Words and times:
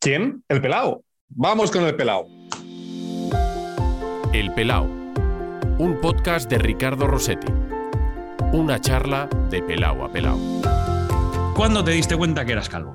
¿Quién? 0.00 0.44
El 0.48 0.60
pelao. 0.60 1.02
Vamos 1.30 1.72
con 1.72 1.84
el 1.84 1.96
pelao. 1.96 2.28
El 4.32 4.54
pelao. 4.54 4.84
Un 4.84 5.98
podcast 6.00 6.48
de 6.48 6.58
Ricardo 6.58 7.08
Rossetti. 7.08 7.48
Una 8.52 8.80
charla 8.80 9.28
de 9.50 9.60
pelao 9.60 10.04
a 10.04 10.12
pelao. 10.12 10.38
¿Cuándo 11.56 11.82
te 11.82 11.90
diste 11.90 12.16
cuenta 12.16 12.44
que 12.44 12.52
eras 12.52 12.68
calvo? 12.68 12.92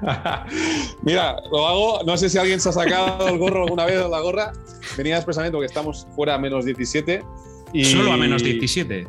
Mira, 1.02 1.36
lo 1.52 1.68
hago, 1.68 2.00
no 2.06 2.16
sé 2.16 2.30
si 2.30 2.38
alguien 2.38 2.58
se 2.58 2.70
ha 2.70 2.72
sacado 2.72 3.28
el 3.28 3.36
gorro 3.36 3.64
alguna 3.64 3.84
vez 3.84 4.00
o 4.00 4.08
la 4.08 4.20
gorra. 4.20 4.52
Venía 4.96 5.16
expresamente 5.16 5.52
porque 5.52 5.66
estamos 5.66 6.06
fuera 6.16 6.36
a 6.36 6.38
menos 6.38 6.64
17. 6.64 7.22
Y... 7.74 7.84
Solo 7.84 8.12
a 8.12 8.16
menos 8.16 8.42
17. 8.42 9.06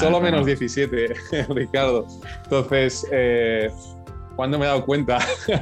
Solo 0.00 0.16
a 0.16 0.20
menos 0.20 0.46
17, 0.46 1.14
Ricardo. 1.50 2.06
Entonces, 2.44 3.06
eh, 3.12 3.70
¿cuándo 4.40 4.58
me 4.58 4.64
he 4.64 4.68
dado 4.68 4.86
cuenta? 4.86 5.18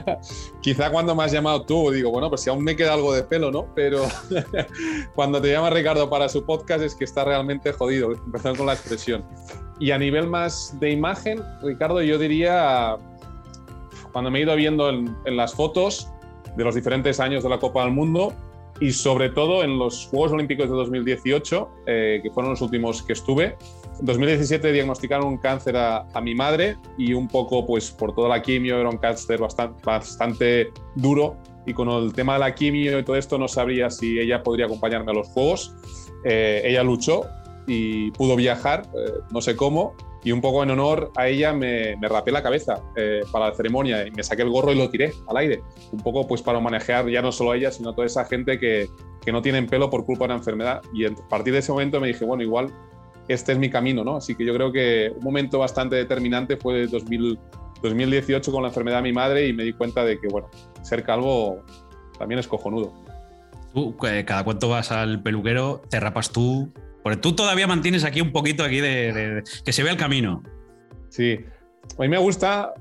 Quizá 0.62 0.92
cuando 0.92 1.12
me 1.12 1.24
has 1.24 1.32
llamado 1.32 1.62
tú, 1.62 1.90
digo, 1.90 2.12
bueno, 2.12 2.28
pues 2.28 2.42
si 2.42 2.48
aún 2.48 2.62
me 2.62 2.76
queda 2.76 2.94
algo 2.94 3.12
de 3.12 3.24
pelo, 3.24 3.50
¿no? 3.50 3.66
Pero 3.74 4.04
cuando 5.16 5.42
te 5.42 5.50
llama 5.50 5.68
Ricardo 5.70 6.08
para 6.08 6.28
su 6.28 6.44
podcast 6.44 6.84
es 6.84 6.94
que 6.94 7.02
está 7.02 7.24
realmente 7.24 7.72
jodido, 7.72 8.12
empezando 8.12 8.58
con 8.58 8.66
la 8.66 8.74
expresión. 8.74 9.24
Y 9.80 9.90
a 9.90 9.98
nivel 9.98 10.28
más 10.28 10.78
de 10.78 10.92
imagen, 10.92 11.42
Ricardo, 11.60 12.00
yo 12.02 12.18
diría, 12.18 12.96
cuando 14.12 14.30
me 14.30 14.38
he 14.38 14.42
ido 14.42 14.54
viendo 14.54 14.90
en, 14.90 15.16
las 15.24 15.54
fotos 15.54 16.08
de 16.56 16.62
los 16.62 16.76
diferentes 16.76 17.18
años 17.18 17.42
de 17.42 17.48
la 17.48 17.58
Copa 17.58 17.82
del 17.82 17.90
Mundo, 17.92 18.32
y 18.80 18.92
sobre 18.92 19.30
todo 19.30 19.64
en 19.64 19.76
los 19.76 20.06
Juegos 20.06 20.30
Olímpicos 20.30 20.70
de 20.70 20.76
2018, 20.76 21.68
eh, 21.88 22.20
que 22.22 22.30
fueron 22.30 22.52
los 22.52 22.60
últimos 22.60 23.02
que 23.02 23.14
estuve, 23.14 23.56
en 23.98 24.06
2017 24.06 24.72
diagnosticaron 24.72 25.26
un 25.26 25.38
cáncer 25.38 25.76
a, 25.76 26.06
mi 26.22 26.34
madre 26.34 26.76
y 26.96 27.12
un 27.12 27.28
poco, 27.28 27.66
pues 27.66 27.90
por 27.90 28.14
toda 28.14 28.28
la 28.28 28.42
quimio, 28.42 28.78
era 28.78 28.88
un 28.88 28.98
cáncer 28.98 29.40
bastante, 29.40 29.80
bastante 29.84 30.72
duro 30.94 31.36
y 31.66 31.74
con 31.74 31.88
el 31.90 32.12
tema 32.12 32.34
de 32.34 32.40
la 32.40 32.54
quimio 32.54 32.98
y 32.98 33.04
todo 33.04 33.16
esto 33.16 33.38
no 33.38 33.48
sabría 33.48 33.90
si 33.90 34.18
ella 34.18 34.42
podría 34.42 34.66
acompañarme 34.66 35.10
a 35.12 35.14
los 35.14 35.28
Juegos. 35.28 35.74
Eh, 36.24 36.62
ella 36.64 36.82
luchó 36.82 37.26
y 37.66 38.10
pudo 38.12 38.36
viajar, 38.36 38.88
eh, 38.94 39.12
no 39.30 39.40
sé 39.40 39.54
cómo, 39.54 39.94
y 40.24 40.32
un 40.32 40.40
poco 40.40 40.62
en 40.62 40.70
honor 40.70 41.12
a 41.16 41.28
ella 41.28 41.52
me, 41.52 41.96
me 41.96 42.08
rapé 42.08 42.32
la 42.32 42.42
cabeza 42.42 42.82
eh, 42.96 43.20
para 43.30 43.48
la 43.48 43.54
ceremonia 43.54 44.06
y 44.06 44.10
me 44.10 44.22
saqué 44.22 44.42
el 44.42 44.50
gorro 44.50 44.72
y 44.72 44.76
lo 44.76 44.90
tiré 44.90 45.12
al 45.28 45.36
aire. 45.36 45.62
Un 45.92 46.00
poco 46.00 46.26
pues 46.26 46.42
para 46.42 46.58
manejar 46.60 47.08
ya 47.08 47.22
no 47.22 47.30
solo 47.30 47.52
a 47.52 47.56
ella, 47.56 47.70
sino 47.70 47.90
a 47.90 47.94
toda 47.94 48.06
esa 48.06 48.24
gente 48.24 48.58
que, 48.58 48.88
que 49.24 49.30
no 49.30 49.42
tienen 49.42 49.66
pelo 49.66 49.90
por 49.90 50.04
culpa 50.04 50.24
de 50.24 50.32
una 50.32 50.38
enfermedad. 50.38 50.82
Y 50.92 51.04
a 51.04 51.14
partir 51.28 51.52
de 51.52 51.60
ese 51.60 51.70
momento 51.70 52.00
me 52.00 52.08
dije, 52.08 52.24
bueno, 52.24 52.42
igual 52.42 52.72
este 53.28 53.52
es 53.52 53.58
mi 53.58 53.70
camino, 53.70 54.02
¿no? 54.04 54.16
Así 54.16 54.34
que 54.34 54.44
yo 54.44 54.54
creo 54.54 54.72
que 54.72 55.12
un 55.14 55.22
momento 55.22 55.58
bastante 55.58 55.96
determinante 55.96 56.56
fue 56.56 56.86
2000, 56.86 57.38
2018 57.82 58.50
con 58.50 58.62
la 58.62 58.68
enfermedad 58.68 58.98
de 58.98 59.02
mi 59.02 59.12
madre 59.12 59.46
y 59.46 59.52
me 59.52 59.64
di 59.64 59.72
cuenta 59.72 60.04
de 60.04 60.18
que, 60.18 60.28
bueno, 60.28 60.48
ser 60.82 61.04
calvo 61.04 61.62
también 62.18 62.38
es 62.38 62.48
cojonudo. 62.48 62.92
¿Tú 63.74 63.96
cada 63.96 64.44
cuánto 64.44 64.68
vas 64.70 64.90
al 64.90 65.22
peluquero, 65.22 65.82
te 65.88 66.00
rapas 66.00 66.30
tú? 66.30 66.72
Porque 67.02 67.18
tú 67.18 67.34
todavía 67.34 67.66
mantienes 67.66 68.04
aquí 68.04 68.20
un 68.20 68.32
poquito 68.32 68.64
aquí 68.64 68.80
de, 68.80 69.42
que 69.64 69.72
se 69.72 69.82
vea 69.82 69.92
el 69.92 69.98
camino. 69.98 70.42
Sí, 71.10 71.38
a 71.96 72.02
mí 72.02 72.08
me 72.08 72.18
gusta, 72.18 72.74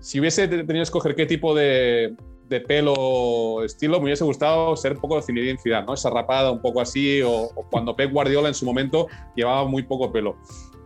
si 0.00 0.20
hubiese 0.20 0.46
tenido 0.48 0.66
que 0.66 0.80
escoger 0.82 1.14
qué 1.14 1.26
tipo 1.26 1.54
de, 1.54 2.14
de 2.54 2.60
pelo, 2.60 3.64
estilo, 3.64 3.98
me 3.98 4.04
hubiese 4.04 4.24
gustado 4.24 4.76
ser 4.76 4.92
un 4.92 5.00
poco 5.00 5.16
de 5.16 5.22
Zinedine 5.22 5.58
Zidane, 5.58 5.86
¿no? 5.86 5.94
Esa 5.94 6.08
rapada 6.08 6.50
un 6.52 6.60
poco 6.60 6.80
así, 6.80 7.20
o, 7.22 7.50
cuando 7.70 7.96
Pep 7.96 8.12
Guardiola 8.12 8.48
en 8.48 8.54
su 8.54 8.64
momento 8.64 9.08
llevaba 9.34 9.66
muy 9.66 9.82
poco 9.82 10.12
pelo. 10.12 10.36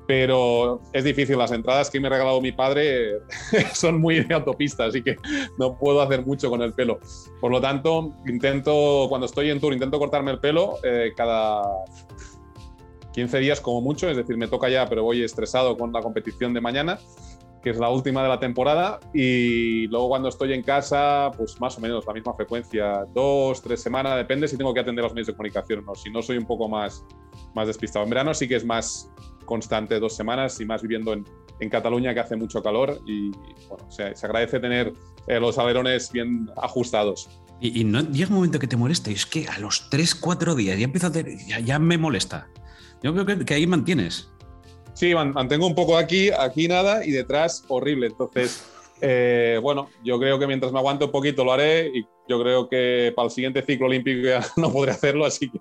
Pero 0.06 0.80
es 0.94 1.04
difícil, 1.04 1.36
las 1.36 1.52
entradas 1.52 1.90
que 1.90 2.00
me 2.00 2.06
ha 2.06 2.10
regalado 2.10 2.40
mi 2.40 2.52
padre 2.52 3.18
son 3.74 4.00
muy 4.00 4.24
de 4.24 4.34
autopista, 4.34 4.86
así 4.86 5.02
que 5.02 5.16
no 5.58 5.76
puedo 5.78 6.00
hacer 6.00 6.24
mucho 6.24 6.48
con 6.48 6.62
el 6.62 6.72
pelo. 6.72 6.98
Por 7.40 7.52
lo 7.52 7.60
tanto, 7.60 8.14
intento, 8.26 9.06
cuando 9.10 9.26
estoy 9.26 9.50
en 9.50 9.60
tour, 9.60 9.74
intento 9.74 9.98
cortarme 9.98 10.30
el 10.30 10.40
pelo 10.40 10.76
eh, 10.82 11.12
cada 11.14 11.62
15 13.12 13.38
días 13.38 13.60
como 13.60 13.82
mucho, 13.82 14.08
es 14.08 14.16
decir, 14.16 14.38
me 14.38 14.48
toca 14.48 14.70
ya, 14.70 14.86
pero 14.86 15.02
voy 15.02 15.22
estresado 15.22 15.76
con 15.76 15.92
la 15.92 16.00
competición 16.00 16.54
de 16.54 16.62
mañana 16.62 16.98
que 17.62 17.70
es 17.70 17.78
la 17.78 17.90
última 17.90 18.22
de 18.22 18.28
la 18.28 18.38
temporada, 18.38 19.00
y 19.12 19.86
luego 19.88 20.08
cuando 20.08 20.28
estoy 20.28 20.52
en 20.52 20.62
casa, 20.62 21.30
pues 21.36 21.60
más 21.60 21.76
o 21.78 21.80
menos 21.80 22.06
la 22.06 22.12
misma 22.12 22.34
frecuencia, 22.34 23.04
dos, 23.14 23.60
tres 23.62 23.82
semanas, 23.82 24.16
depende 24.16 24.48
si 24.48 24.56
tengo 24.56 24.72
que 24.72 24.80
atender 24.80 25.02
los 25.02 25.12
medios 25.12 25.28
de 25.28 25.34
comunicación 25.34 25.84
o 25.86 25.94
si 25.94 26.10
no 26.10 26.22
soy 26.22 26.38
un 26.38 26.46
poco 26.46 26.68
más, 26.68 27.04
más 27.54 27.66
despistado. 27.66 28.04
En 28.04 28.10
verano 28.10 28.34
sí 28.34 28.46
que 28.46 28.56
es 28.56 28.64
más 28.64 29.10
constante, 29.44 29.98
dos 29.98 30.14
semanas, 30.14 30.60
y 30.60 30.66
más 30.66 30.82
viviendo 30.82 31.12
en, 31.12 31.24
en 31.60 31.70
Cataluña 31.70 32.14
que 32.14 32.20
hace 32.20 32.36
mucho 32.36 32.62
calor, 32.62 33.00
y 33.06 33.30
bueno, 33.68 33.90
se, 33.90 34.14
agradece 34.24 34.60
tener 34.60 34.92
eh, 35.26 35.40
los 35.40 35.58
alerones 35.58 36.12
bien 36.12 36.48
ajustados. 36.56 37.28
Y, 37.60 37.82
no 37.82 38.02
llega 38.02 38.28
un 38.28 38.36
momento 38.36 38.60
que 38.60 38.68
te 38.68 38.76
moleste, 38.76 39.10
es 39.10 39.26
que 39.26 39.48
a 39.48 39.58
los 39.58 39.90
tres, 39.90 40.14
cuatro 40.14 40.54
días 40.54 40.78
ya 40.78 40.84
empiezo 40.84 41.08
a 41.08 41.10
hacer, 41.10 41.36
ya, 41.46 41.58
ya 41.58 41.78
me 41.80 41.98
molesta. 41.98 42.48
Yo 43.02 43.12
creo 43.12 43.44
que 43.44 43.54
ahí 43.54 43.66
mantienes. 43.66 44.30
Sí, 44.98 45.14
mantengo 45.14 45.64
un 45.64 45.76
poco 45.76 45.96
aquí, 45.96 46.30
aquí 46.36 46.66
nada 46.66 47.06
y 47.06 47.12
detrás 47.12 47.62
horrible. 47.68 48.08
Entonces, 48.08 48.64
eh, 49.00 49.58
bueno, 49.62 49.88
yo 50.04 50.18
creo 50.18 50.38
que 50.38 50.46
mientras 50.46 50.72
me 50.72 50.78
aguante 50.78 51.04
un 51.04 51.10
poquito 51.10 51.44
lo 51.44 51.52
haré 51.52 51.88
y 51.88 52.04
yo 52.28 52.40
creo 52.40 52.68
que 52.68 53.12
para 53.16 53.26
el 53.26 53.32
siguiente 53.32 53.62
ciclo 53.62 53.86
olímpico 53.86 54.26
ya 54.28 54.40
no 54.56 54.72
podré 54.72 54.92
hacerlo, 54.92 55.24
así 55.24 55.50
que 55.50 55.60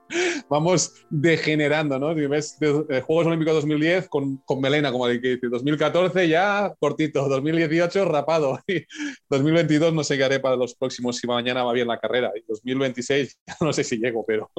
vamos 0.50 0.94
degenerando, 1.10 1.98
¿no? 1.98 2.14
Ves 2.14 2.58
eh, 2.62 3.02
Juegos 3.02 3.28
Olímpicos 3.28 3.54
2010 3.56 4.10
con, 4.10 4.38
con 4.38 4.60
melena, 4.60 4.92
como 4.92 5.08
dice, 5.08 5.40
2014 5.42 6.28
ya 6.28 6.74
cortito, 6.80 7.28
2018 7.30 8.06
rapado, 8.06 8.60
y 8.68 8.84
2022 9.30 9.94
no 9.94 10.04
sé 10.04 10.18
qué 10.18 10.24
haré 10.24 10.40
para 10.40 10.56
los 10.56 10.76
próximos 10.76 11.18
si 11.18 11.28
mañana 11.28 11.64
va 11.64 11.74
bien 11.74 11.88
la 11.88 12.00
carrera, 12.00 12.32
y 12.36 12.44
2026 12.48 13.40
no 13.62 13.72
sé 13.72 13.84
si 13.84 13.98
llego, 13.98 14.26
pero 14.26 14.50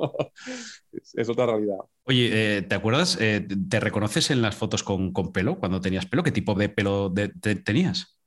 es, 1.14 1.28
otra 1.28 1.46
realidad. 1.46 1.78
Oye, 2.04 2.30
eh, 2.32 2.62
¿te 2.62 2.74
acuerdas? 2.74 3.18
¿Te 3.18 3.80
reconoces 3.80 4.30
en 4.30 4.40
las 4.40 4.56
fotos 4.56 4.82
con, 4.82 5.12
con, 5.12 5.32
pelo, 5.32 5.58
cuando 5.58 5.80
tenías 5.80 6.06
pelo? 6.06 6.22
¿Qué 6.22 6.32
tipo 6.32 6.54
de 6.54 6.68
pelo 6.70 7.12
tenías? 7.64 8.17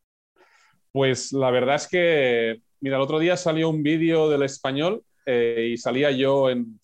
Pues 0.92 1.32
la 1.32 1.52
verdad 1.52 1.76
es 1.76 1.88
que, 1.88 2.62
mira, 2.82 2.98
el 2.98 3.02
otro 3.02 3.20
día 3.20 3.38
salió 3.38 3.70
un 3.70 3.82
vídeo 3.84 4.30
del 4.30 4.44
español 4.44 5.04
eh, 5.26 5.70
y 5.74 5.78
salía 5.78 6.12
yo 6.12 6.50
en, 6.50 6.80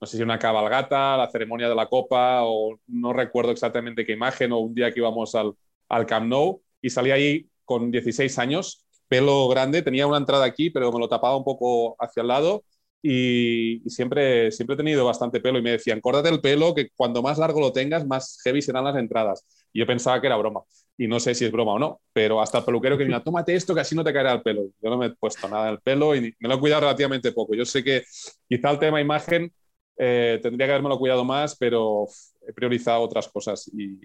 no 0.00 0.06
sé 0.06 0.16
si 0.16 0.22
una 0.22 0.38
cabalgata, 0.38 1.16
la 1.16 1.30
ceremonia 1.30 1.68
de 1.68 1.74
la 1.74 1.88
copa 1.88 2.42
o 2.44 2.78
no 2.86 3.12
recuerdo 3.12 3.50
exactamente 3.52 4.06
qué 4.06 4.12
imagen 4.12 4.52
o 4.52 4.58
un 4.58 4.74
día 4.74 4.92
que 4.92 5.00
íbamos 5.00 5.34
al, 5.34 5.52
al 5.88 6.06
Camp 6.06 6.26
Nou 6.28 6.62
y 6.80 6.90
salía 6.90 7.14
ahí 7.14 7.48
con 7.64 7.90
16 7.90 8.38
años, 8.38 8.86
pelo 9.08 9.48
grande, 9.48 9.82
tenía 9.82 10.06
una 10.06 10.18
entrada 10.18 10.44
aquí, 10.44 10.70
pero 10.70 10.92
me 10.92 11.00
lo 11.00 11.08
tapaba 11.08 11.36
un 11.36 11.44
poco 11.44 11.96
hacia 11.98 12.20
el 12.22 12.28
lado 12.28 12.64
y, 13.06 13.82
siempre, 13.90 14.50
siempre 14.50 14.72
he 14.72 14.76
tenido 14.78 15.04
bastante 15.04 15.38
pelo 15.38 15.58
y 15.58 15.62
me 15.62 15.72
decían, 15.72 16.00
córtate 16.00 16.30
el 16.30 16.40
pelo, 16.40 16.74
que 16.74 16.88
cuando 16.96 17.20
más 17.20 17.36
largo 17.36 17.60
lo 17.60 17.70
tengas, 17.70 18.06
más 18.06 18.40
heavy 18.42 18.62
serán 18.62 18.84
las 18.84 18.96
entradas. 18.96 19.44
Y 19.74 19.80
yo 19.80 19.86
pensaba 19.86 20.22
que 20.22 20.26
era 20.26 20.38
broma 20.38 20.62
y 20.96 21.06
no 21.06 21.20
sé 21.20 21.34
si 21.34 21.44
es 21.44 21.52
broma 21.52 21.72
o 21.74 21.78
no, 21.78 22.00
pero 22.14 22.40
hasta 22.40 22.58
el 22.58 22.64
peluquero 22.64 22.96
que 22.96 23.04
me 23.04 23.08
diga, 23.08 23.22
tómate 23.24 23.54
esto 23.54 23.74
que 23.74 23.82
así 23.82 23.94
no 23.94 24.02
te 24.02 24.10
caerá 24.10 24.32
el 24.32 24.40
pelo. 24.40 24.62
Yo 24.82 24.88
no 24.88 24.96
me 24.96 25.06
he 25.06 25.10
puesto 25.10 25.46
nada 25.50 25.68
en 25.68 25.74
el 25.74 25.80
pelo 25.80 26.16
y 26.16 26.34
me 26.38 26.48
lo 26.48 26.54
he 26.54 26.58
cuidado 26.58 26.80
relativamente 26.80 27.32
poco. 27.32 27.54
Yo 27.54 27.66
sé 27.66 27.84
que 27.84 28.04
quizá 28.48 28.70
el 28.70 28.78
tema 28.78 29.02
imagen 29.02 29.52
eh, 29.98 30.40
tendría 30.42 30.66
que 30.66 30.72
haberme 30.72 30.88
lo 30.88 30.98
cuidado 30.98 31.26
más, 31.26 31.56
pero 31.58 32.06
he 32.48 32.54
priorizado 32.54 33.02
otras 33.02 33.28
cosas 33.28 33.68
y 33.68 33.98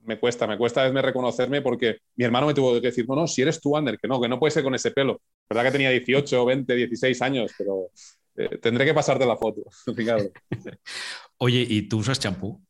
me 0.00 0.20
cuesta, 0.20 0.46
me 0.46 0.58
cuesta 0.58 0.82
verme 0.82 1.00
reconocerme 1.00 1.62
porque 1.62 1.96
mi 2.16 2.26
hermano 2.26 2.46
me 2.46 2.52
tuvo 2.52 2.74
que 2.74 2.88
decir, 2.88 3.06
no, 3.08 3.16
no, 3.16 3.26
si 3.26 3.40
eres 3.40 3.58
tú, 3.58 3.74
Ander, 3.74 3.98
que 3.98 4.06
no, 4.06 4.20
que 4.20 4.28
no 4.28 4.38
puede 4.38 4.50
ser 4.50 4.62
con 4.62 4.74
ese 4.74 4.90
pelo. 4.90 5.22
verdad 5.48 5.64
que 5.64 5.70
tenía 5.70 5.88
18, 5.88 6.44
20, 6.44 6.74
16 6.74 7.22
años, 7.22 7.52
pero 7.56 7.88
eh, 8.36 8.58
tendré 8.58 8.84
que 8.84 8.94
pasarte 8.94 9.26
la 9.26 9.36
foto. 9.36 9.62
Oye, 11.38 11.66
¿y 11.68 11.88
tú 11.88 11.98
usas 11.98 12.18
champú? 12.18 12.60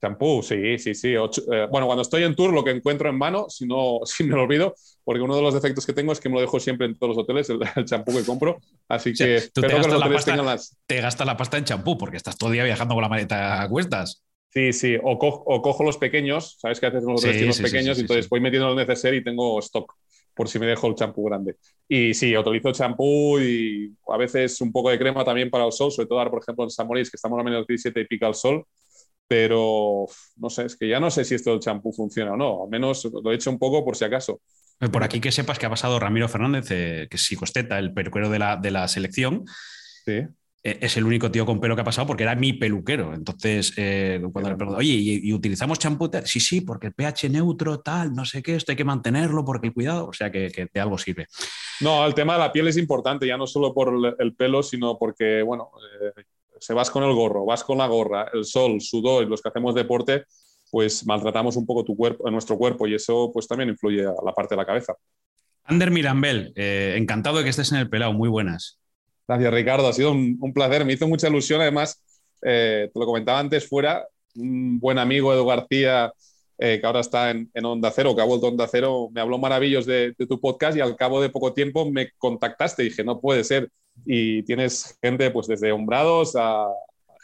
Champú, 0.00 0.42
sí, 0.42 0.78
sí, 0.78 0.94
sí. 0.94 1.14
Eh, 1.14 1.66
bueno, 1.70 1.86
cuando 1.86 2.02
estoy 2.02 2.24
en 2.24 2.34
tour, 2.34 2.52
lo 2.52 2.64
que 2.64 2.72
encuentro 2.72 3.08
en 3.08 3.16
mano, 3.16 3.46
si, 3.48 3.66
no, 3.66 4.00
si 4.04 4.24
me 4.24 4.34
lo 4.34 4.42
olvido, 4.42 4.74
porque 5.04 5.22
uno 5.22 5.36
de 5.36 5.42
los 5.42 5.54
defectos 5.54 5.86
que 5.86 5.92
tengo 5.92 6.12
es 6.12 6.20
que 6.20 6.28
me 6.28 6.36
lo 6.36 6.40
dejo 6.40 6.58
siempre 6.58 6.86
en 6.86 6.98
todos 6.98 7.14
los 7.14 7.22
hoteles, 7.22 7.48
el, 7.50 7.60
champú 7.84 8.12
que 8.12 8.24
compro. 8.24 8.60
Así 8.88 9.12
que 9.12 9.42
tú 9.54 9.60
te 9.60 9.68
gastas, 9.68 10.00
la 10.00 10.10
pasta, 10.10 10.36
las... 10.36 10.76
te 10.86 11.00
gastas 11.00 11.26
la 11.26 11.36
pasta 11.36 11.58
en 11.58 11.64
champú, 11.64 11.96
porque 11.96 12.16
estás 12.16 12.36
todo 12.36 12.50
el 12.50 12.54
día 12.54 12.64
viajando 12.64 12.94
con 12.94 13.02
la 13.02 13.08
maleta 13.08 13.62
a 13.62 13.68
cuestas. 13.68 14.24
Sí, 14.50 14.72
sí, 14.74 14.96
o, 15.02 15.18
cojo 15.18 15.82
los 15.82 15.96
pequeños, 15.96 16.58
¿sabes 16.60 16.78
qué 16.78 16.86
haces 16.86 17.04
los 17.04 17.24
hoteles 17.24 17.56
sí, 17.56 17.62
pequeños? 17.62 17.96
y 17.96 18.02
entonces 18.02 18.28
voy 18.28 18.40
metiendo 18.40 18.68
lo 18.68 18.74
necesario 18.74 19.18
y 19.18 19.24
tengo 19.24 19.58
stock 19.60 19.94
por 20.34 20.48
si 20.48 20.58
me 20.58 20.66
dejo 20.66 20.86
el 20.86 20.94
champú 20.94 21.24
grande. 21.24 21.56
Y 21.88 22.14
sí, 22.14 22.36
utilizo 22.36 22.72
champú 22.72 23.38
y 23.38 23.94
a 24.08 24.16
veces 24.16 24.60
un 24.60 24.72
poco 24.72 24.90
de 24.90 24.98
crema 24.98 25.24
también 25.24 25.50
para 25.50 25.66
el 25.66 25.72
sol, 25.72 25.90
sobre 25.92 26.08
todo 26.08 26.18
ahora, 26.18 26.30
por 26.30 26.42
ejemplo, 26.42 26.64
en 26.64 26.70
San 26.70 26.86
Moritz, 26.86 27.10
que 27.10 27.16
estamos 27.16 27.38
a 27.38 27.42
menos 27.42 27.66
17 27.66 28.00
y 28.00 28.06
pica 28.06 28.28
el 28.28 28.34
sol, 28.34 28.64
pero 29.28 30.06
no 30.36 30.50
sé, 30.50 30.66
es 30.66 30.76
que 30.76 30.88
ya 30.88 31.00
no 31.00 31.10
sé 31.10 31.24
si 31.24 31.34
esto 31.34 31.50
del 31.50 31.60
champú 31.60 31.92
funciona 31.92 32.32
o 32.32 32.36
no, 32.36 32.64
al 32.64 32.70
menos 32.70 33.04
lo 33.04 33.32
he 33.32 33.34
hecho 33.34 33.50
un 33.50 33.58
poco 33.58 33.84
por 33.84 33.96
si 33.96 34.04
acaso. 34.04 34.40
Eh, 34.80 34.88
por 34.88 35.04
aquí 35.04 35.20
que 35.20 35.32
sepas 35.32 35.58
que 35.58 35.66
ha 35.66 35.70
pasado 35.70 35.98
Ramiro 35.98 36.28
Fernández, 36.28 36.70
eh, 36.70 37.06
que 37.08 37.16
es 37.16 37.22
psicosteta, 37.24 37.78
el 37.78 37.92
peluquero 37.92 38.28
de 38.28 38.38
la, 38.38 38.56
de 38.56 38.70
la 38.70 38.88
selección. 38.88 39.44
Sí. 40.04 40.22
Eh, 40.64 40.78
es 40.80 40.96
el 40.96 41.04
único 41.04 41.28
tío 41.30 41.44
con 41.44 41.58
pelo 41.58 41.74
que 41.74 41.80
ha 41.80 41.84
pasado 41.84 42.06
porque 42.06 42.22
era 42.22 42.36
mi 42.36 42.52
peluquero. 42.52 43.14
Entonces, 43.14 43.72
eh, 43.76 44.20
cuando 44.32 44.50
le 44.50 44.56
pregunto, 44.56 44.78
oye, 44.78 44.92
¿y, 44.92 45.32
utilizamos 45.32 45.78
champú? 45.78 46.08
Sí, 46.24 46.38
sí, 46.38 46.60
porque 46.60 46.88
el 46.88 46.94
pH 46.94 47.28
neutro, 47.30 47.80
tal, 47.80 48.12
no 48.14 48.24
sé 48.24 48.42
qué, 48.42 48.54
esto 48.54 48.70
hay 48.70 48.76
que 48.76 48.84
mantenerlo 48.84 49.44
porque 49.44 49.68
el 49.68 49.74
cuidado, 49.74 50.06
o 50.06 50.12
sea 50.12 50.30
que, 50.30 50.68
de 50.72 50.80
algo 50.80 50.98
sirve. 50.98 51.26
No, 51.80 52.06
el 52.06 52.14
tema 52.14 52.34
de 52.34 52.40
la 52.40 52.52
piel 52.52 52.68
es 52.68 52.76
importante, 52.76 53.26
ya 53.26 53.36
no 53.36 53.46
solo 53.46 53.74
por 53.74 54.16
el 54.18 54.34
pelo, 54.34 54.62
sino 54.62 54.96
porque, 54.98 55.42
bueno, 55.42 55.70
eh, 56.00 56.22
se 56.60 56.74
vas 56.74 56.90
con 56.90 57.02
el 57.02 57.12
gorro, 57.12 57.44
vas 57.44 57.64
con 57.64 57.78
la 57.78 57.88
gorra, 57.88 58.28
el 58.32 58.44
sol, 58.44 58.80
sudor 58.80 59.24
y 59.24 59.28
los 59.28 59.42
que 59.42 59.48
hacemos 59.48 59.74
deporte, 59.74 60.24
pues 60.70 61.04
maltratamos 61.04 61.56
un 61.56 61.66
poco 61.66 61.84
tu 61.84 61.96
cuerpo, 61.96 62.30
nuestro 62.30 62.56
cuerpo 62.56 62.86
y 62.86 62.94
eso 62.94 63.30
pues 63.32 63.48
también 63.48 63.70
influye 63.70 64.06
a 64.06 64.14
la 64.24 64.32
parte 64.32 64.54
de 64.54 64.60
la 64.60 64.66
cabeza. 64.66 64.94
Ander 65.64 65.90
Mirambel, 65.90 66.52
encantado 66.56 67.38
de 67.38 67.44
que 67.44 67.50
estés 67.50 67.72
en 67.72 67.78
el 67.78 67.90
pelado, 67.90 68.12
muy 68.12 68.28
buenas. 68.28 68.81
Gracias, 69.26 69.54
Ricardo. 69.54 69.88
Ha 69.88 69.92
sido 69.92 70.12
un, 70.12 70.52
placer. 70.52 70.84
Me 70.84 70.94
hizo 70.94 71.08
mucha 71.08 71.28
ilusión. 71.28 71.60
Además, 71.60 72.02
eh, 72.42 72.90
te 72.92 73.00
lo 73.00 73.06
comentaba 73.06 73.38
antes 73.38 73.68
fuera, 73.68 74.06
un 74.34 74.78
buen 74.80 74.98
amigo, 74.98 75.32
Edu 75.32 75.46
García, 75.46 76.12
eh, 76.58 76.78
que 76.80 76.86
ahora 76.86 77.00
está 77.00 77.30
en, 77.30 77.50
Onda 77.64 77.90
Cero, 77.94 78.14
que 78.14 78.22
ha 78.22 78.24
vuelto 78.24 78.46
a 78.46 78.50
Onda 78.50 78.68
Cero, 78.70 79.08
me 79.12 79.20
habló 79.20 79.38
maravillos 79.38 79.86
de, 79.86 80.14
tu 80.28 80.40
podcast 80.40 80.76
y 80.76 80.80
al 80.80 80.96
cabo 80.96 81.20
de 81.20 81.28
poco 81.28 81.52
tiempo 81.52 81.90
me 81.90 82.10
contactaste 82.18 82.82
dije, 82.82 83.04
no 83.04 83.20
puede 83.20 83.44
ser. 83.44 83.70
Y 84.06 84.42
tienes 84.44 84.98
gente 85.02 85.30
pues 85.30 85.46
desde 85.46 85.72
hombrados 85.72 86.34
a 86.36 86.66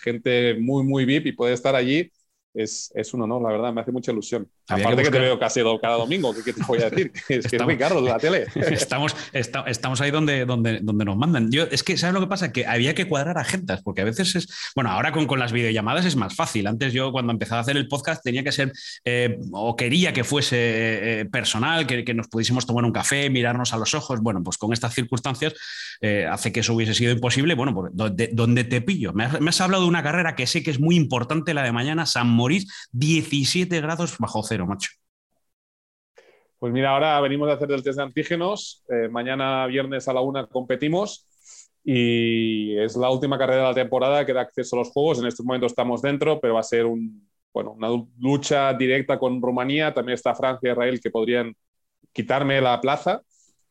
gente 0.02 0.54
muy, 0.54 0.84
muy 0.84 1.04
VIP 1.04 1.26
y 1.26 1.32
puede 1.32 1.54
estar 1.54 1.74
allí 1.74 2.10
es, 2.58 2.90
es 2.94 3.14
un 3.14 3.22
honor, 3.22 3.42
la 3.42 3.50
verdad, 3.50 3.72
me 3.72 3.80
hace 3.80 3.92
mucha 3.92 4.12
ilusión. 4.12 4.48
Aparte 4.68 5.02
que, 5.02 5.10
te 5.10 5.18
veo 5.18 5.38
casi 5.38 5.62
cada 5.80 5.96
domingo, 5.96 6.34
¿qué, 6.44 6.52
te 6.52 6.62
voy 6.66 6.82
a 6.82 6.90
decir? 6.90 7.12
Es 7.28 7.46
que 7.46 7.56
estamos, 7.56 7.72
es 7.72 7.78
Ricardo 7.78 8.02
de 8.02 8.10
la 8.10 8.18
tele. 8.18 8.46
Estamos, 8.54 9.16
estamos 9.32 10.00
ahí 10.00 10.10
donde, 10.10 10.44
donde, 10.44 10.80
donde 10.80 11.04
nos 11.04 11.16
mandan. 11.16 11.50
Yo, 11.50 11.64
es 11.64 11.82
que, 11.82 11.96
¿sabes 11.96 12.14
lo 12.14 12.20
que 12.20 12.26
pasa? 12.26 12.52
Que 12.52 12.66
había 12.66 12.94
que 12.94 13.06
cuadrar 13.06 13.38
agendas, 13.38 13.82
porque 13.82 14.02
a 14.02 14.04
veces 14.04 14.34
es. 14.34 14.48
Bueno, 14.74 14.90
ahora 14.90 15.12
con, 15.12 15.26
con 15.26 15.38
las 15.38 15.52
videollamadas 15.52 16.04
es 16.04 16.16
más 16.16 16.34
fácil. 16.34 16.66
Antes 16.66 16.92
yo, 16.92 17.12
cuando 17.12 17.32
empezaba 17.32 17.60
a 17.60 17.62
hacer 17.62 17.76
el 17.76 17.88
podcast, 17.88 18.22
tenía 18.22 18.42
que 18.42 18.52
ser, 18.52 18.72
eh, 19.04 19.38
o 19.52 19.76
quería 19.76 20.12
que 20.12 20.24
fuese 20.24 20.56
eh, 21.20 21.24
personal, 21.26 21.86
que, 21.86 22.04
que, 22.04 22.14
nos 22.14 22.28
pudiésemos 22.28 22.66
tomar 22.66 22.84
un 22.84 22.92
café, 22.92 23.30
mirarnos 23.30 23.72
a 23.72 23.76
los 23.78 23.94
ojos. 23.94 24.20
Bueno, 24.20 24.42
pues 24.42 24.58
con 24.58 24.72
estas 24.72 24.94
circunstancias 24.94 25.54
eh, 26.00 26.26
hace 26.30 26.52
que 26.52 26.60
eso 26.60 26.74
hubiese 26.74 26.94
sido 26.94 27.12
imposible. 27.12 27.54
Bueno, 27.54 27.74
pues, 27.74 27.92
¿dónde, 27.94 28.64
te 28.64 28.80
pillo? 28.80 29.12
Me 29.12 29.24
has, 29.24 29.40
me 29.40 29.50
has, 29.50 29.60
hablado 29.60 29.82
de 29.82 29.88
una 29.88 30.02
carrera 30.02 30.34
que 30.34 30.46
sé 30.46 30.62
que 30.62 30.70
es 30.70 30.80
muy 30.80 30.96
importante, 30.96 31.54
la 31.54 31.62
de 31.62 31.72
mañana, 31.72 32.06
San 32.06 32.28
Morís, 32.48 32.88
17 32.92 33.78
grados 33.82 34.16
bajo 34.18 34.42
cero, 34.42 34.66
macho. 34.66 34.90
Pues 36.58 36.72
mira, 36.72 36.90
ahora 36.90 37.20
venimos 37.20 37.46
de 37.46 37.54
hacer 37.54 37.70
el 37.70 37.82
test 37.82 37.98
de 37.98 38.04
antígenos. 38.04 38.82
Eh, 38.88 39.08
mañana 39.10 39.66
viernes 39.66 40.08
a 40.08 40.14
la 40.14 40.22
una 40.22 40.46
competimos 40.46 41.26
y 41.84 42.74
es 42.78 42.96
la 42.96 43.10
última 43.10 43.36
carrera 43.36 43.64
de 43.64 43.68
la 43.68 43.74
temporada 43.74 44.24
que 44.24 44.32
da 44.32 44.40
acceso 44.40 44.76
a 44.76 44.78
los 44.78 44.88
juegos. 44.88 45.18
En 45.18 45.26
estos 45.26 45.44
momentos 45.44 45.72
estamos 45.72 46.00
dentro, 46.00 46.40
pero 46.40 46.54
va 46.54 46.60
a 46.60 46.62
ser 46.62 46.86
un, 46.86 47.28
bueno, 47.52 47.72
una 47.72 47.88
lucha 48.18 48.72
directa 48.72 49.18
con 49.18 49.42
Rumanía. 49.42 49.92
También 49.92 50.14
está 50.14 50.34
Francia 50.34 50.70
y 50.70 50.72
Israel 50.72 51.00
que 51.00 51.10
podrían 51.10 51.54
quitarme 52.12 52.62
la 52.62 52.80
plaza. 52.80 53.20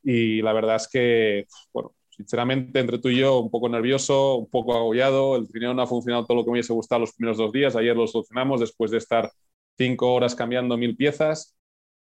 Y 0.04 0.44
la 0.44 0.54
verdad 0.54 0.76
es 0.76 0.88
que, 0.88 1.48
bueno, 1.74 1.96
sinceramente, 2.18 2.80
entre 2.80 3.00
tú 3.00 3.10
y 3.10 3.20
yo, 3.20 3.40
un 3.40 3.52
poco 3.52 3.70
nervioso, 3.70 4.36
un 4.38 4.50
poco 4.50 4.76
agobiado. 4.76 5.38
El 5.38 5.48
trineo 5.48 5.74
no 5.74 5.82
ha 5.82 5.88
funcionado 5.88 6.26
todo 6.26 6.38
lo 6.38 6.44
que 6.44 6.50
me 6.50 6.54
hubiese 6.56 6.74
gustado 6.74 7.02
los 7.02 7.14
primeros 7.14 7.38
dos 7.38 7.52
días. 7.52 7.76
Ayer 7.76 7.96
lo 7.96 8.08
solucionamos 8.08 8.60
después 8.60 8.92
de 8.92 8.98
estar 8.98 9.32
cinco 9.78 10.14
horas 10.14 10.36
cambiando 10.36 10.78
mil 10.78 10.96
piezas. 10.98 11.56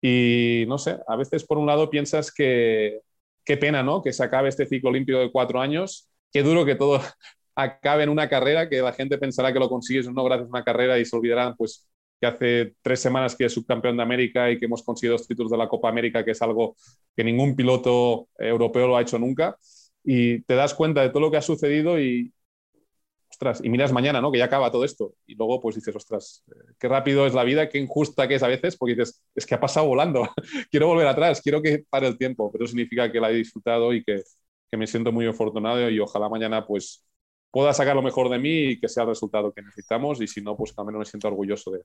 Y 0.02 0.64
no 0.68 0.78
sé, 0.78 0.98
a 1.08 1.16
veces 1.16 1.44
por 1.44 1.58
un 1.58 1.66
lado 1.66 1.90
piensas 1.90 2.32
que 2.32 3.00
qué 3.44 3.56
pena, 3.56 3.82
¿no? 3.82 4.02
Que 4.02 4.12
se 4.12 4.24
acabe 4.24 4.48
este 4.48 4.66
ciclo 4.66 4.90
olímpico 4.90 5.18
de 5.18 5.30
cuatro 5.30 5.60
años. 5.60 6.08
Qué 6.32 6.42
duro 6.42 6.64
que 6.64 6.74
todo 6.74 7.00
acabe 7.54 8.04
en 8.04 8.08
una 8.10 8.28
carrera, 8.28 8.68
que 8.68 8.82
la 8.82 8.92
gente 8.92 9.18
pensará 9.18 9.52
que 9.52 9.58
lo 9.58 9.68
consigues 9.68 10.10
no 10.10 10.24
gracias 10.24 10.46
a 10.46 10.50
una 10.50 10.64
carrera 10.64 10.98
y 10.98 11.04
se 11.04 11.16
olvidarán, 11.16 11.54
pues, 11.56 11.88
que 12.20 12.26
hace 12.26 12.74
tres 12.82 13.00
semanas 13.00 13.36
que 13.36 13.44
es 13.46 13.52
subcampeón 13.52 13.96
de 13.96 14.02
América 14.02 14.50
y 14.50 14.58
que 14.58 14.66
hemos 14.66 14.82
conseguido 14.82 15.16
dos 15.16 15.26
títulos 15.26 15.50
de 15.50 15.58
la 15.58 15.68
Copa 15.68 15.88
América, 15.88 16.24
que 16.24 16.30
es 16.32 16.42
algo 16.42 16.76
que 17.16 17.24
ningún 17.24 17.54
piloto 17.56 18.28
europeo 18.38 18.88
lo 18.88 18.96
ha 18.96 19.02
hecho 19.02 19.18
nunca. 19.18 19.56
Y 20.04 20.42
te 20.42 20.54
das 20.54 20.74
cuenta 20.74 21.00
de 21.02 21.08
todo 21.08 21.20
lo 21.20 21.30
que 21.30 21.38
ha 21.38 21.42
sucedido 21.42 21.98
y, 21.98 22.32
ostras, 23.34 23.60
y 23.62 23.68
miras 23.68 23.92
mañana, 23.92 24.20
¿no? 24.20 24.30
Que 24.30 24.38
ya 24.38 24.44
acaba 24.46 24.70
todo 24.70 24.84
esto. 24.84 25.14
Y 25.26 25.34
luego, 25.34 25.60
pues 25.60 25.76
dices, 25.76 25.94
ostras, 25.94 26.44
eh, 26.48 26.72
qué 26.78 26.88
rápido 26.88 27.26
es 27.26 27.34
la 27.34 27.44
vida, 27.44 27.68
qué 27.68 27.78
injusta 27.78 28.28
que 28.28 28.36
es 28.36 28.42
a 28.42 28.48
veces, 28.48 28.76
porque 28.76 28.94
dices, 28.94 29.22
es 29.34 29.46
que 29.46 29.54
ha 29.54 29.60
pasado 29.60 29.86
volando, 29.86 30.28
quiero 30.70 30.88
volver 30.88 31.06
atrás, 31.06 31.40
quiero 31.40 31.60
que 31.60 31.84
pare 31.88 32.06
el 32.06 32.16
tiempo, 32.16 32.50
pero 32.52 32.66
significa 32.66 33.10
que 33.10 33.20
la 33.20 33.30
he 33.30 33.34
disfrutado 33.34 33.92
y 33.92 34.04
que, 34.04 34.22
que 34.70 34.76
me 34.76 34.86
siento 34.86 35.12
muy 35.12 35.26
afortunado 35.26 35.88
y 35.90 35.98
ojalá 36.00 36.28
mañana, 36.28 36.66
pues, 36.66 37.04
pueda 37.50 37.72
sacar 37.72 37.94
lo 37.94 38.02
mejor 38.02 38.28
de 38.30 38.38
mí 38.38 38.70
y 38.70 38.80
que 38.80 38.88
sea 38.88 39.04
el 39.04 39.10
resultado 39.10 39.52
que 39.52 39.62
necesitamos 39.62 40.20
y 40.20 40.26
si 40.26 40.40
no, 40.40 40.56
pues 40.56 40.74
también 40.74 40.98
me 40.98 41.04
siento 41.04 41.28
orgulloso 41.28 41.70
de, 41.70 41.78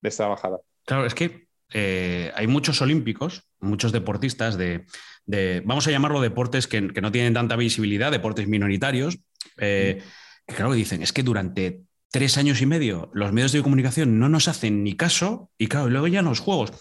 de 0.00 0.08
esta 0.08 0.28
bajada. 0.28 0.60
Claro, 0.84 1.04
es 1.04 1.14
que 1.14 1.48
eh, 1.72 2.32
hay 2.34 2.46
muchos 2.46 2.80
olímpicos, 2.80 3.44
muchos 3.60 3.92
deportistas 3.92 4.56
de, 4.56 4.86
de 5.24 5.62
vamos 5.64 5.86
a 5.86 5.90
llamarlo 5.90 6.20
deportes 6.20 6.66
que, 6.66 6.88
que, 6.92 7.00
no 7.00 7.12
tienen 7.12 7.34
tanta 7.34 7.56
visibilidad, 7.56 8.10
deportes 8.10 8.48
minoritarios, 8.48 9.18
eh, 9.58 10.00
mm 10.00 10.06
claro, 10.54 10.72
dicen, 10.72 11.02
es 11.02 11.12
que 11.12 11.22
durante 11.22 11.82
tres 12.10 12.38
años 12.38 12.60
y 12.60 12.66
medio 12.66 13.10
los 13.14 13.32
medios 13.32 13.52
de 13.52 13.62
comunicación 13.62 14.18
no 14.18 14.28
nos 14.28 14.48
hacen 14.48 14.84
ni 14.84 14.94
caso 14.94 15.50
y 15.58 15.66
claro, 15.66 15.90
luego 15.90 16.06
ya 16.06 16.22
los 16.22 16.40
juegos. 16.40 16.72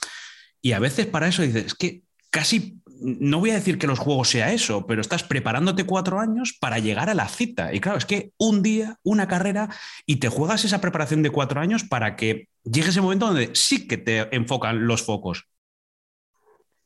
Y 0.61 0.73
a 0.73 0.79
veces 0.79 1.07
para 1.07 1.27
eso 1.27 1.41
dices, 1.41 1.65
es 1.65 1.75
que 1.75 2.03
casi, 2.29 2.81
no 2.99 3.39
voy 3.39 3.51
a 3.51 3.55
decir 3.55 3.77
que 3.77 3.87
los 3.87 3.99
juegos 3.99 4.29
sea 4.29 4.53
eso, 4.53 4.85
pero 4.85 5.01
estás 5.01 5.23
preparándote 5.23 5.85
cuatro 5.85 6.19
años 6.19 6.57
para 6.59 6.79
llegar 6.79 7.09
a 7.09 7.13
la 7.13 7.27
cita. 7.27 7.73
Y 7.73 7.79
claro, 7.79 7.97
es 7.97 8.05
que 8.05 8.31
un 8.37 8.61
día, 8.61 8.97
una 9.03 9.27
carrera, 9.27 9.69
y 10.05 10.17
te 10.17 10.29
juegas 10.29 10.65
esa 10.65 10.81
preparación 10.81 11.23
de 11.23 11.29
cuatro 11.29 11.59
años 11.61 11.83
para 11.83 12.15
que 12.15 12.47
llegue 12.63 12.89
ese 12.89 13.01
momento 13.01 13.27
donde 13.27 13.51
sí 13.53 13.87
que 13.87 13.97
te 13.97 14.35
enfocan 14.35 14.87
los 14.87 15.03
focos. 15.03 15.47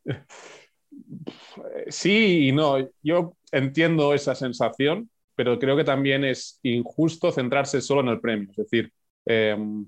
Sí 1.89 2.47
y 2.47 2.51
no. 2.51 2.77
Yo 3.01 3.33
entiendo 3.51 4.13
esa 4.13 4.35
sensación 4.35 5.09
pero 5.39 5.57
creo 5.57 5.77
que 5.77 5.85
también 5.85 6.25
es 6.25 6.59
injusto 6.63 7.31
centrarse 7.31 7.79
solo 7.79 8.01
en 8.01 8.09
el 8.09 8.19
premio. 8.19 8.49
Es 8.51 8.57
decir, 8.57 8.91
em, 9.23 9.87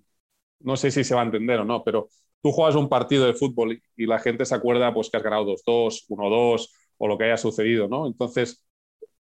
no 0.62 0.78
sé 0.78 0.92
si 0.92 1.04
se 1.04 1.14
va 1.14 1.24
a 1.24 1.26
entender 1.26 1.60
o 1.60 1.66
no, 1.66 1.84
pero 1.84 2.08
tú 2.42 2.52
juegas 2.52 2.76
un 2.76 2.90
partido 2.90 3.26
de 3.26 3.34
fútbol 3.34 3.82
y, 3.96 4.06
la 4.06 4.20
gente 4.20 4.46
se 4.46 4.56
acuerda 4.56 4.94
pues, 4.94 5.10
que 5.10 5.18
has 5.18 5.24
ganado 5.24 5.46
2-2, 5.46 6.06
1-2 6.10 6.70
o 6.98 7.08
lo 7.08 7.18
que 7.18 7.26
haya 7.26 7.38
sucedido, 7.38 7.88
¿no? 7.88 8.08
Entonces, 8.08 8.64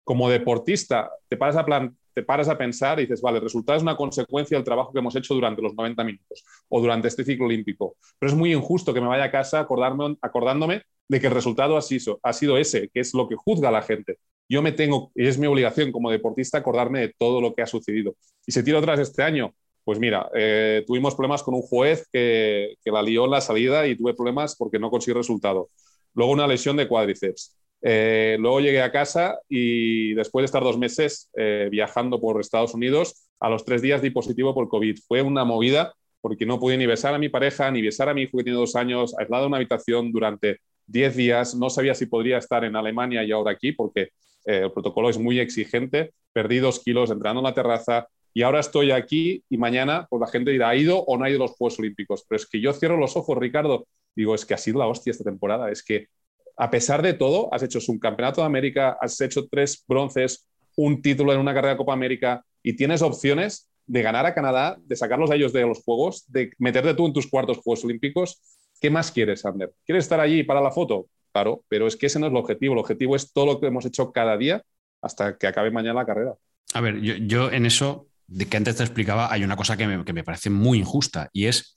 como 0.04 0.28
deportista, 0.28 1.10
te 1.28 1.36
paras, 1.36 1.56
a 1.56 1.64
plan, 1.64 1.96
te 2.14 2.22
paras 2.22 2.48
a 2.48 2.58
pensar 2.58 2.98
y 2.98 3.02
dices, 3.02 3.22
vale, 3.22 3.38
el 3.38 3.44
resultado 3.44 3.76
es 3.76 3.82
una 3.82 3.96
consecuencia 3.96 4.56
del 4.56 4.64
trabajo 4.64 4.92
que 4.92 4.98
hemos 4.98 5.14
hecho 5.16 5.34
durante 5.34 5.62
los 5.62 5.74
90 5.74 6.02
minutos 6.04 6.44
o 6.68 6.80
durante 6.80 7.08
este 7.08 7.24
ciclo 7.24 7.46
olímpico. 7.46 7.96
Pero 8.18 8.32
es 8.32 8.36
muy 8.36 8.52
injusto 8.52 8.92
que 8.92 9.00
me 9.00 9.06
vaya 9.06 9.24
a 9.24 9.30
casa 9.30 9.60
acordarme, 9.60 10.16
acordándome 10.20 10.82
de 11.08 11.20
que 11.20 11.26
el 11.26 11.34
resultado 11.34 11.76
ha 11.76 11.82
sido, 11.82 12.18
ha 12.22 12.32
sido 12.32 12.58
ese, 12.58 12.88
que 12.88 13.00
es 13.00 13.14
lo 13.14 13.28
que 13.28 13.36
juzga 13.36 13.70
la 13.70 13.82
gente 13.82 14.18
yo 14.50 14.62
me 14.62 14.72
tengo, 14.72 15.12
y 15.14 15.28
es 15.28 15.38
mi 15.38 15.46
obligación 15.46 15.92
como 15.92 16.10
deportista, 16.10 16.58
acordarme 16.58 17.00
de 17.00 17.14
todo 17.16 17.40
lo 17.40 17.54
que 17.54 17.62
ha 17.62 17.66
sucedido. 17.66 18.16
Y 18.44 18.50
se 18.50 18.64
tiro 18.64 18.78
atrás 18.78 18.98
este 18.98 19.22
año, 19.22 19.54
pues 19.84 19.98
mira, 19.98 20.28
eh, 20.34 20.84
tuvimos 20.86 21.14
problemas 21.14 21.42
con 21.42 21.54
un 21.54 21.62
juez 21.62 22.08
que, 22.12 22.74
la 22.84 23.02
lió 23.02 23.24
en 23.24 23.30
la 23.30 23.40
salida 23.40 23.86
y 23.86 23.96
tuve 23.96 24.14
problemas 24.14 24.56
porque 24.56 24.78
no 24.78 24.90
conseguí 24.90 25.14
resultado. 25.14 25.70
Luego 26.14 26.32
una 26.32 26.46
lesión 26.46 26.76
de 26.76 26.88
cuádriceps. 26.88 27.56
Eh, 27.82 28.36
luego 28.38 28.60
llegué 28.60 28.82
a 28.82 28.92
casa 28.92 29.38
y 29.48 30.12
después 30.14 30.42
de 30.42 30.46
estar 30.46 30.62
dos 30.62 30.76
meses 30.76 31.30
eh, 31.34 31.68
viajando 31.70 32.20
por 32.20 32.40
Estados 32.40 32.74
Unidos, 32.74 33.28
a 33.40 33.48
los 33.48 33.64
tres 33.64 33.80
días 33.80 34.02
di 34.02 34.10
positivo 34.10 34.54
por 34.54 34.68
COVID. 34.68 34.98
Fue 35.08 35.22
una 35.22 35.44
movida 35.44 35.94
porque 36.20 36.44
no 36.44 36.60
pude 36.60 36.76
ni 36.76 36.84
besar 36.84 37.14
a 37.14 37.18
mi 37.18 37.30
pareja, 37.30 37.70
ni 37.70 37.80
besar 37.80 38.10
a 38.10 38.14
mi 38.14 38.22
hijo 38.22 38.36
que 38.36 38.44
tiene 38.44 38.58
dos 38.58 38.76
años, 38.76 39.14
aislado 39.18 39.44
en 39.44 39.48
una 39.48 39.56
habitación 39.56 40.12
durante 40.12 40.58
diez 40.86 41.16
días. 41.16 41.54
No 41.54 41.70
sabía 41.70 41.94
si 41.94 42.04
podría 42.04 42.36
estar 42.36 42.64
en 42.64 42.76
Alemania 42.76 43.24
y 43.24 43.32
ahora 43.32 43.52
aquí 43.52 43.72
porque 43.72 44.10
el 44.44 44.70
protocolo 44.72 45.08
es 45.08 45.18
muy 45.18 45.38
exigente, 45.38 46.12
perdí 46.32 46.58
dos 46.58 46.80
kilos 46.80 47.10
entrando 47.10 47.40
en 47.40 47.44
la 47.44 47.54
terraza 47.54 48.08
y 48.32 48.42
ahora 48.42 48.60
estoy 48.60 48.90
aquí 48.90 49.44
y 49.48 49.58
mañana 49.58 50.06
pues 50.08 50.20
la 50.20 50.26
gente 50.26 50.50
dirá, 50.50 50.70
¿ha 50.70 50.76
ido 50.76 51.02
o 51.02 51.16
no 51.16 51.24
ha 51.24 51.30
ido 51.30 51.38
a 51.38 51.46
los 51.46 51.56
Juegos 51.56 51.78
Olímpicos? 51.78 52.24
Pero 52.28 52.36
es 52.36 52.46
que 52.46 52.60
yo 52.60 52.72
cierro 52.72 52.96
los 52.96 53.16
ojos, 53.16 53.36
Ricardo, 53.38 53.86
digo, 54.14 54.34
es 54.34 54.44
que 54.44 54.54
ha 54.54 54.58
sido 54.58 54.78
la 54.78 54.86
hostia 54.86 55.10
esta 55.10 55.24
temporada, 55.24 55.70
es 55.70 55.82
que 55.82 56.06
a 56.56 56.70
pesar 56.70 57.02
de 57.02 57.14
todo, 57.14 57.52
has 57.52 57.62
hecho 57.62 57.78
un 57.88 57.98
campeonato 57.98 58.42
de 58.42 58.46
América, 58.46 58.98
has 59.00 59.20
hecho 59.20 59.48
tres 59.48 59.82
bronces, 59.88 60.46
un 60.76 61.00
título 61.00 61.32
en 61.32 61.40
una 61.40 61.54
carrera 61.54 61.72
de 61.72 61.78
Copa 61.78 61.92
América 61.92 62.44
y 62.62 62.74
tienes 62.74 63.02
opciones 63.02 63.70
de 63.86 64.02
ganar 64.02 64.26
a 64.26 64.34
Canadá, 64.34 64.76
de 64.80 64.94
sacarlos 64.94 65.30
a 65.30 65.36
ellos 65.36 65.52
de 65.52 65.62
los 65.62 65.82
Juegos, 65.82 66.24
de 66.28 66.52
meterte 66.58 66.94
tú 66.94 67.06
en 67.06 67.12
tus 67.12 67.28
cuartos 67.28 67.58
Juegos 67.58 67.84
Olímpicos. 67.84 68.40
¿Qué 68.80 68.90
más 68.90 69.10
quieres, 69.10 69.44
Ander? 69.44 69.72
¿Quieres 69.84 70.04
estar 70.04 70.20
allí 70.20 70.42
para 70.42 70.60
la 70.60 70.70
foto? 70.70 71.06
claro, 71.32 71.64
pero 71.68 71.86
es 71.86 71.96
que 71.96 72.06
ese 72.06 72.18
no 72.18 72.26
es 72.26 72.32
el 72.32 72.38
objetivo. 72.38 72.74
El 72.74 72.80
objetivo 72.80 73.16
es 73.16 73.32
todo 73.32 73.46
lo 73.46 73.60
que 73.60 73.66
hemos 73.66 73.84
hecho 73.86 74.12
cada 74.12 74.36
día 74.36 74.62
hasta 75.02 75.36
que 75.36 75.46
acabe 75.46 75.70
mañana 75.70 76.00
la 76.00 76.06
carrera. 76.06 76.34
A 76.74 76.80
ver, 76.80 77.00
yo, 77.00 77.50
en 77.50 77.66
eso, 77.66 78.06
de 78.30 78.46
que 78.46 78.56
antes 78.56 78.76
te 78.76 78.84
explicaba, 78.84 79.30
hay 79.30 79.42
una 79.42 79.56
cosa 79.56 79.76
que 79.76 79.86
me, 79.86 80.24
parece 80.24 80.50
muy 80.50 80.78
injusta 80.78 81.28
y 81.32 81.46
es, 81.46 81.76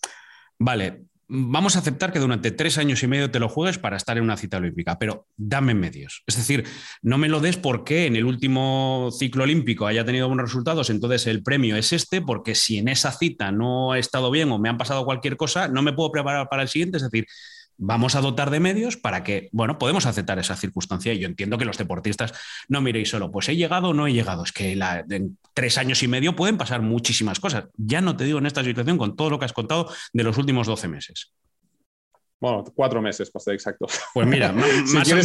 vale, 0.60 1.06
vamos 1.28 1.76
a 1.76 1.80
aceptar 1.80 2.14
que 2.14 2.20
durante 2.20 2.52
tres 2.52 2.78
años 2.78 3.02
y 3.02 3.08
medio 3.08 3.32
te 3.32 3.40
lo 3.40 3.50
juegues 3.50 3.80
para 3.80 3.98
estar 3.98 4.18
en 4.18 4.24
una 4.24 4.38
cita 4.38 4.58
olímpica, 4.58 5.00
pero 5.00 5.26
dame 5.36 5.74
medios. 5.74 6.22
Es 6.28 6.38
decir, 6.38 6.64
no 7.02 7.18
me 7.18 7.28
lo 7.28 7.40
des 7.40 7.58
porque 7.58 8.06
en 8.06 8.16
el 8.16 8.26
último 8.26 9.10
ciclo 9.18 9.46
olímpico 9.46 9.88
haya 9.88 10.06
tenido 10.06 10.28
buenos 10.28 10.46
resultados, 10.46 10.92
entonces 10.92 11.26
el 11.26 11.42
premio 11.42 11.76
es 11.76 11.92
este, 11.92 12.22
porque 12.22 12.54
si 12.54 12.78
en 12.78 12.88
esa 12.88 13.12
cita 13.12 13.52
no 13.52 13.96
he 13.96 14.00
estado 14.00 14.30
bien 14.30 14.52
o 14.52 14.60
me 14.60 14.70
han 14.70 14.78
pasado 14.78 15.06
cualquier 15.06 15.38
cosa, 15.38 15.68
no 15.68 15.82
me 15.82 15.94
puedo 15.94 16.12
preparar 16.12 16.50
para 16.50 16.62
el 16.62 16.70
siguiente. 16.70 16.98
Es 16.98 17.04
decir, 17.04 17.26
vamos 17.78 18.16
a 18.16 18.22
dotar 18.22 18.50
de 18.50 18.60
medios 18.60 18.98
para 18.98 19.24
que, 19.24 19.50
bueno, 19.52 19.78
podemos 19.78 20.06
aceptar 20.06 20.40
esa 20.40 20.56
circunstancia. 20.56 21.14
Y 21.14 21.20
yo 21.20 21.28
entiendo 21.28 21.58
que 21.58 21.66
los 21.66 21.78
deportistas 21.78 22.34
no 22.68 22.82
miréis 22.82 23.10
solo, 23.10 23.32
pues 23.32 23.50
he 23.50 23.56
llegado 23.56 23.90
o 23.90 23.94
no 23.94 24.08
he 24.08 24.14
llegado. 24.14 24.44
Es 24.44 24.52
que 24.52 24.74
en 24.74 25.38
tres 25.54 25.78
años 25.78 26.04
y 26.04 26.08
medio 26.08 26.36
pueden 26.36 26.58
pasar 26.58 26.82
muchísimas 26.82 27.40
cosas. 27.40 27.66
Ya 27.78 28.02
no 28.02 28.16
te 28.16 28.24
digo 28.26 28.40
en 28.40 28.46
esta 28.46 28.64
situación 28.64 28.98
con 28.98 29.16
todo 29.16 29.30
lo 29.30 29.40
que 29.40 29.46
has 29.46 29.54
contado 29.54 29.92
de 30.14 30.24
los 30.24 30.38
últimos 30.38 30.68
12 30.68 30.88
meses. 30.88 31.34
Bueno, 32.40 32.64
cuatro 32.76 33.02
meses, 33.02 33.32
para 33.32 33.44
ser 33.44 33.54
exacto. 33.54 33.88
Pues 34.14 34.28
mira, 34.28 34.52
más, 34.52 34.68
a, 34.68 35.16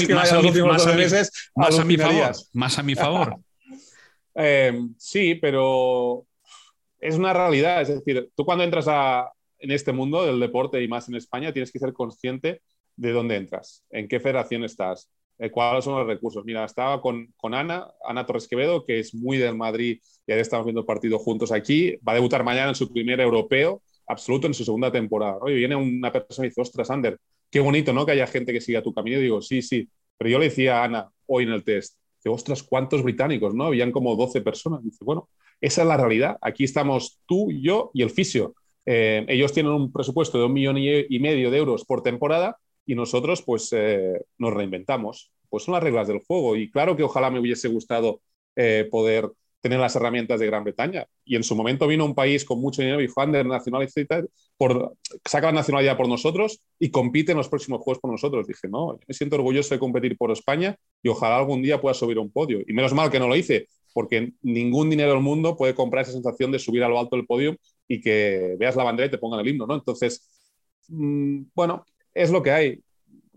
mi, 1.84 1.96
favor. 1.96 2.32
Más 2.52 2.78
a 2.78 2.82
mi 2.84 2.94
favor. 2.94 3.40
sí, 4.96 5.34
pero 5.34 6.24
es 7.00 7.16
una 7.16 7.32
realidad. 7.32 7.82
Es 7.82 7.88
decir, 7.88 8.30
tú 8.36 8.44
cuando 8.44 8.62
entras 8.62 8.86
a, 8.88 9.32
en 9.58 9.70
este 9.70 9.92
mundo 9.92 10.24
del 10.24 10.40
deporte 10.40 10.82
y 10.82 10.88
más 10.88 11.08
en 11.08 11.16
España, 11.16 11.52
tienes 11.52 11.72
que 11.72 11.78
ser 11.78 11.92
consciente 11.92 12.62
de 12.96 13.12
dónde 13.12 13.36
entras, 13.36 13.84
en 13.90 14.08
qué 14.08 14.20
federación 14.20 14.64
estás, 14.64 15.10
eh, 15.38 15.50
cuáles 15.50 15.84
son 15.84 15.98
los 15.98 16.06
recursos. 16.06 16.44
Mira, 16.44 16.64
estaba 16.64 17.00
con, 17.00 17.32
con, 17.36 17.54
Ana, 17.54 17.88
Ana 18.04 18.26
Torres 18.26 18.48
Quevedo, 18.48 18.84
que 18.84 18.98
es 18.98 19.14
muy 19.14 19.36
del 19.36 19.56
Madrid 19.56 20.00
y 20.26 20.32
ahora 20.32 20.42
estamos 20.42 20.66
viendo 20.66 20.80
el 20.80 20.86
partido 20.86 21.18
juntos 21.18 21.52
aquí. 21.52 21.96
Va 22.06 22.12
a 22.12 22.16
debutar 22.16 22.42
mañana 22.42 22.70
en 22.70 22.74
su 22.74 22.92
primer 22.92 23.20
europeo 23.20 23.82
absoluto 24.08 24.46
en 24.46 24.54
su 24.54 24.64
segunda 24.64 24.90
temporada. 24.90 25.38
Oye, 25.40 25.54
viene 25.54 25.76
una 25.76 26.12
persona 26.12 26.46
y 26.46 26.48
dice, 26.48 26.60
ostras, 26.60 26.90
Ander, 26.90 27.18
qué 27.50 27.60
bonito, 27.60 27.92
¿no? 27.92 28.04
Que 28.04 28.12
haya 28.12 28.26
gente 28.26 28.52
que 28.52 28.60
siga 28.60 28.82
tu 28.82 28.92
camino. 28.92 29.18
Y 29.18 29.22
digo, 29.22 29.40
sí, 29.40 29.62
sí. 29.62 29.88
Pero 30.16 30.30
yo 30.30 30.38
le 30.38 30.46
decía 30.46 30.80
a 30.80 30.84
Ana 30.84 31.10
hoy 31.26 31.44
en 31.44 31.50
el 31.50 31.62
test, 31.62 31.96
que 32.22 32.28
ostras, 32.28 32.62
¿cuántos 32.62 33.02
británicos, 33.02 33.54
no? 33.54 33.66
Habían 33.66 33.92
como 33.92 34.16
12 34.16 34.40
personas. 34.40 34.82
dice, 34.82 35.04
bueno, 35.04 35.28
esa 35.60 35.82
es 35.82 35.88
la 35.88 35.96
realidad. 35.96 36.38
Aquí 36.40 36.64
estamos 36.64 37.20
tú, 37.26 37.52
yo 37.52 37.90
y 37.94 38.02
el 38.02 38.10
fisio. 38.10 38.54
Eh, 38.90 39.26
ellos 39.28 39.52
tienen 39.52 39.72
un 39.72 39.92
presupuesto 39.92 40.38
de 40.38 40.46
un 40.46 40.54
millón 40.54 40.78
y 40.78 41.18
medio 41.18 41.50
de 41.50 41.58
euros 41.58 41.84
por 41.84 42.02
temporada 42.02 42.56
y 42.86 42.94
nosotros 42.94 43.42
pues 43.42 43.68
eh, 43.72 44.18
nos 44.38 44.54
reinventamos. 44.54 45.30
Pues 45.50 45.64
son 45.64 45.74
las 45.74 45.82
reglas 45.82 46.08
del 46.08 46.20
juego 46.26 46.56
y 46.56 46.70
claro 46.70 46.96
que 46.96 47.02
ojalá 47.02 47.30
me 47.30 47.38
hubiese 47.38 47.68
gustado 47.68 48.22
eh, 48.56 48.88
poder 48.90 49.30
tener 49.60 49.78
las 49.78 49.94
herramientas 49.94 50.40
de 50.40 50.46
Gran 50.46 50.64
Bretaña. 50.64 51.06
Y 51.22 51.36
en 51.36 51.42
su 51.42 51.54
momento 51.54 51.86
vino 51.86 52.06
un 52.06 52.14
país 52.14 52.46
con 52.46 52.62
mucho 52.62 52.80
dinero 52.80 53.00
y 53.00 53.08
dijo, 53.08 53.20
Ander, 53.20 53.46
por, 54.56 54.94
saca 55.22 55.48
la 55.48 55.52
nacionalidad 55.52 55.98
por 55.98 56.08
nosotros 56.08 56.62
y 56.78 56.90
compite 56.90 57.32
en 57.32 57.38
los 57.38 57.50
próximos 57.50 57.82
Juegos 57.82 58.00
por 58.00 58.10
nosotros. 58.10 58.46
Dije, 58.46 58.68
no, 58.68 58.98
me 59.06 59.12
siento 59.12 59.36
orgulloso 59.36 59.74
de 59.74 59.80
competir 59.80 60.16
por 60.16 60.30
España 60.30 60.76
y 61.02 61.10
ojalá 61.10 61.36
algún 61.36 61.62
día 61.62 61.78
pueda 61.78 61.92
subir 61.92 62.16
a 62.16 62.22
un 62.22 62.32
podio. 62.32 62.60
Y 62.66 62.72
menos 62.72 62.94
mal 62.94 63.10
que 63.10 63.18
no 63.18 63.28
lo 63.28 63.36
hice, 63.36 63.66
porque 63.92 64.32
ningún 64.40 64.88
dinero 64.88 65.10
del 65.10 65.20
mundo 65.20 65.58
puede 65.58 65.74
comprar 65.74 66.04
esa 66.04 66.12
sensación 66.12 66.52
de 66.52 66.58
subir 66.58 66.82
a 66.84 66.88
lo 66.88 66.98
alto 66.98 67.16
del 67.16 67.26
podio 67.26 67.58
y 67.88 68.00
que 68.00 68.56
veas 68.58 68.76
la 68.76 68.84
bandera 68.84 69.08
y 69.08 69.10
te 69.10 69.18
pongan 69.18 69.40
el 69.40 69.48
himno, 69.48 69.66
¿no? 69.66 69.74
Entonces, 69.74 70.28
mm, 70.88 71.44
bueno, 71.54 71.84
es 72.14 72.30
lo 72.30 72.42
que 72.42 72.50
hay. 72.52 72.80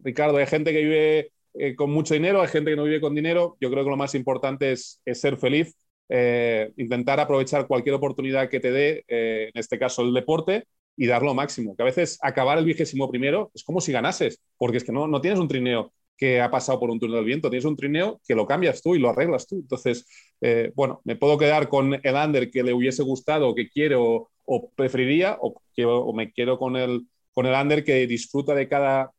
Ricardo, 0.03 0.38
hay 0.38 0.48
gente 0.48 0.72
que 0.74 0.84
vive 0.84 1.31
eh, 1.53 1.75
con 1.75 1.91
mucho 1.91 2.13
dinero, 2.13 2.41
hay 2.41 2.48
gente 2.48 2.72
que 2.72 2.75
no 2.77 2.84
vive 2.84 3.01
con 3.01 3.15
dinero. 3.15 3.58
Yo 3.62 3.72
creo 3.72 3.84
que 3.84 3.89
lo 3.89 3.98
más 3.98 4.15
importante 4.15 4.72
es, 4.74 5.01
ser 5.13 5.38
feliz, 5.38 5.75
eh, 6.10 6.72
intentar 6.77 7.20
aprovechar 7.20 7.67
cualquier 7.67 7.96
oportunidad 7.96 8.50
que 8.50 8.60
te 8.60 8.72
dé, 8.72 9.05
eh, 9.08 9.51
en 9.53 9.60
este 9.60 9.79
caso 9.79 10.01
el 10.03 10.13
deporte, 10.13 10.65
y 10.98 11.08
dar 11.08 11.24
lo 11.24 11.34
máximo. 11.34 11.75
Que 11.75 11.84
a 11.84 11.86
veces 11.86 12.20
acabar 12.22 12.58
el 12.58 12.65
vigésimo 12.65 13.10
primero 13.10 13.51
es 13.53 13.63
como 13.63 13.81
si 13.81 13.91
ganases, 13.91 14.41
porque 14.58 14.77
es 14.77 14.84
que 14.84 14.91
no, 14.91 15.08
no 15.08 15.22
tienes 15.22 15.39
un 15.39 15.48
trineo 15.48 15.93
que 16.17 16.41
ha 16.41 16.51
pasado 16.51 16.79
por 16.79 16.91
un 16.91 17.00
túnel 17.00 17.15
del 17.17 17.25
viento. 17.25 17.50
Tienes 17.50 17.65
un 17.65 17.75
trineo 17.75 18.22
que 18.27 18.36
lo 18.36 18.46
cambias 18.46 18.81
tú 18.81 18.96
y 18.96 19.00
lo 19.00 19.10
arreglas 19.10 19.48
tú. 19.48 19.55
Entonces, 19.55 20.05
eh, 20.41 20.71
bueno, 20.75 21.01
me 21.03 21.15
puedo 21.15 21.38
quedar 21.38 21.69
con 21.69 21.93
el 21.93 22.15
under 22.15 22.50
que 22.51 22.63
le 22.63 22.74
hubiese 22.74 23.03
gustado, 23.03 23.55
que 23.55 23.69
quiero 23.69 24.29
o 24.45 24.69
preferiría, 24.75 25.38
o, 25.39 25.62
que, 25.75 25.86
me 26.13 26.31
quiero 26.31 26.57
con 26.57 26.75
el, 26.75 27.07
con 27.33 27.45
el 27.45 27.53
under 27.53 27.83
que 27.83 28.07
disfruta 28.07 28.55
de 28.55 28.67
cada 28.67 29.12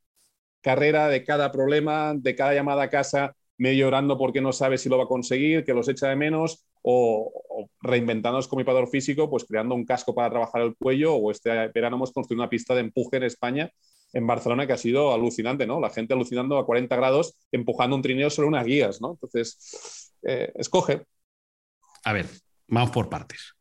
carrera, 0.60 1.08
de 1.08 1.24
cada 1.24 1.52
problema, 1.52 2.14
de 2.16 2.34
cada 2.36 2.54
llamada 2.54 2.84
a 2.84 2.90
casa, 2.90 3.34
medio 3.56 3.86
llorando 3.86 4.18
porque 4.18 4.40
no 4.40 4.52
sabe 4.52 4.78
si 4.78 4.88
lo 4.88 4.98
va 4.98 5.04
a 5.04 5.08
conseguir, 5.08 5.64
que 5.64 5.74
los 5.74 5.88
echa 5.88 6.08
de 6.08 6.16
menos, 6.16 6.66
o, 6.82 7.32
o 7.48 7.70
reinventándonos 7.80 8.48
con 8.48 8.58
mi 8.58 8.64
padre 8.64 8.86
físico, 8.88 9.30
pues 9.30 9.44
creando 9.44 9.74
un 9.74 9.84
casco 9.84 10.14
para 10.14 10.30
trabajar 10.30 10.62
el 10.62 10.76
cuello, 10.76 11.14
o 11.14 11.30
este 11.30 11.50
verano 11.68 11.96
hemos 11.96 12.12
construido 12.12 12.42
una 12.42 12.50
pista 12.50 12.74
de 12.74 12.80
empuje 12.80 13.16
en 13.16 13.22
España 13.24 13.70
en 14.12 14.26
Barcelona 14.26 14.66
que 14.66 14.74
ha 14.74 14.78
sido 14.78 15.12
alucinante, 15.12 15.66
¿no? 15.66 15.80
La 15.80 15.90
gente 15.90 16.14
alucinando 16.14 16.58
a 16.58 16.66
40 16.66 16.94
grados, 16.96 17.34
empujando 17.50 17.96
un 17.96 18.02
trineo 18.02 18.30
sobre 18.30 18.48
unas 18.48 18.66
guías, 18.66 19.00
¿no? 19.00 19.12
Entonces, 19.12 20.11
eh, 20.22 20.52
escoge. 20.56 21.04
A 22.04 22.12
ver, 22.12 22.26
vamos 22.68 22.90
por 22.90 23.08
partes. 23.08 23.54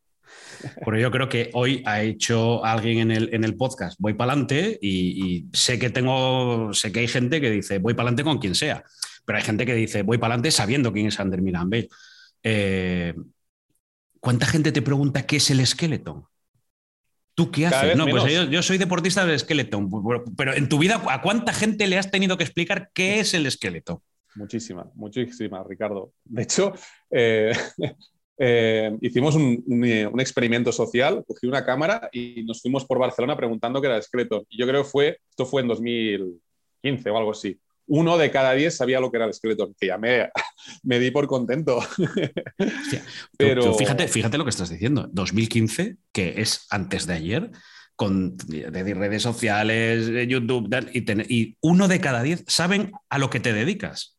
Porque 0.83 1.01
yo 1.01 1.11
creo 1.11 1.29
que 1.29 1.49
hoy 1.53 1.83
ha 1.85 2.01
hecho 2.01 2.63
alguien 2.63 2.99
en 2.99 3.11
el, 3.11 3.33
en 3.33 3.43
el 3.43 3.55
podcast, 3.55 3.97
voy 3.99 4.13
para 4.13 4.33
adelante 4.33 4.77
y, 4.81 5.47
sé 5.53 5.79
que 5.79 5.89
tengo, 5.89 6.73
sé 6.73 6.91
que 6.91 6.99
hay 6.99 7.07
gente 7.07 7.41
que 7.41 7.49
dice, 7.49 7.79
voy 7.79 7.93
para 7.93 8.09
adelante 8.09 8.23
con 8.23 8.37
quien 8.39 8.55
sea, 8.55 8.83
pero 9.25 9.37
hay 9.37 9.43
gente 9.43 9.65
que 9.65 9.73
dice, 9.73 10.03
voy 10.03 10.17
para 10.17 10.33
adelante 10.33 10.51
sabiendo 10.51 10.93
quién 10.93 11.07
es 11.07 11.19
Ander 11.19 11.41
Milan 11.41 11.69
eh, 12.43 13.13
¿Cuánta 14.19 14.45
gente 14.45 14.71
te 14.71 14.81
pregunta 14.81 15.25
qué 15.25 15.37
es 15.37 15.49
el 15.49 15.59
esqueleto? 15.59 16.29
¿Tú 17.33 17.49
qué 17.49 17.67
haces? 17.67 17.95
No, 17.95 18.05
pues 18.05 18.49
yo, 18.49 18.61
soy 18.61 18.77
deportista 18.77 19.25
del 19.25 19.35
esqueleto, 19.35 19.81
pero 20.37 20.53
en 20.53 20.69
tu 20.69 20.77
vida, 20.77 21.01
¿a 21.07 21.21
cuánta 21.21 21.53
gente 21.53 21.87
le 21.87 21.97
has 21.97 22.11
tenido 22.11 22.37
que 22.37 22.43
explicar 22.43 22.91
qué 22.93 23.19
es 23.19 23.33
el 23.33 23.45
esqueleto? 23.47 24.03
Muchísima, 24.35 24.89
muchísima, 24.95 25.63
Ricardo. 25.63 26.13
De 26.23 26.43
hecho, 26.43 26.73
eh, 27.09 27.51
eh, 28.37 28.97
hicimos 29.01 29.35
un, 29.35 30.19
experimento 30.19 30.71
social, 30.71 31.23
cogí 31.27 31.47
una 31.47 31.65
cámara 31.65 32.09
y 32.11 32.43
nos 32.43 32.61
fuimos 32.61 32.85
por 32.85 32.99
Barcelona 32.99 33.35
preguntando 33.35 33.81
qué 33.81 33.87
era 33.87 33.95
el 33.95 34.01
esqueleto. 34.01 34.45
Y 34.49 34.57
yo 34.57 34.67
creo 34.67 34.83
que 34.83 34.89
fue, 34.89 35.19
esto 35.29 35.45
fue 35.45 35.61
en 35.61 35.67
2015 35.67 37.09
o 37.09 37.17
algo 37.17 37.31
así 37.31 37.59
uno 37.93 38.17
de 38.17 38.31
cada 38.31 38.53
diez 38.53 38.77
sabía 38.77 39.01
lo 39.01 39.11
que 39.11 39.17
era 39.17 39.25
el 39.25 39.31
que 39.77 39.87
ya 39.87 39.97
me, 40.83 40.99
di 40.99 41.11
por 41.11 41.27
contento. 41.27 41.81
Pero... 43.37 43.73
fíjate, 43.73 44.07
fíjate 44.07 44.37
lo 44.37 44.45
que 44.45 44.49
estás 44.49 44.69
diciendo. 44.69 45.09
2015, 45.11 45.97
que 46.13 46.41
es 46.41 46.67
antes 46.69 47.05
de 47.05 47.13
ayer, 47.13 47.51
con 47.97 48.37
de 48.37 48.93
redes 48.93 49.21
sociales, 49.21 50.09
YouTube, 50.27 50.69
y, 50.93 51.35
y 51.35 51.57
uno 51.59 51.89
de 51.89 51.99
cada 51.99 52.23
diez 52.23 52.45
saben 52.47 52.93
a 53.09 53.17
lo 53.17 53.29
que 53.29 53.41
te 53.41 53.51
dedicas. 53.51 54.17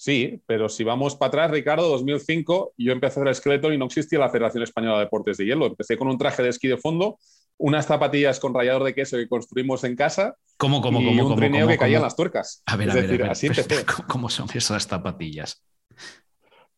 Sí, 0.00 0.40
pero 0.46 0.68
si 0.68 0.84
vamos 0.84 1.16
para 1.16 1.26
atrás, 1.28 1.50
Ricardo, 1.50 1.88
2005, 1.88 2.74
yo 2.78 2.92
empecé 2.92 3.18
a 3.18 3.22
hacer 3.22 3.32
esqueleto 3.32 3.72
y 3.72 3.78
no 3.78 3.86
existía 3.86 4.20
la 4.20 4.30
Federación 4.30 4.62
Española 4.62 4.94
de 4.94 5.06
Deportes 5.06 5.38
de 5.38 5.44
Hielo. 5.44 5.66
Empecé 5.66 5.98
con 5.98 6.06
un 6.06 6.16
traje 6.16 6.40
de 6.44 6.50
esquí 6.50 6.68
de 6.68 6.76
fondo, 6.76 7.18
unas 7.56 7.86
zapatillas 7.86 8.38
con 8.38 8.54
rallador 8.54 8.84
de 8.84 8.94
queso 8.94 9.16
que 9.16 9.28
construimos 9.28 9.82
en 9.82 9.96
casa. 9.96 10.36
¿Cómo, 10.56 10.80
cómo, 10.80 11.00
y 11.00 11.04
cómo? 11.04 11.30
un 11.30 11.36
trineo 11.36 11.66
que 11.66 11.76
caía 11.76 11.96
en 11.96 12.04
las 12.04 12.14
tuercas. 12.14 12.62
A 12.66 12.76
ver, 12.76 12.92
a 12.92 12.94
ver, 12.94 13.24
así 13.24 13.48
¿Cómo 14.08 14.28
son 14.28 14.46
esas 14.54 14.86
zapatillas? 14.86 15.64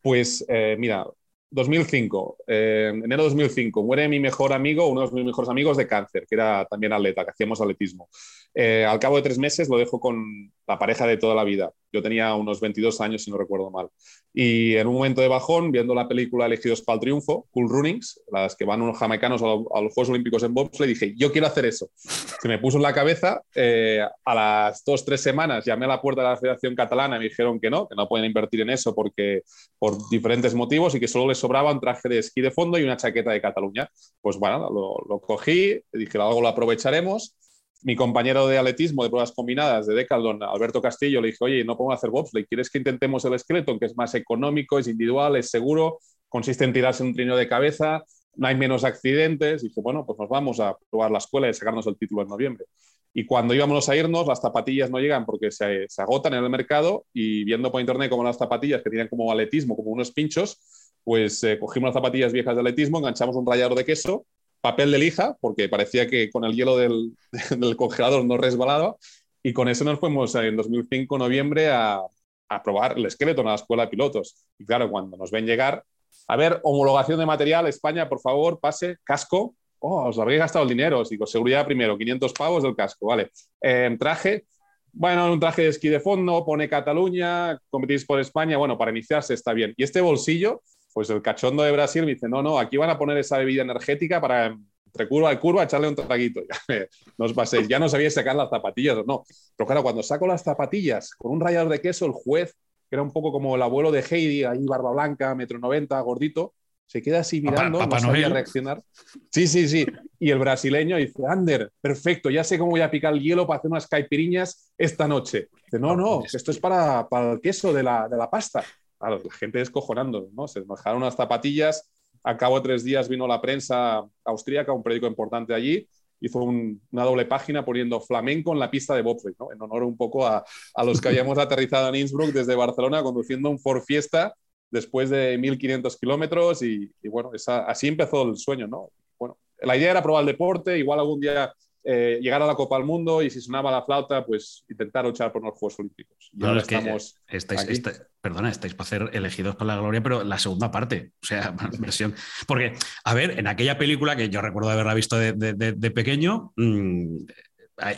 Pues 0.01 0.43
eh, 0.49 0.75
mira, 0.79 1.05
2005, 1.51 2.37
eh, 2.47 2.91
enero 2.91 3.21
de 3.21 3.29
2005, 3.29 3.83
muere 3.83 4.09
mi 4.09 4.19
mejor 4.19 4.51
amigo, 4.51 4.87
uno 4.87 5.07
de 5.07 5.13
mis 5.13 5.25
mejores 5.25 5.49
amigos 5.49 5.77
de 5.77 5.85
cáncer, 5.85 6.25
que 6.27 6.33
era 6.33 6.65
también 6.65 6.91
atleta, 6.91 7.23
que 7.23 7.29
hacíamos 7.29 7.61
atletismo. 7.61 8.09
Eh, 8.55 8.83
al 8.83 8.97
cabo 8.97 9.17
de 9.17 9.21
tres 9.21 9.37
meses 9.37 9.69
lo 9.69 9.77
dejo 9.77 9.99
con 9.99 10.51
la 10.65 10.79
pareja 10.79 11.05
de 11.05 11.17
toda 11.17 11.35
la 11.35 11.43
vida. 11.43 11.71
Yo 11.91 12.01
tenía 12.01 12.33
unos 12.35 12.59
22 12.59 13.01
años, 13.01 13.23
si 13.23 13.31
no 13.31 13.37
recuerdo 13.37 13.69
mal. 13.69 13.87
Y 14.33 14.75
en 14.75 14.87
un 14.87 14.93
momento 14.93 15.21
de 15.21 15.27
bajón, 15.27 15.71
viendo 15.71 15.93
la 15.93 16.07
película 16.07 16.45
Elegidos 16.45 16.81
para 16.81 16.95
el 16.95 16.99
Triunfo, 17.01 17.47
Cool 17.51 17.69
Runnings, 17.69 18.21
las 18.31 18.55
que 18.55 18.63
van 18.63 18.81
unos 18.81 18.97
jamaicanos 18.97 19.41
a, 19.41 19.45
los 19.45 19.93
Juegos 19.93 20.09
Olímpicos 20.09 20.43
en 20.43 20.53
bobsleigh, 20.53 20.87
dije, 20.87 21.13
yo 21.17 21.31
quiero 21.31 21.47
hacer 21.47 21.65
eso. 21.65 21.89
Se 21.95 22.47
me 22.47 22.59
puso 22.59 22.77
en 22.77 22.83
la 22.83 22.93
cabeza. 22.93 23.41
Eh, 23.53 24.01
a 24.25 24.35
las 24.35 24.83
dos, 24.85 25.03
tres 25.03 25.21
semanas 25.21 25.65
llamé 25.65 25.85
a 25.85 25.89
la 25.89 26.01
puerta 26.01 26.21
de 26.21 26.29
la 26.29 26.37
Federación 26.37 26.75
Catalana 26.75 27.17
y 27.17 27.19
me 27.19 27.25
dijeron 27.25 27.59
que 27.59 27.69
no, 27.69 27.87
que 27.87 27.95
no 27.95 28.07
pueden 28.07 28.25
invertir 28.25 28.61
en 28.61 28.69
eso 28.69 28.95
porque, 28.95 29.41
por 29.77 29.97
diferentes 30.09 30.53
motivos 30.53 30.95
y 30.95 30.99
que 30.99 31.07
solo 31.07 31.27
les 31.27 31.37
sobraba 31.37 31.71
un 31.71 31.81
traje 31.81 32.07
de 32.07 32.19
esquí 32.19 32.41
de 32.41 32.51
fondo 32.51 32.79
y 32.79 32.83
una 32.83 32.97
chaqueta 32.97 33.31
de 33.31 33.41
Cataluña. 33.41 33.89
Pues 34.21 34.37
bueno, 34.37 34.69
lo, 34.69 34.95
lo 35.09 35.19
cogí, 35.19 35.81
dije, 35.91 36.17
algo 36.17 36.41
lo 36.41 36.47
aprovecharemos 36.47 37.35
mi 37.83 37.95
compañero 37.95 38.47
de 38.47 38.57
atletismo 38.57 39.03
de 39.03 39.09
pruebas 39.09 39.31
combinadas 39.31 39.87
de 39.87 39.95
Decathlon, 39.95 40.43
Alberto 40.43 40.81
Castillo, 40.81 41.21
le 41.21 41.29
dije, 41.29 41.39
oye, 41.41 41.63
no 41.63 41.77
podemos 41.77 41.97
hacer 41.97 42.09
bobsleigh, 42.09 42.45
¿quieres 42.45 42.69
que 42.69 42.77
intentemos 42.77 43.25
el 43.25 43.33
esqueleto, 43.33 43.77
que 43.79 43.85
es 43.85 43.97
más 43.97 44.13
económico, 44.15 44.77
es 44.77 44.87
individual, 44.87 45.35
es 45.35 45.49
seguro, 45.49 45.99
consiste 46.29 46.63
en 46.63 46.73
tirarse 46.73 47.03
un 47.03 47.13
trineo 47.13 47.35
de 47.35 47.47
cabeza, 47.47 48.03
no 48.35 48.47
hay 48.47 48.55
menos 48.55 48.83
accidentes? 48.83 49.63
Y 49.63 49.69
dije, 49.69 49.81
bueno, 49.81 50.05
pues 50.05 50.19
nos 50.19 50.29
vamos 50.29 50.59
a 50.59 50.77
probar 50.89 51.11
la 51.11 51.17
escuela 51.17 51.49
y 51.49 51.53
sacarnos 51.53 51.87
el 51.87 51.97
título 51.97 52.21
en 52.21 52.27
noviembre. 52.27 52.65
Y 53.13 53.25
cuando 53.25 53.53
íbamos 53.53 53.89
a 53.89 53.95
irnos, 53.95 54.25
las 54.25 54.39
zapatillas 54.39 54.89
no 54.89 54.99
llegan 54.99 55.25
porque 55.25 55.51
se, 55.51 55.87
agotan 55.97 56.33
en 56.33 56.43
el 56.43 56.49
mercado 56.49 57.05
y 57.13 57.43
viendo 57.43 57.71
por 57.71 57.81
internet 57.81 58.09
como 58.09 58.23
las 58.23 58.37
zapatillas 58.37 58.81
que 58.81 58.89
tienen 58.89 59.09
como 59.09 59.29
atletismo, 59.31 59.75
como 59.75 59.89
unos 59.89 60.11
pinchos, 60.11 60.59
pues 61.03 61.43
eh, 61.43 61.59
cogimos 61.59 61.87
las 61.87 61.95
zapatillas 61.95 62.31
viejas 62.31 62.55
de 62.55 62.61
atletismo, 62.61 62.99
enganchamos 62.99 63.35
un 63.35 63.45
rallador 63.45 63.75
de 63.75 63.85
queso 63.85 64.25
papel 64.61 64.91
de 64.91 64.99
lija, 64.99 65.37
porque 65.41 65.69
parecía 65.69 66.07
que 66.07 66.29
con 66.29 66.45
el 66.45 66.53
hielo 66.53 66.77
del, 66.77 67.15
congelador 67.77 68.23
no 68.25 68.37
resbalaba, 68.37 68.95
y 69.43 69.53
con 69.53 69.67
eso 69.67 69.83
nos 69.83 69.99
fuimos 69.99 70.35
en 70.35 70.55
2005, 70.55 71.17
noviembre, 71.17 71.69
a, 71.69 72.01
a 72.49 72.63
probar 72.63 72.97
el 72.97 73.05
esqueleto 73.05 73.41
en 73.41 73.47
la 73.47 73.55
escuela 73.55 73.83
de 73.83 73.89
pilotos. 73.89 74.45
Y 74.59 74.65
claro, 74.65 74.89
cuando 74.89 75.17
nos 75.17 75.31
ven 75.31 75.45
llegar, 75.45 75.83
a 76.27 76.35
ver, 76.35 76.59
homologación 76.63 77.19
de 77.19 77.25
material, 77.25 77.67
España, 77.67 78.07
por 78.07 78.19
favor, 78.19 78.59
pase, 78.59 78.97
casco. 79.03 79.55
Oh, 79.79 80.07
os 80.07 80.19
habréis 80.19 80.39
gastado 80.39 80.63
el 80.63 80.69
dinero. 80.69 80.99
Os 80.99 81.09
digo, 81.09 81.25
seguridad 81.25 81.65
primero, 81.65 81.97
500 81.97 82.33
pavos 82.33 82.63
del 82.63 82.75
casco, 82.75 83.07
vale. 83.07 83.31
Eh, 83.61 83.95
traje, 83.99 84.45
bueno, 84.93 85.31
un 85.31 85.39
traje 85.39 85.63
de 85.63 85.69
esquí 85.69 85.89
de 85.89 85.99
fondo, 85.99 86.45
pone 86.45 86.69
Cataluña, 86.69 87.57
competís 87.69 88.05
por 88.05 88.19
España, 88.19 88.57
bueno, 88.57 88.77
para 88.77 88.91
iniciarse 88.91 89.33
está 89.33 89.53
bien. 89.53 89.73
Y 89.77 89.83
este 89.83 90.01
bolsillo, 90.01 90.61
pues 90.93 91.09
el 91.09 91.21
cachondo 91.21 91.63
de 91.63 91.71
Brasil 91.71 92.05
me 92.05 92.13
dice, 92.13 92.27
no, 92.27 92.41
no, 92.41 92.59
aquí 92.59 92.77
van 92.77 92.89
a 92.89 92.97
poner 92.97 93.17
esa 93.17 93.37
bebida 93.37 93.61
energética 93.61 94.19
para 94.19 94.55
entre 94.93 95.07
curva 95.07 95.31
y 95.31 95.37
curva 95.37 95.63
echarle 95.63 95.87
un 95.87 95.95
traguito. 95.95 96.41
no 97.17 97.25
os 97.25 97.33
paséis, 97.33 97.67
ya 97.67 97.79
no 97.79 97.87
sabía 97.87 98.09
sacar 98.09 98.35
las 98.35 98.49
zapatillas 98.49 98.97
o 98.97 99.03
no. 99.03 99.23
Pero 99.55 99.65
claro, 99.65 99.83
cuando 99.83 100.03
saco 100.03 100.27
las 100.27 100.43
zapatillas 100.43 101.11
con 101.15 101.31
un 101.31 101.39
rallador 101.39 101.71
de 101.71 101.81
queso, 101.81 102.05
el 102.05 102.11
juez, 102.11 102.53
que 102.89 102.95
era 102.95 103.01
un 103.01 103.11
poco 103.11 103.31
como 103.31 103.55
el 103.55 103.61
abuelo 103.61 103.91
de 103.91 104.01
Heidi, 104.01 104.43
ahí 104.43 104.65
barba 104.65 104.91
blanca, 104.91 105.33
metro 105.33 105.59
noventa, 105.59 105.99
gordito, 106.01 106.53
se 106.85 107.01
queda 107.01 107.21
así 107.21 107.39
mirando, 107.39 107.87
no 107.87 107.99
sabía 107.99 108.27
reaccionar. 108.27 108.83
Sí, 109.31 109.47
sí, 109.47 109.69
sí. 109.69 109.85
Y 110.19 110.29
el 110.29 110.39
brasileño 110.39 110.97
dice, 110.97 111.23
Ander, 111.25 111.71
perfecto, 111.79 112.29
ya 112.29 112.43
sé 112.43 112.59
cómo 112.59 112.71
voy 112.71 112.81
a 112.81 112.91
picar 112.91 113.13
el 113.13 113.21
hielo 113.21 113.47
para 113.47 113.59
hacer 113.59 113.71
unas 113.71 113.87
caipiriñas 113.87 114.73
esta 114.77 115.07
noche. 115.07 115.47
Dice, 115.63 115.79
no, 115.79 115.95
no, 115.95 116.23
esto 116.25 116.51
es 116.51 116.59
para, 116.59 117.07
para 117.07 117.31
el 117.31 117.39
queso 117.39 117.71
de 117.71 117.83
la, 117.83 118.09
de 118.09 118.17
la 118.17 118.29
pasta. 118.29 118.61
Claro, 119.01 119.19
la 119.23 119.33
gente 119.33 119.57
descojonando, 119.57 120.29
¿no? 120.33 120.47
Se 120.47 120.59
nos 120.59 120.77
dejaron 120.77 121.01
unas 121.01 121.15
zapatillas, 121.15 121.89
a 122.23 122.37
cabo 122.37 122.57
de 122.57 122.61
tres 122.61 122.83
días 122.83 123.09
vino 123.09 123.27
la 123.27 123.41
prensa 123.41 124.05
austríaca, 124.23 124.71
un 124.71 124.83
periódico 124.83 125.07
importante 125.07 125.55
allí, 125.55 125.87
hizo 126.19 126.37
una 126.37 127.03
doble 127.03 127.25
página 127.25 127.65
poniendo 127.65 127.99
flamenco 127.99 128.53
en 128.53 128.59
la 128.59 128.69
pista 128.69 128.93
de 128.93 129.01
bobsleigh, 129.01 129.35
¿no? 129.39 129.51
en 129.51 129.59
honor 129.59 129.83
un 129.83 129.97
poco 129.97 130.27
a, 130.27 130.45
a 130.75 130.83
los 130.83 131.01
que 131.01 131.07
habíamos 131.09 131.35
aterrizado 131.39 131.89
en 131.89 131.95
Innsbruck 131.95 132.31
desde 132.31 132.53
Barcelona 132.53 133.01
conduciendo 133.01 133.49
un 133.49 133.57
Ford 133.57 133.81
Fiesta 133.81 134.35
después 134.69 135.09
de 135.09 135.39
1.500 135.39 135.99
kilómetros 135.99 136.61
y, 136.61 136.91
bueno, 137.05 137.31
así 137.67 137.87
empezó 137.87 138.29
el 138.29 138.37
sueño, 138.37 138.67
¿no? 138.67 138.91
Bueno, 139.17 139.39
la 139.59 139.75
idea 139.75 139.91
era 139.91 140.03
probar 140.03 140.21
el 140.21 140.27
deporte, 140.27 140.77
igual 140.77 140.99
algún 140.99 141.19
día 141.19 141.51
eh, 141.83 142.19
llegar 142.21 142.41
a 142.41 142.45
la 142.45 142.55
Copa 142.55 142.77
del 142.77 142.85
Mundo 142.85 143.21
y 143.21 143.29
si 143.29 143.41
sonaba 143.41 143.71
la 143.71 143.83
flauta, 143.83 144.25
pues 144.25 144.63
intentar 144.69 145.05
luchar 145.05 145.31
por 145.31 145.43
los 145.43 145.57
Juegos 145.57 145.79
Olímpicos. 145.79 146.29
Y 146.31 146.45
ahora 146.45 146.61
estamos 146.61 147.15
estáis, 147.27 147.81
perdona, 148.21 148.49
estáis 148.49 148.75
para 148.75 148.89
ser 148.89 149.09
elegidos 149.13 149.55
por 149.55 149.67
la 149.67 149.77
gloria, 149.77 150.03
pero 150.03 150.23
la 150.23 150.37
segunda 150.37 150.69
parte, 150.69 151.13
o 151.21 151.25
sea, 151.25 151.55
versión. 151.79 152.13
Porque, 152.47 152.73
a 153.03 153.13
ver, 153.13 153.39
en 153.39 153.47
aquella 153.47 153.77
película 153.77 154.15
que 154.15 154.29
yo 154.29 154.41
recuerdo 154.41 154.69
haberla 154.69 154.93
visto 154.93 155.17
de, 155.17 155.91
pequeño, 155.93 156.53
mmm, 156.55 157.17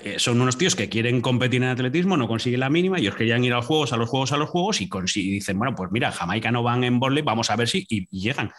eh, 0.03 0.15
son 0.17 0.39
unos 0.39 0.57
tíos 0.57 0.75
que 0.75 0.87
quieren 0.87 1.19
competir 1.19 1.61
en 1.61 1.69
atletismo, 1.69 2.15
no 2.15 2.27
consiguen 2.27 2.61
la 2.61 2.69
mínima, 2.69 2.99
ellos 2.99 3.15
querían 3.15 3.43
ir 3.43 3.53
a 3.53 3.57
los 3.57 3.65
juegos, 3.65 3.91
a 3.91 3.97
los 3.97 4.09
juegos, 4.09 4.31
a 4.31 4.37
los 4.37 4.49
juegos 4.49 4.79
y, 4.81 4.87
dicen, 5.31 5.59
bueno, 5.59 5.75
pues 5.75 5.91
mira, 5.91 6.11
Jamaica 6.11 6.51
no 6.51 6.63
van 6.63 6.83
en 6.83 6.99
volley, 6.99 7.21
vamos 7.21 7.49
a 7.49 7.55
ver 7.55 7.67
si 7.67 7.85
y, 7.89 8.07
llegan. 8.17 8.51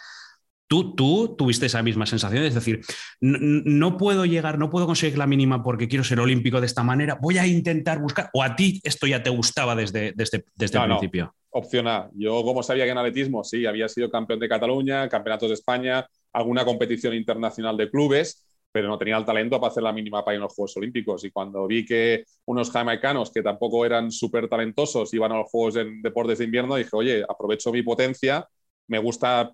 Tú, 0.67 0.95
tú 0.95 1.35
tuviste 1.37 1.67
esa 1.67 1.83
misma 1.83 2.05
sensación, 2.05 2.43
es 2.43 2.55
decir, 2.55 2.81
no, 3.21 3.97
puedo 3.97 4.25
llegar, 4.25 4.57
no 4.57 4.69
puedo 4.69 4.87
conseguir 4.87 5.17
la 5.17 5.27
mínima 5.27 5.61
porque 5.61 5.87
quiero 5.87 6.03
ser 6.03 6.19
olímpico 6.19 6.59
de 6.59 6.65
esta 6.65 6.83
manera, 6.83 7.19
voy 7.21 7.37
a 7.37 7.45
intentar 7.45 7.99
buscar, 7.99 8.31
o 8.33 8.41
a 8.41 8.55
ti 8.55 8.81
esto 8.83 9.05
ya 9.05 9.21
te 9.21 9.29
gustaba 9.29 9.75
desde, 9.75 10.13
desde, 10.13 10.45
desde 10.55 10.79
el 10.79 10.85
principio. 10.85 11.25
No. 11.25 11.35
Opción 11.57 11.87
A. 11.87 12.09
Yo, 12.15 12.43
como 12.43 12.63
sabía 12.63 12.83
que 12.83 12.91
en 12.91 12.97
atletismo, 12.97 13.43
sí, 13.43 13.65
había 13.65 13.87
sido 13.87 14.09
campeón 14.09 14.39
de 14.39 14.49
Cataluña, 14.49 15.07
campeonatos 15.07 15.49
de 15.49 15.53
España, 15.53 16.05
alguna 16.33 16.65
competición 16.65 17.13
internacional 17.13 17.77
de 17.77 17.89
clubes, 17.89 18.45
pero 18.75 18.89
no 18.89 18.97
tenía 18.97 19.15
el 19.15 19.23
talento 19.23 19.57
para 19.57 19.71
hacer 19.71 19.83
la 19.83 19.93
mínima 19.93 20.25
para 20.25 20.35
ir 20.35 20.41
a 20.41 20.43
los 20.43 20.53
Juegos 20.53 20.75
Olímpicos. 20.75 21.23
Y 21.23 21.31
cuando 21.31 21.65
vi 21.65 21.85
que 21.85 22.25
unos 22.43 22.71
jamaicanos 22.71 23.31
que 23.31 23.41
tampoco 23.41 23.85
eran 23.85 24.11
súper 24.11 24.49
talentosos 24.49 25.13
iban 25.13 25.31
a 25.31 25.37
los 25.37 25.49
Juegos 25.49 25.77
en 25.77 26.01
deportes 26.01 26.39
de 26.39 26.43
invierno, 26.43 26.75
dije, 26.75 26.89
oye, 26.91 27.23
aprovecho 27.23 27.71
mi 27.71 27.83
potencia, 27.83 28.45
me 28.87 28.99
gusta 28.99 29.53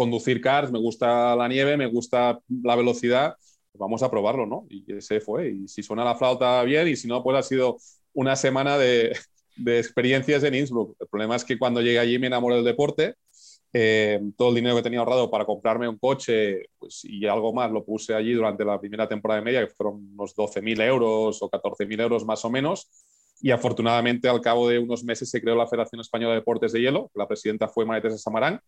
conducir 0.00 0.40
cars, 0.40 0.72
me 0.72 0.78
gusta 0.78 1.36
la 1.36 1.46
nieve, 1.46 1.76
me 1.76 1.86
gusta 1.86 2.40
la 2.62 2.74
velocidad, 2.74 3.34
vamos 3.74 4.02
a 4.02 4.10
probarlo, 4.10 4.46
¿no? 4.46 4.66
Y 4.70 4.90
ese 4.96 5.20
fue. 5.20 5.50
Y 5.50 5.68
si 5.68 5.82
suena 5.82 6.04
la 6.04 6.14
flauta 6.14 6.62
bien, 6.62 6.88
y 6.88 6.96
si 6.96 7.06
no, 7.06 7.22
pues 7.22 7.36
ha 7.36 7.42
sido 7.42 7.76
una 8.14 8.34
semana 8.34 8.78
de, 8.78 9.14
experiencias 9.66 10.42
en 10.44 10.54
Innsbruck. 10.54 10.96
El 10.98 11.06
problema 11.08 11.36
es 11.36 11.44
que 11.44 11.58
cuando 11.58 11.82
llegué 11.82 11.98
allí 11.98 12.18
me 12.18 12.28
enamoré 12.28 12.56
del 12.56 12.64
deporte 12.64 13.16
eh, 13.74 14.18
todo 14.38 14.48
el 14.48 14.54
dinero 14.54 14.74
que 14.74 14.82
tenía 14.82 15.00
ahorrado 15.00 15.30
para 15.30 15.44
comprarme 15.44 15.86
un 15.86 15.98
coche 15.98 16.70
pues, 16.78 17.04
y 17.04 17.26
algo 17.26 17.52
más 17.52 17.70
lo 17.70 17.84
puse 17.84 18.14
allí 18.14 18.32
durante 18.32 18.64
la 18.64 18.80
primera 18.80 19.06
temporada 19.06 19.40
de 19.40 19.44
media, 19.44 19.66
que 19.66 19.74
fueron 19.74 19.96
unos 20.14 20.34
12.000 20.34 20.80
euros 20.80 21.42
o 21.42 21.50
14.000 21.50 22.00
euros 22.00 22.24
más 22.24 22.42
o 22.46 22.50
menos. 22.50 22.88
Y 23.42 23.50
afortunadamente, 23.50 24.28
al 24.28 24.40
cabo 24.40 24.66
de 24.66 24.78
unos 24.78 25.04
meses, 25.04 25.30
se 25.30 25.40
creó 25.42 25.56
la 25.56 25.66
Federación 25.66 26.00
Española 26.00 26.32
de 26.32 26.40
Deportes 26.40 26.72
de 26.72 26.80
Hielo. 26.80 27.10
La 27.14 27.28
presidenta 27.28 27.68
fue 27.68 27.84
María 27.84 28.02
Teresa 28.02 28.18
Samarán 28.18 28.60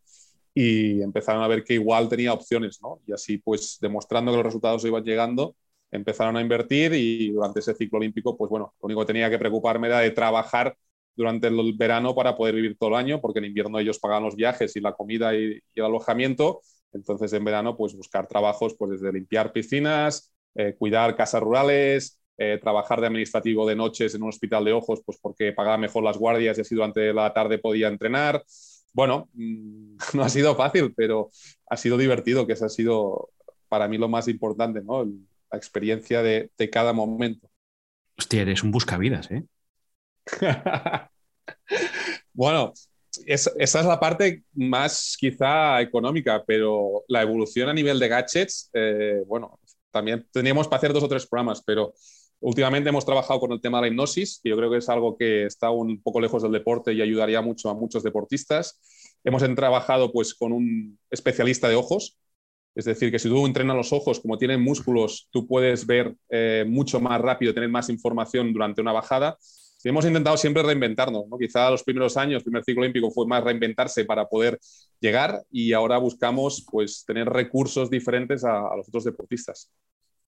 y 0.55 1.03
empezaron 1.03 1.43
a 1.43 1.49
ver 1.49 1.65
que 1.65 1.75
igual 1.75 2.09
tenía 2.09 2.33
opciones. 2.33 2.81
¿no? 2.83 3.01
Y 3.07 3.13
así, 3.13 3.39
pues 3.39 3.79
demostrando 3.81 4.33
que 4.33 4.37
los 4.37 4.47
resultados 4.47 4.85
iban 4.85 5.05
llegando, 5.05 5.57
empezaron 5.91 6.37
a 6.37 6.41
invertir 6.41 6.93
y 6.95 7.31
durante 7.31 7.61
ese 7.61 7.75
ciclo 7.75 7.99
olímpico, 7.99 8.37
pues 8.37 8.49
bueno, 8.51 8.75
lo 8.81 8.87
único 8.87 9.01
que 9.01 9.07
tenía 9.07 9.31
que 9.31 9.39
preocuparme 9.39 9.89
era 9.89 10.01
de 10.01 10.11
trabajar 10.11 10.77
durante 11.15 11.49
el 11.49 11.75
verano 11.77 12.15
para 12.15 12.37
poder 12.37 12.55
vivir 12.55 12.77
todo 12.79 12.91
el 12.91 12.97
año, 12.97 13.21
porque 13.21 13.39
en 13.39 13.47
invierno 13.47 13.79
ellos 13.79 13.99
pagan 13.99 14.23
los 14.23 14.35
viajes 14.35 14.75
y 14.77 14.81
la 14.81 14.93
comida 14.95 15.35
y, 15.35 15.61
el 15.75 15.85
alojamiento. 15.85 16.63
Entonces, 16.93 17.33
en 17.33 17.45
verano, 17.45 17.77
pues 17.77 17.95
buscar 17.95 18.27
trabajos 18.27 18.75
pues 18.79 18.93
desde 18.93 19.13
limpiar 19.13 19.53
piscinas, 19.53 20.33
eh, 20.55 20.75
cuidar 20.79 21.17
casas 21.17 21.43
rurales, 21.43 22.19
eh, 22.39 22.59
trabajar 22.61 23.01
de 23.01 23.07
administrativo 23.07 23.67
de 23.67 23.77
noches 23.77 24.15
en 24.15 24.23
un 24.23 24.31
hospital 24.31 24.65
de 24.65 24.73
ojos, 24.73 25.03
pues 25.05 25.19
porque 25.21 25.53
pagaba 25.53 25.77
mejor 25.79 26.03
las 26.03 26.17
guardias 26.17 26.57
y 26.59 26.63
así 26.63 26.75
durante 26.75 27.13
la 27.13 27.33
tarde 27.33 27.59
podía 27.59 27.89
entrenar. 27.89 28.43
Bueno, 28.93 29.29
mm, 29.35 29.97
no 30.15 30.23
ha 30.23 30.29
sido 30.29 30.55
fácil, 30.55 30.93
pero 30.95 31.31
ha 31.69 31.77
sido 31.77 31.97
divertido, 31.97 32.47
que 32.47 32.55
ese 32.55 32.67
ha 32.67 32.69
sido 32.69 33.31
para 33.69 33.89
mí 33.89 33.99
lo 33.99 34.09
más 34.09 34.29
importante, 34.29 34.83
¿no? 34.83 35.05
la 35.05 35.59
experiencia 35.59 36.23
de, 36.23 36.51
de 36.57 36.71
cada 36.71 36.93
momento. 36.93 37.49
Hostia, 38.19 38.43
eres 38.43 38.63
un 38.63 38.71
buscavidas, 38.71 39.31
¿eh? 39.31 39.45
bueno, 42.33 42.73
esa 43.27 43.51
es 43.59 43.87
la 43.87 44.01
parte 44.01 44.43
más 44.55 45.17
quizá 45.19 45.81
económica, 45.81 46.43
pero 46.47 47.05
la 47.09 47.23
evolución 47.23 47.69
a 47.69 47.75
nivel 47.75 47.99
de 47.99 48.09
gadgets, 48.09 48.71
eh, 48.73 49.23
bueno, 49.27 49.59
también 49.91 50.27
teníamos 50.33 50.69
para 50.69 50.79
hacer 50.79 50.93
dos 50.93 51.05
o 51.05 51.09
tres 51.09 51.27
programas, 51.27 51.63
pero 51.63 51.93
últimamente 52.43 52.91
hemos 52.91 53.05
trabajado 53.05 53.41
con 53.41 53.53
el 53.53 53.61
tema 53.61 53.79
de 53.79 53.83
la 53.83 53.89
hipnosis, 53.89 54.41
que 54.43 54.51
yo 54.51 54.57
creo 54.57 54.71
que 54.71 54.79
es 54.79 54.89
algo 54.89 55.17
que 55.17 55.47
está 55.47 55.71
un 55.71 56.03
poco 56.03 56.21
lejos 56.21 56.43
del 56.43 56.53
deporte 56.53 56.93
y 56.93 57.01
ayudaría 57.01 57.41
mucho 57.41 57.71
a 57.71 57.75
muchos 57.75 58.03
deportistas. 58.03 58.81
Hemos 59.25 59.43
trabajado 59.55 60.13
pues 60.13 60.35
con 60.35 60.53
un 60.53 60.99
especialista 61.11 61.69
de 61.69 61.77
ojos, 61.77 62.19
es 62.75 62.85
decir, 62.85 63.11
que 63.11 63.19
si 63.19 63.29
tú 63.29 63.47
entrenas 63.47 63.77
los 63.77 63.93
ojos, 63.93 64.21
como 64.21 64.39
tienen 64.39 64.63
músculos, 64.63 65.29
tú 65.31 65.47
puedes 65.47 65.87
ver 65.87 66.15
eh, 66.31 66.65
mucho 66.67 67.01
más 67.01 67.21
rápido, 67.21 67.53
tener 67.53 67.69
más 67.69 67.89
información 67.91 68.53
durante 68.53 68.81
una 68.81 68.93
bajada 68.93 69.39
hemos 69.89 70.05
intentado 70.05 70.37
siempre 70.37 70.63
reinventarnos, 70.63 71.27
¿no? 71.29 71.39
Quizá 71.39 71.71
los 71.71 71.83
primeros 71.83 72.17
años, 72.17 72.39
el 72.39 72.45
primer 72.45 72.65
ciclo 72.65 72.83
olímpico 72.83 73.11
fue 73.11 73.27
más 73.27 73.43
reinventarse 73.43 74.05
para 74.05 74.27
poder 74.27 74.59
llegar 75.01 75.43
y 75.51 75.73
ahora 75.73 75.99
buscamos 75.99 76.67
pues 76.71 77.05
tener 77.05 77.29
recursos 77.29 77.91
diferentes 77.91 78.45
a, 78.45 78.77
los 78.77 78.89
otros 78.89 79.05
deportistas. 79.05 79.71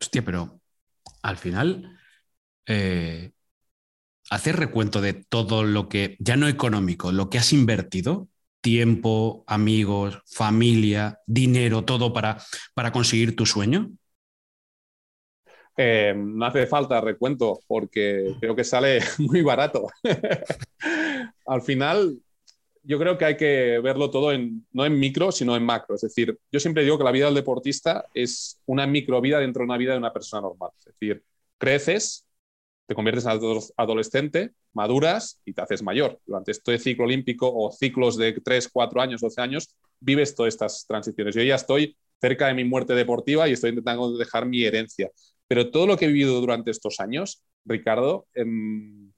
Hostia, 0.00 0.24
pero 0.24 0.60
al 1.22 1.36
final 1.36 1.98
eh, 2.66 3.32
hacer 4.30 4.56
recuento 4.56 5.00
de 5.00 5.14
todo 5.14 5.64
lo 5.64 5.88
que, 5.88 6.16
ya 6.18 6.36
no 6.36 6.48
económico, 6.48 7.12
lo 7.12 7.30
que 7.30 7.38
has 7.38 7.52
invertido, 7.52 8.28
tiempo, 8.60 9.44
amigos, 9.46 10.22
familia, 10.26 11.20
dinero, 11.26 11.84
todo 11.84 12.12
para, 12.12 12.38
para 12.74 12.92
conseguir 12.92 13.36
tu 13.36 13.46
sueño. 13.46 13.92
Eh, 15.76 16.14
no 16.16 16.46
hace 16.46 16.66
falta 16.66 17.00
recuento 17.00 17.58
porque 17.66 18.36
creo 18.40 18.54
que 18.54 18.64
sale 18.64 19.00
muy 19.18 19.42
barato. 19.42 19.88
Al 21.46 21.62
final, 21.62 22.18
yo 22.82 22.98
creo 22.98 23.18
que 23.18 23.24
hay 23.24 23.36
que 23.36 23.80
verlo 23.82 24.10
todo 24.10 24.32
en, 24.32 24.66
no 24.72 24.86
en 24.86 24.98
micro, 24.98 25.32
sino 25.32 25.56
en 25.56 25.64
macro. 25.64 25.96
Es 25.96 26.02
decir, 26.02 26.38
yo 26.52 26.60
siempre 26.60 26.84
digo 26.84 26.96
que 26.96 27.04
la 27.04 27.12
vida 27.12 27.26
del 27.26 27.34
deportista 27.34 28.06
es 28.14 28.60
una 28.66 28.86
microvida 28.86 29.40
dentro 29.40 29.60
de 29.60 29.64
una 29.64 29.78
vida 29.78 29.92
de 29.92 29.98
una 29.98 30.12
persona 30.12 30.42
normal. 30.42 30.70
Es 30.78 30.86
decir, 30.86 31.22
creces, 31.58 32.24
te 32.86 32.94
conviertes 32.94 33.24
en 33.24 33.30
adolescente, 33.76 34.52
maduras 34.72 35.40
y 35.44 35.52
te 35.52 35.62
haces 35.62 35.82
mayor. 35.82 36.20
Durante 36.26 36.52
este 36.52 36.78
ciclo 36.78 37.04
olímpico 37.04 37.50
o 37.52 37.72
ciclos 37.72 38.16
de 38.16 38.32
3, 38.32 38.68
4 38.68 39.00
años, 39.00 39.20
12 39.20 39.40
años, 39.40 39.74
vives 40.00 40.34
todas 40.34 40.54
estas 40.54 40.86
transiciones. 40.86 41.34
Yo 41.34 41.42
ya 41.42 41.54
estoy 41.54 41.96
cerca 42.20 42.46
de 42.46 42.54
mi 42.54 42.64
muerte 42.64 42.94
deportiva 42.94 43.48
y 43.48 43.52
estoy 43.52 43.70
intentando 43.70 44.16
dejar 44.16 44.46
mi 44.46 44.64
herencia. 44.64 45.10
Pero 45.46 45.70
todo 45.70 45.86
lo 45.86 45.96
que 45.96 46.06
he 46.06 46.08
vivido 46.08 46.40
durante 46.40 46.70
estos 46.70 47.00
años, 47.00 47.42
Ricardo, 47.64 48.26
em, 48.34 49.12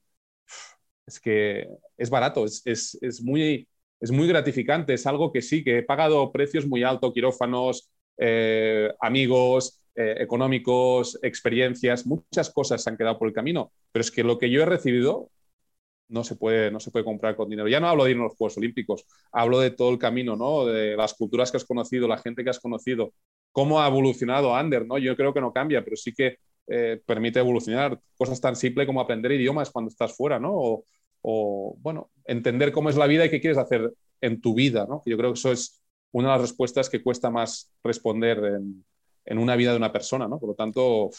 es 1.06 1.20
que 1.20 1.68
es 1.96 2.10
barato, 2.10 2.44
es, 2.44 3.22
muy, 3.22 3.68
es 4.00 4.10
muy 4.10 4.26
gratificante, 4.26 4.94
es 4.94 5.06
algo 5.06 5.32
que 5.32 5.42
sí, 5.42 5.62
que 5.62 5.78
he 5.78 5.82
pagado 5.82 6.32
precios 6.32 6.66
muy 6.66 6.82
altos, 6.82 7.12
quirófanos, 7.12 7.90
eh, 8.18 8.90
amigos, 9.00 9.80
eh, 9.96 10.16
económicos, 10.18 11.18
experiencias, 11.22 12.06
muchas 12.06 12.50
cosas 12.50 12.82
se 12.82 12.90
han 12.90 12.96
quedado 12.96 13.18
por 13.18 13.28
el 13.28 13.34
camino, 13.34 13.72
pero 13.92 14.02
es 14.02 14.10
que 14.10 14.22
lo 14.22 14.38
que 14.38 14.50
yo 14.50 14.62
he 14.62 14.66
recibido 14.66 15.30
no 16.08 16.24
se 16.24 16.36
puede, 16.36 16.70
no 16.70 16.80
se 16.80 16.90
puede 16.90 17.04
comprar 17.04 17.36
con 17.36 17.48
dinero. 17.48 17.68
Ya 17.68 17.80
no 17.80 17.88
hablo 17.88 18.04
de 18.04 18.12
ir 18.12 18.16
a 18.18 18.24
los 18.24 18.36
Juegos 18.36 18.56
Olímpicos, 18.58 19.04
hablo 19.32 19.60
de 19.60 19.70
todo 19.70 19.90
el 19.90 19.98
camino, 19.98 20.36
¿no? 20.36 20.66
De 20.66 20.96
las 20.96 21.14
culturas 21.14 21.50
que 21.50 21.56
has 21.56 21.64
conocido, 21.64 22.06
la 22.06 22.18
gente 22.18 22.44
que 22.44 22.50
has 22.50 22.60
conocido, 22.60 23.12
cómo 23.52 23.80
ha 23.80 23.88
evolucionado 23.88 24.54
Ander, 24.54 24.86
¿no? 24.86 24.98
Yo 24.98 25.16
creo 25.16 25.34
que 25.34 25.40
no 25.40 25.52
cambia, 25.52 25.82
pero 25.82 25.96
sí 25.96 26.12
que 26.12 26.36
eh, 26.68 27.00
permite 27.04 27.38
evolucionar. 27.38 27.98
Cosas 28.16 28.40
tan 28.40 28.56
simples 28.56 28.86
como 28.86 29.00
aprender 29.00 29.32
idiomas 29.32 29.70
cuando 29.70 29.88
estás 29.88 30.14
fuera, 30.14 30.38
¿no? 30.38 30.84
O, 31.22 31.76
bueno, 31.80 32.10
entender 32.24 32.70
cómo 32.70 32.88
es 32.88 32.96
la 32.96 33.06
vida 33.06 33.24
y 33.24 33.30
qué 33.30 33.40
quieres 33.40 33.58
hacer 33.58 33.92
en 34.20 34.40
tu 34.40 34.54
vida, 34.54 34.86
¿no? 34.88 35.02
Yo 35.06 35.16
creo 35.16 35.32
que 35.32 35.38
eso 35.38 35.50
es 35.50 35.82
una 36.12 36.28
de 36.28 36.34
las 36.34 36.42
respuestas 36.42 36.88
que 36.88 37.02
cuesta 37.02 37.30
más 37.30 37.72
responder 37.82 38.60
en 39.26 39.38
una 39.38 39.56
vida 39.56 39.72
de 39.72 39.76
una 39.76 39.92
persona, 39.92 40.28
¿no? 40.28 40.38
Por 40.38 40.50
lo 40.50 40.54
tanto, 40.54 41.10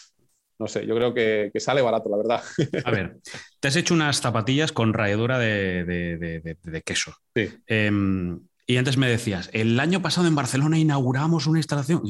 no 0.59 0.67
sé, 0.67 0.87
yo 0.87 0.95
creo 0.95 1.13
que, 1.13 1.51
sale 1.59 1.81
barato, 1.81 2.09
la 2.09 2.17
verdad. 2.17 2.43
A 2.85 2.91
ver, 2.91 3.17
te 3.59 3.67
has 3.67 3.75
hecho 3.75 3.93
unas 3.93 4.21
zapatillas 4.21 4.71
con 4.71 4.93
ralladura 4.93 5.37
de, 5.37 6.81
queso. 6.83 7.13
Sí. 7.35 7.49
Em, 7.67 8.39
y 8.69 8.75
antes 8.75 8.97
me 8.97 9.07
decías, 9.07 9.49
el 9.53 9.79
año 9.79 10.01
pasado 10.01 10.27
en 10.27 10.35
Barcelona 10.35 10.77
inauguramos 10.77 11.47
una 11.47 11.59
instalación. 11.59 12.01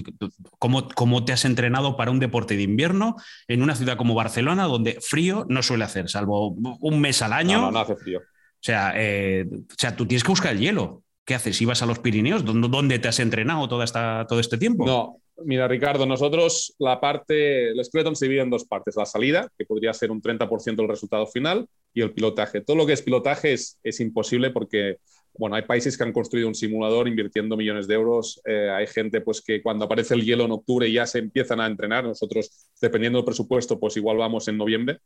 ¿Cómo, 0.58 0.90
¿Cómo, 0.90 1.24
te 1.24 1.32
has 1.32 1.46
entrenado 1.46 1.96
para 1.98 2.10
un 2.10 2.20
deporte 2.20 2.56
de 2.56 2.64
invierno 2.64 3.16
en 3.48 3.62
una 3.62 3.76
ciudad 3.76 3.96
como 3.96 4.16
Barcelona, 4.16 4.64
donde 4.64 4.98
frío 5.00 5.46
no 5.50 5.62
suele 5.62 5.84
hacer, 5.84 6.10
salvo 6.10 6.50
un 6.50 7.00
mes 7.00 7.22
al 7.22 7.34
año? 7.34 7.62
No, 7.62 7.72
no, 7.72 7.80
hace 7.80 7.96
frío. 7.96 8.20
O 8.20 8.60
sea, 8.60 8.94
eh, 8.96 9.46
o 9.48 9.76
sea, 9.78 9.96
tú 9.96 10.08
tienes 10.08 10.24
que 10.24 10.32
buscar 10.32 10.54
el 10.54 10.60
hielo. 10.60 11.04
¿Qué 11.26 11.36
haces? 11.36 11.62
¿Ibas 11.62 11.84
a 11.84 11.86
los 11.86 12.00
Pirineos? 12.00 12.44
¿Dónde 12.44 12.98
te 12.98 13.08
has 13.08 13.20
entrenado 13.20 13.68
toda 13.68 13.84
esta, 13.84 14.26
todo 14.28 14.40
este 14.40 14.58
tiempo? 14.58 14.86
No, 14.86 15.22
Mira, 15.44 15.68
Ricardo, 15.68 16.06
nosotros 16.06 16.74
la 16.80 17.00
parte, 17.00 17.70
el 17.70 17.86
Skeleton 17.86 18.16
se 18.16 18.26
divide 18.26 18.42
en 18.42 18.50
dos 18.50 18.66
partes, 18.66 18.96
la 18.96 19.06
salida, 19.06 19.52
que 19.58 19.66
podría 19.66 19.94
ser 19.94 20.10
un 20.10 20.22
30% 20.22 20.76
del 20.76 20.88
resultado 20.88 21.28
final, 21.28 21.68
y 21.94 22.02
el 22.02 22.12
pilotaje. 22.12 22.62
Todo 22.62 22.78
lo 22.78 22.86
que 22.86 22.94
es 22.94 23.04
pilotaje 23.04 23.54
es, 23.54 23.80
es, 23.84 24.00
imposible 24.00 24.50
porque, 24.50 24.98
bueno, 25.34 25.56
hay 25.56 25.62
países 25.62 25.96
que 25.96 26.04
han 26.04 26.12
construido 26.12 26.48
un 26.48 26.56
simulador 26.56 27.08
invirtiendo 27.08 27.56
millones 27.56 27.88
de 27.88 27.96
euros, 27.96 28.42
eh, 28.46 28.70
hay 28.70 28.88
gente 28.88 29.22
pues 29.22 29.42
que 29.42 29.62
cuando 29.62 29.86
aparece 29.86 30.16
el 30.16 30.26
hielo 30.26 30.46
en 30.46 30.52
octubre 30.52 30.92
ya 30.92 31.06
se 31.06 31.20
empiezan 31.20 31.60
a 31.60 31.68
entrenar, 31.68 32.04
nosotros, 32.04 32.70
dependiendo 32.82 33.20
del 33.20 33.26
presupuesto, 33.26 33.80
pues 33.80 33.96
igual 33.98 34.18
vamos 34.18 34.48
en 34.48 34.58
noviembre, 34.58 35.00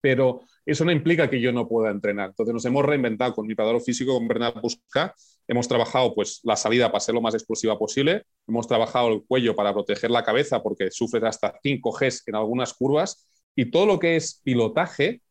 pero 0.00 0.42
eso 0.64 0.84
no 0.84 0.92
implica 0.92 1.28
que 1.28 1.40
yo 1.40 1.52
no 1.52 1.68
pueda 1.68 1.90
entrenar. 1.90 2.30
Entonces 2.30 2.54
nos 2.54 2.64
hemos 2.64 2.84
reinventado 2.84 3.34
con 3.34 3.46
mi 3.46 3.54
preparador 3.54 3.82
físico, 3.82 4.14
con 4.14 4.28
Bernard 4.28 4.60
Busca, 4.60 5.14
hemos 5.46 5.66
trabajado 5.68 6.14
pues 6.14 6.40
la 6.44 6.56
salida 6.56 6.90
para 6.90 7.00
ser 7.00 7.14
lo 7.14 7.20
más 7.20 7.34
explosiva 7.34 7.78
posible, 7.78 8.24
hemos 8.46 8.66
trabajado 8.68 9.08
el 9.08 9.24
cuello 9.26 9.56
para 9.56 9.72
proteger 9.72 10.10
la 10.10 10.24
cabeza 10.24 10.62
porque 10.62 10.90
sufre 10.90 11.26
hasta 11.26 11.58
5 11.62 11.90
Gs 11.92 12.22
en 12.28 12.36
algunas 12.36 12.72
curvas 12.74 13.28
y 13.56 13.70
todo 13.70 13.86
lo 13.86 13.98
que 13.98 14.16
es 14.16 14.40
pilotaje 14.44 15.22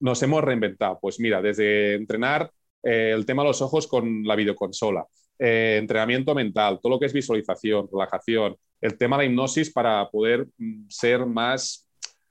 nos 0.00 0.22
hemos 0.22 0.42
reinventado. 0.42 0.98
Pues 1.00 1.20
mira, 1.20 1.42
desde 1.42 1.94
entrenar 1.94 2.50
eh, 2.82 3.12
el 3.14 3.26
tema 3.26 3.42
de 3.42 3.48
los 3.48 3.62
ojos 3.62 3.86
con 3.86 4.24
la 4.24 4.36
videoconsola, 4.36 5.06
eh, 5.38 5.76
entrenamiento 5.78 6.34
mental, 6.34 6.80
todo 6.82 6.92
lo 6.92 7.00
que 7.00 7.06
es 7.06 7.12
visualización, 7.12 7.88
relajación, 7.92 8.56
el 8.80 8.96
tema 8.96 9.16
de 9.16 9.24
la 9.24 9.30
hipnosis 9.30 9.72
para 9.72 10.08
poder 10.10 10.46
mm, 10.58 10.86
ser 10.88 11.26
más 11.26 11.85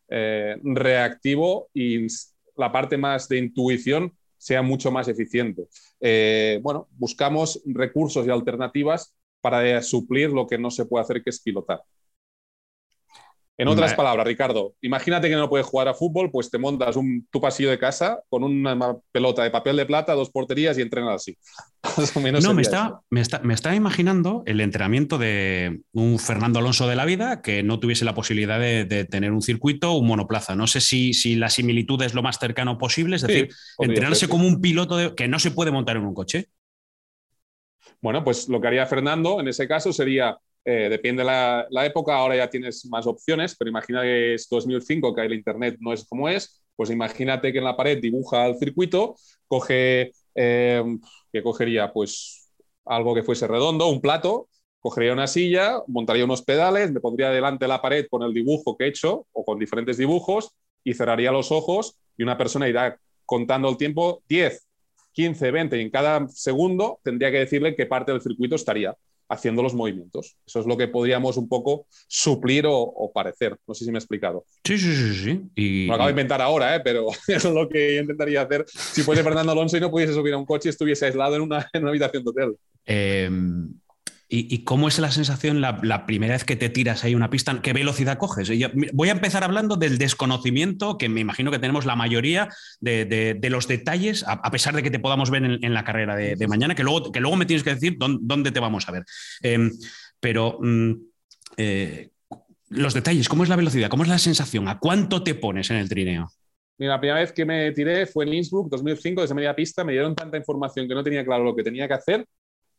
eh, 0.10 0.58
reactivo 0.64 1.70
y 1.74 2.08
la 2.56 2.72
parte 2.72 2.98
más 2.98 3.28
de 3.28 3.38
intuición 3.38 4.14
sea 4.38 4.62
mucho 4.62 4.92
más 4.92 5.08
eficiente. 5.08 5.68
Eh, 6.00 6.60
bueno, 6.62 6.88
buscamos 6.92 7.62
recursos 7.66 8.28
y 8.28 8.30
alternativas 8.30 9.16
para 9.42 9.82
suplir 9.82 10.30
lo 10.32 10.48
que 10.48 10.58
no 10.58 10.72
se 10.72 10.86
puede 10.86 11.04
hacer, 11.04 11.24
que 11.24 11.30
es 11.30 11.42
pilotar. 11.42 11.82
En 13.58 13.70
otras 13.70 13.94
palabras, 13.94 14.28
Ricardo, 14.28 14.74
imagínate 14.82 15.30
que 15.30 15.36
no 15.36 15.48
puedes 15.48 15.66
jugar 15.66 15.88
a 15.88 15.94
fútbol, 15.94 16.30
pues 16.30 16.52
te 16.52 16.58
montas 16.58 16.98
un, 16.98 17.26
tu 17.32 17.40
pasillo 17.40 17.70
de 17.70 17.80
casa 17.80 18.20
con 18.28 18.44
una 18.44 18.98
pelota 19.14 19.44
de 19.44 19.52
papel 19.52 19.78
de 19.78 19.86
plata, 19.86 20.14
dos 20.14 20.30
porterías 20.30 20.78
y 20.78 20.82
entrenas 20.82 21.16
así. 21.16 21.38
no, 22.42 22.54
me 22.54 22.62
está, 22.62 23.00
me, 23.10 23.22
está, 23.22 23.40
me 23.40 23.54
está, 23.54 23.74
imaginando 23.74 24.44
el 24.46 24.60
entrenamiento 24.60 25.18
de 25.18 25.84
un 25.94 26.20
Fernando 26.20 26.60
Alonso 26.60 26.86
de 26.86 26.98
la 26.98 27.06
vida 27.06 27.42
que 27.42 27.64
no 27.64 27.80
tuviese 27.80 28.04
la 28.04 28.14
posibilidad 28.14 28.60
de, 28.60 29.06
tener 29.06 29.32
un 29.32 29.42
circuito 29.42 29.94
o 29.94 30.00
un 30.00 30.08
monoplaza. 30.08 30.56
No 30.56 30.68
sé 30.68 30.82
si, 30.82 31.14
si, 31.14 31.36
la 31.36 31.50
similitud 31.50 32.02
es 32.02 32.14
lo 32.14 32.24
más 32.24 32.40
cercano 32.40 32.78
posible, 32.78 33.16
es 33.16 33.22
decir, 33.22 33.50
entrenarse 33.80 34.28
como 34.28 34.46
un 34.48 34.60
piloto 34.60 35.16
que 35.16 35.30
no 35.30 35.40
se 35.40 35.52
puede 35.52 35.72
montar 35.72 35.96
en 35.96 36.04
un 36.04 36.14
coche. 36.14 36.50
Bueno, 38.02 38.24
pues 38.24 38.50
lo 38.50 38.60
que 38.60 38.68
haría 38.68 38.86
Fernando 38.86 39.40
en 39.40 39.48
ese 39.48 39.68
caso 39.68 39.94
sería 39.94 40.38
eh, 40.66 40.90
depende 40.90 41.22
de 41.24 41.28
la, 41.70 41.86
época, 41.86 42.16
ahora 42.16 42.36
ya 42.36 42.50
tienes 42.50 42.86
más 42.88 43.06
opciones, 43.06 43.56
pero 43.56 43.70
imagina 43.70 44.02
que 44.02 44.34
es 44.34 44.48
2005, 44.50 45.14
que 45.14 45.22
el 45.22 45.34
Internet 45.34 45.78
no 45.80 45.94
es 45.94 46.06
como 46.06 46.28
es, 46.28 46.66
pues 46.76 46.90
imagínate 46.90 47.52
que 47.52 47.60
en 47.60 47.64
la 47.64 47.78
pared 47.78 48.00
dibuja 48.02 48.48
el 48.48 48.58
circuito, 48.58 49.16
coge, 49.48 50.12
eh, 50.34 50.84
¿qué 51.32 51.44
cogería? 51.44 51.94
Pues 51.94 52.52
algo 52.84 53.14
que 53.14 53.22
fuese 53.22 53.48
redondo, 53.48 53.88
un 53.88 54.02
plato, 54.02 54.50
cogería 54.80 55.14
una 55.14 55.28
silla, 55.28 55.82
montaría 55.88 56.26
unos 56.26 56.42
pedales, 56.42 56.92
me 56.92 57.00
pondría 57.00 57.30
delante 57.30 57.66
de 57.66 57.70
la 57.70 57.82
pared 57.82 58.08
con 58.10 58.24
el 58.24 58.34
dibujo 58.34 58.76
que 58.76 58.86
he 58.86 58.88
hecho 58.88 59.28
o 59.34 59.46
con 59.46 59.60
diferentes 59.60 59.98
dibujos 59.98 60.52
y 60.84 60.96
cerraría 60.96 61.32
los 61.32 61.52
ojos 61.52 61.98
y 62.18 62.24
una 62.24 62.38
persona 62.38 62.68
irá 62.68 63.00
contando 63.26 63.70
el 63.70 63.78
tiempo 63.78 64.24
10, 64.30 64.68
15, 65.14 65.52
20 65.52 65.78
y 65.78 65.82
en 65.82 65.90
cada 65.92 66.28
segundo 66.30 67.00
tendría 67.04 67.32
que 67.32 67.40
decirle 67.40 67.76
qué 67.76 67.86
parte 67.86 68.12
del 68.12 68.22
circuito 68.22 68.56
estaría 68.56 68.96
haciendo 69.30 69.64
los 69.64 69.74
movimientos. 69.74 70.38
Eso 70.46 70.60
es 70.60 70.66
lo 70.66 70.78
que 70.78 70.88
podríamos 70.88 71.38
un 71.38 71.48
poco 71.48 71.88
suplir 72.08 72.66
o, 72.68 73.12
parecer. 73.14 73.58
No 73.68 73.74
sé 73.74 73.86
si 73.86 73.92
me 73.92 73.98
he 73.98 74.00
explicado. 74.00 74.46
Sí, 74.64 74.78
sí, 74.78 74.96
sí. 74.96 75.14
sí. 75.16 75.42
Y, 75.56 75.88
lo 75.88 75.94
acabo 75.94 76.08
de 76.08 76.12
inventar 76.12 76.42
ahora, 76.42 76.76
¿eh? 76.76 76.82
pero 76.84 77.08
eso 77.28 77.48
es 77.50 77.54
lo 77.54 77.68
que 77.70 77.98
intentaría 78.00 78.42
hacer 78.42 78.66
si 78.68 79.04
fuese 79.04 79.24
Fernando 79.24 79.52
Alonso 79.52 79.78
y 79.78 79.82
no 79.82 79.92
pudiese 79.92 80.14
subir 80.14 80.34
a 80.34 80.38
un 80.38 80.46
coche 80.46 80.70
y 80.70 80.72
estuviese 80.72 81.06
aislado 81.06 81.36
en 81.36 81.42
una, 81.42 81.70
en 81.74 81.82
una 81.82 81.90
habitación 81.90 82.24
de 82.24 82.30
hotel. 82.30 82.56
Eh, 82.86 83.30
¿Y, 84.28 84.64
cómo 84.64 84.88
es 84.88 84.98
la 84.98 85.12
sensación 85.12 85.62
la, 85.62 86.06
primera 86.08 86.34
vez 86.34 86.46
que 86.46 86.56
te 86.56 86.70
tiras 86.70 87.04
ahí 87.04 87.14
una 87.14 87.30
pista? 87.30 87.62
¿Qué 87.62 87.74
velocidad 87.74 88.18
coges? 88.18 88.52
voy 88.94 89.10
a 89.10 89.12
empezar 89.12 89.44
hablando 89.44 89.76
del 89.76 90.00
desconocimiento 90.00 90.98
que 90.98 91.10
me 91.10 91.22
imagino 91.22 91.52
que 91.52 91.60
tenemos 91.60 91.86
la 91.86 91.96
mayoría 91.96 92.50
de, 92.80 93.40
los 93.52 93.68
detalles, 93.68 94.26
a, 94.28 94.50
pesar 94.50 94.76
de 94.76 94.82
que 94.82 94.90
te 94.90 94.98
podamos 94.98 95.30
ver 95.30 95.44
en, 95.44 95.74
la 95.74 95.84
carrera 95.84 96.16
de, 96.16 96.48
mañana, 96.48 96.74
que 96.74 96.84
luego, 96.84 97.12
que 97.12 97.20
luego 97.20 97.36
me 97.36 97.46
tienes 97.46 97.64
que 97.64 97.76
decir 97.76 97.98
dónde, 98.00 98.52
te 98.52 98.60
vamos 98.60 98.90
a 98.90 98.94
ver. 98.94 99.06
Em, 99.42 99.72
pero 100.20 100.58
mm, 100.60 100.94
eh, 101.58 102.10
los 102.70 102.96
detalles, 102.96 103.30
¿cómo 103.30 103.44
es 103.44 103.50
la 103.50 103.56
velocidad? 103.56 103.90
¿Cómo 103.90 104.04
es 104.04 104.10
la 104.10 104.18
sensación? 104.18 104.68
¿A 104.68 104.80
cuánto 104.80 105.22
te 105.22 105.36
pones 105.36 105.70
en 105.70 105.78
el 105.78 105.88
trineo? 105.88 106.32
La 106.78 107.00
primera 107.00 107.20
vez 107.20 107.32
que 107.32 107.46
me 107.46 107.72
tiré 107.74 108.08
fue 108.08 108.26
en 108.26 108.34
Innsbruck, 108.34 108.70
2005, 108.70 109.22
desde 109.22 109.36
media 109.36 109.56
pista. 109.56 109.84
Me 109.84 109.92
dieron 109.92 110.16
tanta 110.16 110.36
información 110.36 110.88
que 110.88 110.96
no 110.96 111.04
tenía 111.04 111.24
claro 111.24 111.44
lo 111.44 111.56
que 111.56 111.64
tenía 111.64 111.88
que 111.88 111.94
hacer 111.94 112.26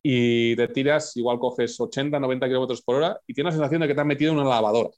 y 0.01 0.55
te 0.55 0.67
tiras, 0.69 1.15
igual 1.17 1.39
coges 1.39 1.79
80, 1.79 2.19
90 2.19 2.47
kilómetros 2.47 2.81
por 2.81 2.95
hora 2.95 3.19
y 3.27 3.33
tienes 3.33 3.53
la 3.53 3.59
sensación 3.59 3.81
de 3.81 3.87
que 3.87 3.95
te 3.95 4.01
has 4.01 4.07
metido 4.07 4.31
en 4.31 4.39
una 4.39 4.49
lavadora. 4.49 4.89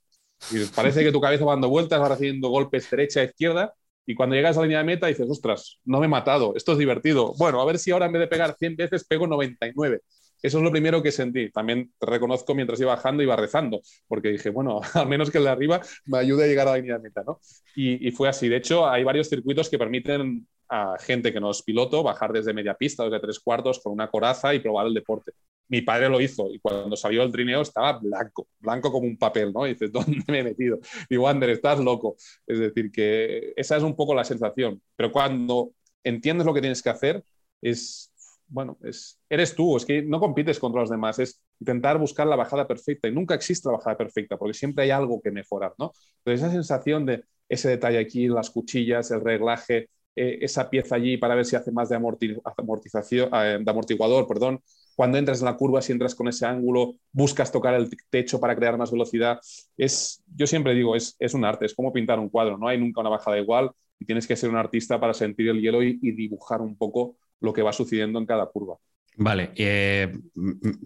Y 0.52 0.66
parece 0.76 1.04
que 1.04 1.12
tu 1.12 1.20
cabeza 1.20 1.46
va 1.46 1.54
dando 1.54 1.70
vueltas, 1.70 2.02
va 2.02 2.08
haciendo 2.08 2.50
golpes 2.50 2.90
derecha, 2.90 3.24
izquierda, 3.24 3.74
y 4.06 4.16
cuando 4.16 4.36
llegas 4.36 4.58
a 4.58 4.62
la 4.62 4.66
línea 4.66 4.80
de 4.80 4.86
meta 4.86 5.08
dices, 5.08 5.28
ostras, 5.30 5.80
no 5.86 6.00
me 6.00 6.08
he 6.08 6.10
matado, 6.10 6.56
esto 6.56 6.72
es 6.72 6.78
divertido. 6.80 7.34
Bueno, 7.38 7.62
a 7.62 7.66
ver 7.66 7.78
si 7.78 7.92
ahora 7.92 8.08
en 8.08 8.14
vez 8.14 8.22
de 8.22 8.28
pegar 8.28 8.56
100 8.58 8.76
veces 8.76 9.06
pego 9.06 9.28
99. 9.28 10.02
Eso 10.42 10.58
es 10.58 10.64
lo 10.64 10.72
primero 10.72 11.04
que 11.04 11.12
sentí. 11.12 11.52
También 11.52 11.94
reconozco 12.00 12.56
mientras 12.56 12.80
iba 12.80 12.96
bajando, 12.96 13.22
iba 13.22 13.36
rezando, 13.36 13.82
porque 14.08 14.30
dije, 14.30 14.50
bueno, 14.50 14.82
al 14.96 15.08
menos 15.08 15.30
que 15.30 15.38
el 15.38 15.44
de 15.44 15.50
arriba 15.52 15.82
me 16.06 16.18
ayude 16.18 16.46
a 16.46 16.48
llegar 16.48 16.68
a 16.68 16.72
la 16.72 16.78
línea 16.78 16.98
de 16.98 17.04
meta, 17.04 17.24
¿no? 17.24 17.40
Y 17.76 18.12
fue 18.12 18.30
así. 18.30 18.50
De 18.50 18.58
hecho, 18.58 18.90
hay 18.90 19.04
varios 19.04 19.30
circuitos 19.30 19.70
que 19.70 19.78
permiten 19.78 20.48
a 20.70 20.98
gente 21.00 21.34
que 21.34 21.40
no 21.40 21.52
es 21.52 21.64
piloto 21.64 22.04
bajar 22.04 22.32
desde 22.32 22.54
media 22.54 22.76
pista, 22.76 23.04
desde 23.04 23.20
tres 23.20 23.40
cuartos, 23.40 23.80
con 23.80 23.92
una 23.92 24.10
coraza 24.10 24.54
y 24.54 24.60
probar 24.60 24.88
el 24.88 24.94
deporte. 24.94 25.34
Mi 25.68 25.82
padre 25.82 26.10
lo 26.10 26.22
hizo 26.22 26.50
y 26.52 26.60
cuando 26.60 26.96
salió 26.96 27.24
el 27.24 27.32
trineo 27.32 27.62
estaba 27.62 28.00
blanco, 28.00 28.48
blanco 28.60 28.92
como 28.92 29.08
un 29.08 29.18
papel, 29.18 29.52
¿no? 29.54 29.66
Dices, 29.66 29.92
¿dónde 29.92 30.24
me 30.28 30.40
he 30.40 30.44
metido? 30.44 30.80
Digo, 31.10 31.28
Ander, 31.28 31.50
estás 31.50 31.80
loco. 31.80 32.16
Es 32.46 32.60
decir, 32.60 32.92
que 32.92 33.54
esa 33.56 33.78
es 33.78 33.84
un 33.84 33.96
poco 33.96 34.14
la 34.14 34.24
sensación. 34.24 34.82
Pero 34.96 35.12
cuando 35.12 35.74
entiendes 36.04 36.46
lo 36.46 36.54
que 36.54 36.62
tienes 36.62 36.82
que 36.82 36.90
hacer, 36.90 37.24
es, 37.62 38.12
bueno, 38.48 38.78
es, 38.84 39.20
eres 39.30 39.56
tú, 39.56 39.76
es 39.78 39.86
que 39.86 40.02
no 40.02 40.20
compites 40.20 40.60
contra 40.60 40.82
los 40.82 40.90
demás, 40.90 41.20
es 41.20 41.42
intentar 41.60 41.98
buscar 41.98 42.28
la 42.28 42.36
bajada 42.36 42.68
perfecta 42.68 43.08
y 43.08 43.12
nunca 43.12 43.36
existe 43.36 43.68
la 43.70 43.78
bajada 43.78 43.98
perfecta 43.98 44.38
porque 44.38 44.54
siempre 44.54 44.86
hay 44.86 44.92
algo 44.92 45.22
que 45.22 45.32
mejorar, 45.32 45.74
¿no? 45.78 45.92
Entonces 46.20 46.42
esa 46.42 46.52
sensación 46.52 47.06
de 47.06 47.24
ese 47.50 47.70
detalle 47.70 48.00
aquí, 48.00 48.28
las 48.28 48.50
cuchillas, 48.50 49.12
el 49.12 49.22
reglaje, 49.22 49.90
eh, 50.16 50.40
esa 50.42 50.70
pieza 50.70 50.96
allí 50.96 51.18
para 51.18 51.36
ver 51.36 51.46
si 51.46 51.56
hace 51.56 51.72
más 51.72 51.90
de, 51.90 51.96
amortización, 51.96 53.30
eh, 53.34 53.60
de 53.62 53.72
amortiguador, 53.72 54.28
perdón. 54.28 54.62
Cuando 54.96 55.18
entras 55.18 55.40
en 55.40 55.46
la 55.46 55.56
curva, 55.56 55.82
si 55.82 55.94
entras 55.94 56.14
con 56.14 56.28
ese 56.28 56.46
ángulo, 56.46 56.96
buscas 57.12 57.52
tocar 57.52 57.74
el 57.74 57.90
techo 58.10 58.40
para 58.40 58.56
crear 58.56 58.78
más 58.78 58.92
velocidad. 58.92 59.40
Es, 59.78 60.22
yo 60.36 60.46
siempre 60.46 60.74
digo, 60.74 60.96
es, 60.96 61.16
es 61.20 61.34
un 61.34 61.46
arte, 61.46 61.66
es 61.66 61.74
como 61.74 61.94
pintar 61.94 62.20
un 62.20 62.30
cuadro, 62.30 62.58
no 62.58 62.68
hay 62.68 62.78
nunca 62.78 63.02
una 63.02 63.10
bajada 63.10 63.40
igual 63.40 63.72
y 64.00 64.06
tienes 64.06 64.26
que 64.26 64.36
ser 64.36 64.50
un 64.50 64.56
artista 64.56 65.00
para 65.00 65.14
sentir 65.14 65.50
el 65.50 65.62
hielo 65.62 65.84
y, 65.84 65.98
dibujar 66.00 66.62
un 66.62 66.78
poco 66.78 67.18
lo 67.42 67.54
que 67.54 67.62
va 67.62 67.74
sucediendo 67.74 68.20
en 68.20 68.26
cada 68.26 68.46
curva. 68.48 68.78
Vale, 69.18 69.52
eh, 69.56 70.18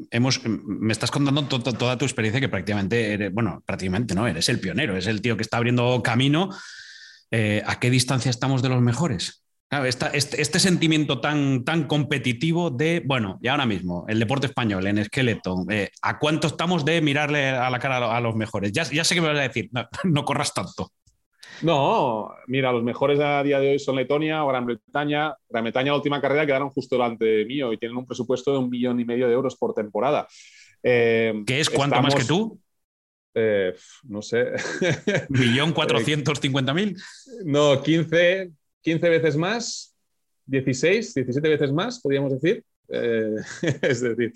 hemos, 0.09 0.43
me 0.45 0.91
estás 0.91 1.11
contando 1.11 1.43
toda 1.47 1.97
tu 1.97 2.05
experiencia 2.05 2.41
que 2.41 2.49
prácticamente, 2.49 3.13
eres, 3.13 3.31
bueno, 3.31 3.61
prácticamente 3.63 4.15
no, 4.15 4.27
eres 4.27 4.49
el 4.49 4.59
pionero, 4.59 4.97
es 4.97 5.05
el 5.05 5.21
tío 5.21 5.37
que 5.37 5.43
está 5.43 5.57
abriendo 5.57 6.01
camino. 6.01 6.49
Eh, 7.35 7.63
¿A 7.65 7.79
qué 7.79 7.89
distancia 7.89 8.29
estamos 8.29 8.61
de 8.61 8.69
los 8.69 8.79
mejores? 8.79 9.43
este, 9.87 10.05
este, 10.13 10.59
sentimiento 10.59 11.19
tan, 11.19 11.63
tan 11.63 11.85
competitivo 11.87 12.69
de, 12.69 13.01
bueno, 13.03 13.39
y 13.41 13.47
ahora 13.47 13.65
mismo, 13.65 14.05
el 14.07 14.19
deporte 14.19 14.45
español 14.45 14.85
en 14.85 14.99
esqueleto, 14.99 15.65
eh, 15.71 15.89
¿a 16.03 16.19
cuánto 16.19 16.45
estamos 16.45 16.85
de 16.85 17.01
mirarle 17.01 17.49
a 17.49 17.71
la 17.71 17.79
cara 17.79 18.15
a 18.15 18.21
los 18.21 18.35
mejores? 18.35 18.71
Ya, 18.71 18.83
ya 18.83 19.03
sé 19.03 19.15
que 19.15 19.21
me 19.21 19.29
vas 19.29 19.39
a 19.39 19.41
decir, 19.41 19.71
no 20.03 20.25
corras 20.25 20.53
tanto. 20.53 20.91
No, 21.63 22.29
mira, 22.45 22.71
los 22.71 22.83
mejores 22.83 23.19
a 23.19 23.41
día 23.41 23.59
de 23.59 23.71
hoy 23.71 23.79
son 23.79 23.95
Letonia 23.95 24.43
o 24.43 24.49
Gran 24.49 24.67
Bretaña. 24.67 25.35
Gran 25.49 25.63
Bretaña, 25.63 25.91
la 25.91 25.97
última 25.97 26.21
carrera, 26.21 26.45
quedaron 26.45 26.69
justo 26.69 26.97
delante 26.97 27.45
mío 27.45 27.73
y 27.73 27.79
tienen 27.79 27.97
un 27.97 28.05
presupuesto 28.05 28.51
de 28.51 28.59
un 28.59 28.69
millón 28.69 28.99
y 28.99 29.05
medio 29.05 29.27
de 29.27 29.33
euros 29.33 29.55
por 29.55 29.73
temporada. 29.73 30.27
Eh, 30.83 31.43
¿Qué 31.47 31.59
es 31.59 31.71
cuánto 31.71 31.99
más 31.99 32.13
que 32.13 32.25
tú? 32.25 32.59
Eh, 33.35 33.73
no 34.03 34.21
sé. 34.21 34.53
¿Millón 35.29 35.73
cuatrocientos 35.73 36.39
cincuenta 36.39 36.73
mil? 36.73 36.95
No, 37.45 37.81
15, 37.81 38.51
15 38.81 39.09
veces 39.09 39.37
más, 39.37 39.95
16, 40.45 41.13
17 41.13 41.49
veces 41.49 41.71
más, 41.71 41.99
podríamos 41.99 42.31
decir. 42.33 42.63
Eh, 42.89 43.35
es 43.81 44.01
decir, 44.01 44.33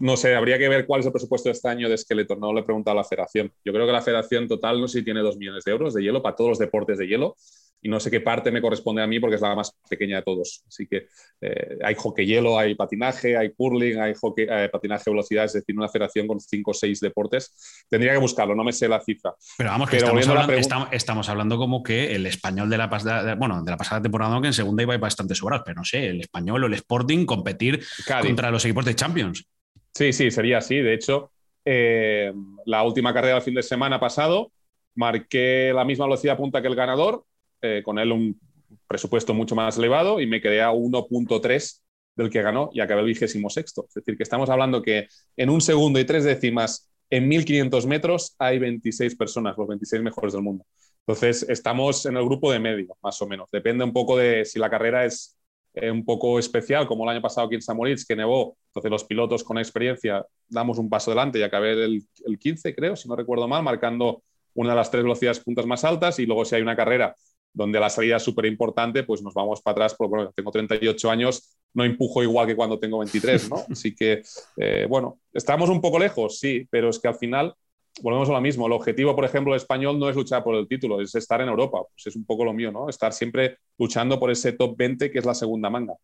no 0.00 0.16
sé, 0.16 0.34
habría 0.34 0.58
que 0.58 0.68
ver 0.68 0.86
cuál 0.86 1.00
es 1.00 1.06
el 1.06 1.12
presupuesto 1.12 1.48
de 1.48 1.52
este 1.52 1.68
año 1.68 1.88
de 1.88 1.94
esqueleto. 1.94 2.36
No 2.36 2.52
le 2.52 2.60
he 2.60 2.64
preguntado 2.64 2.98
a 2.98 3.02
la 3.02 3.08
federación. 3.08 3.52
Yo 3.64 3.72
creo 3.72 3.86
que 3.86 3.92
la 3.92 4.02
federación 4.02 4.48
total 4.48 4.80
no 4.80 4.88
sé 4.88 5.00
si 5.00 5.04
tiene 5.04 5.20
dos 5.20 5.36
millones 5.36 5.64
de 5.64 5.72
euros 5.72 5.94
de 5.94 6.02
hielo 6.02 6.22
para 6.22 6.36
todos 6.36 6.50
los 6.50 6.58
deportes 6.58 6.98
de 6.98 7.06
hielo 7.06 7.36
y 7.82 7.88
no 7.88 7.98
sé 7.98 8.10
qué 8.10 8.20
parte 8.20 8.52
me 8.52 8.62
corresponde 8.62 9.02
a 9.02 9.06
mí 9.06 9.18
porque 9.18 9.36
es 9.36 9.42
la 9.42 9.56
más 9.56 9.76
pequeña 9.88 10.16
de 10.16 10.22
todos. 10.22 10.62
Así 10.68 10.86
que 10.86 11.08
eh, 11.40 11.78
hay 11.82 11.94
hockey 11.96 12.24
hielo, 12.24 12.56
hay 12.56 12.76
patinaje, 12.76 13.36
hay 13.36 13.50
curling, 13.52 13.98
hay 13.98 14.14
hockey, 14.14 14.46
eh, 14.48 14.68
patinaje 14.70 15.02
de 15.06 15.10
velocidad, 15.10 15.44
es 15.44 15.54
decir, 15.54 15.76
una 15.76 15.88
federación 15.88 16.28
con 16.28 16.38
cinco 16.38 16.70
o 16.70 16.74
seis 16.74 17.00
deportes. 17.00 17.84
Tendría 17.90 18.12
que 18.12 18.18
buscarlo, 18.18 18.54
no 18.54 18.62
me 18.62 18.72
sé 18.72 18.88
la 18.88 19.00
cifra. 19.00 19.34
Pero 19.58 19.70
vamos, 19.70 19.90
que 19.90 19.96
estamos, 19.96 20.28
hablando, 20.28 20.52
estamos, 20.92 21.28
hablando, 21.28 21.58
como 21.58 21.82
que 21.82 22.14
el 22.14 22.24
español 22.26 22.70
de 22.70 22.78
la 22.78 22.88
pasada, 22.88 23.34
bueno, 23.34 23.62
de 23.64 23.70
la 23.70 23.76
pasada 23.76 24.00
temporada, 24.00 24.40
que 24.40 24.46
en 24.46 24.52
segunda 24.52 24.84
iba 24.84 24.96
bastante 24.96 25.34
sobrado, 25.34 25.64
pero 25.64 25.76
no 25.76 25.84
sé, 25.84 26.06
el 26.06 26.20
español 26.20 26.62
o 26.62 26.66
el 26.68 26.74
Sporting 26.74 27.26
competir 27.26 27.82
contra 28.22 28.50
los 28.50 28.64
equipos 28.64 28.84
de 28.84 28.94
Champions. 28.94 29.44
Sí, 29.92 30.12
sí, 30.12 30.30
sería 30.30 30.58
así. 30.58 30.76
De 30.76 30.94
hecho, 30.94 31.32
eh, 31.64 32.32
la 32.64 32.82
última 32.82 33.12
carrera 33.12 33.34
del 33.34 33.42
fin 33.42 33.54
de 33.54 33.62
semana 33.62 34.00
pasado 34.00 34.52
marqué 34.94 35.72
la 35.74 35.84
misma 35.84 36.06
velocidad 36.06 36.36
punta 36.36 36.60
que 36.60 36.68
el 36.68 36.74
ganador, 36.74 37.24
eh, 37.62 37.82
con 37.84 37.98
él 37.98 38.12
un 38.12 38.40
presupuesto 38.86 39.34
mucho 39.34 39.54
más 39.54 39.78
elevado 39.78 40.20
y 40.20 40.26
me 40.26 40.40
quedé 40.40 40.60
a 40.62 40.72
1.3 40.72 41.82
del 42.16 42.30
que 42.30 42.42
ganó 42.42 42.70
y 42.72 42.80
acabé 42.80 43.00
el 43.00 43.06
vigésimo 43.06 43.48
sexto. 43.48 43.86
Es 43.88 43.94
decir, 43.94 44.16
que 44.16 44.22
estamos 44.22 44.50
hablando 44.50 44.82
que 44.82 45.08
en 45.36 45.48
un 45.48 45.60
segundo 45.60 45.98
y 45.98 46.04
tres 46.04 46.24
décimas 46.24 46.90
en 47.08 47.28
1500 47.28 47.86
metros 47.86 48.34
hay 48.38 48.58
26 48.58 49.16
personas, 49.16 49.56
los 49.56 49.68
26 49.68 50.02
mejores 50.02 50.32
del 50.32 50.42
mundo. 50.42 50.64
Entonces, 51.06 51.44
estamos 51.48 52.06
en 52.06 52.16
el 52.16 52.24
grupo 52.24 52.52
de 52.52 52.60
medio, 52.60 52.96
más 53.02 53.20
o 53.22 53.26
menos. 53.26 53.48
Depende 53.50 53.84
un 53.84 53.92
poco 53.92 54.16
de 54.16 54.44
si 54.44 54.58
la 54.58 54.70
carrera 54.70 55.04
es 55.04 55.36
eh, 55.74 55.90
un 55.90 56.04
poco 56.04 56.38
especial, 56.38 56.86
como 56.86 57.04
el 57.04 57.10
año 57.10 57.22
pasado 57.22 57.46
aquí 57.46 57.56
en 57.56 57.62
Samoritz, 57.62 58.04
que 58.04 58.14
nevó. 58.14 58.56
Entonces 58.68 58.90
los 58.90 59.04
pilotos 59.04 59.42
con 59.42 59.58
experiencia 59.58 60.24
damos 60.48 60.78
un 60.78 60.88
paso 60.88 61.10
adelante 61.10 61.38
y 61.38 61.42
acabé 61.42 61.72
el, 61.72 62.02
el 62.24 62.38
15, 62.38 62.74
creo, 62.74 62.94
si 62.94 63.08
no 63.08 63.16
recuerdo 63.16 63.48
mal, 63.48 63.62
marcando 63.62 64.22
una 64.54 64.70
de 64.70 64.76
las 64.76 64.90
tres 64.90 65.02
velocidades 65.02 65.40
puntas 65.40 65.66
más 65.66 65.84
altas 65.84 66.18
y 66.18 66.26
luego 66.26 66.44
si 66.44 66.54
hay 66.54 66.62
una 66.62 66.76
carrera 66.76 67.14
donde 67.52 67.78
la 67.78 67.90
salida 67.90 68.16
es 68.16 68.22
súper 68.22 68.46
importante, 68.46 69.02
pues 69.04 69.22
nos 69.22 69.34
vamos 69.34 69.60
para 69.60 69.72
atrás, 69.72 69.94
porque 69.96 70.08
bueno, 70.08 70.32
tengo 70.34 70.50
38 70.50 71.10
años, 71.10 71.56
no 71.74 71.84
empujo 71.84 72.22
igual 72.22 72.46
que 72.46 72.56
cuando 72.56 72.78
tengo 72.78 72.98
23, 72.98 73.50
¿no? 73.50 73.64
Así 73.70 73.94
que, 73.94 74.22
eh, 74.56 74.86
bueno, 74.88 75.20
estamos 75.32 75.68
un 75.68 75.80
poco 75.80 75.98
lejos, 75.98 76.38
sí, 76.38 76.66
pero 76.70 76.88
es 76.90 76.98
que 76.98 77.08
al 77.08 77.16
final 77.16 77.54
volvemos 78.00 78.28
a 78.30 78.32
lo 78.32 78.40
mismo. 78.40 78.66
El 78.66 78.72
objetivo, 78.72 79.14
por 79.14 79.24
ejemplo, 79.24 79.54
español 79.54 79.98
no 79.98 80.08
es 80.08 80.16
luchar 80.16 80.42
por 80.42 80.54
el 80.54 80.66
título, 80.66 81.00
es 81.00 81.14
estar 81.14 81.40
en 81.40 81.48
Europa. 81.48 81.80
Pues 81.90 82.06
es 82.06 82.16
un 82.16 82.24
poco 82.24 82.44
lo 82.44 82.52
mío, 82.52 82.72
¿no? 82.72 82.88
Estar 82.88 83.12
siempre 83.12 83.58
luchando 83.78 84.18
por 84.18 84.30
ese 84.30 84.52
top 84.52 84.76
20 84.76 85.10
que 85.10 85.18
es 85.18 85.24
la 85.24 85.34
segunda 85.34 85.68
manga. 85.68 85.94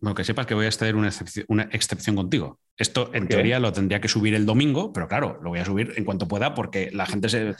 Bueno, 0.00 0.16
que 0.16 0.24
sepas 0.24 0.46
que 0.46 0.54
voy 0.54 0.66
a 0.66 0.68
estar 0.68 0.94
una 0.96 1.08
excepción, 1.08 1.46
una 1.48 1.68
excepción 1.70 2.16
contigo. 2.16 2.58
Esto 2.76 3.10
en 3.14 3.28
teoría 3.28 3.60
lo 3.60 3.72
tendría 3.72 4.00
que 4.00 4.08
subir 4.08 4.34
el 4.34 4.44
domingo, 4.44 4.92
pero 4.92 5.06
claro, 5.06 5.38
lo 5.42 5.50
voy 5.50 5.60
a 5.60 5.64
subir 5.64 5.92
en 5.96 6.04
cuanto 6.04 6.26
pueda 6.26 6.54
porque 6.54 6.90
la 6.92 7.06
gente 7.06 7.28
se... 7.28 7.54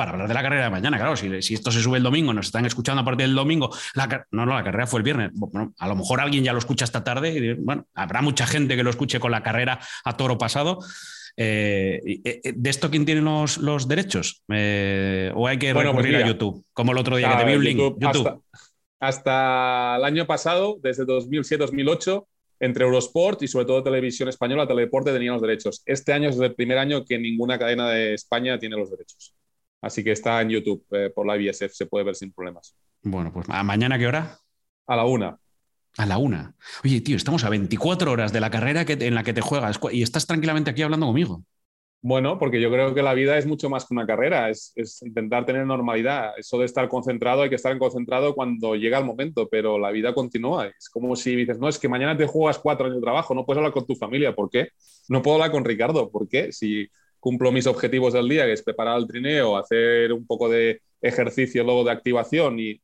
Para 0.00 0.12
hablar 0.12 0.28
de 0.28 0.32
la 0.32 0.42
carrera 0.42 0.64
de 0.64 0.70
mañana, 0.70 0.96
claro, 0.96 1.14
si, 1.14 1.42
si 1.42 1.52
esto 1.52 1.70
se 1.70 1.82
sube 1.82 1.98
el 1.98 2.02
domingo, 2.02 2.32
nos 2.32 2.46
están 2.46 2.64
escuchando 2.64 3.02
a 3.02 3.04
partir 3.04 3.26
del 3.26 3.36
domingo, 3.36 3.68
la, 3.92 4.26
no, 4.30 4.46
no, 4.46 4.54
la 4.54 4.64
carrera 4.64 4.86
fue 4.86 5.00
el 5.00 5.04
viernes. 5.04 5.28
Bueno, 5.34 5.74
a 5.76 5.88
lo 5.88 5.94
mejor 5.94 6.22
alguien 6.22 6.42
ya 6.42 6.54
lo 6.54 6.58
escucha 6.58 6.86
esta 6.86 7.04
tarde 7.04 7.36
y 7.36 7.52
bueno, 7.52 7.86
habrá 7.92 8.22
mucha 8.22 8.46
gente 8.46 8.76
que 8.76 8.82
lo 8.82 8.88
escuche 8.88 9.20
con 9.20 9.30
la 9.30 9.42
carrera 9.42 9.78
a 10.06 10.16
toro 10.16 10.38
pasado. 10.38 10.78
Eh, 11.36 12.00
eh, 12.24 12.40
eh, 12.42 12.52
¿De 12.56 12.70
esto 12.70 12.90
quién 12.90 13.04
tiene 13.04 13.20
los, 13.20 13.58
los 13.58 13.88
derechos? 13.88 14.42
¿O 14.48 15.46
hay 15.46 15.58
que 15.58 15.74
bueno, 15.74 15.92
pues 15.92 16.06
recurrir 16.06 16.16
a 16.16 16.26
YouTube? 16.26 16.64
Como 16.72 16.92
el 16.92 16.98
otro 16.98 17.18
día 17.18 17.32
que 17.32 17.44
te 17.44 17.50
vi 17.50 17.56
un 17.56 17.64
link. 17.64 17.78
YouTube. 18.00 18.42
Hasta, 19.00 19.96
el 19.98 20.04
año 20.04 20.26
pasado, 20.26 20.78
desde 20.82 21.04
2007-2008, 21.04 22.24
entre 22.60 22.86
Eurosport 22.86 23.42
y 23.42 23.48
sobre 23.48 23.66
todo 23.66 23.82
Televisión 23.82 24.30
Española, 24.30 24.66
Teledeporte 24.66 25.12
tenían 25.12 25.34
los 25.34 25.42
derechos. 25.42 25.82
Este 25.84 26.14
año 26.14 26.30
es 26.30 26.40
el 26.40 26.54
primer 26.54 26.78
año 26.78 27.04
que 27.04 27.18
ninguna 27.18 27.58
cadena 27.58 27.90
de 27.90 28.14
España 28.14 28.58
tiene 28.58 28.78
los 28.78 28.90
derechos. 28.90 29.34
Así 29.80 30.04
que 30.04 30.12
está 30.12 30.40
en 30.42 30.50
YouTube 30.50 30.84
por 31.14 31.26
la 31.26 31.36
IBSF, 31.36 31.72
se 31.72 31.86
puede 31.86 32.04
ver 32.04 32.14
sin 32.14 32.32
problemas. 32.32 32.74
Bueno, 33.02 33.32
pues 33.32 33.46
¿a 33.48 33.62
mañana 33.62 33.98
qué 33.98 34.06
hora? 34.06 34.38
A 34.86 34.96
la 34.96 35.04
una. 35.04 35.38
A 35.96 36.06
la 36.06 36.18
una. 36.18 36.54
Oye, 36.84 37.00
tío, 37.00 37.16
estamos 37.16 37.44
a 37.44 37.48
24 37.48 38.10
horas 38.12 38.32
de 38.32 38.40
la 38.40 38.50
carrera 38.50 38.84
que 38.84 38.92
en 38.92 39.14
la 39.14 39.22
que 39.22 39.32
te 39.32 39.40
juegas 39.40 39.80
y 39.92 40.02
estás 40.02 40.26
tranquilamente 40.26 40.70
aquí 40.70 40.82
hablando 40.82 41.06
conmigo. 41.06 41.44
Bueno, 42.02 42.38
porque 42.38 42.62
yo 42.62 42.70
creo 42.70 42.94
que 42.94 43.02
la 43.02 43.12
vida 43.12 43.36
es 43.36 43.44
mucho 43.44 43.68
más 43.68 43.84
que 43.84 43.92
una 43.92 44.06
carrera, 44.06 44.48
es, 44.48 44.72
intentar 45.02 45.44
tener 45.44 45.66
normalidad. 45.66 46.32
Eso 46.38 46.58
de 46.58 46.64
estar 46.64 46.88
concentrado, 46.88 47.42
hay 47.42 47.50
que 47.50 47.56
estar 47.56 47.76
concentrado 47.78 48.34
cuando 48.34 48.74
llega 48.74 48.98
el 48.98 49.04
momento, 49.04 49.48
pero 49.50 49.78
la 49.78 49.90
vida 49.90 50.14
continúa. 50.14 50.68
Es 50.68 50.88
como 50.88 51.14
si 51.14 51.36
dices, 51.36 51.58
no, 51.58 51.68
es 51.68 51.78
que 51.78 51.90
mañana 51.90 52.16
te 52.16 52.26
juegas 52.26 52.58
cuatro 52.58 52.86
años 52.86 52.96
de 52.96 53.02
trabajo, 53.02 53.34
no 53.34 53.44
puedes 53.44 53.58
hablar 53.58 53.72
con 53.72 53.86
tu 53.86 53.96
familia. 53.96 54.34
¿Por 54.34 54.48
qué? 54.48 54.68
No 55.08 55.20
puedo 55.20 55.34
hablar 55.36 55.50
con 55.50 55.64
Ricardo. 55.64 56.10
¿Por 56.10 56.26
qué? 56.26 56.52
Si 56.52 56.88
cumplo 57.20 57.52
mis 57.52 57.66
objetivos 57.66 58.14
del 58.14 58.28
día, 58.28 58.46
que 58.46 58.54
es 58.54 58.62
preparar 58.62 58.98
el 58.98 59.06
trineo, 59.06 59.56
hacer 59.56 60.12
un 60.12 60.26
poco 60.26 60.48
de 60.48 60.80
ejercicio 61.00 61.62
luego 61.62 61.84
de 61.84 61.92
activación 61.92 62.58
y 62.58 62.80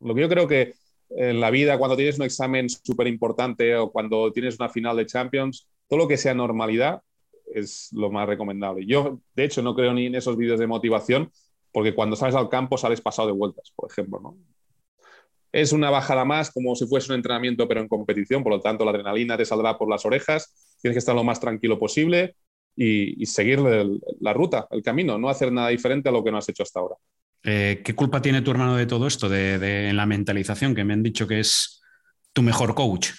lo 0.00 0.14
que 0.14 0.20
yo 0.22 0.28
creo 0.28 0.48
que 0.48 0.74
en 1.10 1.40
la 1.40 1.50
vida, 1.50 1.78
cuando 1.78 1.96
tienes 1.96 2.18
un 2.18 2.24
examen 2.24 2.68
súper 2.68 3.06
importante 3.06 3.76
o 3.76 3.90
cuando 3.90 4.32
tienes 4.32 4.58
una 4.58 4.68
final 4.68 4.96
de 4.96 5.06
Champions, 5.06 5.68
todo 5.88 6.00
lo 6.00 6.08
que 6.08 6.16
sea 6.16 6.34
normalidad 6.34 7.02
es 7.46 7.90
lo 7.92 8.10
más 8.10 8.26
recomendable. 8.26 8.84
Yo, 8.86 9.20
de 9.34 9.44
hecho, 9.44 9.62
no 9.62 9.74
creo 9.74 9.92
ni 9.92 10.06
en 10.06 10.14
esos 10.14 10.36
vídeos 10.36 10.58
de 10.58 10.66
motivación, 10.66 11.30
porque 11.72 11.94
cuando 11.94 12.16
sales 12.16 12.34
al 12.34 12.48
campo 12.48 12.78
sales 12.78 13.00
pasado 13.00 13.28
de 13.28 13.34
vueltas, 13.34 13.72
por 13.76 13.90
ejemplo. 13.90 14.20
¿no? 14.20 14.36
Es 15.52 15.72
una 15.72 15.90
bajada 15.90 16.24
más, 16.24 16.50
como 16.50 16.74
si 16.74 16.86
fuese 16.86 17.12
un 17.12 17.16
entrenamiento, 17.16 17.68
pero 17.68 17.80
en 17.80 17.88
competición, 17.88 18.42
por 18.42 18.52
lo 18.52 18.60
tanto, 18.60 18.84
la 18.84 18.90
adrenalina 18.90 19.36
te 19.36 19.44
saldrá 19.44 19.78
por 19.78 19.88
las 19.88 20.04
orejas, 20.04 20.76
tienes 20.80 20.96
que 20.96 20.98
estar 20.98 21.14
lo 21.14 21.22
más 21.22 21.38
tranquilo 21.38 21.78
posible 21.78 22.34
y, 22.76 23.26
seguir 23.26 23.60
la 24.20 24.32
ruta, 24.32 24.66
el 24.70 24.82
camino, 24.82 25.18
no 25.18 25.28
hacer 25.28 25.52
nada 25.52 25.68
diferente 25.68 26.08
a 26.08 26.12
lo 26.12 26.24
que 26.24 26.30
no 26.30 26.38
has 26.38 26.48
hecho 26.48 26.62
hasta 26.62 26.80
ahora. 26.80 26.96
Eh, 27.42 27.82
¿Qué 27.84 27.94
culpa 27.94 28.22
tiene 28.22 28.42
tu 28.42 28.50
hermano 28.50 28.76
de 28.76 28.86
todo 28.86 29.06
esto, 29.06 29.28
de, 29.28 29.88
en 29.88 29.96
la 29.96 30.06
mentalización, 30.06 30.74
que 30.74 30.84
me 30.84 30.94
han 30.94 31.02
dicho 31.02 31.26
que 31.26 31.40
es 31.40 31.82
tu 32.32 32.42
mejor 32.42 32.74
coach? 32.74 33.10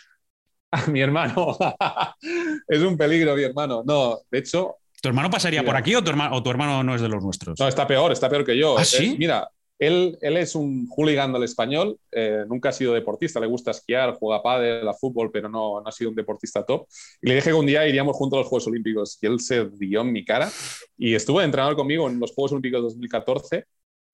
mi 0.91 1.01
hermano. 1.01 1.57
es 2.67 2.81
un 2.81 2.97
peligro, 2.97 3.35
mi 3.35 3.43
hermano. 3.43 3.83
No, 3.85 4.19
de 4.29 4.39
hecho. 4.39 4.77
¿Tu 5.01 5.09
hermano 5.09 5.29
pasaría 5.29 5.63
por 5.63 5.75
aquí 5.75 5.93
o 5.93 6.03
tu, 6.03 6.09
hermano, 6.09 6.35
o 6.35 6.41
tu 6.41 6.49
hermano 6.49 6.83
no 6.83 6.95
es 6.95 7.01
de 7.01 7.09
los 7.09 7.23
nuestros? 7.23 7.59
No, 7.59 7.67
está 7.67 7.85
peor, 7.85 8.11
está 8.11 8.27
peor 8.27 8.43
que 8.43 8.57
yo. 8.57 8.77
¿Ah, 8.77 8.83
sí? 8.83 9.15
mira, 9.19 9.47
él, 9.77 10.17
es 10.21 10.55
un 10.55 10.87
hooligan 10.89 11.33
del 11.33 11.43
español, 11.43 11.99
eh, 12.11 12.45
nunca 12.47 12.69
ha 12.69 12.71
sido 12.71 12.93
deportista, 12.93 13.39
le 13.39 13.47
gusta 13.47 13.71
esquiar, 13.71 14.15
juega 14.15 14.41
pádel, 14.41 14.87
a 14.87 14.93
fútbol, 14.93 15.31
pero 15.31 15.49
no, 15.49 15.81
no, 15.81 15.87
ha 15.87 15.91
sido 15.91 16.11
un 16.11 16.15
deportista 16.15 16.65
top. 16.65 16.87
Y 17.21 17.27
le 17.27 17.35
dije 17.35 17.49
que 17.49 17.55
un 17.55 17.65
día 17.65 17.87
iríamos 17.87 18.15
juntos 18.15 18.37
a 18.37 18.39
los 18.41 18.47
Juegos 18.47 18.67
Olímpicos 18.67 19.17
y 19.21 19.25
él 19.25 19.39
se 19.39 19.69
dio 19.71 20.01
en 20.01 20.11
mi 20.11 20.23
cara 20.23 20.49
y 20.97 21.13
estuvo 21.15 21.39
de 21.39 21.45
entrenador 21.45 21.75
conmigo 21.75 22.09
en 22.09 22.19
los 22.19 22.33
Juegos 22.33 22.53
Olímpicos 22.53 22.81
2014 22.83 23.65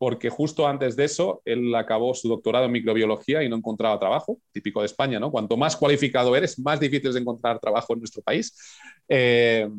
porque 0.02 0.32
justo 0.32 0.68
antes 0.68 0.96
de 0.96 1.04
eso 1.04 1.44
él 1.46 1.76
acabó 1.76 2.16
su 2.16 2.28
doctorado 2.28 2.66
en 2.66 2.72
microbiología 2.72 3.44
y 3.44 3.50
no 3.50 3.56
encontraba 3.56 4.00
trabajo, 4.00 4.40
típico 4.52 4.80
de 4.80 4.88
España, 4.88 5.20
¿no? 5.20 5.30
Cuanto 5.30 5.58
más 5.58 5.78
cualificado 5.78 6.36
eres, 6.36 6.58
más 6.58 6.80
difícil 6.80 7.12
es 7.12 7.16
encontrar 7.18 7.60
trabajo 7.60 7.94
en 7.94 8.00
nuestro 8.00 8.24
país. 8.24 8.58
Eh, 9.08 9.70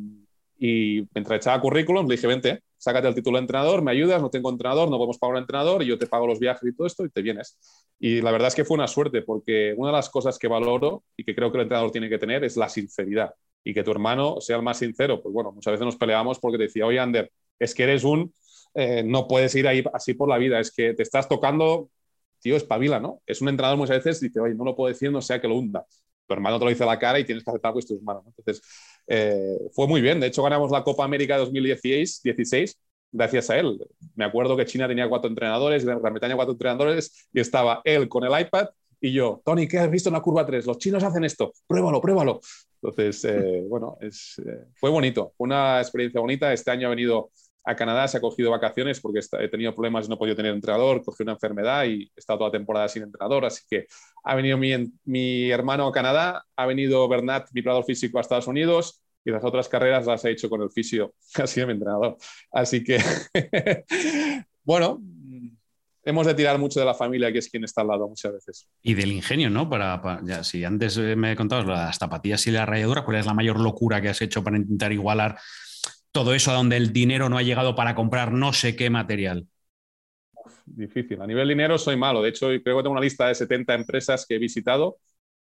y 0.60 1.02
mientras 1.12 1.38
echaba 1.38 1.60
currículum, 1.60 2.06
le 2.06 2.14
dije, 2.14 2.28
vente, 2.28 2.60
sácate 2.82 3.06
el 3.06 3.14
título 3.14 3.36
de 3.36 3.42
entrenador, 3.42 3.80
me 3.82 3.92
ayudas, 3.92 4.20
no 4.20 4.28
tengo 4.28 4.50
entrenador, 4.50 4.90
no 4.90 4.96
podemos 4.96 5.18
pagar 5.18 5.36
un 5.36 5.42
entrenador 5.42 5.82
y 5.82 5.86
yo 5.86 5.98
te 5.98 6.06
pago 6.06 6.26
los 6.26 6.40
viajes 6.40 6.68
y 6.68 6.74
todo 6.74 6.86
esto 6.86 7.04
y 7.04 7.10
te 7.10 7.22
vienes. 7.22 7.56
Y 8.00 8.20
la 8.20 8.32
verdad 8.32 8.48
es 8.48 8.54
que 8.56 8.64
fue 8.64 8.74
una 8.74 8.88
suerte 8.88 9.22
porque 9.22 9.74
una 9.76 9.90
de 9.90 9.96
las 9.96 10.10
cosas 10.10 10.38
que 10.38 10.48
valoro 10.48 11.04
y 11.16 11.24
que 11.24 11.34
creo 11.34 11.52
que 11.52 11.58
el 11.58 11.62
entrenador 11.62 11.92
tiene 11.92 12.08
que 12.08 12.18
tener 12.18 12.42
es 12.42 12.56
la 12.56 12.68
sinceridad 12.68 13.32
y 13.62 13.72
que 13.72 13.84
tu 13.84 13.92
hermano 13.92 14.40
sea 14.40 14.56
el 14.56 14.62
más 14.62 14.78
sincero. 14.78 15.22
Pues 15.22 15.32
bueno, 15.32 15.52
muchas 15.52 15.72
veces 15.72 15.84
nos 15.84 15.96
peleamos 15.96 16.40
porque 16.40 16.58
te 16.58 16.64
decía, 16.64 16.84
oye, 16.84 16.98
Ander, 16.98 17.30
es 17.58 17.74
que 17.74 17.84
eres 17.84 18.02
un 18.02 18.32
eh, 18.74 19.02
no 19.04 19.28
puedes 19.28 19.54
ir 19.54 19.66
ahí 19.68 19.84
así 19.92 20.14
por 20.14 20.28
la 20.28 20.38
vida. 20.38 20.60
Es 20.60 20.70
que 20.72 20.94
te 20.94 21.02
estás 21.02 21.28
tocando, 21.28 21.90
tío, 22.40 22.56
espabila, 22.56 23.00
¿no? 23.00 23.22
Es 23.26 23.40
un 23.42 23.48
entrenador 23.48 23.78
muchas 23.78 23.98
veces 23.98 24.20
dice, 24.20 24.40
oye, 24.40 24.54
no 24.54 24.64
lo 24.64 24.74
puedo 24.76 24.88
decir, 24.88 25.10
no 25.10 25.20
sea 25.22 25.40
que 25.40 25.48
lo 25.48 25.56
hunda. 25.56 25.86
tu 26.26 26.34
hermano 26.34 26.58
te 26.58 26.64
lo 26.64 26.70
dice 26.70 26.84
a 26.84 26.86
la 26.86 26.98
cara 26.98 27.18
y 27.18 27.24
tienes 27.24 27.44
que 27.44 27.50
aceptar 27.50 27.72
pues 27.72 27.86
tus 27.86 27.98
hermano. 27.98 28.24
Entonces, 28.26 28.62
eh, 29.06 29.58
fue 29.72 29.86
muy 29.86 30.00
bien. 30.00 30.20
De 30.20 30.28
hecho, 30.28 30.42
ganamos 30.42 30.70
la 30.70 30.82
Copa 30.84 31.04
América 31.04 31.36
2016 31.36 32.22
16, 32.22 32.78
gracias 33.12 33.50
a 33.50 33.58
él. 33.58 33.78
Me 34.14 34.24
acuerdo 34.24 34.56
que 34.56 34.66
China 34.66 34.88
tenía 34.88 35.08
cuatro 35.08 35.28
entrenadores, 35.28 35.84
Gran 35.84 36.00
Bretaña 36.00 36.36
cuatro 36.36 36.52
entrenadores 36.52 37.28
y 37.32 37.40
estaba 37.40 37.80
él 37.84 38.08
con 38.08 38.24
el 38.24 38.40
iPad 38.40 38.68
y 39.04 39.12
yo, 39.12 39.42
Tony, 39.44 39.66
¿qué 39.66 39.80
has 39.80 39.90
visto 39.90 40.08
en 40.08 40.12
la 40.12 40.22
curva 40.22 40.46
3? 40.46 40.64
Los 40.64 40.78
chinos 40.78 41.02
hacen 41.02 41.24
esto, 41.24 41.52
pruébalo, 41.66 42.00
pruébalo. 42.00 42.40
Entonces, 42.80 43.24
eh, 43.24 43.64
bueno, 43.68 43.98
es, 44.00 44.40
eh, 44.46 44.66
fue 44.76 44.90
bonito, 44.90 45.34
una 45.38 45.80
experiencia 45.80 46.20
bonita. 46.20 46.52
Este 46.52 46.70
año 46.70 46.86
ha 46.86 46.90
venido 46.90 47.32
a 47.64 47.76
Canadá, 47.76 48.08
se 48.08 48.18
ha 48.18 48.20
cogido 48.20 48.50
vacaciones 48.50 49.00
porque 49.00 49.20
he 49.40 49.48
tenido 49.48 49.74
problemas 49.74 50.06
y 50.06 50.08
no 50.08 50.16
he 50.16 50.18
podido 50.18 50.36
tener 50.36 50.52
entrenador, 50.52 51.02
cogí 51.02 51.22
una 51.22 51.32
enfermedad 51.32 51.84
y 51.84 52.04
he 52.04 52.10
estado 52.16 52.40
toda 52.40 52.48
la 52.48 52.58
temporada 52.58 52.88
sin 52.88 53.04
entrenador, 53.04 53.44
así 53.44 53.62
que 53.68 53.86
ha 54.24 54.34
venido 54.34 54.58
mi, 54.58 55.50
hermano 55.50 55.86
a 55.86 55.92
Canadá, 55.92 56.44
ha 56.56 56.66
venido 56.66 57.08
Bernat, 57.08 57.48
mi 57.52 57.62
preparador 57.62 57.84
físico, 57.84 58.18
a 58.18 58.22
Estados 58.22 58.48
Unidos 58.48 59.02
y 59.24 59.30
las 59.30 59.44
otras 59.44 59.68
carreras 59.68 60.06
las 60.06 60.24
he 60.24 60.30
hecho 60.30 60.50
con 60.50 60.62
el 60.62 60.70
fisio, 60.70 61.14
ha 61.36 61.46
sido 61.46 61.66
mi 61.66 61.74
entrenador. 61.74 62.16
Así 62.50 62.82
que, 62.82 62.98
bueno, 64.64 65.00
hemos 66.04 66.26
de 66.26 66.34
tirar 66.34 66.58
mucho 66.58 66.80
de 66.80 66.86
la 66.86 66.94
familia, 66.94 67.32
que 67.32 67.38
es 67.38 67.48
quien 67.48 67.62
está 67.62 67.82
al 67.82 67.88
lado 67.88 68.08
muchas 68.08 68.32
veces. 68.32 68.68
Y 68.82 68.94
del 68.94 69.12
ingenio, 69.12 69.50
¿no? 69.50 69.70
Para, 69.70 70.20
ya, 70.24 70.42
si 70.42 70.64
antes 70.64 70.98
me 70.98 71.36
contabas 71.36 71.66
las 71.66 71.98
zapatillas 71.98 72.44
y 72.48 72.50
la 72.50 72.66
rayadura, 72.66 73.04
¿cuál 73.04 73.18
es 73.18 73.26
la 73.26 73.34
mayor 73.34 73.60
locura 73.60 74.00
que 74.00 74.08
has 74.08 74.20
hecho 74.20 74.42
para 74.42 74.56
intentar 74.56 74.92
igualar 74.92 75.38
todo 76.12 76.34
eso 76.34 76.50
a 76.50 76.54
donde 76.54 76.76
el 76.76 76.92
dinero 76.92 77.28
no 77.28 77.38
ha 77.38 77.42
llegado 77.42 77.74
para 77.74 77.94
comprar 77.94 78.32
no 78.32 78.52
sé 78.52 78.76
qué 78.76 78.90
material? 78.90 79.48
difícil. 80.66 81.20
A 81.20 81.26
nivel 81.26 81.48
dinero 81.48 81.78
soy 81.78 81.96
malo. 81.96 82.22
De 82.22 82.30
hecho, 82.30 82.46
creo 82.48 82.76
que 82.78 82.82
tengo 82.82 82.90
una 82.92 83.00
lista 83.00 83.28
de 83.28 83.34
70 83.34 83.74
empresas 83.74 84.26
que 84.26 84.36
he 84.36 84.38
visitado 84.38 84.98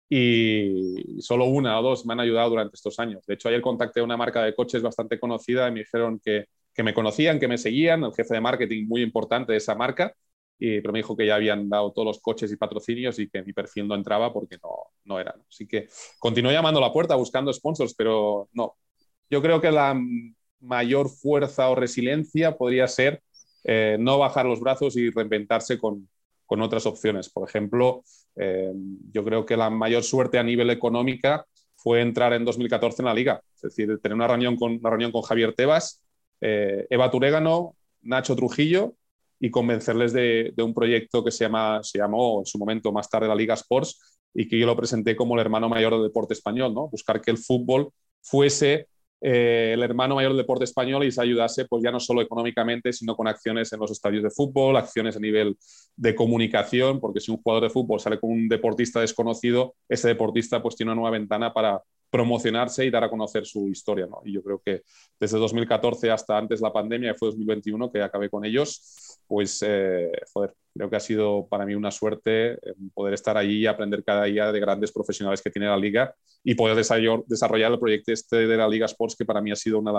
y 0.08 1.20
solo 1.22 1.46
una 1.46 1.78
o 1.80 1.82
dos 1.82 2.06
me 2.06 2.14
han 2.14 2.20
ayudado 2.20 2.50
durante 2.50 2.76
estos 2.76 2.98
años. 3.00 3.26
De 3.26 3.34
hecho, 3.34 3.48
ayer 3.48 3.62
contacté 3.62 4.00
a 4.00 4.04
una 4.04 4.16
marca 4.16 4.42
de 4.44 4.54
coches 4.54 4.82
bastante 4.82 5.20
conocida 5.20 5.68
y 5.68 5.72
me 5.72 5.80
dijeron 5.80 6.20
que, 6.24 6.46
que 6.74 6.82
me 6.82 6.94
conocían, 6.94 7.40
que 7.40 7.48
me 7.48 7.58
seguían, 7.58 8.04
el 8.04 8.14
jefe 8.14 8.34
de 8.34 8.40
marketing 8.42 8.86
muy 8.88 9.02
importante 9.02 9.52
de 9.52 9.58
esa 9.58 9.74
marca, 9.74 10.14
y, 10.58 10.80
pero 10.80 10.92
me 10.92 11.00
dijo 11.00 11.16
que 11.16 11.26
ya 11.26 11.36
habían 11.36 11.68
dado 11.68 11.92
todos 11.92 12.06
los 12.06 12.20
coches 12.20 12.52
y 12.52 12.56
patrocinios 12.56 13.18
y 13.18 13.28
que 13.30 13.42
mi 13.42 13.52
perfil 13.54 13.88
no 13.88 13.94
entraba 13.96 14.32
porque 14.32 14.58
no, 14.62 14.70
no 15.04 15.20
era. 15.20 15.34
Así 15.50 15.66
que 15.68 15.88
continué 16.18 16.52
llamando 16.54 16.80
a 16.80 16.84
la 16.88 16.92
puerta 16.92 17.16
buscando 17.16 17.52
sponsors, 17.52 17.94
pero 17.94 18.48
no. 18.54 18.76
Yo 19.30 19.42
creo 19.42 19.60
que 19.60 19.70
la 19.72 19.94
mayor 20.60 21.08
fuerza 21.08 21.68
o 21.68 21.74
resiliencia 21.74 22.56
podría 22.56 22.88
ser 22.88 23.22
eh, 23.64 23.96
no 23.98 24.18
bajar 24.18 24.46
los 24.46 24.60
brazos 24.60 24.96
y 24.96 25.10
reinventarse 25.10 25.78
con, 25.78 26.08
con 26.46 26.62
otras 26.62 26.86
opciones. 26.86 27.28
Por 27.28 27.48
ejemplo, 27.48 28.02
eh, 28.34 28.72
yo 29.12 29.24
creo 29.24 29.44
que 29.44 29.56
la 29.56 29.68
mayor 29.68 30.02
suerte 30.02 30.38
a 30.38 30.42
nivel 30.42 30.70
económica 30.70 31.46
fue 31.76 32.00
entrar 32.00 32.32
en 32.32 32.44
2014 32.44 33.02
en 33.02 33.06
la 33.06 33.14
liga, 33.14 33.42
es 33.54 33.60
decir, 33.60 33.98
tener 34.00 34.14
una 34.16 34.26
reunión 34.26 34.56
con, 34.56 34.72
una 34.72 34.90
reunión 34.90 35.12
con 35.12 35.22
Javier 35.22 35.54
Tebas, 35.54 36.02
eh, 36.40 36.86
Eva 36.88 37.10
Turégano, 37.10 37.76
Nacho 38.02 38.34
Trujillo 38.34 38.94
y 39.38 39.50
convencerles 39.50 40.12
de, 40.12 40.54
un 40.58 40.74
proyecto 40.74 41.22
que 41.22 41.30
se, 41.30 41.44
llama, 41.44 41.80
se 41.82 41.98
llamó 41.98 42.40
en 42.40 42.46
su 42.46 42.58
momento 42.58 42.92
más 42.92 43.08
tarde 43.10 43.28
la 43.28 43.34
Liga 43.34 43.54
Sports 43.54 44.18
y 44.34 44.48
que 44.48 44.58
yo 44.58 44.66
lo 44.66 44.76
presenté 44.76 45.14
como 45.14 45.34
el 45.34 45.40
hermano 45.40 45.68
mayor 45.68 45.92
del 45.92 46.04
deporte 46.04 46.34
español, 46.34 46.74
¿no? 46.74 46.88
buscar 46.88 47.20
que 47.20 47.30
el 47.30 47.38
fútbol 47.38 47.90
fuese 48.22 48.88
eh, 49.20 49.72
el 49.74 49.82
hermano 49.82 50.14
mayor 50.14 50.30
del 50.32 50.38
deporte 50.38 50.64
español 50.64 51.04
y 51.04 51.10
se 51.10 51.20
ayudase, 51.22 51.64
pues 51.64 51.82
ya 51.82 51.90
no 51.90 52.00
solo 52.00 52.22
económicamente, 52.22 52.92
sino 52.92 53.16
con 53.16 53.26
acciones 53.26 53.72
en 53.72 53.80
los 53.80 53.90
estadios 53.90 54.22
de 54.22 54.30
fútbol, 54.30 54.76
acciones 54.76 55.16
a 55.16 55.20
nivel 55.20 55.56
de 55.96 56.14
comunicación, 56.14 57.00
porque 57.00 57.20
si 57.20 57.30
un 57.30 57.38
jugador 57.42 57.64
de 57.64 57.70
fútbol 57.70 58.00
sale 58.00 58.18
con 58.20 58.30
un 58.30 58.48
deportista 58.48 59.00
desconocido, 59.00 59.74
ese 59.88 60.08
deportista 60.08 60.62
pues 60.62 60.76
tiene 60.76 60.92
una 60.92 61.00
nueva 61.00 61.18
ventana 61.18 61.52
para 61.52 61.82
promocionarse 62.10 62.84
y 62.84 62.90
dar 62.90 63.04
a 63.04 63.10
conocer 63.10 63.46
su 63.46 63.68
historia. 63.68 64.06
¿no? 64.06 64.20
Y 64.24 64.32
yo 64.32 64.42
creo 64.42 64.60
que 64.64 64.82
desde 65.18 65.38
2014 65.38 66.10
hasta 66.10 66.38
antes 66.38 66.60
la 66.60 66.72
pandemia, 66.72 67.12
que 67.12 67.18
fue 67.18 67.28
2021, 67.28 67.90
que 67.90 68.02
acabé 68.02 68.30
con 68.30 68.44
ellos, 68.44 69.18
pues, 69.26 69.62
eh, 69.66 70.10
joder, 70.32 70.54
creo 70.74 70.88
que 70.88 70.96
ha 70.96 71.00
sido 71.00 71.46
para 71.48 71.66
mí 71.66 71.74
una 71.74 71.90
suerte 71.90 72.58
poder 72.94 73.14
estar 73.14 73.36
allí 73.36 73.58
y 73.60 73.66
aprender 73.66 74.02
cada 74.04 74.24
día 74.24 74.50
de 74.50 74.60
grandes 74.60 74.92
profesionales 74.92 75.42
que 75.42 75.50
tiene 75.50 75.66
la 75.66 75.76
liga 75.76 76.14
y 76.42 76.54
poder 76.54 76.76
desarrollar 77.26 77.72
el 77.72 77.78
proyecto 77.78 78.12
este 78.12 78.46
de 78.46 78.56
la 78.56 78.68
Liga 78.68 78.86
Sports, 78.86 79.16
que 79.16 79.24
para 79.24 79.40
mí 79.40 79.50
ha 79.50 79.56
sido 79.56 79.78
una 79.78 79.92
de 79.92 79.98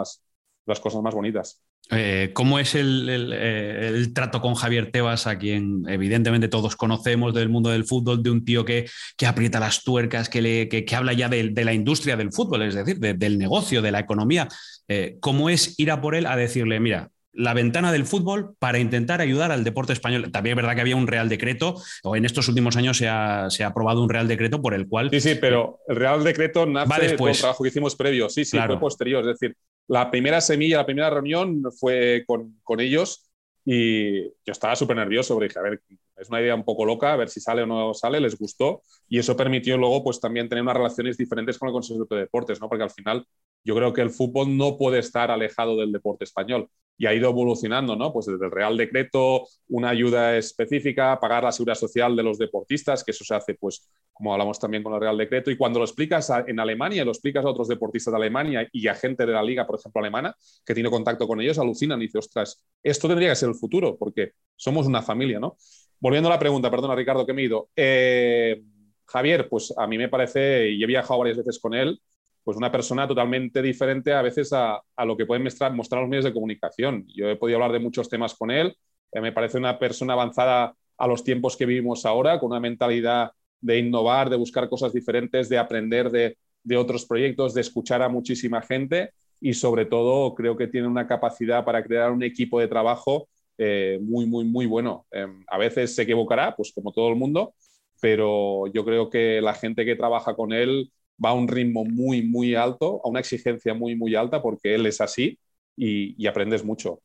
las 0.66 0.80
cosas 0.80 1.02
más 1.02 1.14
bonitas. 1.14 1.62
Eh, 1.92 2.32
¿Cómo 2.34 2.60
es 2.60 2.76
el, 2.76 3.10
eh, 3.10 3.88
el, 3.88 4.14
trato 4.14 4.42
con 4.42 4.54
Javier 4.54 4.92
Tebas, 4.92 5.26
a 5.26 5.40
quien 5.40 5.84
evidentemente 5.88 6.48
todos 6.48 6.76
conocemos 6.76 7.34
del 7.34 7.50
mundo 7.50 7.72
del 7.72 7.86
fútbol, 7.86 8.22
de 8.22 8.30
un 8.30 8.46
tío 8.46 8.64
que, 8.64 8.88
que 9.18 9.26
aprieta 9.26 9.60
las 9.60 9.84
tuercas, 9.84 10.30
que, 10.30 10.42
le, 10.42 10.70
que, 10.70 10.86
habla 10.96 11.14
ya 11.14 11.30
de, 11.30 11.52
la 11.64 11.74
industria 11.74 12.16
del 12.16 12.32
fútbol, 12.32 12.62
es 12.62 12.76
decir, 12.76 13.00
de, 13.00 13.16
del 13.16 13.40
negocio, 13.40 13.82
de 13.82 13.92
la 13.92 14.00
economía? 14.00 14.48
Eh, 14.88 15.18
¿Cómo 15.20 15.50
es 15.50 15.80
ir 15.80 15.90
a 15.90 16.00
por 16.00 16.14
él 16.14 16.28
a 16.28 16.36
decirle, 16.36 16.80
mira, 16.80 17.10
la 17.32 17.54
ventana 17.54 17.92
del 17.92 18.06
fútbol 18.06 18.56
para 18.60 18.80
intentar 18.80 19.22
ayudar 19.22 19.52
al 19.52 19.64
deporte 19.64 19.94
español. 19.94 20.32
También 20.32 20.54
es 20.54 20.64
verdad 20.64 20.76
que 20.76 20.82
había 20.82 20.96
un 20.96 21.08
Real 21.08 21.30
Decreto, 21.30 21.76
o 22.04 22.16
en 22.16 22.26
estos 22.26 22.48
últimos 22.48 22.76
años 22.76 22.98
se 22.98 23.08
ha, 23.08 23.50
se 23.50 23.64
ha 23.64 23.68
aprobado 23.68 24.02
un 24.02 24.10
Real 24.10 24.28
Decreto 24.28 24.62
por 24.62 24.74
el 24.74 24.88
cual... 24.88 25.10
Sí, 25.12 25.22
sí, 25.22 25.36
pero 25.36 25.80
el 25.88 25.96
Real 25.96 26.24
Decreto 26.24 26.66
nace 26.66 27.02
después. 27.02 27.38
del 27.38 27.42
trabajo 27.42 27.64
que 27.64 27.70
hicimos 27.70 27.96
previo. 27.96 28.30
Sí, 28.30 28.46
sí, 28.46 28.58
claro. 28.58 28.74
fue 28.74 28.82
posterior. 28.82 29.22
Es 29.22 29.40
decir, 29.40 29.56
la 29.88 30.10
primera 30.12 30.42
semilla, 30.42 30.78
la 30.78 30.86
primera 30.86 31.10
reunión 31.10 31.64
fue 31.80 32.24
con, 32.28 32.60
con 32.64 32.80
ellos 32.80 33.30
y 33.66 34.24
yo 34.24 34.32
estaba 34.48 34.76
súper 34.76 34.98
nervioso, 34.98 35.36
porque 35.36 35.50
dije, 35.50 35.60
a 35.60 35.64
ver, 35.64 35.82
es 36.18 36.30
una 36.30 36.42
idea 36.42 36.56
un 36.56 36.64
poco 36.64 36.86
loca, 36.86 37.14
a 37.14 37.18
ver 37.18 37.30
si 37.30 37.40
sale 37.40 37.64
o 37.64 37.66
no 37.66 37.94
sale, 37.94 38.20
les 38.20 38.38
gustó. 38.38 38.82
Y 39.08 39.20
eso 39.20 39.38
permitió 39.38 39.78
luego 39.78 40.04
pues 40.04 40.20
también 40.20 40.50
tener 40.50 40.64
unas 40.64 40.76
relaciones 40.76 41.18
diferentes 41.18 41.58
con 41.58 41.70
el 41.70 41.74
Consejo 41.74 42.06
de 42.10 42.18
Deportes, 42.18 42.60
¿no? 42.60 42.68
Porque 42.68 42.84
al 42.84 42.90
final 42.90 43.26
yo 43.64 43.76
creo 43.76 43.94
que 43.94 44.02
el 44.02 44.10
fútbol 44.10 44.56
no 44.58 44.78
puede 44.78 45.00
estar 45.00 45.32
alejado 45.32 45.78
del 45.78 45.92
deporte 45.92 46.24
español 46.24 46.70
y 46.98 47.06
ha 47.06 47.14
ido 47.14 47.30
evolucionando, 47.30 47.96
¿no? 47.96 48.12
Pues 48.12 48.26
desde 48.26 48.46
el 48.46 48.52
Real 48.52 48.76
Decreto, 48.76 49.48
una 49.70 49.90
ayuda 49.90 50.36
específica, 50.36 51.18
pagar 51.18 51.46
la 51.46 51.52
seguridad 51.54 51.76
social 51.76 52.14
de 52.14 52.24
los 52.24 52.38
deportistas, 52.38 53.06
que 53.06 53.12
eso 53.12 53.24
se 53.24 53.34
hace, 53.34 53.54
pues, 53.56 53.90
como 54.12 54.34
hablamos 54.34 54.60
también 54.60 54.84
con 54.84 54.94
el 54.94 55.00
Real 55.00 55.18
Decreto, 55.18 55.50
y 55.50 55.56
cuando 55.56 55.80
lo 55.80 55.86
explicas 55.86 56.30
en 56.46 56.60
Alemania, 56.60 57.06
lo 57.06 57.12
explicas 57.12 57.46
a 57.46 57.50
otros 57.50 57.70
deportistas 57.70 58.12
de 58.12 58.18
Alemania 58.18 58.68
y 58.74 58.88
a 58.90 58.96
gente 58.96 59.26
de 59.26 59.32
la 59.32 59.42
liga, 59.42 59.66
por 59.66 59.80
ejemplo, 59.80 60.02
alemana, 60.02 60.36
que 60.66 60.74
tiene 60.74 60.90
contacto 60.90 61.26
con 61.26 61.40
ellos, 61.40 61.58
alucinan 61.58 62.02
y 62.02 62.08
dicen, 62.08 62.20
ostras, 62.20 62.66
esto 62.84 63.08
tendría 63.08 63.30
que 63.30 63.36
ser 63.38 63.48
el 63.48 63.56
futuro, 63.56 63.98
porque 63.98 64.34
somos 64.58 64.86
una 64.86 65.02
familia, 65.02 65.40
¿no? 65.40 65.56
Volviendo 66.02 66.28
a 66.28 66.34
la 66.34 66.40
pregunta, 66.40 66.70
perdona, 66.70 66.96
Ricardo, 66.96 67.26
que 67.26 67.34
me 67.34 67.44
he 67.44 67.46
ido. 67.46 67.70
Eh, 67.78 68.62
Javier, 69.06 69.48
pues 69.48 69.74
a 69.78 69.88
mí 69.88 69.98
me 69.98 70.10
parece, 70.10 70.70
y 70.70 70.84
he 70.84 70.86
viajado 70.86 71.20
varias 71.20 71.38
veces 71.38 71.60
con 71.60 71.74
él, 71.74 72.02
pues 72.44 72.58
una 72.58 72.72
persona 72.72 73.08
totalmente 73.08 73.62
diferente 73.62 74.14
a 74.14 74.22
veces 74.22 74.52
a, 74.54 74.82
a 74.96 75.06
lo 75.06 75.16
que 75.18 75.26
pueden 75.26 75.44
mostrar, 75.44 75.74
mostrar, 75.74 76.02
los 76.02 76.10
medios 76.10 76.26
de 76.26 76.34
comunicación. 76.34 77.06
Yo 77.08 77.30
he 77.30 77.36
podido 77.36 77.58
hablar 77.58 77.72
de 77.74 77.80
muchos 77.80 78.10
temas 78.10 78.34
con 78.36 78.52
él, 78.52 78.76
eh, 79.12 79.22
me 79.22 79.32
parece 79.32 79.58
una 79.58 79.78
persona 79.78 80.14
avanzada 80.14 80.76
a 80.98 81.08
los 81.08 81.24
tiempos 81.24 81.56
que 81.56 81.66
vivimos 81.66 82.06
ahora, 82.06 82.40
con 82.40 82.52
una 82.52 82.60
mentalidad 82.60 83.32
de 83.62 83.80
innovar, 83.80 84.30
de 84.30 84.38
buscar 84.38 84.70
cosas 84.70 84.94
diferentes, 84.94 85.50
de 85.50 85.58
aprender 85.58 86.10
de, 86.12 86.38
de 86.64 86.78
otros 86.78 87.06
proyectos, 87.06 87.54
de 87.54 87.62
escuchar 87.62 88.02
a 88.02 88.10
muchísima 88.10 88.62
gente 88.62 89.12
y 89.42 89.54
sobre 89.54 89.86
todo 89.86 90.36
creo 90.36 90.58
que 90.58 90.68
tiene 90.68 90.88
una 90.88 91.08
capacidad 91.08 91.64
para 91.64 91.84
crear 91.84 92.12
un 92.12 92.24
equipo 92.24 92.60
de 92.60 92.68
trabajo 92.68 93.30
eh, 93.58 94.00
muy, 94.02 94.26
muy, 94.26 94.46
muy 94.46 94.66
bueno. 94.66 95.06
Eh, 95.12 95.28
a 95.48 95.58
veces 95.58 95.96
se 95.96 96.04
equivocará, 96.04 96.56
pues 96.56 96.72
como 96.74 96.92
todo 96.92 97.10
el 97.10 97.16
mundo, 97.16 97.54
pero 98.02 98.68
yo 98.68 98.86
creo 98.86 99.10
que 99.10 99.42
la 99.42 99.54
gente 99.54 99.86
que 99.86 99.96
trabaja 99.96 100.36
con 100.36 100.54
él 100.54 100.92
va 101.24 101.30
a 101.30 101.34
un 101.34 101.48
ritmo 101.48 101.86
muy, 101.86 102.22
muy 102.22 102.56
alto, 102.56 103.02
a 103.04 103.10
una 103.10 103.20
exigencia 103.20 103.74
muy, 103.74 103.96
muy 103.96 104.16
alta, 104.16 104.42
porque 104.42 104.76
él 104.76 104.86
es 104.86 105.02
así 105.02 105.38
y, 105.76 106.26
aprendes 106.28 106.64
mucho. 106.64 107.02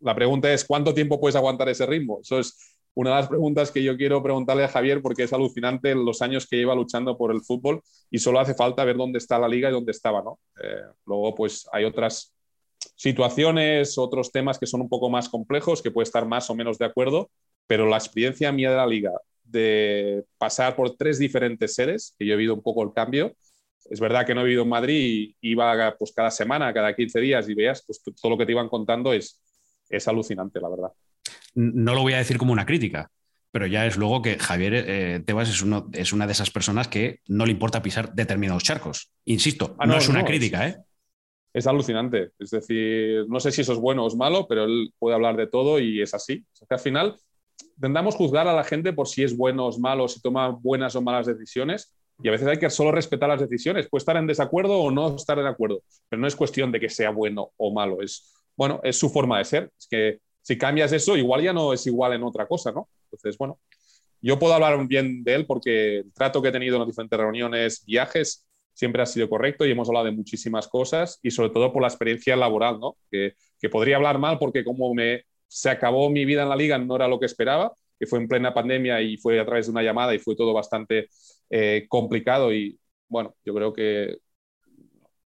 La 0.00 0.14
pregunta 0.14 0.52
es, 0.52 0.64
¿cuánto 0.64 0.94
tiempo 0.94 1.20
puedes 1.20 1.36
aguantar 1.36 1.68
ese 1.68 1.86
ritmo? 1.86 2.20
Eso 2.22 2.38
es 2.38 2.56
una 2.94 3.10
de 3.10 3.16
las 3.16 3.28
preguntas 3.28 3.70
que 3.70 3.82
yo 3.82 3.96
quiero 3.96 4.22
preguntarle 4.22 4.64
a 4.64 4.68
Javier, 4.68 5.02
porque 5.02 5.24
es 5.24 5.32
alucinante 5.32 5.94
los 5.94 6.22
años 6.22 6.46
que 6.46 6.56
lleva 6.56 6.74
luchando 6.74 7.16
por 7.16 7.32
el 7.32 7.40
fútbol 7.40 7.82
y 8.10 8.18
solo 8.18 8.38
hace 8.38 8.54
falta 8.54 8.84
ver 8.84 8.96
dónde 8.96 9.18
está 9.18 9.38
la 9.38 9.48
liga 9.48 9.68
y 9.68 9.72
dónde 9.72 9.92
estaba, 9.92 10.22
¿no? 10.22 10.38
Eh, 10.62 10.82
luego, 11.06 11.34
pues 11.34 11.66
hay 11.72 11.84
otras 11.84 12.34
situaciones, 12.94 13.98
otros 13.98 14.30
temas 14.30 14.58
que 14.58 14.66
son 14.66 14.82
un 14.82 14.88
poco 14.88 15.10
más 15.10 15.28
complejos, 15.28 15.82
que 15.82 15.90
puede 15.90 16.04
estar 16.04 16.26
más 16.26 16.48
o 16.50 16.54
menos 16.54 16.78
de 16.78 16.84
acuerdo, 16.84 17.30
pero 17.66 17.86
la 17.86 17.96
experiencia 17.96 18.52
mía 18.52 18.70
de 18.70 18.76
la 18.76 18.86
liga, 18.86 19.12
de 19.54 20.24
pasar 20.36 20.76
por 20.76 20.96
tres 20.96 21.18
diferentes 21.18 21.74
sedes, 21.74 22.14
que 22.18 22.26
yo 22.26 22.34
he 22.34 22.36
vivido 22.36 22.54
un 22.54 22.62
poco 22.62 22.82
el 22.82 22.92
cambio. 22.92 23.34
Es 23.88 24.00
verdad 24.00 24.26
que 24.26 24.34
no 24.34 24.42
he 24.42 24.44
vivido 24.44 24.64
en 24.64 24.68
Madrid, 24.68 25.34
iba 25.40 25.96
pues 25.98 26.12
cada 26.12 26.30
semana, 26.30 26.74
cada 26.74 26.94
15 26.94 27.20
días 27.20 27.48
y 27.48 27.54
veas, 27.54 27.82
pues 27.86 28.02
todo 28.02 28.30
lo 28.30 28.38
que 28.38 28.44
te 28.44 28.52
iban 28.52 28.68
contando 28.68 29.12
es, 29.12 29.40
es 29.88 30.06
alucinante, 30.08 30.60
la 30.60 30.68
verdad. 30.68 30.92
No 31.54 31.94
lo 31.94 32.02
voy 32.02 32.14
a 32.14 32.18
decir 32.18 32.36
como 32.36 32.52
una 32.52 32.66
crítica, 32.66 33.10
pero 33.50 33.66
ya 33.66 33.86
es 33.86 33.96
luego 33.96 34.20
que 34.20 34.38
Javier 34.38 34.74
eh, 34.74 35.22
Tebas 35.24 35.48
es, 35.48 35.62
uno, 35.62 35.88
es 35.92 36.12
una 36.12 36.26
de 36.26 36.32
esas 36.32 36.50
personas 36.50 36.88
que 36.88 37.20
no 37.28 37.46
le 37.46 37.52
importa 37.52 37.82
pisar 37.82 38.14
determinados 38.14 38.64
charcos. 38.64 39.12
Insisto, 39.24 39.76
ah, 39.78 39.86
no, 39.86 39.92
no, 39.92 39.98
es 39.98 40.08
una 40.08 40.20
no, 40.20 40.26
crítica, 40.26 40.66
es, 40.66 40.74
¿eh? 40.74 40.80
Es 41.54 41.68
alucinante. 41.68 42.32
Es 42.38 42.50
decir, 42.50 43.26
no 43.28 43.38
sé 43.38 43.52
si 43.52 43.60
eso 43.60 43.72
es 43.72 43.78
bueno 43.78 44.04
o 44.04 44.08
es 44.08 44.16
malo, 44.16 44.46
pero 44.48 44.64
él 44.64 44.92
puede 44.98 45.14
hablar 45.14 45.36
de 45.36 45.46
todo 45.46 45.78
y 45.78 46.02
es 46.02 46.12
así. 46.12 46.44
O 46.52 46.56
sea, 46.56 46.66
que 46.66 46.74
al 46.74 46.80
final 46.80 47.16
tendamos 47.80 48.14
juzgar 48.14 48.48
a 48.48 48.54
la 48.54 48.64
gente 48.64 48.92
por 48.92 49.08
si 49.08 49.22
es 49.22 49.36
bueno 49.36 49.66
o 49.66 49.78
malo, 49.78 50.08
si 50.08 50.20
toma 50.20 50.48
buenas 50.48 50.94
o 50.96 51.02
malas 51.02 51.26
decisiones, 51.26 51.92
Y 52.22 52.28
a 52.28 52.30
veces 52.30 52.46
hay 52.46 52.58
que 52.58 52.70
solo 52.70 52.92
respetar 52.92 53.28
las 53.28 53.40
decisiones. 53.40 53.88
Puede 53.88 54.00
estar 54.00 54.16
en 54.16 54.28
desacuerdo 54.28 54.78
o 54.78 54.90
no 54.90 55.16
estar 55.16 55.36
de 55.36 55.48
acuerdo, 55.48 55.82
pero 56.08 56.20
no 56.20 56.28
es 56.28 56.36
cuestión 56.36 56.70
de 56.70 56.78
que 56.78 56.88
sea 56.88 57.10
bueno 57.10 57.50
o 57.56 57.72
malo. 57.72 58.00
Es, 58.02 58.32
bueno, 58.56 58.80
es 58.84 58.96
su 58.96 59.10
forma 59.10 59.38
de 59.38 59.44
ser. 59.44 59.70
Es 59.76 59.88
que 59.88 60.20
si 60.40 60.56
cambias 60.56 60.92
eso, 60.92 61.16
igual 61.16 61.42
ya 61.42 61.52
no 61.52 61.72
es 61.72 61.84
igual 61.86 62.12
en 62.12 62.22
otra 62.22 62.46
cosa, 62.46 62.70
¿no? 62.70 62.88
Entonces, 63.06 63.36
bueno, 63.36 63.58
yo 64.22 64.38
puedo 64.38 64.54
hablar 64.54 64.86
bien 64.86 65.24
de 65.24 65.34
él 65.34 65.44
porque 65.44 65.98
el 65.98 66.12
trato 66.12 66.40
que 66.40 66.48
he 66.48 66.52
tenido 66.52 66.76
en 66.76 66.80
las 66.82 66.88
diferentes 66.88 67.18
reuniones, 67.18 67.84
viajes, 67.84 68.46
siempre 68.72 69.02
ha 69.02 69.06
sido 69.06 69.28
correcto 69.28 69.66
y 69.66 69.70
hemos 69.70 69.88
hablado 69.88 70.06
de 70.06 70.12
muchísimas 70.12 70.68
cosas 70.68 71.18
y 71.22 71.30
sobre 71.30 71.50
todo 71.50 71.72
por 71.72 71.82
la 71.82 71.88
experiencia 71.88 72.36
laboral, 72.36 72.78
¿no? 72.78 72.96
Que, 73.10 73.34
que 73.58 73.68
podría 73.68 73.96
hablar 73.96 74.18
mal 74.18 74.38
porque 74.38 74.64
como 74.64 74.94
me, 74.94 75.24
se 75.54 75.70
acabó 75.70 76.10
mi 76.10 76.24
vida 76.24 76.42
en 76.42 76.48
la 76.48 76.56
liga 76.56 76.78
no 76.78 76.96
era 76.96 77.06
lo 77.06 77.20
que 77.20 77.26
esperaba, 77.26 77.72
que 77.96 78.06
fue 78.06 78.18
en 78.18 78.26
plena 78.26 78.52
pandemia 78.52 79.00
y 79.00 79.16
fue 79.16 79.38
a 79.38 79.46
través 79.46 79.66
de 79.66 79.70
una 79.70 79.84
llamada 79.84 80.12
y 80.12 80.18
fue 80.18 80.34
todo 80.34 80.52
bastante 80.52 81.08
eh, 81.48 81.86
complicado 81.88 82.52
y 82.52 82.76
bueno, 83.08 83.36
yo 83.44 83.54
creo 83.54 83.72
que 83.72 84.16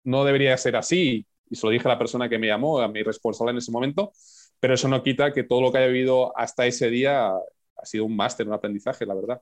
no 0.03 0.26
debería 0.26 0.57
ser 0.57 0.78
así 0.78 1.28
y 1.47 1.55
se 1.55 1.67
lo 1.67 1.71
dije 1.71 1.88
a 1.88 1.91
la 1.91 1.99
persona 1.99 2.28
que 2.28 2.39
me 2.39 2.47
llamó, 2.47 2.80
a 2.80 2.88
mi 2.88 3.03
responsable 3.03 3.51
en 3.51 3.59
ese 3.59 3.71
momento, 3.71 4.13
pero 4.59 4.73
eso 4.73 4.88
no 4.88 5.03
quita 5.03 5.32
que 5.32 5.43
todo 5.43 5.61
lo 5.61 5.71
que 5.71 5.78
haya 5.78 5.88
vivido 5.88 6.36
hasta 6.36 6.65
ese 6.65 6.89
día 6.89 7.28
ha 7.28 7.86
sido 7.86 8.05
un 8.05 8.15
máster, 8.15 8.47
un 8.47 8.53
aprendizaje, 8.53 9.05
la 9.05 9.13
verdad. 9.13 9.41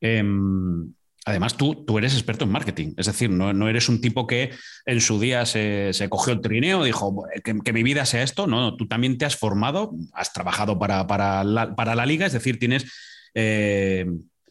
Em, 0.00 0.92
además, 1.24 1.56
tú, 1.56 1.84
tú 1.84 1.98
eres 1.98 2.14
experto 2.14 2.44
en 2.44 2.52
marketing, 2.52 2.94
es 2.96 3.06
decir, 3.06 3.30
no, 3.30 3.68
eres 3.68 3.88
un 3.88 4.00
tipo 4.00 4.26
que 4.26 4.50
en 4.86 5.00
su 5.00 5.20
día 5.20 5.46
se, 5.46 5.92
cogió 6.08 6.32
el 6.32 6.40
trineo, 6.40 6.84
dijo 6.84 7.24
que, 7.42 7.72
mi 7.72 7.82
vida 7.82 8.04
sea 8.04 8.22
esto, 8.22 8.46
no, 8.46 8.76
tú 8.76 8.86
también 8.88 9.18
te 9.18 9.24
has 9.24 9.36
formado, 9.36 9.92
has 10.12 10.32
trabajado 10.32 10.78
para, 10.78 11.44
la, 11.44 12.06
liga, 12.06 12.26
es 12.26 12.32
decir, 12.32 12.58
tienes... 12.58 12.90
Eh, 13.34 14.06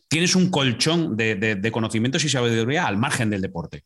tienes 0.08 0.36
un 0.36 0.52
colchón 0.52 1.16
de, 1.16 1.36
de 1.36 1.72
conocimientos 1.72 2.26
y 2.26 2.30
sabiduría 2.30 2.86
al 2.86 2.98
margen 2.98 3.30
del 3.30 3.40
deporte. 3.40 3.86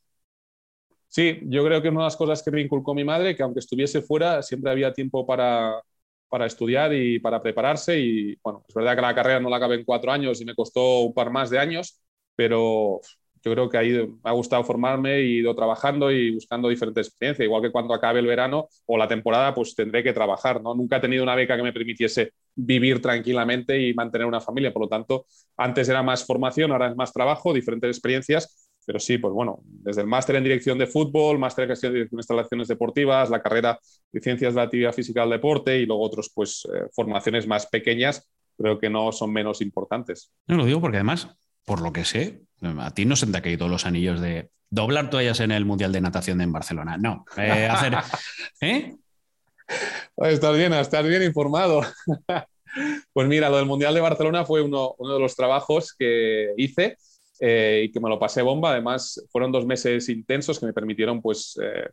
Sí, 1.16 1.40
yo 1.44 1.64
creo 1.64 1.82
que 1.82 1.88
una 1.88 2.02
de 2.02 2.06
las 2.08 2.18
cosas 2.18 2.44
que 2.44 2.52
me 2.52 2.60
inculcó 2.60 2.94
mi 2.94 3.06
madre, 3.06 3.38
que 3.38 3.42
aunque 3.42 3.62
estuviese 3.62 4.02
fuera, 4.02 4.42
siempre 4.42 4.70
había 4.70 4.92
tiempo 4.92 5.26
para, 5.26 5.82
para 6.28 6.46
estudiar 6.46 6.94
y 6.94 7.20
para 7.20 7.42
prepararse. 7.42 7.98
Y 7.98 8.38
bueno, 8.44 8.66
es 8.68 8.76
verdad 8.76 8.96
que 8.96 9.02
la 9.02 9.16
carrera 9.16 9.40
no 9.40 9.50
la 9.50 9.56
acabé 9.56 9.76
en 9.76 9.86
cuatro 9.86 10.12
años 10.12 10.42
y 10.42 10.46
me 10.46 10.54
costó 10.54 11.00
un 11.00 11.14
par 11.14 11.32
más 11.32 11.50
de 11.50 11.58
años, 11.58 12.02
pero 12.36 13.02
yo 13.44 13.52
creo 13.52 13.70
que 13.70 13.78
ahí 13.78 13.92
me 13.92 14.18
ha 14.24 14.32
gustado 14.32 14.64
formarme 14.64 15.22
y 15.22 15.24
he 15.24 15.40
ido 15.40 15.56
trabajando 15.56 16.12
y 16.12 16.34
buscando 16.34 16.68
diferentes 16.68 17.08
experiencias. 17.08 17.46
Igual 17.46 17.62
que 17.62 17.72
cuando 17.72 17.94
acabe 17.94 18.20
el 18.20 18.26
verano 18.26 18.68
o 18.88 18.98
la 18.98 19.08
temporada, 19.08 19.54
pues 19.54 19.76
tendré 19.76 20.04
que 20.04 20.14
trabajar. 20.14 20.64
¿no? 20.64 20.74
Nunca 20.74 20.98
he 20.98 21.00
tenido 21.00 21.22
una 21.22 21.36
beca 21.36 21.56
que 21.56 21.62
me 21.62 21.72
permitiese 21.72 22.34
vivir 22.56 23.02
tranquilamente 23.02 23.80
y 23.80 23.94
mantener 23.94 24.26
una 24.26 24.42
familia. 24.42 24.74
Por 24.74 24.84
lo 24.84 24.88
tanto, 24.88 25.28
antes 25.58 25.88
era 25.90 26.02
más 26.02 26.26
formación, 26.26 26.72
ahora 26.72 26.90
es 26.90 26.96
más 26.96 27.14
trabajo, 27.14 27.54
diferentes 27.54 27.90
experiencias 27.90 28.66
pero 28.86 29.00
sí, 29.00 29.18
pues 29.18 29.34
bueno, 29.34 29.62
desde 29.64 30.02
el 30.02 30.08
máster 30.08 30.36
en 30.36 30.44
dirección 30.44 30.78
de 30.78 30.86
fútbol, 30.86 31.40
máster 31.40 31.64
en 31.64 31.70
gestión 31.70 31.94
de 31.94 32.08
instalaciones 32.12 32.68
deportivas, 32.68 33.30
la 33.30 33.42
carrera 33.42 33.80
de 34.12 34.22
ciencias 34.22 34.54
de 34.54 34.60
la 34.60 34.66
actividad 34.66 34.94
física 34.94 35.22
del 35.22 35.32
deporte 35.32 35.80
y 35.80 35.86
luego 35.86 36.04
otros, 36.04 36.32
pues, 36.34 36.68
eh, 36.72 36.88
formaciones 36.94 37.48
más 37.48 37.66
pequeñas, 37.66 38.30
creo 38.58 38.78
que 38.78 38.90
no 38.90 39.12
son 39.12 39.34
menos 39.34 39.62
importantes. 39.62 40.32
No 40.48 40.58
lo 40.58 40.66
digo 40.66 40.80
porque 40.80 40.98
además, 40.98 41.36
por 41.66 41.82
lo 41.82 41.91
que 41.91 42.05
sé, 42.05 42.41
a 42.61 42.91
ti 42.91 43.05
no 43.05 43.16
se 43.16 43.28
te 43.28 43.36
han 43.36 43.43
caído 43.43 43.68
los 43.68 43.86
anillos 43.86 44.22
de 44.22 44.49
doblar 44.70 45.09
toallas 45.09 45.39
en 45.39 45.51
el 45.51 45.66
Mundial 45.66 45.91
de 45.91 46.01
Natación 46.01 46.41
en 46.41 46.51
Barcelona. 46.51 46.97
No, 46.97 47.26
eh, 47.38 47.68
hacer... 47.72 47.95
¿eh? 48.61 48.95
Estás 50.18 50.55
bien, 50.55 50.74
estás 50.74 51.05
bien 51.07 51.24
informado. 51.24 51.82
pues 53.13 53.28
mira, 53.28 53.49
lo 53.49 53.57
del 53.57 53.66
Mundial 53.66 53.93
de 53.93 54.01
Barcelona 54.01 54.45
fue 54.45 54.61
uno, 54.61 54.95
uno 54.97 55.13
de 55.13 55.20
los 55.20 55.36
trabajos 55.36 55.93
que 55.97 56.53
hice 56.57 56.97
eh, 57.39 57.84
y 57.86 57.91
que 57.91 57.99
me 57.99 58.09
lo 58.09 58.20
pasé 58.20 58.41
bomba. 58.41 58.72
Además, 58.72 59.26
fueron 59.32 59.51
dos 59.51 59.66
meses 59.66 60.07
intensos 60.09 60.59
que 60.59 60.68
me 60.68 60.74
permitieron 60.74 61.22
pues, 61.22 61.59
eh, 61.61 61.89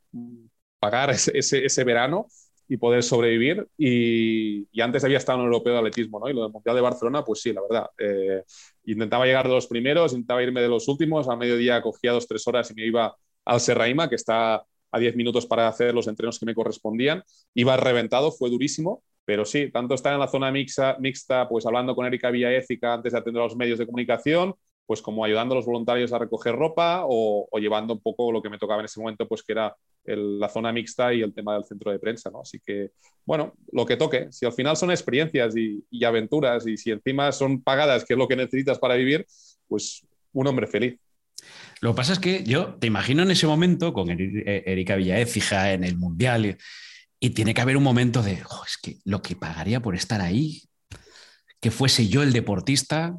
pagar 0.79 1.11
ese, 1.11 1.33
ese, 1.37 1.85
verano 1.85 2.27
y 2.73 2.79
poder 2.79 3.03
sobrevivir. 3.03 3.69
Y, 3.77 4.67
y, 4.73 4.81
antes 4.81 5.05
había 5.05 5.19
estado 5.19 5.39
en 5.39 5.45
el 5.45 5.53
europeo 5.53 5.75
de 5.75 5.79
atletismo, 5.81 6.19
¿no? 6.19 6.31
Y 6.31 6.33
lo 6.33 6.45
del 6.45 6.53
Mundial 6.53 6.75
de 6.75 6.81
Barcelona, 6.81 7.23
pues 7.23 7.43
sí, 7.43 7.53
la 7.53 7.61
verdad. 7.61 7.91
Eh, 7.99 8.43
intentaba 8.85 9.27
llegar 9.27 9.47
de 9.47 9.53
los 9.53 9.67
primeros, 9.67 10.13
intentaba 10.13 10.43
irme 10.43 10.63
de 10.63 10.69
los 10.69 10.89
últimos. 10.89 11.29
A 11.29 11.37
mediodía 11.37 11.83
cogía 11.83 12.13
dos, 12.13 12.27
tres 12.27 12.49
horas 12.49 12.71
y 12.71 12.75
me 12.75 12.87
iba 12.87 13.15
al 13.45 13.61
Serraima, 13.61 14.09
que 14.09 14.15
está 14.15 14.65
a 14.91 14.99
diez 14.99 15.15
minutos 15.17 15.45
para 15.45 15.69
hacer 15.69 15.93
los 15.93 16.09
entrenos 16.09 16.39
que 16.39 16.47
me 16.47 16.55
correspondían. 16.55 17.23
Iba 17.53 17.77
reventado, 17.77 18.33
fue 18.33 18.49
durísimo, 18.49 19.03
pero 19.27 19.45
sí, 19.45 19.71
tanto 19.71 19.95
estar 19.95 20.15
en 20.15 20.21
la 20.21 20.29
zona 20.29 20.51
mixta, 20.51 20.97
mixta 20.99 21.47
pues 21.51 21.67
hablando 21.67 21.95
con 21.95 22.07
Erika 22.07 22.31
Villaécica 22.31 22.95
antes 22.95 23.13
de 23.13 23.19
atender 23.19 23.43
a 23.43 23.45
los 23.45 23.57
medios 23.57 23.79
de 23.79 23.85
comunicación, 23.85 24.55
pues 24.87 25.01
como 25.01 25.25
ayudando 25.25 25.55
a 25.55 25.57
los 25.57 25.67
voluntarios 25.67 26.13
a 26.13 26.19
recoger 26.19 26.55
ropa 26.55 27.03
o, 27.07 27.49
llevando 27.59 27.95
un 27.95 28.01
poco 28.01 28.33
lo 28.33 28.43
que 28.43 28.51
me 28.51 28.59
tocaba 28.59 28.81
en 28.81 28.87
ese 28.87 29.01
momento, 29.01 29.27
pues 29.27 29.43
que 29.43 29.53
era 29.53 29.75
la 30.05 30.49
zona 30.49 30.73
mixta 30.73 31.15
y 31.15 31.23
el 31.23 31.33
tema 31.33 31.55
del 31.55 31.65
centro 31.65 31.93
de 31.93 31.99
prensa. 31.99 32.31
Así 32.41 32.61
que, 32.65 32.91
bueno, 33.25 33.55
lo 33.71 33.87
que 33.87 33.97
toque. 33.97 34.29
Si 34.31 34.45
al 34.45 34.53
final 34.53 34.77
son 34.77 34.91
experiencias 34.91 35.55
y, 35.57 36.05
aventuras 36.05 36.67
y 36.67 36.77
si 36.77 36.91
encima 36.91 37.31
son 37.33 37.63
pagadas, 37.63 38.05
que 38.05 38.15
es 38.15 38.19
lo 38.19 38.29
que 38.29 38.37
necesitas 38.37 38.79
para 38.79 38.95
vivir, 38.95 39.27
pues 39.69 40.05
un 40.33 40.47
hombre 40.47 40.67
feliz. 40.67 40.99
Lo 41.81 41.93
que 41.93 41.97
pasa 41.97 42.13
es 42.13 42.19
que 42.19 42.45
yo 42.45 42.75
te 42.75 42.87
imagino 42.87 43.23
en 43.23 43.31
ese 43.31 43.47
momento 43.47 43.93
con 43.93 44.11
eh, 44.11 44.63
Erika 44.67 44.97
Villaécija 44.97 45.73
en 45.73 45.85
el 45.85 45.97
Mundial 45.97 46.57
y, 47.19 47.31
tiene 47.31 47.55
que 47.55 47.61
haber 47.61 47.77
un 47.77 47.85
momento 47.85 48.21
de, 48.21 48.33
es 48.33 48.79
que 48.83 48.99
lo 49.05 49.23
que 49.23 49.37
pagaría 49.37 49.81
por 49.81 49.95
estar 49.95 50.21
ahí, 50.21 50.65
que 51.61 51.71
fuese 51.71 52.09
yo 52.09 52.25
el 52.25 52.33
deportista, 52.33 53.17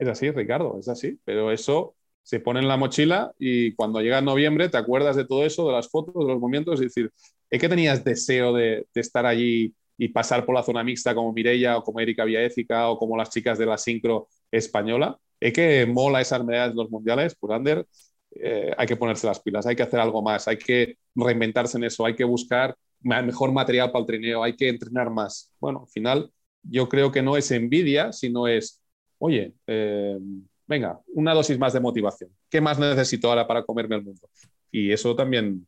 es 0.00 0.08
así, 0.08 0.30
Ricardo, 0.30 0.78
es 0.80 0.88
así. 0.88 1.20
Pero 1.24 1.52
eso 1.52 1.94
se 2.22 2.40
pone 2.40 2.60
en 2.60 2.68
la 2.68 2.76
mochila 2.76 3.32
y 3.38 3.74
cuando 3.74 4.00
llega 4.00 4.20
noviembre 4.20 4.68
te 4.68 4.78
acuerdas 4.78 5.16
de 5.16 5.26
todo 5.26 5.44
eso, 5.44 5.66
de 5.66 5.72
las 5.72 5.88
fotos, 5.90 6.14
de 6.14 6.32
los 6.32 6.40
movimientos, 6.40 6.80
y 6.80 6.84
decir, 6.84 7.12
¿es 7.50 7.60
que 7.60 7.68
tenías 7.68 8.02
deseo 8.02 8.54
de, 8.54 8.86
estar 8.94 9.26
allí 9.26 9.74
y 9.98 10.08
pasar 10.08 10.46
por 10.46 10.54
la 10.54 10.62
zona 10.62 10.82
mixta 10.82 11.14
como 11.14 11.32
Mireia 11.32 11.76
o 11.76 11.84
como 11.84 12.00
Erika 12.00 12.24
Villaécica 12.24 12.88
o 12.88 12.98
como 12.98 13.16
las 13.16 13.30
chicas 13.30 13.58
de 13.58 13.66
la 13.66 13.76
sincro 13.76 14.28
española? 14.50 15.18
¿Es 15.38 15.52
que 15.52 15.86
mola 15.86 16.20
esas 16.20 16.44
medallas 16.44 16.70
de 16.70 16.82
los 16.82 16.90
mundiales? 16.90 17.36
Pues 17.38 17.52
Ander, 17.52 17.86
eh, 18.32 18.72
hay 18.76 18.86
que 18.86 18.96
ponerse 18.96 19.26
las 19.26 19.40
pilas, 19.40 19.66
hay 19.66 19.76
que 19.76 19.82
hacer 19.82 20.00
algo 20.00 20.22
más, 20.22 20.48
hay 20.48 20.56
que 20.56 20.96
reinventarse 21.14 21.76
en 21.78 21.84
eso, 21.84 22.06
hay 22.06 22.14
que 22.14 22.24
buscar 22.24 22.74
mejor 23.02 23.52
material 23.52 23.90
para 23.90 24.00
el 24.00 24.06
trineo, 24.06 24.42
hay 24.42 24.56
que 24.56 24.68
entrenar 24.68 25.10
más. 25.10 25.52
Bueno, 25.60 25.80
al 25.86 25.88
final 25.88 26.30
yo 26.62 26.88
creo 26.88 27.12
que 27.12 27.22
no 27.22 27.36
es 27.36 27.50
envidia, 27.50 28.12
sino 28.12 28.48
es 28.48 28.80
oye, 29.20 29.52
eh, 29.66 30.18
venga, 30.66 30.98
una 31.14 31.34
dosis 31.34 31.58
más 31.58 31.72
de 31.72 31.80
motivación. 31.80 32.30
¿Qué 32.48 32.60
más 32.60 32.78
necesito 32.78 33.28
ahora 33.28 33.46
para 33.46 33.62
comerme 33.62 33.96
el 33.96 34.02
mundo? 34.02 34.28
Y 34.72 34.92
eso 34.92 35.14
también, 35.14 35.66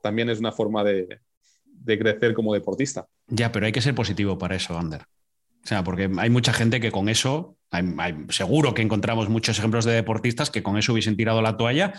también 0.00 0.30
es 0.30 0.38
una 0.38 0.52
forma 0.52 0.82
de, 0.84 1.20
crecer 1.84 2.34
como 2.34 2.54
deportista. 2.54 3.06
Ya, 3.26 3.52
pero 3.52 3.66
hay 3.66 3.72
que 3.72 3.82
ser 3.82 3.94
positivo 3.94 4.38
para 4.38 4.56
eso, 4.56 4.78
Ander. 4.78 5.02
O 5.02 5.66
sea, 5.66 5.82
porque 5.82 6.10
hay 6.18 6.30
mucha 6.30 6.52
gente 6.52 6.80
que 6.80 6.92
con 6.92 7.08
eso, 7.08 7.56
seguro 8.28 8.74
que 8.74 8.82
encontramos 8.82 9.28
muchos 9.28 9.58
ejemplos 9.58 9.84
de 9.84 9.92
deportistas 9.92 10.50
que 10.50 10.62
con 10.62 10.76
eso 10.76 10.92
hubiesen 10.92 11.16
tirado 11.16 11.42
la 11.42 11.56
toalla. 11.56 11.94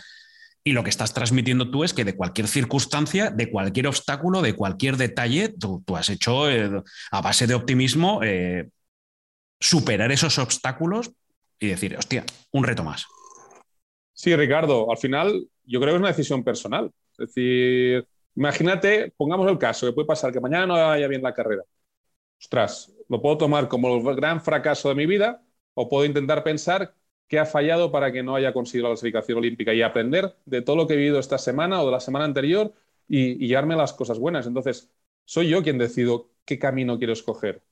Y 0.64 0.72
lo 0.72 0.84
que 0.84 0.90
estás 0.90 1.14
transmitiendo 1.14 1.70
tú 1.70 1.84
es 1.84 1.94
que 1.94 2.06
de 2.06 2.16
cualquier 2.16 2.48
circunstancia, 2.48 3.30
de 3.30 3.52
cualquier 3.52 3.88
obstáculo, 3.88 4.42
de 4.42 4.54
cualquier 4.54 4.98
detalle, 4.98 5.50
tú, 5.50 5.84
has 5.96 6.10
hecho 6.10 6.50
eh, 6.50 6.82
a 7.12 7.22
base 7.22 7.46
de 7.48 7.54
optimismo 7.54 8.22
eh, 8.24 8.70
superar 9.60 10.12
esos 10.12 10.38
obstáculos 10.38 11.12
y 11.60 11.68
decir, 11.68 11.98
hostia, 11.98 12.26
un 12.52 12.64
reto 12.64 12.84
más. 12.84 13.06
Sí, 14.14 14.36
Ricardo, 14.36 14.90
al 14.92 14.98
final 14.98 15.50
yo 15.64 15.80
creo 15.80 15.94
que 15.94 15.96
es 15.96 16.00
una 16.00 16.10
decisión 16.10 16.44
personal. 16.44 16.92
Es 17.18 17.28
decir, 17.28 18.08
imagínate, 18.36 19.14
pongamos 19.18 19.50
el 19.50 19.58
caso, 19.58 19.86
que 19.88 19.94
puede 19.94 20.08
pasar 20.08 20.32
que 20.32 20.40
mañana 20.40 20.66
no 20.66 20.74
vaya 20.74 21.08
bien 21.08 21.22
la 21.22 21.34
carrera. 21.34 21.64
Ostras, 22.40 22.94
lo 23.10 23.22
puedo 23.22 23.38
tomar 23.38 23.68
como 23.68 24.10
el 24.10 24.16
gran 24.16 24.42
fracaso 24.42 24.90
de 24.90 24.96
mi 24.96 25.06
vida 25.06 25.44
o 25.74 25.90
puedo 25.90 26.06
intentar 26.06 26.44
pensar 26.44 26.96
qué 27.28 27.40
ha 27.40 27.46
fallado 27.46 27.92
para 27.92 28.12
que 28.12 28.24
no 28.24 28.36
haya 28.36 28.54
conseguido 28.54 28.90
la 28.90 28.94
clasificación 28.94 29.40
olímpica 29.40 29.74
y 29.74 29.82
aprender 29.82 30.36
de 30.46 30.62
todo 30.62 30.76
lo 30.76 30.88
que 30.88 30.94
he 30.94 30.98
vivido 30.98 31.20
esta 31.20 31.38
semana 31.38 31.82
o 31.82 31.86
de 31.86 31.92
la 31.92 32.00
semana 32.00 32.26
anterior 32.26 32.74
y, 33.08 33.44
y 33.44 33.48
llevarme 33.48 33.76
las 33.76 33.94
cosas 33.94 34.20
buenas. 34.20 34.46
Entonces, 34.48 34.92
soy 35.26 35.50
yo 35.50 35.64
quien 35.64 35.78
decido 35.78 36.32
qué 36.46 36.60
camino 36.60 36.98
quiero 36.98 37.14
escoger 37.14 37.64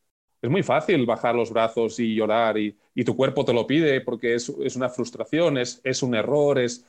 es 0.44 0.50
muy 0.50 0.62
fácil 0.62 1.06
bajar 1.06 1.36
los 1.36 1.52
brazos 1.52 2.00
y 2.00 2.16
llorar 2.16 2.58
y, 2.58 2.76
tu 3.06 3.16
cuerpo 3.16 3.46
te 3.46 3.54
lo 3.54 3.66
pide 3.66 4.02
porque 4.02 4.36
es, 4.36 4.50
una 4.50 4.90
frustración, 4.90 5.58
es, 5.58 6.04
un 6.04 6.16
error, 6.16 6.60
es... 6.60 6.86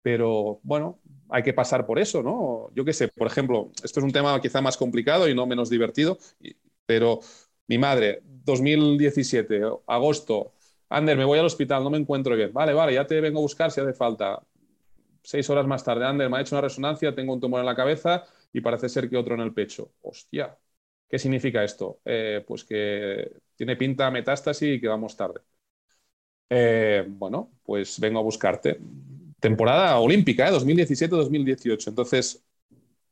Pero 0.00 0.60
bueno, 0.62 1.00
hay 1.28 1.42
que 1.42 1.52
pasar 1.52 1.86
por 1.86 1.98
eso, 1.98 2.22
¿no? 2.22 2.70
Yo 2.74 2.84
qué 2.84 2.92
sé, 2.92 3.08
por 3.08 3.26
ejemplo, 3.26 3.72
esto 3.82 3.98
es 4.00 4.04
un 4.04 4.12
tema 4.12 4.40
quizá 4.40 4.60
más 4.60 4.76
complicado 4.76 5.28
y 5.28 5.34
no 5.34 5.46
menos 5.46 5.70
divertido, 5.70 6.18
pero 6.86 7.20
mi 7.66 7.78
madre, 7.78 8.22
2017, 8.24 9.62
agosto, 9.86 10.52
Ander, 10.88 11.16
me 11.16 11.24
voy 11.24 11.38
al 11.40 11.46
hospital, 11.46 11.82
no 11.82 11.90
me 11.90 11.98
encuentro 11.98 12.36
bien. 12.36 12.52
Vale, 12.52 12.74
vale, 12.74 12.94
ya 12.94 13.06
te 13.06 13.20
vengo 13.20 13.40
a 13.40 13.42
buscar 13.42 13.72
si 13.72 13.80
hace 13.80 13.94
falta. 13.94 14.40
Seis 15.22 15.48
horas 15.50 15.66
más 15.66 15.82
tarde, 15.82 16.04
Ander, 16.04 16.30
me 16.30 16.36
ha 16.38 16.42
hecho 16.42 16.54
una 16.54 16.62
resonancia, 16.62 17.14
tengo 17.14 17.32
un 17.32 17.40
tumor 17.40 17.60
en 17.60 17.66
la 17.66 17.74
cabeza 17.74 18.24
y 18.52 18.60
parece 18.60 18.88
ser 18.88 19.10
que 19.10 19.16
otro 19.16 19.34
en 19.34 19.40
el 19.40 19.54
pecho. 19.54 19.90
Hostia, 20.02 20.56
¿Qué 21.14 21.18
significa 21.20 21.62
esto? 21.62 22.00
Eh, 22.04 22.44
pues 22.46 22.64
que 22.64 23.30
tiene 23.54 23.76
pinta 23.76 24.10
metástasis 24.10 24.76
y 24.76 24.80
que 24.80 24.88
vamos 24.88 25.16
tarde. 25.16 25.42
eh, 26.50 27.04
bueno, 27.08 27.52
pues 27.64 27.98
vengo 28.00 28.18
a 28.20 28.22
buscarte. 28.22 28.78
Temporada 29.40 29.98
olímpica, 29.98 30.48
¿eh? 30.48 30.50
2017-2018. 30.50 31.90
Entonces, 31.90 32.44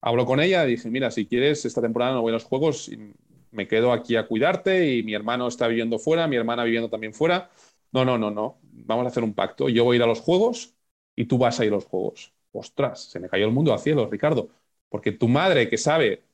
hablo 0.00 0.26
con 0.26 0.40
ella, 0.40 0.64
dije, 0.64 0.90
mira, 0.90 1.10
si 1.10 1.26
quieres, 1.26 1.64
esta 1.64 1.82
temporada 1.82 2.14
no 2.14 2.22
voy 2.22 2.30
a 2.32 2.34
los 2.34 2.44
Juegos, 2.44 2.90
me 3.50 3.68
quedo 3.68 3.92
aquí 3.92 4.16
a 4.16 4.26
cuidarte 4.26 4.94
y 4.94 5.02
mi 5.02 5.14
hermano 5.14 5.48
está 5.48 5.68
viviendo 5.68 5.98
fuera, 5.98 6.28
mi 6.28 6.36
hermana 6.36 6.64
viviendo 6.64 6.90
también 6.90 7.14
fuera. 7.14 7.50
No, 7.92 8.04
no, 8.04 8.18
no, 8.18 8.30
no, 8.30 8.58
vamos 8.72 9.06
a 9.06 9.08
hacer 9.08 9.24
un 9.24 9.34
pacto. 9.34 9.68
Yo 9.68 9.84
voy 9.84 9.96
a 9.96 9.98
ir 9.98 10.02
a 10.04 10.06
los 10.06 10.20
Juegos 10.20 10.74
y 11.16 11.26
tú 11.26 11.38
vas 11.38 11.60
a 11.60 11.64
ir 11.64 11.72
a 11.72 11.76
los 11.76 11.84
Juegos. 11.86 12.34
Ostras, 12.52 13.04
se 13.04 13.20
me 13.20 13.28
cayó 13.28 13.46
el 13.46 13.52
mundo 13.52 13.72
al 13.72 13.78
cielo, 13.80 14.08
Ricardo. 14.10 14.50
Porque 14.88 15.12
tu 15.12 15.28
madre, 15.28 15.68
que 15.70 15.78
sabe, 15.78 16.24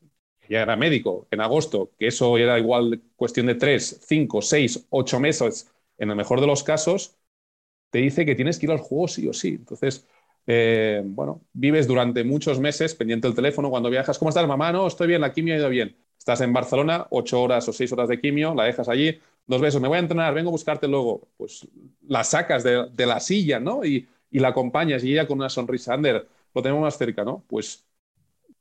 ya 0.49 0.63
era 0.63 0.77
médico, 0.77 1.27
en 1.31 1.41
agosto, 1.41 1.93
que 1.99 2.09
eso 2.09 2.37
era 2.39 2.59
igual 2.59 3.03
cuestión 3.17 3.47
de 3.47 3.55
tres, 3.57 4.01
cinco, 4.07 4.43
seis, 4.43 4.87
ocho 4.91 5.21
meses, 5.21 5.71
en 5.99 6.11
el 6.11 6.17
mejor 6.17 6.41
de 6.41 6.47
los 6.47 6.63
casos, 6.63 7.17
te 7.91 7.99
dice 7.99 8.25
que 8.27 8.35
tienes 8.35 8.59
que 8.59 8.67
ir 8.67 8.73
al 8.73 8.79
juego 8.79 9.09
sí 9.09 9.29
o 9.29 9.33
sí. 9.33 9.49
Entonces, 9.51 10.07
eh, 10.47 11.03
bueno, 11.05 11.43
vives 11.53 11.87
durante 11.87 12.25
muchos 12.25 12.61
meses 12.61 12.95
pendiente 12.95 13.29
del 13.29 13.35
teléfono 13.37 13.71
cuando 13.71 13.91
viajas. 13.91 14.19
¿Cómo 14.19 14.29
estás, 14.31 14.47
mamá? 14.47 14.73
No, 14.73 14.87
estoy 14.87 15.09
bien, 15.09 15.21
la 15.21 15.33
quimio 15.33 15.55
ha 15.55 15.59
ido 15.59 15.69
bien. 15.69 15.97
Estás 16.19 16.41
en 16.41 16.53
Barcelona, 16.53 17.07
ocho 17.11 17.41
horas 17.43 17.69
o 17.69 17.73
seis 17.73 17.93
horas 17.93 18.09
de 18.09 18.21
quimio, 18.21 18.55
la 18.55 18.65
dejas 18.65 18.89
allí, 18.89 19.19
dos 19.47 19.61
besos, 19.61 19.81
me 19.81 19.89
voy 19.89 19.97
a 19.97 20.01
entrenar, 20.01 20.35
vengo 20.35 20.51
a 20.51 20.53
buscarte 20.53 20.89
luego. 20.89 21.29
Pues 21.37 21.67
la 22.07 22.25
sacas 22.25 22.65
de, 22.65 23.07
la 23.07 23.21
silla, 23.21 23.61
¿no? 23.61 23.85
Y, 23.85 24.09
y, 24.31 24.39
la 24.41 24.49
acompañas 24.49 25.05
y 25.05 25.13
ella 25.13 25.27
con 25.27 25.39
una 25.39 25.49
sonrisa. 25.49 25.95
Ander, 25.95 26.29
lo 26.55 26.63
tenemos 26.63 26.83
más 26.83 26.99
cerca, 26.99 27.25
¿no? 27.25 27.45
Pues 27.49 27.85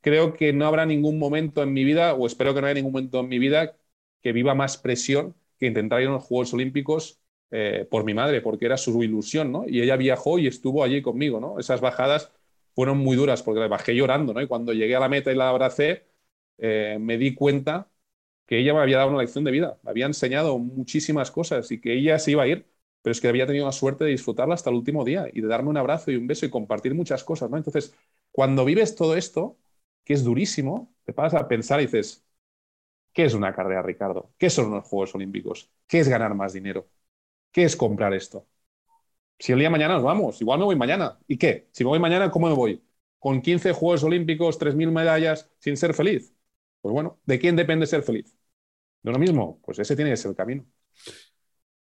creo 0.02 0.34
que 0.34 0.54
no 0.54 0.66
habrá 0.68 0.86
ningún 0.86 1.20
momento 1.20 1.64
en 1.64 1.74
mi 1.74 1.84
vida, 1.84 2.14
o 2.14 2.28
espero 2.28 2.54
que 2.54 2.62
no 2.62 2.68
haya 2.68 2.76
ningún 2.76 2.94
momento 2.94 3.20
en 3.20 3.30
mi 3.30 3.40
vida, 3.40 3.78
que 4.22 4.32
viva 4.34 4.56
más 4.56 4.78
presión 4.78 5.36
que 5.60 5.68
intentar 5.68 6.02
ir 6.02 6.08
a 6.08 6.12
los 6.12 6.24
Juegos 6.24 6.54
Olímpicos 6.54 7.20
eh, 7.52 7.88
por 7.90 8.04
mi 8.04 8.14
madre, 8.14 8.42
porque 8.42 8.66
era 8.66 8.78
su 8.78 9.02
ilusión, 9.04 9.52
¿no? 9.52 9.66
Y 9.68 9.82
ella 9.82 9.96
viajó 9.98 10.38
y 10.40 10.48
estuvo 10.48 10.84
allí 10.84 11.02
conmigo, 11.02 11.40
¿no? 11.40 11.60
Esas 11.60 11.82
bajadas 11.82 12.32
fueron 12.76 12.98
muy 13.00 13.16
duras 13.16 13.42
porque 13.44 13.60
la 13.62 13.68
bajé 13.68 13.96
llorando, 13.96 14.34
¿no? 14.34 14.42
Y 14.42 14.48
cuando 14.48 14.74
llegué 14.74 14.96
a 14.96 15.00
la 15.00 15.10
meta 15.10 15.32
y 15.32 15.36
la 15.36 15.50
abracé, 15.50 16.06
eh, 16.58 16.98
me 17.00 17.18
di 17.18 17.34
cuenta 17.36 17.90
que 18.46 18.60
ella 18.60 18.74
me 18.74 18.80
había 18.82 18.98
dado 18.98 19.10
una 19.10 19.20
lección 19.20 19.44
de 19.44 19.52
vida, 19.52 19.80
me 19.84 19.92
había 19.92 20.06
enseñado 20.06 20.58
muchísimas 20.58 21.32
cosas 21.32 21.70
y 21.72 21.82
que 21.82 21.94
ella 21.94 22.18
se 22.20 22.32
iba 22.32 22.44
a 22.44 22.48
ir, 22.48 22.68
pero 23.02 23.12
es 23.12 23.22
que 23.22 23.28
había 23.28 23.46
tenido 23.48 23.66
la 23.66 23.72
suerte 23.72 24.06
de 24.06 24.12
disfrutarla 24.12 24.54
hasta 24.56 24.70
el 24.70 24.76
último 24.78 25.04
día 25.04 25.28
y 25.34 25.42
de 25.42 25.48
darme 25.48 25.70
un 25.70 25.78
abrazo 25.78 26.12
y 26.12 26.16
un 26.16 26.28
beso 26.28 26.46
y 26.46 26.50
compartir 26.50 26.94
muchas 26.96 27.24
cosas, 27.24 27.50
¿no? 27.50 27.58
Entonces, 27.58 27.96
cuando 28.32 28.64
vives 28.66 28.96
todo 28.96 29.16
esto, 29.18 29.58
que 30.08 30.14
es 30.14 30.24
durísimo, 30.24 30.96
te 31.04 31.12
pasas 31.14 31.42
a 31.42 31.48
pensar 31.50 31.82
y 31.82 31.86
dices, 31.86 32.26
¿qué 33.14 33.26
es 33.26 33.34
una 33.36 33.54
carrera, 33.56 33.82
Ricardo? 33.84 34.34
¿Qué 34.38 34.50
son 34.50 34.72
los 34.72 34.88
Juegos 34.88 35.16
Olímpicos? 35.16 35.72
¿Qué 35.88 36.00
es 36.00 36.10
ganar 36.10 36.36
más 36.36 36.54
dinero? 36.54 36.90
¿Qué 37.52 37.64
es 37.66 37.76
comprar 37.78 38.14
esto? 38.14 38.48
Si 39.40 39.52
el 39.54 39.60
día 39.60 39.68
de 39.68 39.72
mañana 39.72 39.96
nos 39.96 40.04
vamos, 40.04 40.42
igual 40.42 40.60
me 40.60 40.66
voy 40.66 40.76
mañana. 40.78 41.20
¿Y 41.28 41.38
qué? 41.38 41.70
Si 41.72 41.84
me 41.84 41.90
voy 41.90 42.00
mañana, 42.00 42.32
¿cómo 42.32 42.48
me 42.50 42.56
voy? 42.56 42.84
¿Con 43.20 43.42
15 43.42 43.74
Juegos 43.74 44.04
Olímpicos, 44.04 44.60
3.000 44.60 44.92
medallas, 44.92 45.52
sin 45.60 45.78
ser 45.78 45.94
feliz? 45.94 46.36
Pues 46.82 46.94
bueno, 46.94 47.20
¿de 47.26 47.40
quién 47.40 47.56
depende 47.56 47.88
ser 47.88 48.04
feliz? 48.04 48.36
¿De 49.04 49.12
lo 49.12 49.20
mismo? 49.20 49.62
Pues 49.64 49.80
ese 49.80 49.96
tiene 49.96 50.12
que 50.12 50.18
ser 50.18 50.32
el 50.32 50.38
camino. 50.38 50.66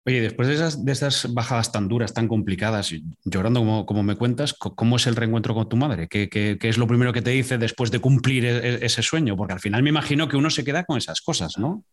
Oye, 0.08 0.22
después 0.22 0.48
de 0.48 0.54
esas, 0.54 0.86
de 0.86 1.34
bajadas 1.34 1.72
tan 1.72 1.88
duras, 1.88 2.14
tan 2.14 2.28
complicadas, 2.28 2.94
llorando 3.24 3.86
como, 3.88 4.04
me 4.04 4.16
cuentas, 4.16 4.54
¿cómo 4.54 4.98
es 4.98 5.08
el 5.08 5.16
reencuentro 5.16 5.56
con 5.56 5.68
tu 5.68 5.78
madre? 5.78 6.08
¿Qué, 6.08 6.30
¿Qué, 6.30 6.58
qué, 6.60 6.70
es 6.70 6.78
lo 6.78 6.86
primero 6.86 7.12
que 7.12 7.24
te 7.24 7.32
dice 7.32 7.58
después 7.58 7.90
de 7.90 8.00
cumplir 8.00 8.46
e, 8.46 8.58
e, 8.58 8.86
ese 8.86 9.02
sueño? 9.02 9.36
Porque 9.36 9.54
al 9.54 9.60
final 9.60 9.82
me 9.82 9.90
imagino 9.90 10.28
que 10.28 10.38
uno 10.38 10.52
se 10.52 10.64
queda 10.64 10.84
con 10.84 10.98
esas 10.98 11.22
cosas, 11.22 11.58
¿no? 11.58 11.84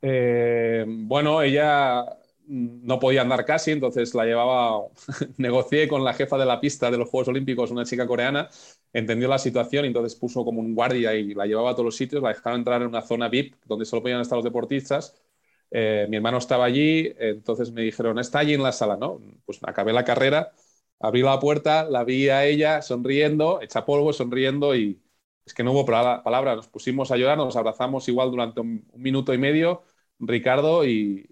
Eh, 0.00 0.84
bueno, 0.86 1.42
ella 1.42 2.04
no 2.46 3.00
podía 3.00 3.22
andar 3.22 3.44
casi, 3.44 3.72
entonces 3.72 4.14
la 4.14 4.24
llevaba, 4.24 4.86
negocié 5.36 5.88
con 5.88 6.04
la 6.04 6.14
jefa 6.14 6.38
de 6.38 6.46
la 6.46 6.60
pista 6.60 6.90
de 6.90 6.98
los 6.98 7.08
Juegos 7.08 7.28
Olímpicos, 7.28 7.72
una 7.72 7.84
chica 7.84 8.06
coreana, 8.06 8.48
entendió 8.92 9.26
la 9.26 9.38
situación 9.38 9.84
y 9.84 9.88
entonces 9.88 10.14
puso 10.14 10.44
como 10.44 10.60
un 10.60 10.74
guardia 10.74 11.14
y 11.14 11.34
la 11.34 11.46
llevaba 11.46 11.70
a 11.70 11.72
todos 11.72 11.86
los 11.86 11.96
sitios, 11.96 12.22
la 12.22 12.28
dejaron 12.28 12.60
entrar 12.60 12.82
en 12.82 12.88
una 12.88 13.02
zona 13.02 13.28
VIP 13.28 13.56
donde 13.64 13.84
solo 13.84 14.02
podían 14.02 14.20
estar 14.20 14.36
los 14.36 14.44
deportistas. 14.44 15.20
Eh, 15.70 16.06
mi 16.08 16.16
hermano 16.16 16.38
estaba 16.38 16.64
allí, 16.64 17.12
entonces 17.18 17.72
me 17.72 17.82
dijeron, 17.82 18.18
está 18.18 18.40
allí 18.40 18.54
en 18.54 18.62
la 18.62 18.72
sala, 18.72 18.96
¿no? 18.96 19.20
Pues 19.44 19.58
acabé 19.62 19.92
la 19.92 20.04
carrera, 20.04 20.52
abrí 21.00 21.22
la 21.22 21.38
puerta, 21.40 21.84
la 21.84 22.04
vi 22.04 22.28
a 22.28 22.44
ella 22.44 22.82
sonriendo, 22.82 23.60
hecha 23.62 23.84
polvo, 23.84 24.12
sonriendo 24.12 24.74
y 24.76 25.00
es 25.44 25.54
que 25.54 25.62
no 25.62 25.72
hubo 25.72 25.86
palabra, 25.86 26.56
nos 26.56 26.68
pusimos 26.68 27.10
a 27.12 27.16
llorar, 27.16 27.38
nos 27.38 27.56
abrazamos 27.56 28.08
igual 28.08 28.30
durante 28.30 28.60
un 28.60 28.84
minuto 28.96 29.32
y 29.32 29.38
medio, 29.38 29.82
Ricardo, 30.18 30.84
y, 30.84 31.28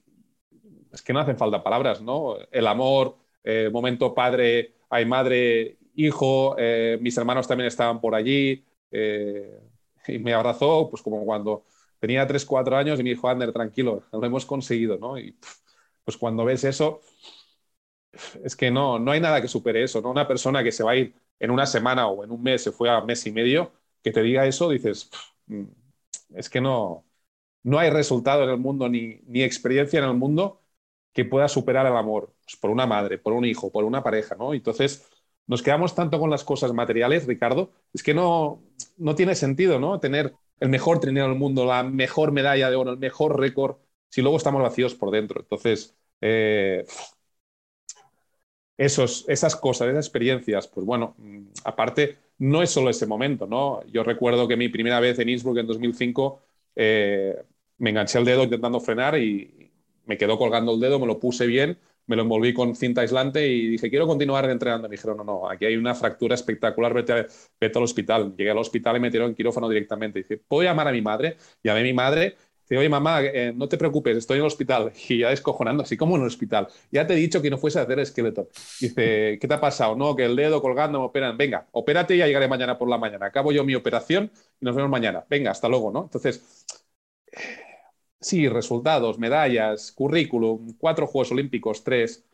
es 0.93 1.03
que 1.03 1.13
no 1.13 1.21
hacen 1.21 1.37
falta 1.37 1.63
palabras, 1.63 2.01
¿no? 2.01 2.37
El 2.53 2.67
amor, 2.69 3.17
eh, 3.43 3.69
momento 3.73 4.15
padre, 4.15 4.77
hay 4.89 5.05
madre, 5.05 5.79
hijo, 5.95 6.55
eh, 6.59 6.99
mis 7.01 7.17
hermanos 7.19 7.49
también 7.49 7.69
estaban 7.69 8.01
por 8.01 8.15
allí 8.15 8.65
eh, 8.93 9.61
y 10.07 10.19
me 10.19 10.33
abrazó, 10.33 10.89
pues 10.89 11.03
como 11.03 11.25
cuando 11.25 11.65
tenía 12.07 12.27
3, 12.27 12.45
4 12.45 12.77
años 12.77 13.01
y 13.01 13.03
me 13.03 13.09
dijo, 13.09 13.27
Ander, 13.31 13.51
tranquilo, 13.51 14.03
lo 14.13 14.23
hemos 14.27 14.45
conseguido, 14.45 14.99
¿no? 14.99 15.19
Y 15.19 15.35
pues 16.05 16.19
cuando 16.19 16.45
ves 16.45 16.65
eso, 16.65 17.01
es 18.45 18.55
que 18.57 18.71
no, 18.71 18.99
no 18.99 19.11
hay 19.11 19.21
nada 19.21 19.41
que 19.41 19.49
supere 19.49 19.83
eso, 19.83 20.03
¿no? 20.03 20.11
Una 20.11 20.29
persona 20.29 20.63
que 20.63 20.71
se 20.71 20.83
va 20.85 20.91
a 20.93 20.97
ir 20.97 21.15
en 21.39 21.51
una 21.51 21.65
semana 21.67 22.07
o 22.09 22.23
en 22.25 22.31
un 22.31 22.43
mes, 22.43 22.63
se 22.63 22.73
fue 22.73 22.91
a 22.91 23.01
mes 23.01 23.27
y 23.27 23.33
medio, 23.33 23.73
que 24.03 24.13
te 24.13 24.23
diga 24.23 24.47
eso, 24.47 24.69
dices, 24.69 25.11
mm, 25.47 25.65
es 26.35 26.51
que 26.51 26.61
no, 26.61 27.07
no 27.63 27.79
hay 27.79 27.91
resultado 27.91 28.45
en 28.45 28.51
el 28.51 28.59
mundo 28.59 28.89
ni, 28.89 29.21
ni 29.27 29.43
experiencia 29.43 29.99
en 30.01 30.07
el 30.07 30.15
mundo 30.15 30.61
que 31.13 31.25
pueda 31.25 31.49
superar 31.49 31.87
el 31.87 31.97
amor 31.97 32.35
pues, 32.45 32.57
por 32.57 32.71
una 32.71 32.87
madre, 32.87 33.19
por 33.19 33.33
un 33.33 33.45
hijo, 33.47 33.73
por 33.73 33.85
una 33.85 34.03
pareja, 34.03 34.35
¿no? 34.37 34.53
Entonces, 34.55 35.09
nos 35.47 35.63
quedamos 35.63 35.95
tanto 35.95 36.19
con 36.21 36.31
las 36.31 36.45
cosas 36.45 36.73
materiales, 36.75 37.27
Ricardo, 37.27 37.73
es 37.95 38.03
que 38.03 38.15
no, 38.15 38.63
no 38.99 39.15
tiene 39.15 39.35
sentido, 39.35 39.79
¿no? 39.81 40.01
Tener 40.01 40.35
el 40.61 40.69
mejor 40.69 41.01
trineo 41.01 41.29
del 41.29 41.39
mundo, 41.39 41.65
la 41.67 41.83
mejor 41.83 42.33
medalla 42.33 42.71
de 42.71 42.77
oro, 42.77 42.93
el 42.93 42.99
mejor 42.99 43.39
récord, 43.39 43.77
si 44.09 44.23
luego 44.23 44.37
estamos 44.37 44.63
vacíos 44.63 44.95
por 44.95 45.11
dentro. 45.11 45.41
Entonces, 45.41 45.97
eh, 46.21 46.85
esos, 48.77 49.25
esas 49.29 49.57
cosas, 49.57 49.89
esas 49.89 50.07
experiencias, 50.07 50.67
pues 50.69 50.85
bueno, 50.87 51.17
aparte, 51.65 52.19
no 52.39 52.63
es 52.63 52.71
solo 52.71 52.91
ese 52.91 53.07
momento, 53.07 53.47
¿no? 53.47 53.85
Yo 53.87 54.03
recuerdo 54.03 54.49
que 54.49 54.57
mi 54.57 54.69
primera 54.69 55.01
vez 55.01 55.19
en 55.19 55.29
Innsbruck 55.29 55.59
en 55.59 55.67
2005 55.67 56.43
eh, 56.77 57.37
me 57.79 57.91
enganché 57.91 58.19
el 58.19 58.25
dedo 58.25 58.43
intentando 58.45 58.81
frenar 58.81 59.19
y, 59.19 59.71
me 60.07 60.19
quedó 60.19 60.39
colgando 60.39 60.75
el 60.75 60.81
dedo, 60.81 60.99
me 60.99 61.07
lo 61.07 61.19
puse 61.19 61.47
bien, 61.47 61.79
me 62.07 62.17
lo 62.17 62.23
envolví 62.23 62.53
con 62.55 62.75
cinta 62.77 63.01
aislante 63.01 63.47
y 63.47 63.69
dije, 63.69 63.91
quiero 63.91 64.07
continuar 64.07 64.49
entrenando. 64.51 64.89
Me 64.89 64.97
dijeron, 64.97 65.17
no, 65.19 65.25
no, 65.25 65.49
aquí 65.51 65.65
hay 65.67 65.77
una 65.77 65.95
fractura 65.95 66.35
espectacular, 66.35 66.93
vete, 66.95 67.13
al 67.79 67.83
hospital. 67.83 68.35
Llegué 68.37 68.51
al 68.51 68.59
hospital 68.59 68.97
y 68.97 69.01
me 69.01 69.11
tiró 69.11 69.27
en 69.27 69.35
quirófano 69.35 69.69
directamente. 69.69 70.19
Dice, 70.21 70.39
¿puedo 70.39 70.63
llamar 70.63 70.89
a 70.89 70.93
mi 70.93 71.03
madre? 71.03 71.37
Llamé 71.63 71.81
a 71.81 71.83
mi 71.83 71.93
madre. 71.93 72.37
Dice, 72.63 72.79
oye, 72.79 72.89
mamá, 72.89 73.23
eh, 73.23 73.53
no 73.55 73.69
te 73.69 73.77
preocupes, 73.77 74.17
estoy 74.17 74.37
en 74.37 74.43
el 74.43 74.47
hospital. 74.47 74.93
Y 75.09 75.19
ya 75.19 75.31
descojonando, 75.31 75.83
así 75.83 75.97
como 75.97 76.17
en 76.17 76.23
el 76.23 76.29
hospital. 76.29 76.69
Ya 76.91 77.07
te 77.07 77.13
he 77.15 77.17
dicho 77.17 77.43
que 77.43 77.51
no 77.51 77.59
fuese 77.59 77.79
a 77.79 77.83
hacer 77.83 77.99
esqueleto. 78.01 78.49
Dice, 78.81 79.39
¿qué 79.41 79.49
te 79.49 79.55
ha 79.55 79.61
pasado? 79.61 79.95
No, 79.97 80.17
que 80.17 80.25
el 80.25 80.37
dedo 80.37 80.63
colgando 80.63 80.99
me 81.01 81.05
operan. 81.07 81.37
Venga, 81.37 81.67
opérate 81.73 82.15
y 82.15 82.19
ya 82.19 82.27
llegaré 82.27 82.49
mañana 82.49 82.79
por 82.79 82.89
la 82.89 82.99
mañana. 82.99 83.27
Acabo 83.27 83.53
yo 83.53 83.65
mi 83.65 83.75
operación 83.75 84.31
y 84.61 84.65
nos 84.65 84.75
vemos 84.75 84.91
mañana. 84.91 85.25
Venga, 85.29 85.51
hasta 85.51 85.69
luego, 85.69 85.91
¿no? 85.93 86.05
Entonces 86.05 86.65
sí, 88.25 88.49
resultados, 88.49 89.19
medallas, 89.19 89.93
currículum, 89.93 90.75
cuatro 90.79 91.07
Juegos 91.07 91.33
Olímpicos, 91.33 91.85
tres, 91.85 92.25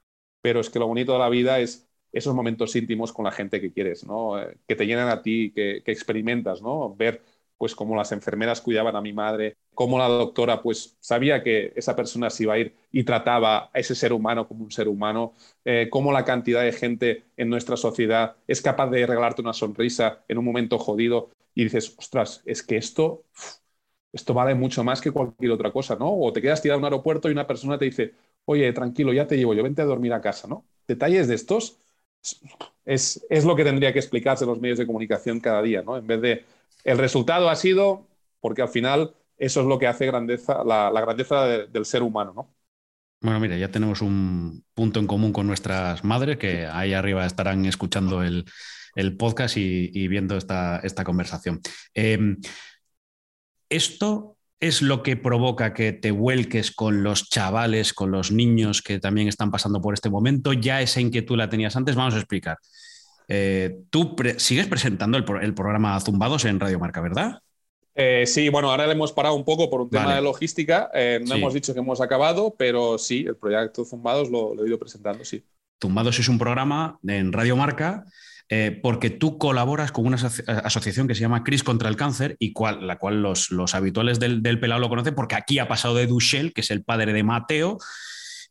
pero 0.41 0.61
es 0.61 0.71
que 0.71 0.79
lo 0.79 0.87
bonito 0.87 1.13
de 1.13 1.19
la 1.19 1.29
vida 1.29 1.59
es 1.61 1.89
esos 2.13 2.35
momentos 2.35 2.75
íntimos 2.77 3.13
con 3.13 3.25
la 3.25 3.33
gente 3.33 3.61
que 3.61 3.73
quieres, 3.73 4.05
¿no? 4.05 4.41
Eh, 4.41 4.57
que 4.67 4.77
te 4.77 4.87
llenan 4.87 5.09
a 5.09 5.23
ti, 5.23 5.53
que, 5.55 5.83
experimentas, 5.87 6.63
¿no? 6.63 6.95
Ver 6.97 7.23
pues 7.59 7.75
cómo 7.75 7.95
las 7.95 8.11
enfermeras 8.13 8.63
cuidaban 8.63 8.97
a 8.97 9.03
mi 9.03 9.13
madre, 9.13 9.57
cómo 9.75 9.99
la 9.99 10.09
doctora 10.09 10.63
pues 10.63 10.97
sabía 11.01 11.43
que 11.43 11.73
esa 11.77 11.95
persona 11.95 12.31
se 12.31 12.45
iba 12.45 12.55
a 12.55 12.59
ir 12.59 12.75
y 12.91 13.05
trataba 13.05 13.71
a 13.75 13.79
ese 13.79 13.95
ser 13.95 14.15
humano 14.15 14.49
como 14.49 14.65
un 14.65 14.71
ser 14.71 14.89
humano, 14.89 15.35
eh, 15.65 15.89
cómo 15.91 16.11
la 16.13 16.25
cantidad 16.25 16.63
de 16.63 16.73
gente 16.73 17.25
en 17.37 17.51
nuestra 17.51 17.77
sociedad 17.77 18.37
es 18.47 18.63
capaz 18.63 18.89
de 18.91 19.07
regalarte 19.07 19.43
una 19.43 19.53
sonrisa 19.53 20.25
en 20.29 20.39
un 20.39 20.45
momento 20.47 20.79
jodido 20.79 21.31
y 21.55 21.65
dices, 21.65 21.95
ostras, 21.99 22.43
es 22.47 22.63
que 22.63 22.77
esto 22.79 23.25
esto 24.13 24.35
vale 24.35 24.55
mucho 24.55 24.83
más 24.85 25.01
que 25.01 25.11
cualquier 25.11 25.53
otra 25.53 25.73
cosa, 25.73 25.97
¿no? 25.97 26.13
O 26.13 26.33
te 26.33 26.43
quedas 26.43 26.63
tirado 26.63 26.79
en 26.79 26.83
un 26.83 26.93
aeropuerto 26.93 27.29
y 27.29 27.33
una 27.33 27.47
persona 27.47 27.79
te 27.79 27.85
dice, 27.85 28.15
oye, 28.45 28.73
tranquilo, 28.73 29.13
ya 29.13 29.27
te 29.27 29.37
llevo 29.37 29.55
yo, 29.55 29.63
vente 29.63 29.83
a 29.83 29.85
dormir 29.85 30.13
a 30.13 30.21
casa, 30.21 30.49
¿no? 30.49 30.65
Detalles 30.87 31.29
de 31.29 31.35
estos 31.37 31.79
es, 32.85 33.45
lo 33.45 33.57
que 33.57 33.65
tendría 33.65 33.93
que 33.93 33.99
explicarse 33.99 34.45
en 34.45 34.51
los 34.51 34.61
medios 34.61 34.79
de 34.79 34.87
comunicación 34.87 35.41
cada 35.41 35.63
día, 35.63 35.83
¿no? 35.83 35.97
En 35.97 36.07
vez 36.07 36.21
de, 36.21 36.45
el 36.85 36.99
resultado 36.99 37.49
ha 37.49 37.57
sido, 37.57 38.09
porque 38.41 38.63
al 38.63 38.69
final 38.69 39.15
eso 39.39 39.61
es 39.61 39.67
lo 39.67 39.79
que 39.79 39.87
hace 39.87 40.07
grandeza, 40.07 40.65
la, 40.65 40.91
grandeza 41.01 41.47
del 41.47 41.85
ser 41.85 42.03
humano, 42.03 42.33
¿no? 42.35 42.55
Bueno, 43.23 43.39
mira, 43.39 43.57
ya 43.59 43.71
tenemos 43.71 44.01
un 44.01 44.65
punto 44.73 44.99
en 44.99 45.07
común 45.07 45.33
con 45.33 45.47
nuestras 45.47 46.05
madres 46.05 46.39
que 46.39 46.67
ahí 46.67 46.95
arriba 46.95 47.27
estarán 47.27 47.67
escuchando 47.67 48.23
el, 48.23 48.45
podcast 49.19 49.57
y, 49.59 50.09
viendo 50.09 50.37
esta, 50.37 50.79
esta 50.79 51.05
conversación. 51.05 51.61
Em, 51.95 52.39
esto 53.71 54.37
es 54.61 54.83
lo 54.83 55.03
que 55.03 55.17
provoca 55.17 55.73
que 55.73 55.93
te 55.93 56.11
vuelques 56.11 56.71
con 56.71 57.03
los 57.03 57.31
chavales, 57.31 57.95
con 57.95 58.11
los 58.11 58.31
niños 58.31 58.83
que 58.83 59.01
también 59.01 59.27
están 59.27 59.51
pasando 59.51 59.81
por 59.81 59.95
este 59.95 60.11
momento? 60.11 60.53
¿Ya 60.53 60.83
esa 60.83 61.01
inquietud 61.01 61.39
la 61.39 61.49
tenías 61.49 61.77
antes? 61.77 61.97
Vamos 61.97 62.15
a 62.15 62.19
explicar. 62.19 62.59
Eh, 63.27 63.79
tú 63.89 64.15
sigues 64.37 64.67
presentando 64.67 65.17
el, 65.17 65.55
programa 65.55 65.99
Zumbados 66.01 66.45
en 66.45 66.61
Radio 66.61 66.79
Marca, 66.79 67.01
¿verdad? 67.01 67.41
Eh, 67.95 68.25
sí, 68.27 68.49
bueno, 68.49 68.71
ahora 68.71 68.87
le 68.87 68.93
hemos 68.93 69.13
parado 69.13 69.35
un 69.35 69.45
poco 69.45 69.71
por 69.71 69.81
un 69.81 69.89
tema 69.89 70.15
de 70.15 70.21
logística. 70.21 70.91
Eh, 70.93 71.21
no 71.27 71.37
hemos 71.37 71.55
dicho 71.55 71.73
que 71.73 71.81
hemos 71.81 72.01
acabado, 72.01 72.55
pero 72.59 72.99
sí, 72.99 73.25
el 73.27 73.37
proyecto 73.37 73.85
Zumbados 73.85 74.31
lo, 74.31 74.55
lo 74.55 74.65
he 74.65 74.69
ido 74.69 74.79
presentando, 74.79 75.25
sí. 75.25 75.43
Zumbados 75.81 76.19
es 76.19 76.29
un 76.29 76.39
programa 76.39 76.99
en 77.07 77.33
Radio 77.33 77.57
Marca 77.57 78.05
eh, 78.53 78.81
porque 78.83 79.11
tú 79.11 79.39
colaboras 79.39 79.93
con 79.93 80.07
una 80.07 80.17
asociación 80.17 81.07
que 81.07 81.15
se 81.15 81.21
llama 81.21 81.45
CRIS 81.45 81.63
contra 81.63 81.89
el 81.89 81.95
cáncer 81.95 82.37
y 82.41 82.53
la 82.81 82.99
cual 82.99 83.23
los, 83.23 83.75
habituales 83.75 84.19
del, 84.19 84.43
del, 84.43 84.59
pelado 84.59 84.81
lo 84.81 84.89
conocen 84.89 85.15
porque 85.15 85.37
aquí 85.37 85.61
ha 85.61 85.69
pasado 85.69 85.95
de 85.95 86.09
Duchel, 86.09 86.53
que 86.53 86.63
es 86.63 86.73
el 86.73 86.83
padre 86.83 87.13
de 87.13 87.23
Mateo, 87.23 87.79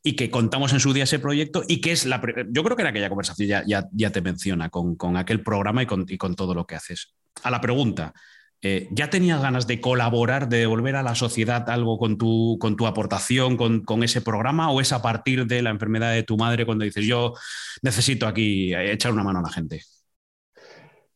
y 0.02 0.16
que 0.16 0.30
contamos 0.32 0.72
en 0.72 0.80
su 0.80 0.93
día 0.93 1.04
ese 1.04 1.20
proyecto 1.20 1.64
y 1.68 1.82
que 1.82 1.91
es 1.91 2.06
la... 2.06 2.22
Yo 2.50 2.64
creo 2.64 2.78
que 2.78 2.84
en 2.84 2.88
aquella 2.88 3.10
conversación 3.10 3.50
ya, 3.50 3.64
ya, 3.91 4.10
te 4.12 4.22
menciona 4.22 4.70
con, 4.70 5.18
aquel 5.18 5.43
programa 5.43 5.84
y 5.84 5.86
con, 5.86 6.06
y 6.08 6.18
con 6.18 6.36
todo 6.36 6.54
lo 6.54 6.66
que 6.66 6.76
haces. 6.76 7.14
A 7.43 7.52
la 7.52 7.60
pregunta, 7.60 8.14
eh, 8.62 8.89
¿Ya 8.91 9.10
tenías 9.10 9.41
ganas 9.41 9.68
de 9.68 9.80
colaborar, 9.80 10.49
de 10.49 10.57
devolver 10.57 10.97
a 10.97 11.03
la 11.03 11.16
sociedad 11.16 11.70
algo 11.70 11.97
con 11.97 12.18
tu, 12.18 12.57
con 12.60 12.76
tu 12.76 12.88
aportación, 12.88 13.55
con, 13.55 14.03
ese 14.03 14.22
programa? 14.22 14.72
¿O 14.72 14.82
es 14.82 14.91
a 14.91 15.01
partir 15.01 15.45
de 15.45 15.62
la 15.62 15.70
enfermedad 15.70 16.14
de 16.14 16.24
tu 16.24 16.36
madre 16.36 16.66
cuando 16.66 16.84
dices, 16.84 17.05
yo 17.05 17.34
necesito 17.82 18.28
aquí 18.28 18.74
echar 18.76 19.14
una 19.14 19.24
mano 19.24 19.39
a 19.39 19.43
la 19.43 19.49
gente? 19.49 19.82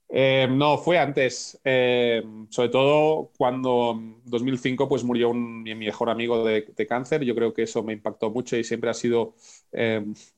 Eh, 0.07 0.47
no, 0.49 0.77
fue 0.77 0.97
antes. 0.97 1.59
Eh, 1.65 2.23
sobre 2.49 2.69
todo 2.69 3.31
cuando 3.37 3.91
en 3.99 4.21
2005 4.23 4.87
pues, 4.87 5.03
murió 5.03 5.33
mi 5.33 5.75
mejor 5.75 6.09
amigo 6.09 6.45
de, 6.45 6.87
cáncer. 6.87 7.23
Yo 7.25 7.35
creo 7.35 7.53
que 7.53 7.63
eso 7.63 7.83
me 7.83 7.91
impactó 7.91 8.29
mucho 8.29 8.55
y 8.55 8.63
siempre 8.63 8.89
ha 8.89 8.93
sido 8.93 9.35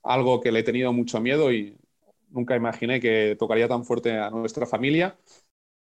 algo 0.01 0.41
que 0.41 0.51
le 0.51 0.62
he 0.62 0.64
tenido 0.64 0.91
mucho 0.91 1.20
miedo 1.22 1.53
y 1.53 1.78
nunca 2.30 2.56
imaginé 2.56 2.99
que 2.99 3.36
tocaría 3.38 3.68
tan 3.68 3.86
fuerte 3.86 4.18
a 4.18 4.32
nuestra 4.32 4.66
familia. 4.66 5.18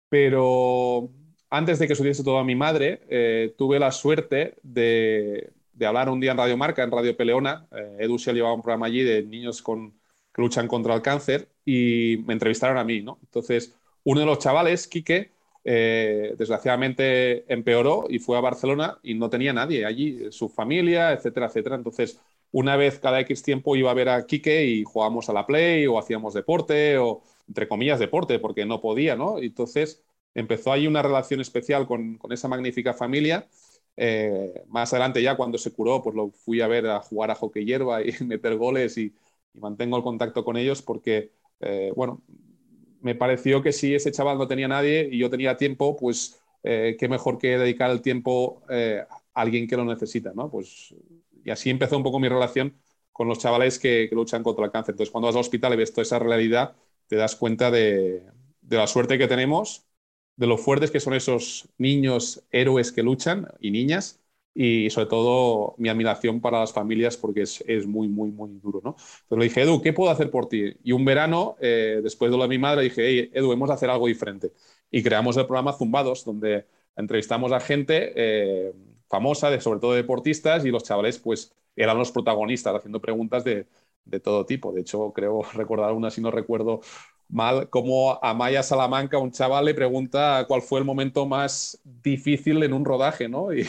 Pero 0.08 1.10
antes 1.50 1.78
de 1.78 1.88
que 1.88 1.94
subiese 1.94 2.24
todo 2.24 2.38
a 2.38 2.44
mi 2.44 2.54
madre, 2.54 3.02
eh, 3.08 3.54
tuve 3.56 3.78
la 3.78 3.92
suerte 3.92 4.56
de, 4.62 5.52
hablar 5.84 6.10
un 6.10 6.20
día 6.20 6.32
en 6.32 6.38
Radio 6.38 6.56
Marca, 6.56 6.82
en 6.82 6.90
Radio 6.90 7.16
Peleona. 7.16 7.66
Eh, 7.72 8.06
llevaba 8.32 8.54
un 8.54 8.62
programa 8.62 8.86
allí 8.86 9.02
de 9.02 9.22
niños 9.22 9.62
con, 9.62 9.92
que 10.32 10.42
luchan 10.42 10.68
contra 10.68 10.94
el 10.94 11.02
cáncer 11.02 11.48
y 11.64 12.22
me 12.26 12.34
entrevistaron 12.34 12.78
a 12.78 12.84
mí. 12.84 13.02
¿no? 13.02 13.18
Entonces, 13.22 13.74
uno 14.04 14.20
de 14.20 14.26
los 14.26 14.38
chavales, 14.38 14.86
Quique, 14.88 15.32
eh, 15.64 16.34
desgraciadamente 16.38 17.44
empeoró 17.52 18.06
y 18.08 18.18
fue 18.18 18.38
a 18.38 18.40
Barcelona 18.40 18.98
y 19.02 19.14
no 19.14 19.28
tenía 19.28 19.52
nadie 19.52 19.84
allí, 19.84 20.30
su 20.30 20.48
familia, 20.48 21.12
etcétera, 21.12 21.46
etcétera. 21.46 21.76
Entonces, 21.76 22.20
una 22.52 22.76
vez 22.76 22.98
cada 22.98 23.20
X 23.20 23.42
tiempo 23.42 23.76
iba 23.76 23.90
a 23.90 23.94
ver 23.94 24.08
a 24.08 24.26
Quique 24.26 24.64
y 24.64 24.84
jugábamos 24.84 25.28
a 25.28 25.32
la 25.32 25.46
Play 25.46 25.86
o 25.86 25.98
hacíamos 25.98 26.34
deporte 26.34 26.96
o 26.98 27.22
entre 27.48 27.66
comillas, 27.66 27.98
deporte, 27.98 28.38
porque 28.38 28.66
no 28.66 28.80
podía, 28.80 29.16
¿no? 29.16 29.38
Entonces 29.38 30.04
empezó 30.34 30.70
ahí 30.72 30.86
una 30.86 31.02
relación 31.02 31.40
especial 31.40 31.86
con, 31.86 32.18
esa 32.30 32.48
magnífica 32.48 32.94
familia. 32.94 33.48
Eh, 33.96 34.62
más 34.68 34.92
adelante 34.92 35.22
ya 35.22 35.36
cuando 35.36 35.58
se 35.58 35.72
curó, 35.72 36.02
pues 36.02 36.14
lo 36.14 36.30
fui 36.30 36.60
a 36.60 36.68
ver 36.68 36.86
a 36.86 37.00
jugar 37.00 37.30
a 37.30 37.34
hockey 37.34 37.64
hierba 37.64 38.02
y 38.02 38.12
meter 38.24 38.56
goles 38.56 38.96
y, 38.98 39.14
mantengo 39.54 39.96
el 39.96 40.04
contacto 40.04 40.44
con 40.44 40.56
ellos 40.56 40.82
porque, 40.82 41.32
eh, 41.58 41.90
bueno, 41.96 42.22
me 43.00 43.16
pareció 43.16 43.60
que 43.60 43.72
si 43.72 43.92
ese 43.92 44.12
chaval 44.12 44.38
no 44.38 44.46
tenía 44.46 44.68
nadie 44.68 45.08
y 45.10 45.18
yo 45.18 45.30
tenía 45.30 45.56
tiempo, 45.56 45.96
pues 45.96 46.38
eh, 46.62 46.96
qué 46.96 47.08
mejor 47.08 47.38
que 47.38 47.58
dedicar 47.58 47.90
el 47.90 48.00
tiempo 48.00 48.62
a 48.68 49.06
alguien 49.34 49.66
que 49.66 49.76
lo 49.76 49.84
necesita, 49.84 50.32
¿no? 50.32 50.48
Pues, 50.48 50.94
y 51.44 51.50
así 51.50 51.70
empezó 51.70 51.96
un 51.96 52.04
poco 52.04 52.20
mi 52.20 52.28
relación 52.28 52.76
con 53.10 53.26
los 53.26 53.40
chavales 53.40 53.80
que, 53.80 54.06
que 54.08 54.14
luchan 54.14 54.44
contra 54.44 54.64
el 54.64 54.70
cáncer. 54.70 54.92
Entonces, 54.92 55.10
cuando 55.10 55.26
vas 55.26 55.34
al 55.34 55.40
hospital 55.40 55.72
y 55.72 55.76
ves 55.76 55.92
toda 55.92 56.02
esa 56.02 56.20
realidad, 56.20 56.76
te 57.08 57.16
das 57.16 57.36
cuenta 57.36 57.70
de, 57.70 58.22
la 58.68 58.86
suerte 58.86 59.18
que 59.18 59.28
tenemos, 59.28 59.86
de 60.36 60.46
lo 60.46 60.58
fuertes 60.58 60.90
que 60.90 61.00
son 61.00 61.14
esos 61.14 61.68
niños 61.78 62.44
héroes 62.52 62.92
que 62.92 63.02
luchan 63.02 63.48
y 63.60 63.70
niñas, 63.70 64.20
y 64.54 64.90
sobre 64.90 65.06
todo 65.06 65.74
mi 65.78 65.88
admiración 65.88 66.40
para 66.40 66.60
las 66.60 66.72
familias 66.72 67.16
porque 67.16 67.42
es, 67.42 67.86
muy, 67.86 68.08
muy, 68.08 68.30
muy 68.30 68.50
duro. 68.58 68.80
¿no? 68.82 68.90
Entonces 69.22 69.38
le 69.38 69.44
dije, 69.44 69.62
Edu, 69.62 69.80
¿qué 69.82 69.92
puedo 69.92 70.10
hacer 70.10 70.30
por 70.30 70.48
ti? 70.48 70.74
Y 70.82 70.92
un 70.92 71.04
verano, 71.04 71.56
eh, 71.60 72.00
después 72.02 72.30
de 72.30 72.36
lo 72.36 72.42
de 72.42 72.48
mi 72.48 72.58
madre, 72.58 72.82
dije, 72.82 73.02
hey, 73.06 73.30
Edu, 73.32 73.52
hemos 73.52 73.68
de 73.68 73.74
hacer 73.74 73.90
algo 73.90 74.08
diferente. 74.08 74.52
Y 74.90 75.02
creamos 75.02 75.36
el 75.36 75.46
programa 75.46 75.72
Zumbados, 75.72 76.24
donde 76.24 76.66
entrevistamos 76.96 77.52
a 77.52 77.60
gente 77.60 78.12
eh, 78.16 78.72
famosa, 79.08 79.50
de, 79.50 79.60
sobre 79.60 79.80
todo 79.80 79.94
deportistas, 79.94 80.64
y 80.64 80.70
los 80.70 80.82
chavales 80.82 81.18
pues 81.18 81.54
eran 81.76 81.96
los 81.96 82.10
protagonistas 82.10 82.74
haciendo 82.74 83.00
preguntas 83.00 83.44
de, 83.44 83.66
de 84.08 84.20
todo 84.20 84.46
tipo. 84.46 84.72
De 84.72 84.80
hecho, 84.80 85.12
creo 85.12 85.42
recordar 85.54 85.92
una, 85.92 86.10
si 86.10 86.20
no 86.20 86.30
recuerdo 86.30 86.80
mal, 87.28 87.68
como 87.68 88.18
a 88.22 88.34
Maya 88.34 88.62
Salamanca, 88.62 89.18
un 89.18 89.30
chaval 89.30 89.66
le 89.66 89.74
pregunta 89.74 90.44
cuál 90.48 90.62
fue 90.62 90.78
el 90.78 90.86
momento 90.86 91.26
más 91.26 91.80
difícil 91.84 92.62
en 92.62 92.72
un 92.72 92.84
rodaje, 92.84 93.28
¿no? 93.28 93.52
Y, 93.52 93.66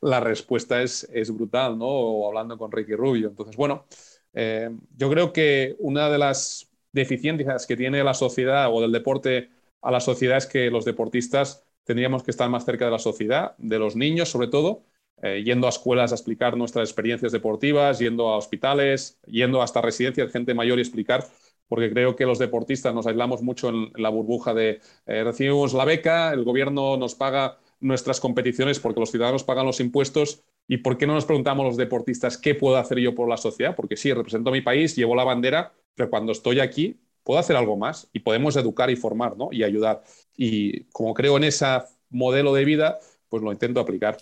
la 0.00 0.20
respuesta 0.20 0.82
es, 0.82 1.08
es, 1.12 1.30
brutal, 1.32 1.78
¿no? 1.78 1.86
O 1.86 2.28
hablando 2.28 2.58
con 2.58 2.72
Ricky 2.72 2.94
Rubio. 2.94 3.28
Entonces, 3.28 3.56
bueno, 3.56 3.86
eh, 4.32 4.70
yo 4.96 5.10
creo 5.10 5.32
que 5.32 5.76
una 5.78 6.10
de 6.10 6.18
las 6.18 6.68
deficiencias 6.92 7.66
que 7.66 7.76
tiene 7.76 8.02
la 8.04 8.14
sociedad 8.14 8.72
o 8.72 8.80
del 8.80 8.92
deporte 8.92 9.50
a 9.82 9.90
la 9.90 10.00
sociedad 10.00 10.38
es 10.38 10.46
que 10.46 10.70
los 10.70 10.84
deportistas 10.84 11.64
tendríamos 11.84 12.22
que 12.22 12.30
estar 12.30 12.48
más 12.48 12.64
cerca 12.64 12.86
de 12.86 12.90
la 12.90 12.98
sociedad, 12.98 13.54
de 13.58 13.78
los 13.78 13.94
niños 13.94 14.30
sobre 14.30 14.48
todo, 14.48 14.84
eh, 15.24 15.42
yendo 15.42 15.66
a 15.66 15.70
escuelas 15.70 16.12
a 16.12 16.16
explicar 16.16 16.54
nuestras 16.54 16.86
experiencias 16.86 17.32
deportivas, 17.32 17.98
yendo 17.98 18.28
a 18.28 18.36
hospitales, 18.36 19.18
yendo 19.26 19.62
hasta 19.62 19.80
residencias 19.80 20.26
de 20.26 20.32
gente 20.34 20.52
mayor 20.52 20.76
y 20.76 20.82
explicar, 20.82 21.24
porque 21.66 21.90
creo 21.90 22.14
que 22.14 22.26
los 22.26 22.38
deportistas 22.38 22.94
nos 22.94 23.06
aislamos 23.06 23.40
mucho 23.40 23.70
en, 23.70 23.90
la 23.96 24.10
burbuja 24.10 24.52
de 24.52 24.82
eh, 25.06 25.24
recibimos 25.24 25.72
la 25.72 25.86
beca, 25.86 26.30
el 26.34 26.44
gobierno 26.44 26.98
nos 26.98 27.14
paga 27.14 27.56
nuestras 27.80 28.20
competiciones 28.20 28.78
porque 28.80 29.00
los 29.00 29.10
ciudadanos 29.10 29.44
pagan 29.44 29.64
los 29.64 29.80
impuestos 29.80 30.42
y 30.68 30.76
por 30.76 30.98
qué 30.98 31.06
no 31.06 31.14
nos 31.14 31.24
preguntamos 31.24 31.64
los 31.64 31.78
deportistas 31.78 32.36
qué 32.36 32.54
puedo 32.54 32.76
hacer 32.76 32.98
yo 32.98 33.14
por 33.14 33.26
la 33.26 33.38
sociedad, 33.38 33.74
porque 33.74 33.96
sí, 33.96 34.12
represento 34.12 34.50
a 34.50 34.52
mi 34.52 34.60
país, 34.60 34.94
llevo 34.94 35.16
la 35.16 35.24
bandera, 35.24 35.72
pero 35.94 36.10
cuando 36.10 36.32
estoy 36.32 36.60
aquí 36.60 37.00
puedo 37.22 37.40
hacer 37.40 37.56
algo 37.56 37.78
más 37.78 38.10
y 38.12 38.18
podemos 38.20 38.56
educar 38.56 38.90
y 38.90 38.96
formar 38.96 39.38
¿no? 39.38 39.48
y 39.52 39.64
ayudar. 39.64 40.02
Y 40.36 40.84
como 40.92 41.14
creo 41.14 41.38
en 41.38 41.44
ese 41.44 41.64
modelo 42.10 42.52
de 42.52 42.66
vida, 42.66 42.98
pues 43.30 43.42
lo 43.42 43.50
intento 43.52 43.80
aplicar. 43.80 44.18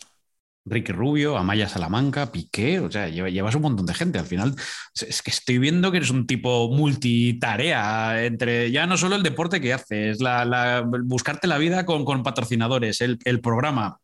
Ricky 0.64 0.92
Rubio, 0.92 1.36
Amaya 1.36 1.68
Salamanca, 1.68 2.30
Piqué, 2.30 2.80
o 2.80 2.90
sea, 2.90 3.08
llevas 3.08 3.54
un 3.54 3.62
montón 3.62 3.86
de 3.86 3.94
gente. 3.94 4.18
Al 4.18 4.26
final, 4.26 4.54
es 4.94 5.22
que 5.22 5.30
estoy 5.30 5.58
viendo 5.58 5.90
que 5.90 5.98
eres 5.98 6.10
un 6.10 6.26
tipo 6.26 6.68
multitarea 6.70 8.24
entre 8.24 8.70
ya 8.70 8.86
no 8.86 8.96
solo 8.96 9.16
el 9.16 9.22
deporte 9.22 9.60
que 9.60 9.72
haces, 9.72 10.20
la, 10.20 10.84
buscarte 11.04 11.46
la 11.48 11.58
vida 11.58 11.84
con, 11.84 12.22
patrocinadores, 12.22 13.00
el, 13.00 13.40
programa, 13.40 13.98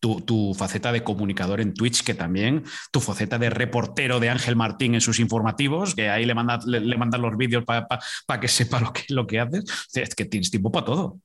tu, 0.00 0.54
faceta 0.56 0.92
de 0.92 1.04
comunicador 1.04 1.60
en 1.60 1.74
Twitch, 1.74 2.02
que 2.02 2.14
también, 2.14 2.64
tu 2.90 3.00
faceta 3.00 3.38
de 3.38 3.50
reportero 3.50 4.18
de 4.18 4.30
Ángel 4.30 4.56
Martín 4.56 4.94
en 4.94 5.00
sus 5.00 5.20
informativos, 5.20 5.94
que 5.94 6.08
ahí 6.08 6.24
le 6.24 6.34
mandan 6.34 6.60
le, 6.66 6.96
mandan 6.96 7.22
los 7.22 7.36
vídeos 7.36 7.64
para 7.64 8.40
que 8.40 8.48
sepa 8.48 8.80
lo 8.80 8.92
que, 8.92 9.04
lo 9.10 9.26
que 9.26 9.40
haces. 9.40 9.64
Es 9.94 10.14
que 10.14 10.24
tienes 10.24 10.50
tiempo 10.50 10.72
para 10.72 10.86
todo. 10.86 11.18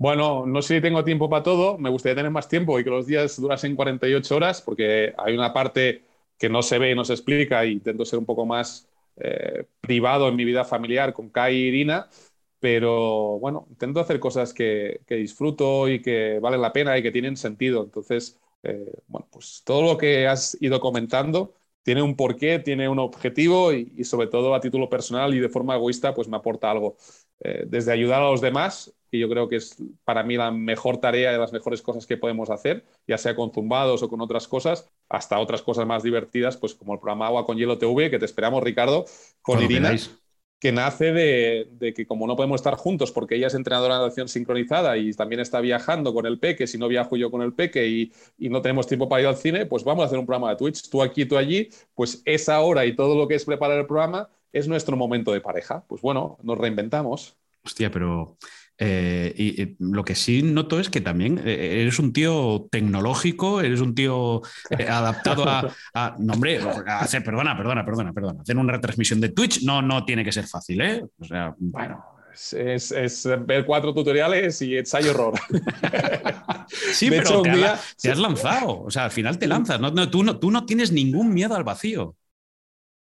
Bueno, 0.00 0.46
no 0.46 0.62
sé 0.62 0.76
si 0.76 0.80
tengo 0.80 1.02
tiempo 1.02 1.28
para 1.28 1.42
todo, 1.42 1.76
me 1.76 1.90
gustaría 1.90 2.14
tener 2.14 2.30
más 2.30 2.48
tiempo 2.48 2.78
y 2.78 2.84
que 2.84 2.90
los 2.90 3.06
días 3.08 3.40
durasen 3.40 3.74
48 3.74 4.36
horas, 4.36 4.62
porque 4.62 5.12
hay 5.18 5.34
una 5.34 5.52
parte 5.52 6.04
que 6.38 6.48
no 6.48 6.62
se 6.62 6.78
ve 6.78 6.92
y 6.92 6.94
no 6.94 7.04
se 7.04 7.14
explica 7.14 7.64
y 7.66 7.72
intento 7.72 8.04
ser 8.04 8.20
un 8.20 8.24
poco 8.24 8.46
más 8.46 8.88
eh, 9.16 9.64
privado 9.80 10.28
en 10.28 10.36
mi 10.36 10.44
vida 10.44 10.64
familiar 10.64 11.12
con 11.12 11.30
Kai 11.30 11.56
y 11.56 11.66
Irina, 11.66 12.08
pero 12.60 13.40
bueno, 13.40 13.66
intento 13.70 13.98
hacer 13.98 14.20
cosas 14.20 14.54
que, 14.54 15.00
disfruto 15.08 15.88
y 15.88 16.00
que 16.00 16.38
valen 16.40 16.62
la 16.62 16.72
pena 16.72 16.96
y 16.96 17.02
que 17.02 17.10
tienen 17.10 17.36
sentido. 17.36 17.82
Entonces, 17.82 18.38
eh, 18.62 18.92
bueno, 19.08 19.26
pues 19.32 19.62
todo 19.64 19.82
lo 19.82 19.98
que 19.98 20.28
has 20.28 20.56
ido 20.60 20.78
comentando 20.80 21.54
tiene 21.82 22.02
un 22.02 22.14
porqué, 22.16 22.60
tiene 22.60 22.88
un 22.88 22.98
objetivo 23.00 23.72
y, 23.72 24.04
sobre 24.04 24.28
todo 24.28 24.54
a 24.54 24.60
título 24.60 24.88
personal 24.88 25.34
y 25.34 25.40
de 25.40 25.48
forma 25.48 25.74
egoísta, 25.74 26.14
pues 26.14 26.28
me 26.28 26.36
aporta 26.36 26.70
algo. 26.70 26.96
Eh, 27.40 27.64
desde 27.66 27.92
ayudar 27.92 28.22
a 28.22 28.30
los 28.30 28.40
demás 28.40 28.92
que 29.10 29.18
yo 29.18 29.28
creo 29.28 29.48
que 29.48 29.56
es 29.56 29.76
para 30.04 30.22
mí 30.22 30.36
la 30.36 30.50
mejor 30.50 30.98
tarea 30.98 31.32
de 31.32 31.38
las 31.38 31.52
mejores 31.52 31.82
cosas 31.82 32.06
que 32.06 32.16
podemos 32.16 32.50
hacer, 32.50 32.84
ya 33.06 33.18
sea 33.18 33.34
con 33.34 33.52
zumbados 33.52 34.02
o 34.02 34.08
con 34.08 34.20
otras 34.20 34.46
cosas, 34.48 34.86
hasta 35.08 35.38
otras 35.38 35.62
cosas 35.62 35.86
más 35.86 36.02
divertidas, 36.02 36.56
pues 36.56 36.74
como 36.74 36.94
el 36.94 37.00
programa 37.00 37.26
Agua 37.26 37.46
con 37.46 37.56
Hielo 37.56 37.78
TV, 37.78 38.10
que 38.10 38.18
te 38.18 38.26
esperamos, 38.26 38.62
Ricardo, 38.62 39.06
con 39.40 39.62
Irina, 39.62 39.96
que 40.60 40.72
nace 40.72 41.12
de, 41.12 41.94
que 41.94 42.06
como 42.06 42.26
no 42.26 42.34
podemos 42.36 42.60
estar 42.60 42.74
juntos 42.74 43.12
porque 43.12 43.36
ella 43.36 43.46
es 43.46 43.54
entrenadora 43.54 43.94
de 43.94 44.00
natación 44.02 44.28
sincronizada 44.28 44.96
y 44.98 45.12
también 45.12 45.40
está 45.40 45.60
viajando 45.60 46.12
con 46.12 46.26
el 46.26 46.38
peque, 46.38 46.66
si 46.66 46.78
no 46.78 46.88
viajo 46.88 47.16
yo 47.16 47.30
con 47.30 47.42
el 47.42 47.54
peque 47.54 47.86
y, 47.86 48.12
y 48.36 48.48
no 48.48 48.60
tenemos 48.60 48.86
tiempo 48.86 49.08
para 49.08 49.22
ir 49.22 49.28
al 49.28 49.36
cine, 49.36 49.66
pues 49.66 49.84
vamos 49.84 50.02
a 50.02 50.06
hacer 50.06 50.18
un 50.18 50.26
programa 50.26 50.50
de 50.50 50.56
Twitch, 50.56 50.90
tú 50.90 51.00
aquí, 51.00 51.24
tú 51.24 51.38
allí, 51.38 51.68
pues 51.94 52.22
esa 52.24 52.60
hora 52.60 52.84
y 52.84 52.96
todo 52.96 53.16
lo 53.16 53.28
que 53.28 53.36
es 53.36 53.44
preparar 53.44 53.78
el 53.78 53.86
programa 53.86 54.28
es 54.52 54.68
nuestro 54.68 54.96
momento 54.96 55.32
de 55.32 55.40
pareja. 55.40 55.84
Pues 55.88 56.02
bueno, 56.02 56.38
nos 56.42 56.58
reinventamos. 56.58 57.36
Hostia, 57.64 57.90
pero 57.90 58.36
eh, 58.80 59.34
y, 59.36 59.76
lo 59.80 60.04
que 60.04 60.14
sí 60.14 60.40
noto 60.42 60.78
es 60.78 60.88
que 60.88 61.00
también 61.00 61.40
eh, 61.44 61.82
eres 61.82 61.98
un 61.98 62.12
tío 62.12 62.68
tecnológico, 62.70 63.60
eres 63.60 63.80
un 63.80 63.94
tío 63.94 64.42
eh, 64.70 64.86
adaptado 64.88 65.44
a, 65.48 66.16
No, 66.18 66.34
hombre, 66.34 66.60
hacer, 66.86 67.24
perdona, 67.24 67.56
perdona, 67.56 67.84
perdona, 67.84 68.12
perdona. 68.12 68.42
Hacer 68.42 68.56
una 68.56 68.72
retransmisión 68.72 69.20
de 69.20 69.30
Twitch 69.30 69.64
no, 69.64 69.82
no 69.82 70.04
tiene 70.04 70.24
que 70.24 70.32
ser 70.32 70.46
fácil, 70.46 70.80
¿eh? 70.80 71.04
O 71.18 71.24
sea, 71.24 71.54
bueno. 71.58 72.04
Es, 72.52 72.92
es, 72.92 73.28
ver 73.46 73.66
cuatro 73.66 73.92
tutoriales 73.92 74.62
y 74.62 74.76
ensayo 74.76 75.10
error. 75.10 75.34
sí, 76.92 77.10
pero 77.10 77.42
te, 77.42 77.50
has 78.10 78.18
lanzado. 78.18 78.82
O 78.82 78.90
sea, 78.92 79.06
al 79.06 79.10
final 79.10 79.40
te 79.40 79.48
lanzas. 79.48 79.80
tú, 80.08 80.22
no, 80.22 80.38
tú 80.38 80.52
no 80.52 80.64
tienes 80.64 80.92
ningún 80.92 81.34
miedo 81.34 81.56
al 81.56 81.64
vacío. 81.64 82.14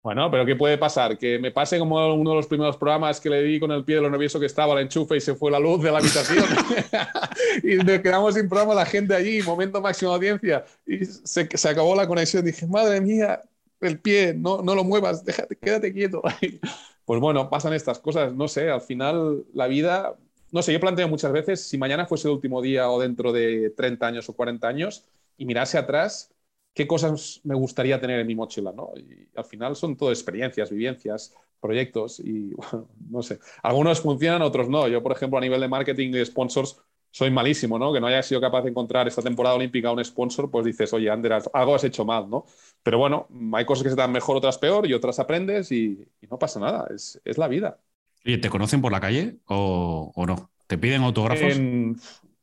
Bueno, 0.10 0.32
pero 0.32 0.44
¿qué 0.44 0.56
puede 0.56 0.76
pasar? 0.76 1.20
Que 1.20 1.38
me 1.38 1.52
pase 1.52 1.78
como 1.78 2.16
uno 2.16 2.32
de 2.32 2.36
los 2.38 2.48
primeros 2.48 2.78
programas 2.78 3.22
que 3.22 3.30
le 3.30 3.44
di 3.44 3.60
con 3.60 3.72
el 3.72 3.86
pie 3.86 3.98
de 3.98 4.02
lo 4.02 4.10
nervioso 4.10 4.40
que 4.40 4.48
estaba 4.48 4.74
al 4.74 4.80
enchufe 4.80 5.16
y 5.16 5.22
se 5.22 5.36
fue 5.36 5.52
la 5.52 5.60
luz 5.60 5.84
de 5.84 5.92
la 5.92 6.00
habitación. 6.00 6.44
y 7.64 7.76
nos 7.76 8.00
quedamos 8.00 8.34
sin 8.34 8.50
programa 8.50 8.74
la 8.74 8.88
gente 8.88 9.14
allí, 9.14 9.44
momento 9.44 9.80
máximo 9.80 10.10
de 10.10 10.16
audiencia. 10.16 10.66
Y 10.88 11.06
se, 11.06 11.48
se, 11.56 11.70
acabó 11.70 11.96
la 11.96 12.08
conexión. 12.08 12.44
Dije, 12.44 12.66
madre 12.66 13.00
mía, 13.02 13.40
el 13.82 14.00
pie, 14.00 14.34
no, 14.34 14.64
no 14.64 14.74
lo 14.74 14.84
muevas, 14.84 15.24
déjate, 15.24 15.56
quédate 15.56 15.94
quieto. 15.94 16.24
pues 17.06 17.22
bueno, 17.22 17.48
pasan 17.48 17.74
estas 17.74 18.00
cosas. 18.00 18.34
No 18.34 18.48
sé, 18.48 18.72
al 18.72 18.82
final 18.82 19.46
la 19.54 19.68
vida, 19.68 20.16
no 20.52 20.64
sé, 20.64 20.74
yo 20.74 20.80
planteo 20.80 21.08
muchas 21.08 21.32
veces, 21.32 21.68
si 21.68 21.78
mañana 21.78 22.08
fuese 22.08 22.30
el 22.30 22.34
último 22.34 22.64
día 22.64 22.90
o 22.90 23.00
dentro 23.00 23.32
de 23.32 23.70
30 23.78 24.08
años 24.08 24.28
o 24.28 24.34
40 24.34 24.68
años 24.68 25.06
y 25.38 25.46
mirase 25.46 25.78
atrás, 25.78 26.32
qué 26.74 26.88
cosas 26.88 27.42
me 27.44 27.56
gustaría 27.56 28.00
tener 28.00 28.20
en 28.20 28.28
mi 28.28 28.36
mochila, 28.36 28.72
¿no? 28.72 28.92
Y 28.96 29.28
al 29.36 29.46
final 29.46 29.76
son 29.76 29.98
todo 29.98 30.12
experiencias, 30.12 30.70
vivencias, 30.70 31.36
proyectos 31.60 32.20
y, 32.20 32.54
bueno, 32.54 32.90
no 33.10 33.22
sé, 33.22 33.40
algunos 33.64 34.02
funcionan, 34.02 34.42
otros 34.42 34.70
no. 34.70 34.88
Yo, 34.88 35.04
por 35.04 35.12
ejemplo, 35.12 35.38
a 35.38 35.42
nivel 35.42 35.62
de 35.62 35.68
marketing 35.68 36.14
y 36.14 36.26
sponsors, 36.26 36.82
soy 37.12 37.32
malísimo, 37.32 37.80
¿no? 37.80 37.92
Que 37.92 38.00
no 38.00 38.08
haya 38.08 38.22
sido 38.22 38.40
capaz 38.40 38.62
de 38.62 38.70
encontrar 38.70 39.08
esta 39.08 39.22
temporada 39.22 39.56
olímpica 39.56 39.92
un 39.92 40.04
sponsor, 40.04 40.52
pues 40.52 40.66
dices, 40.66 40.94
oye, 40.94 41.10
Ander, 41.10 41.42
algo 41.54 41.76
has 41.76 41.84
hecho 41.84 42.06
mal, 42.06 42.30
¿no? 42.30 42.46
Pero 42.84 43.00
bueno, 43.00 43.28
hay 43.54 43.66
cosas 43.66 43.84
que 43.84 43.90
se 43.90 43.96
dan 43.96 44.12
mejor, 44.12 44.38
otras 44.38 44.58
peor 44.58 44.86
y 44.88 44.94
otras 44.94 45.20
aprendes 45.20 45.72
y, 45.72 46.08
no 46.30 46.38
pasa 46.38 46.60
nada, 46.60 46.88
es, 46.94 47.20
es, 47.26 47.38
la 47.38 47.48
vida. 47.48 47.80
¿Y 48.24 48.38
te 48.38 48.50
conocen 48.50 48.82
por 48.82 48.92
la 48.92 49.00
calle 49.00 49.38
o, 49.48 50.12
o 50.14 50.26
no? 50.26 50.52
¿Te 50.68 50.78
piden 50.78 51.02
autógrafos? 51.02 51.58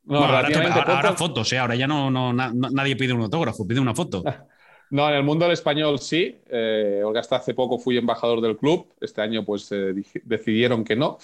No, 0.07 0.19
ahora, 0.23 1.13
fotos, 1.13 1.51
¿eh? 1.51 1.57
ahora 1.57 1.75
ya 1.75 1.85
no, 1.85 2.09
no, 2.09 2.33
nadie 2.33 2.95
pide 2.95 3.13
un 3.13 3.21
autógrafo, 3.21 3.67
pide 3.67 3.79
una 3.79 3.93
foto. 3.93 4.23
No, 4.89 5.09
en 5.09 5.15
el 5.15 5.23
mundo 5.23 5.45
del 5.45 5.53
español 5.53 5.99
sí. 5.99 6.39
Eh, 6.49 7.03
hasta 7.17 7.37
hace 7.37 7.53
poco 7.53 7.77
fui 7.77 7.97
embajador 7.97 8.41
del 8.41 8.57
club. 8.57 8.87
Este 9.01 9.21
año 9.21 9.43
pues 9.43 9.69
eh, 9.71 9.93
decidieron 10.23 10.83
que 10.83 10.95
no, 10.95 11.17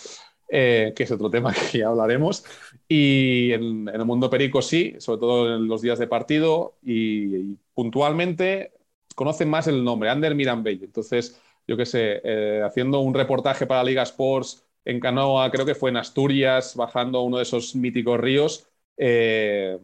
eh, 0.50 0.94
que 0.96 1.04
es 1.04 1.12
otro 1.12 1.30
tema 1.30 1.54
que 1.72 1.80
ya 1.80 1.88
hablaremos. 1.88 2.44
Y 2.88 3.52
en, 3.54 3.88
el 3.88 4.06
mundo 4.06 4.30
perico 4.30 4.62
sí, 4.62 4.96
sobre 5.00 5.20
todo 5.20 5.56
en 5.56 5.68
los 5.68 5.82
días 5.82 6.00
de 6.00 6.08
partido. 6.08 6.76
Y, 6.84 7.56
puntualmente 7.74 8.74
conocen 9.16 9.50
más 9.50 9.68
el 9.68 9.84
nombre, 9.84 10.10
Ander 10.10 10.36
Mirambey. 10.36 10.80
Entonces, 10.84 11.42
yo 11.68 11.78
qué 11.78 11.86
sé, 11.86 12.22
eh, 12.24 12.62
haciendo 12.66 13.00
un 13.00 13.14
reportaje 13.14 13.66
para 13.66 13.84
Liga 13.84 14.04
Sports 14.04 14.66
en 14.86 15.00
canoa, 15.00 15.50
creo 15.50 15.66
que 15.66 15.76
fue 15.76 15.90
en 15.90 15.98
Asturias, 15.98 16.76
bajando 16.76 17.22
uno 17.22 17.38
de 17.38 17.44
esos 17.44 17.76
míticos 17.76 18.20
ríos 18.20 18.68
eh, 18.98 19.78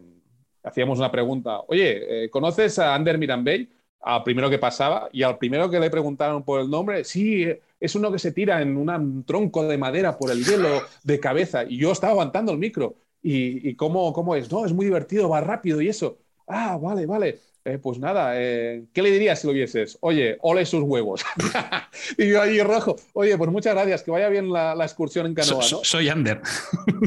hacíamos 0.62 0.98
una 0.98 1.10
pregunta, 1.10 1.60
oye, 1.68 2.24
eh, 2.24 2.30
¿conoces 2.30 2.78
a 2.78 2.94
Ander 2.94 3.18
Mirambey? 3.18 3.68
Al 4.02 4.22
primero 4.22 4.48
que 4.48 4.58
pasaba 4.58 5.10
y 5.12 5.22
al 5.22 5.36
primero 5.36 5.70
que 5.70 5.78
le 5.78 5.90
preguntaron 5.90 6.42
por 6.42 6.60
el 6.60 6.70
nombre, 6.70 7.04
sí, 7.04 7.46
es 7.78 7.94
uno 7.94 8.10
que 8.10 8.18
se 8.18 8.32
tira 8.32 8.62
en 8.62 8.76
un 8.76 9.24
tronco 9.24 9.66
de 9.68 9.76
madera 9.76 10.16
por 10.16 10.30
el 10.30 10.42
hielo 10.44 10.68
de 11.02 11.20
cabeza 11.20 11.64
y 11.64 11.76
yo 11.78 11.92
estaba 11.92 12.12
aguantando 12.12 12.52
el 12.52 12.58
micro. 12.58 12.94
¿Y, 13.22 13.68
y 13.68 13.74
cómo, 13.76 14.12
cómo 14.14 14.34
es? 14.34 14.50
No, 14.50 14.64
es 14.64 14.72
muy 14.72 14.86
divertido, 14.86 15.28
va 15.28 15.40
rápido 15.42 15.80
y 15.82 15.88
eso. 15.88 16.18
Ah, 16.46 16.78
vale, 16.80 17.04
vale. 17.06 17.38
Eh, 17.62 17.76
pues 17.76 17.98
nada, 17.98 18.40
eh, 18.40 18.86
¿qué 18.94 19.02
le 19.02 19.10
dirías 19.10 19.38
si 19.38 19.46
lo 19.46 19.52
vieses? 19.52 19.98
Oye, 20.00 20.38
ole 20.40 20.64
sus 20.64 20.82
huevos. 20.82 21.22
y 22.18 22.30
yo 22.30 22.40
ahí 22.40 22.58
rojo, 22.62 22.96
oye, 23.12 23.36
pues 23.36 23.50
muchas 23.50 23.74
gracias, 23.74 24.02
que 24.02 24.10
vaya 24.10 24.30
bien 24.30 24.50
la, 24.50 24.74
excursión 24.82 25.26
en 25.26 25.34
canoa. 25.34 25.62
soy 25.62 26.08
Ander. 26.08 26.40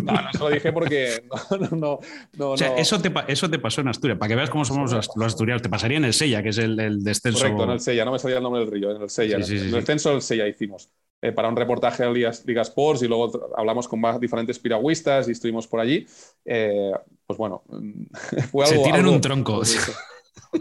no, 0.04 0.14
no 0.14 0.32
se 0.32 0.38
lo 0.38 0.50
dije 0.50 0.72
porque 0.72 1.24
no, 1.72 2.00
no, 2.38 2.52
o 2.52 2.58
sea, 2.58 2.76
Eso, 2.78 3.02
te, 3.02 3.12
eso 3.28 3.50
te 3.50 3.58
pasó 3.58 3.82
en 3.82 3.88
Asturias, 3.88 4.20
para 4.20 4.30
que 4.30 4.36
veas 4.36 4.52
cómo 4.52 4.64
somos 4.64 4.92
los, 4.92 5.10
asturianos. 5.26 5.64
Te 5.64 5.70
pasaría 5.70 5.98
en 5.98 6.06
el 6.06 6.14
Sella, 6.14 6.44
que 6.44 6.50
es 6.50 6.60
el, 6.60 6.80
el 6.80 7.04
descenso. 7.04 7.40
Correcto, 7.40 7.64
en 7.64 7.70
el 7.72 7.80
Sella, 7.80 8.06
no 8.06 8.12
me 8.12 8.20
salía 8.20 8.38
el 8.38 8.44
nombre 8.44 8.62
del 8.62 8.72
río, 8.72 8.96
en 8.96 9.02
el 9.02 9.10
Sella. 9.10 9.38
en 9.38 9.42
el 9.42 9.72
descenso 9.72 10.12
del 10.12 10.22
Sella 10.22 10.48
hicimos. 10.48 10.88
Eh, 11.20 11.32
para 11.32 11.48
un 11.48 11.56
reportaje 11.56 12.04
de 12.04 12.12
Liga, 12.12 12.62
Sports 12.62 13.02
y 13.02 13.08
luego 13.08 13.50
hablamos 13.58 13.88
con 13.88 14.02
diferentes 14.20 14.60
piragüistas 14.60 15.28
y 15.30 15.32
estuvimos 15.32 15.66
por 15.66 15.80
allí. 15.80 16.06
pues 16.44 17.38
bueno, 17.40 17.64
fue 18.52 18.66
algo. 18.66 18.84
Se 18.84 18.84
tiran 18.84 19.08
un 19.08 19.20
tronco 19.20 19.64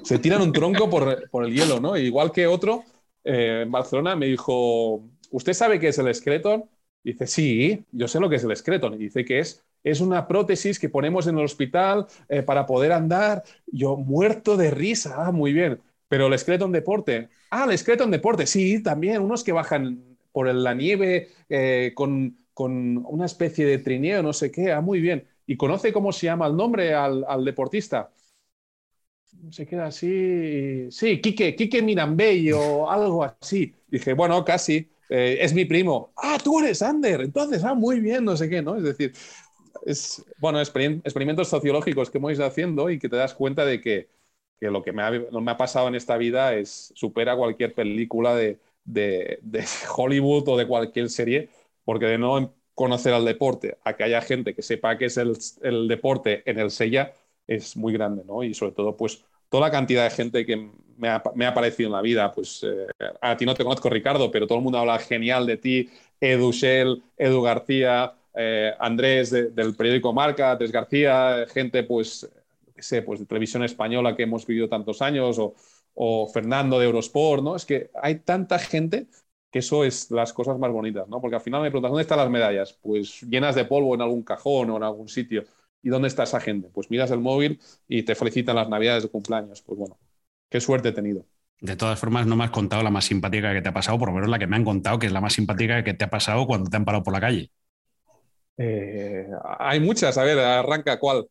se 0.03 0.19
tiran 0.19 0.43
un 0.43 0.53
tronco 0.53 0.89
por, 0.89 1.45
el 1.45 1.55
hielo, 1.55 1.81
¿no? 1.81 1.97
Igual 1.97 2.33
que 2.33 2.47
otro 2.47 2.85
eh, 3.25 3.63
en 3.65 3.71
Barcelona 3.71 4.17
me 4.17 4.27
dijo, 4.27 5.03
¿usted 5.31 5.53
sabe 5.53 5.79
qué 5.79 5.89
es 5.89 5.99
el 5.99 6.15
Skeleton? 6.15 6.65
dice, 7.05 7.27
sí, 7.27 7.85
yo 7.93 8.09
sé 8.09 8.21
lo 8.21 8.29
que 8.29 8.37
es 8.37 8.45
el 8.45 8.57
Skeleton. 8.57 8.95
Y 8.95 8.99
dice 8.99 9.25
que 9.25 9.41
es, 9.41 9.65
es 9.83 10.01
una 10.01 10.27
prótesis 10.29 10.79
que 10.79 10.89
ponemos 10.89 11.27
en 11.27 11.39
el 11.39 11.45
hospital 11.45 12.07
eh, 12.29 12.43
para 12.43 12.67
poder 12.67 12.93
andar. 12.93 13.43
Yo 13.67 13.97
muerto 13.97 14.57
de 14.57 14.71
risa, 14.71 15.27
ah, 15.27 15.33
muy 15.33 15.53
bien. 15.53 15.81
Pero 16.09 16.27
el 16.27 16.39
Skeleton 16.39 16.73
Deporte, 16.73 17.29
ah, 17.51 17.67
el 17.69 17.77
Skeleton 17.77 18.11
Deporte, 18.11 18.47
sí, 18.47 18.83
también, 18.83 19.23
unos 19.23 19.45
que 19.45 19.53
bajan 19.53 20.03
por 20.31 20.53
la 20.53 20.75
nieve 20.75 21.31
eh, 21.49 21.93
con, 21.95 22.39
una 22.55 23.27
especie 23.27 23.67
de 23.67 23.79
trineo, 23.79 24.23
no 24.23 24.33
sé 24.33 24.51
qué, 24.51 24.73
ah, 24.73 24.81
muy 24.81 25.01
bien. 25.01 25.27
¿Y 25.47 25.57
conoce 25.57 25.93
cómo 25.93 26.13
se 26.13 26.27
llama 26.27 26.47
el 26.47 26.57
nombre 26.57 26.95
al, 26.95 27.25
al 27.27 27.45
deportista? 27.45 28.11
Se 29.51 29.67
queda 29.67 29.87
así. 29.87 30.91
Sí, 30.91 31.21
Quique, 31.21 31.55
Quique 31.57 31.83
Mirambey 31.83 32.53
o 32.53 32.91
algo 32.91 33.25
así. 33.25 33.75
Dije, 33.89 34.13
bueno, 34.15 34.45
casi. 34.45 34.89
Eh, 35.09 35.39
es 35.43 35.53
mi 35.53 35.65
primo. 35.67 36.13
Ah, 36.17 36.39
tú 36.43 36.59
eres 36.61 36.81
Ander. 36.81 37.21
Entonces, 37.21 37.63
ah, 37.65 37.75
muy 37.75 38.01
bien, 38.01 38.25
no 38.25 38.37
sé 38.37 38.49
qué, 38.49 38.63
¿no? 38.63 38.77
Es 38.77 38.83
decir, 38.83 39.13
es, 39.85 40.25
bueno, 40.39 40.61
experimentos 40.61 41.49
sociológicos 41.49 42.11
que 42.11 42.19
hemos 42.19 42.33
ido 42.33 42.47
haciendo 42.47 42.89
y 42.91 42.99
que 42.99 43.09
te 43.09 43.17
das 43.17 43.35
cuenta 43.35 43.65
de 43.67 43.81
que, 43.81 44.09
que 44.61 44.71
lo 44.71 44.83
que 44.83 44.93
me 44.93 45.03
ha, 45.03 45.11
me 45.11 45.51
ha, 45.51 45.57
pasado 45.57 45.89
en 45.89 45.97
esta 45.97 46.17
vida 46.17 46.55
es 46.55 46.93
supera 46.95 47.37
cualquier 47.37 47.75
película 47.75 48.35
de, 48.35 48.59
de, 48.85 49.39
de 49.43 49.65
Hollywood 49.97 50.49
o 50.49 50.57
de 50.57 50.67
cualquier 50.67 51.11
serie, 51.11 51.51
porque 51.85 52.07
de 52.07 52.19
no 52.19 52.55
conocer 52.75 53.13
al 53.13 53.25
deporte 53.25 53.77
a 53.85 53.97
que 53.97 54.05
haya 54.05 54.23
gente 54.23 54.55
que 54.55 54.63
sepa 54.63 54.97
que 54.97 55.07
es 55.07 55.17
el, 55.19 55.37
el 55.63 55.89
deporte 55.89 56.43
en 56.51 56.59
el 56.59 56.71
sella 56.71 57.13
es 57.47 57.77
muy 57.77 57.93
grande, 57.93 58.25
¿no? 58.25 58.43
Y 58.43 58.55
sobre 58.55 58.73
todo, 58.73 58.97
pues, 58.97 59.25
toda 59.49 59.67
la 59.67 59.71
cantidad 59.71 60.05
de 60.05 60.11
gente 60.11 60.47
que 60.47 60.71
me 60.97 61.09
ha, 61.09 61.23
me 61.35 61.47
ha 61.47 61.55
parecido 61.55 61.89
en 61.89 61.93
la 61.93 62.03
vida, 62.03 62.33
pues 62.33 62.65
eh, 62.65 62.87
a 63.21 63.37
ti 63.37 63.45
no 63.45 63.55
te 63.55 63.65
conozco 63.65 63.91
Ricardo, 63.91 64.31
pero 64.31 64.47
todo 64.47 64.59
el 64.59 64.65
mundo 64.65 64.79
habla 64.79 64.99
genial 64.99 65.47
de 65.47 65.57
ti, 65.57 65.91
Edu 66.21 66.53
Shell, 66.53 67.03
Edu 67.17 67.43
García, 67.43 68.15
eh, 68.35 68.73
Andrés 68.79 69.31
del 69.31 69.75
periódico 69.77 70.13
Marca, 70.13 70.53
Andrés 70.53 70.73
García, 70.73 71.47
gente 71.53 71.83
pues, 71.83 72.31
qué 72.75 72.83
sé, 72.83 73.03
pues 73.03 73.21
de 73.21 73.27
televisión 73.27 73.63
española 73.65 74.17
que 74.17 74.23
hemos 74.23 74.47
vivido 74.47 74.69
tantos 74.69 75.03
años, 75.03 75.39
o, 75.39 75.55
o, 75.95 76.27
Fernando 76.29 76.79
de 76.79 76.87
Eurosport, 76.87 77.43
¿no? 77.43 77.57
Es 77.57 77.67
que 77.67 77.91
hay 78.01 78.21
tanta 78.21 78.59
gente 78.59 79.09
que 79.51 79.59
eso 79.59 79.85
es 79.85 80.11
las 80.11 80.33
cosas 80.33 80.59
más 80.59 80.73
bonitas, 80.73 81.07
¿no? 81.09 81.21
Porque 81.21 81.37
al 81.37 81.43
final 81.43 81.61
me 81.61 81.71
preguntas, 81.71 81.91
¿dónde 81.91 82.03
están 82.03 82.19
las 82.19 82.31
medallas? 82.31 82.73
Pues 82.81 83.21
llenas 83.23 83.55
de 83.55 83.67
polvo 83.67 83.95
en 83.95 84.01
algún 84.01 84.23
cajón 84.23 84.71
o 84.71 84.77
en 84.79 84.83
algún 84.83 85.09
sitio. 85.09 85.45
¿Y 85.83 85.89
dónde 85.89 86.09
está 86.09 86.23
esa 86.23 86.41
gente? 86.41 86.69
Pues 86.73 86.91
miras 86.91 87.11
el 87.11 87.21
móvil 87.21 87.61
y 87.89 88.05
te 88.05 88.15
felicitan 88.15 88.57
las 88.57 88.69
navidades 88.69 89.03
de 89.03 89.09
cumpleaños. 89.09 89.63
Pues 89.63 89.79
bueno, 89.79 89.99
qué 90.49 90.61
suerte 90.61 90.91
he 90.91 90.93
tenido. 90.93 91.27
De 91.61 91.77
todas 91.77 91.99
formas, 91.99 92.27
no 92.27 92.37
me 92.37 92.45
has 92.45 92.51
contado 92.51 92.83
la 92.83 92.91
más 92.91 93.05
simpática 93.05 93.53
que 93.53 93.63
te 93.63 93.69
ha 93.69 93.73
pasado, 93.73 93.99
por 93.99 94.09
lo 94.09 94.15
menos 94.15 94.29
la 94.29 94.39
que 94.39 94.47
me 94.47 94.57
han 94.57 94.65
contado, 94.65 94.99
que 94.99 95.07
es 95.07 95.13
la 95.13 95.21
más 95.21 95.33
simpática 95.33 95.85
que 95.85 95.95
te 95.95 96.05
ha 96.05 96.11
pasado 96.11 96.47
cuando 96.47 96.69
te 96.69 96.77
han 96.77 96.85
parado 96.85 97.05
por 97.05 97.13
la 97.13 97.21
calle. 97.21 97.51
Eh, 98.57 99.27
hay 99.59 99.81
muchas, 99.81 100.17
a 100.19 100.25
ver, 100.25 100.39
arranca 100.39 100.99
cuál. 100.99 101.27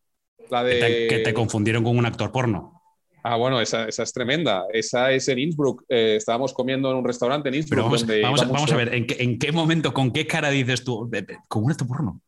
La 0.50 0.64
de... 0.64 1.06
que, 1.08 1.18
te, 1.18 1.34
confundieron 1.34 1.84
con 1.84 1.96
un 1.96 2.04
actor 2.04 2.32
porno. 2.32 2.80
Ah, 3.22 3.36
bueno, 3.36 3.60
esa, 3.60 3.86
es 3.88 4.12
tremenda. 4.12 4.64
Esa 4.72 5.12
es 5.12 5.28
en 5.28 5.38
Innsbruck. 5.38 5.84
Eh, 5.88 6.16
estábamos 6.16 6.52
comiendo 6.52 6.90
en 6.90 6.96
un 6.96 7.04
restaurante 7.04 7.48
en 7.48 7.56
Innsbruck. 7.56 7.92
vamos, 8.22 8.72
a 8.72 8.76
ver, 8.76 8.94
¿en 8.94 9.06
qué, 9.06 9.22
¿en 9.22 9.38
qué, 9.38 9.52
momento, 9.52 9.94
con 9.94 10.12
qué 10.12 10.26
cara 10.26 10.50
dices 10.50 10.82
tú, 10.82 11.10
con 11.48 11.64
un 11.64 11.70
actor 11.70 11.86
porno? 11.86 12.20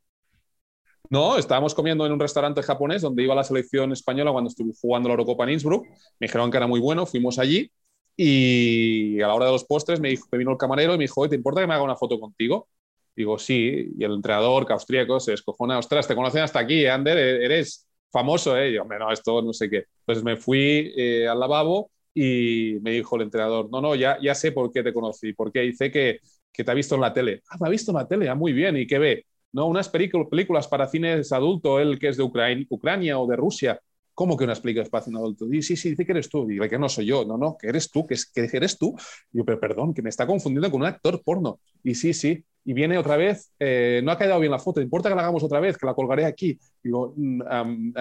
No, 1.10 1.36
estábamos 1.36 1.74
comiendo 1.74 2.06
en 2.06 2.12
un 2.12 2.20
restaurante 2.20 2.62
japonés 2.62 3.02
donde 3.02 3.22
iba 3.22 3.34
la 3.34 3.44
selección 3.44 3.92
española 3.92 4.32
cuando 4.32 4.48
estuve 4.48 4.72
jugando 4.80 5.08
la 5.08 5.12
Eurocopa 5.14 5.44
en 5.44 5.50
Innsbruck. 5.50 5.86
Me 6.18 6.26
dijeron 6.26 6.50
que 6.50 6.56
era 6.56 6.66
muy 6.66 6.80
bueno, 6.80 7.06
fuimos 7.06 7.38
allí 7.38 7.70
y 8.16 9.20
a 9.20 9.28
la 9.28 9.34
hora 9.34 9.46
de 9.46 9.52
los 9.52 9.64
postres 9.64 10.00
me, 10.00 10.08
dijo, 10.10 10.26
me 10.32 10.38
vino 10.38 10.50
el 10.52 10.56
camarero 10.58 10.94
y 10.94 10.98
me 10.98 11.04
dijo, 11.04 11.28
¿te 11.28 11.36
importa 11.36 11.60
que 11.60 11.66
me 11.66 11.74
haga 11.74 11.82
una 11.82 11.96
foto 11.96 12.18
contigo? 12.18 12.68
Digo, 13.14 13.38
sí. 13.38 13.92
Y 13.96 14.04
el 14.04 14.12
entrenador, 14.12 14.66
que 14.66 14.72
austríaco, 14.72 15.20
se 15.20 15.34
escojona, 15.34 15.78
ostras, 15.78 16.08
te 16.08 16.14
conocen 16.16 16.42
hasta 16.42 16.58
aquí, 16.60 16.84
¿eh, 16.84 16.90
Ander, 16.90 17.16
e-, 17.18 17.44
eres 17.44 17.86
famoso, 18.10 18.56
¿eh? 18.56 18.70
Y 18.70 18.74
yo, 18.74 18.82
hombre, 18.82 18.98
no, 18.98 19.12
esto 19.12 19.42
no 19.42 19.52
sé 19.52 19.68
qué. 19.70 19.84
Entonces 20.00 20.24
me 20.24 20.36
fui 20.36 20.92
eh, 20.96 21.28
al 21.28 21.38
lavabo 21.38 21.90
y 22.14 22.78
me 22.82 22.92
dijo 22.92 23.16
el 23.16 23.22
entrenador, 23.22 23.68
no, 23.70 23.80
no, 23.80 23.94
ya, 23.94 24.18
ya 24.20 24.34
sé 24.34 24.52
por 24.52 24.72
qué 24.72 24.82
te 24.82 24.92
conocí, 24.92 25.32
porque 25.32 25.60
dice 25.60 25.90
que, 25.90 26.20
que 26.52 26.64
te 26.64 26.70
ha 26.70 26.74
visto 26.74 26.94
en 26.94 27.00
la 27.02 27.12
tele. 27.12 27.42
Ah, 27.50 27.56
me 27.60 27.66
ha 27.68 27.70
visto 27.70 27.90
en 27.92 27.96
la 27.98 28.08
tele, 28.08 28.28
ah, 28.28 28.34
muy 28.34 28.52
bien, 28.52 28.76
¿y 28.76 28.86
qué 28.86 28.98
ve? 28.98 29.26
¿No? 29.54 29.66
Unas 29.66 29.88
películas 29.88 30.68
para 30.68 30.88
cines 30.88 31.32
adulto, 31.32 31.78
él 31.78 31.98
que 31.98 32.08
es 32.08 32.16
de 32.16 32.24
Ucrania, 32.24 33.18
o 33.18 33.26
de 33.26 33.36
Rusia. 33.36 33.80
¿Cómo 34.12 34.36
que 34.36 34.44
unas 34.44 34.60
películas 34.60 34.88
para 34.88 35.04
cine 35.04 35.18
adulto? 35.18 35.52
Y 35.52 35.62
sí, 35.62 35.76
sí, 35.76 35.90
dice 35.90 36.04
que 36.04 36.12
eres 36.12 36.28
tú. 36.28 36.48
Y 36.50 36.58
que 36.68 36.78
no 36.78 36.88
soy 36.88 37.06
yo. 37.06 37.24
No, 37.24 37.38
no, 37.38 37.56
que 37.56 37.68
eres 37.68 37.90
tú, 37.90 38.06
que, 38.06 38.14
es, 38.14 38.26
que 38.26 38.48
eres 38.52 38.78
tú. 38.78 38.94
Y 39.32 39.38
yo, 39.38 39.44
pero 39.44 39.58
perdón, 39.58 39.94
que 39.94 40.02
me 40.02 40.08
está 40.10 40.26
confundiendo 40.26 40.70
con 40.70 40.82
un 40.82 40.86
actor 40.86 41.22
porno. 41.24 41.60
Y 41.82 41.94
sí, 41.94 42.12
sí. 42.12 42.44
Y 42.64 42.72
viene 42.72 42.98
otra 42.98 43.16
vez, 43.16 43.52
eh, 43.58 44.00
no 44.04 44.10
ha 44.10 44.18
quedado 44.18 44.40
bien 44.40 44.50
la 44.50 44.58
foto, 44.58 44.80
¿importa 44.80 45.08
que 45.08 45.14
la 45.14 45.20
hagamos 45.20 45.42
otra 45.42 45.60
vez? 45.60 45.76
Que 45.76 45.86
la 45.86 45.94
colgaré 45.94 46.24
aquí. 46.24 46.58
Digo, 46.82 47.12
um, 47.16 47.92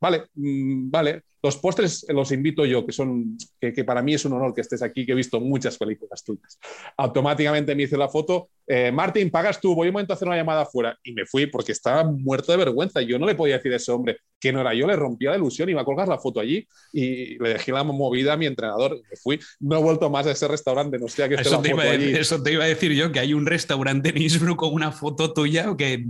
vale, 0.00 0.24
um, 0.36 0.90
vale. 0.90 1.22
Los 1.46 1.58
postres 1.58 2.04
los 2.08 2.32
invito 2.32 2.66
yo, 2.66 2.84
que 2.84 2.90
son 2.90 3.38
que, 3.60 3.72
que, 3.72 3.84
para 3.84 4.02
mí 4.02 4.14
es 4.14 4.24
un 4.24 4.32
honor 4.32 4.52
que 4.52 4.62
estés 4.62 4.82
aquí, 4.82 5.06
que 5.06 5.12
he 5.12 5.14
visto 5.14 5.40
muchas 5.40 5.78
películas 5.78 6.24
tuyas. 6.24 6.58
Automáticamente 6.96 7.72
me 7.76 7.84
hice 7.84 7.96
la 7.96 8.08
foto. 8.08 8.48
Eh, 8.66 8.90
Martín, 8.90 9.30
pagas 9.30 9.60
tú, 9.60 9.72
voy 9.72 9.86
un 9.86 9.92
momento 9.92 10.12
a 10.12 10.16
hacer 10.16 10.26
una 10.26 10.36
llamada 10.36 10.62
afuera. 10.62 10.98
Y 11.04 11.12
me 11.12 11.24
fui 11.24 11.46
porque 11.46 11.70
estaba 11.70 12.02
muerto 12.02 12.50
de 12.50 12.58
vergüenza. 12.58 13.00
Yo 13.00 13.16
no 13.20 13.26
le 13.26 13.36
podía 13.36 13.58
decir 13.58 13.72
a 13.72 13.76
ese 13.76 13.92
hombre 13.92 14.18
que 14.40 14.52
no 14.52 14.60
era 14.60 14.74
yo, 14.74 14.88
le 14.88 14.96
rompía 14.96 15.30
la 15.30 15.36
ilusión, 15.36 15.68
iba 15.68 15.82
a 15.82 15.84
colgar 15.84 16.08
la 16.08 16.18
foto 16.18 16.40
allí 16.40 16.66
y 16.92 17.38
le 17.38 17.50
dejé 17.50 17.70
la 17.70 17.84
movida 17.84 18.32
a 18.32 18.36
mi 18.36 18.46
entrenador. 18.46 19.00
Me 19.08 19.16
fui, 19.16 19.38
no 19.60 19.76
he 19.76 19.82
vuelto 19.82 20.10
más 20.10 20.26
a 20.26 20.32
ese 20.32 20.48
restaurante, 20.48 20.98
no 20.98 21.06
sé 21.06 21.22
a 21.22 21.28
qué 21.28 21.36
eso, 21.36 21.62
te 21.62 21.70
iba 21.70 21.84
allí. 21.84 22.12
eso 22.12 22.42
te 22.42 22.52
iba 22.52 22.64
a 22.64 22.66
decir 22.66 22.92
yo, 22.92 23.12
que 23.12 23.20
hay 23.20 23.34
un 23.34 23.46
restaurante 23.46 24.08
en 24.08 24.20
Innsbruck 24.20 24.58
con 24.58 24.74
una 24.74 24.90
foto 24.90 25.32
tuya 25.32 25.76
que 25.78 26.04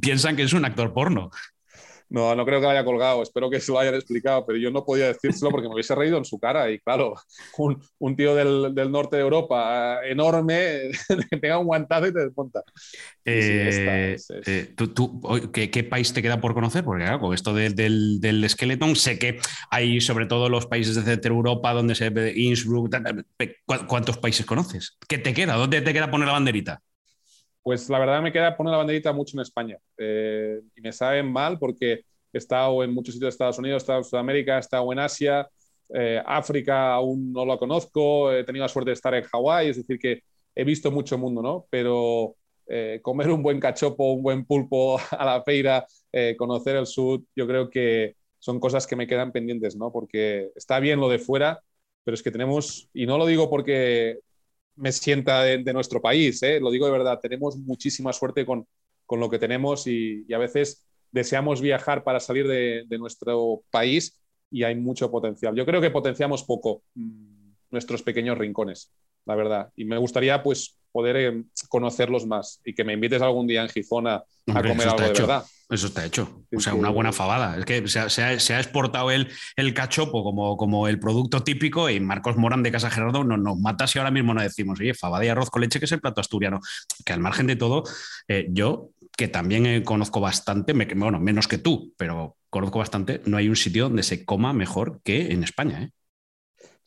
piensan 0.00 0.34
que 0.34 0.44
es 0.44 0.52
un 0.54 0.64
actor 0.64 0.94
porno. 0.94 1.30
No, 2.10 2.34
no 2.34 2.46
creo 2.46 2.60
que 2.60 2.66
haya 2.66 2.84
colgado, 2.84 3.22
espero 3.22 3.50
que 3.50 3.60
se 3.60 3.70
lo 3.70 3.78
hayan 3.78 3.94
explicado, 3.94 4.46
pero 4.46 4.58
yo 4.58 4.70
no 4.70 4.84
podía 4.84 5.08
decírselo 5.08 5.50
porque 5.50 5.68
me 5.68 5.74
hubiese 5.74 5.94
reído 5.94 6.16
en 6.16 6.24
su 6.24 6.38
cara. 6.38 6.70
Y 6.70 6.78
claro, 6.78 7.14
un, 7.58 7.82
un 7.98 8.16
tío 8.16 8.34
del, 8.34 8.74
del, 8.74 8.90
norte 8.90 9.16
de 9.16 9.22
Europa 9.22 9.98
enorme 10.04 10.90
te 11.30 11.36
pega 11.38 11.58
un 11.58 11.66
guantazo 11.66 12.06
y 12.06 12.12
te 12.12 12.20
desmonta. 12.20 12.62
Eh, 13.24 14.16
sí, 14.18 14.32
eh, 14.46 14.72
¿tú, 14.74 14.88
tú, 14.88 15.50
¿qué, 15.52 15.70
¿qué, 15.70 15.84
país 15.84 16.12
te 16.14 16.22
queda 16.22 16.40
por 16.40 16.54
conocer? 16.54 16.82
Porque 16.82 17.04
claro, 17.04 17.20
con 17.20 17.34
esto 17.34 17.52
de, 17.52 17.70
del, 17.70 18.20
del 18.20 18.48
Skeleton, 18.48 18.96
sé 18.96 19.18
que 19.18 19.38
hay 19.70 20.00
sobre 20.00 20.24
todo 20.24 20.48
los 20.48 20.66
países 20.66 20.94
de 20.94 21.02
Centro 21.02 21.34
Europa 21.34 21.74
donde 21.74 21.94
se 21.94 22.08
ve 22.08 22.32
Innsbruck. 22.34 22.94
¿Cuántos 23.86 24.16
países 24.16 24.46
conoces? 24.46 24.96
¿Qué 25.06 25.18
te 25.18 25.34
queda? 25.34 25.56
¿Dónde 25.56 25.82
te 25.82 25.92
queda 25.92 26.10
poner 26.10 26.28
la 26.28 26.34
banderita? 26.34 26.80
Pues 27.68 27.86
la 27.90 27.98
verdad 27.98 28.22
me 28.22 28.32
queda 28.32 28.56
poner 28.56 28.70
la 28.70 28.78
banderita 28.78 29.12
mucho 29.12 29.36
en 29.36 29.42
España. 29.42 29.76
Eh, 29.98 30.58
y 30.74 30.80
me 30.80 30.90
saben 30.90 31.30
mal 31.30 31.58
porque 31.58 32.00
he 32.32 32.38
estado 32.38 32.82
en 32.82 32.94
muchos 32.94 33.12
sitios 33.12 33.26
de 33.26 33.34
Estados 33.34 33.58
Unidos, 33.58 33.82
he 33.82 33.84
estado 33.84 33.98
en 33.98 34.04
Sudamérica, 34.04 34.56
he 34.56 34.60
estado 34.60 34.90
en 34.90 34.98
Asia, 34.98 35.46
eh, 35.92 36.22
África 36.24 36.94
aún 36.94 37.30
no 37.30 37.44
lo 37.44 37.58
conozco, 37.58 38.32
he 38.32 38.42
tenido 38.44 38.64
la 38.64 38.70
suerte 38.70 38.88
de 38.88 38.94
estar 38.94 39.12
en 39.12 39.22
Hawái, 39.22 39.68
es 39.68 39.76
decir, 39.76 39.98
que 39.98 40.22
he 40.54 40.64
visto 40.64 40.90
mucho 40.90 41.18
mundo, 41.18 41.42
¿no? 41.42 41.66
Pero 41.68 42.36
eh, 42.66 43.00
comer 43.02 43.30
un 43.30 43.42
buen 43.42 43.60
cachopo, 43.60 44.14
un 44.14 44.22
buen 44.22 44.46
pulpo 44.46 44.98
a 45.10 45.26
la 45.26 45.42
feira, 45.42 45.86
eh, 46.10 46.36
conocer 46.38 46.74
el 46.74 46.86
sur, 46.86 47.20
yo 47.36 47.46
creo 47.46 47.68
que 47.68 48.16
son 48.38 48.60
cosas 48.60 48.86
que 48.86 48.96
me 48.96 49.06
quedan 49.06 49.30
pendientes, 49.30 49.76
¿no? 49.76 49.92
Porque 49.92 50.52
está 50.56 50.80
bien 50.80 51.00
lo 51.00 51.10
de 51.10 51.18
fuera, 51.18 51.60
pero 52.02 52.14
es 52.14 52.22
que 52.22 52.30
tenemos, 52.30 52.88
y 52.94 53.04
no 53.04 53.18
lo 53.18 53.26
digo 53.26 53.50
porque 53.50 54.20
me 54.78 54.92
sienta 54.92 55.42
de, 55.42 55.72
nuestro 55.72 56.00
país, 56.00 56.42
¿eh? 56.42 56.60
lo 56.60 56.70
digo 56.70 56.86
de 56.86 56.92
verdad, 56.92 57.18
tenemos 57.20 57.56
muchísima 57.56 58.12
suerte 58.12 58.46
con, 58.46 58.66
con 59.06 59.20
lo 59.20 59.28
que 59.28 59.38
tenemos 59.38 59.86
y, 59.86 60.32
a 60.32 60.38
veces 60.38 60.86
deseamos 61.10 61.60
viajar 61.60 62.04
para 62.04 62.20
salir 62.20 62.46
de, 62.46 62.84
de, 62.86 62.98
nuestro 62.98 63.62
país 63.70 64.20
y 64.50 64.62
hay 64.62 64.74
mucho 64.74 65.10
potencial. 65.10 65.54
Yo 65.56 65.66
creo 65.66 65.80
que 65.80 65.90
potenciamos 65.90 66.44
poco 66.44 66.82
mmm, 66.94 67.52
nuestros 67.70 68.02
pequeños 68.02 68.38
rincones, 68.38 68.92
la 69.28 69.34
verdad, 69.34 69.68
y 69.76 69.84
me 69.84 69.98
gustaría 69.98 70.42
pues 70.42 70.78
poder 70.90 71.16
eh, 71.16 71.44
conocerlos 71.68 72.26
más 72.26 72.60
y 72.64 72.74
que 72.74 72.82
me 72.82 72.94
invites 72.94 73.20
algún 73.20 73.46
día 73.46 73.62
en 73.62 73.68
Gijón 73.68 74.06
a, 74.06 74.14
a 74.16 74.62
comer 74.62 74.88
algo 74.88 75.02
de 75.02 75.10
hecho. 75.10 75.26
verdad. 75.26 75.44
Eso 75.70 75.88
está 75.88 76.06
hecho. 76.06 76.44
O 76.56 76.60
sea, 76.60 76.72
una 76.72 76.88
buena 76.88 77.12
fabada. 77.12 77.58
Es 77.58 77.66
que 77.66 77.86
se 77.88 77.98
ha, 77.98 78.08
se 78.08 78.24
ha, 78.24 78.40
se 78.40 78.54
ha 78.54 78.58
exportado 78.58 79.10
el, 79.10 79.28
el, 79.54 79.74
cachopo 79.74 80.24
como, 80.24 80.56
como 80.56 80.88
el 80.88 80.98
producto 80.98 81.44
típico 81.44 81.90
y 81.90 82.00
Marcos 82.00 82.38
Morán 82.38 82.62
de 82.62 82.72
Casa 82.72 82.88
Gerardo 82.88 83.22
nos, 83.22 83.38
nos 83.38 83.58
mata 83.58 83.86
si 83.86 83.98
ahora 83.98 84.10
mismo 84.10 84.32
no 84.32 84.40
decimos, 84.40 84.80
oye, 84.80 84.94
fabada 84.94 85.26
y 85.26 85.28
arroz 85.28 85.50
con 85.50 85.60
leche, 85.60 85.78
que 85.78 85.84
es 85.84 85.92
el 85.92 86.00
plato 86.00 86.22
asturiano. 86.22 86.60
Que 87.04 87.12
al 87.12 87.20
margen 87.20 87.46
de 87.46 87.56
todo, 87.56 87.84
eh, 88.28 88.46
yo, 88.48 88.92
que 89.14 89.28
también 89.28 89.66
eh, 89.66 89.82
conozco 89.82 90.20
bastante, 90.20 90.72
me, 90.72 90.86
bueno, 90.86 91.20
menos 91.20 91.46
que 91.46 91.58
tú, 91.58 91.92
pero 91.98 92.38
conozco 92.48 92.78
bastante, 92.78 93.20
no 93.26 93.36
hay 93.36 93.50
un 93.50 93.56
sitio 93.56 93.84
donde 93.84 94.04
se 94.04 94.24
coma 94.24 94.54
mejor 94.54 95.02
que 95.04 95.32
en 95.32 95.44
España. 95.44 95.82
¿eh? 95.82 95.90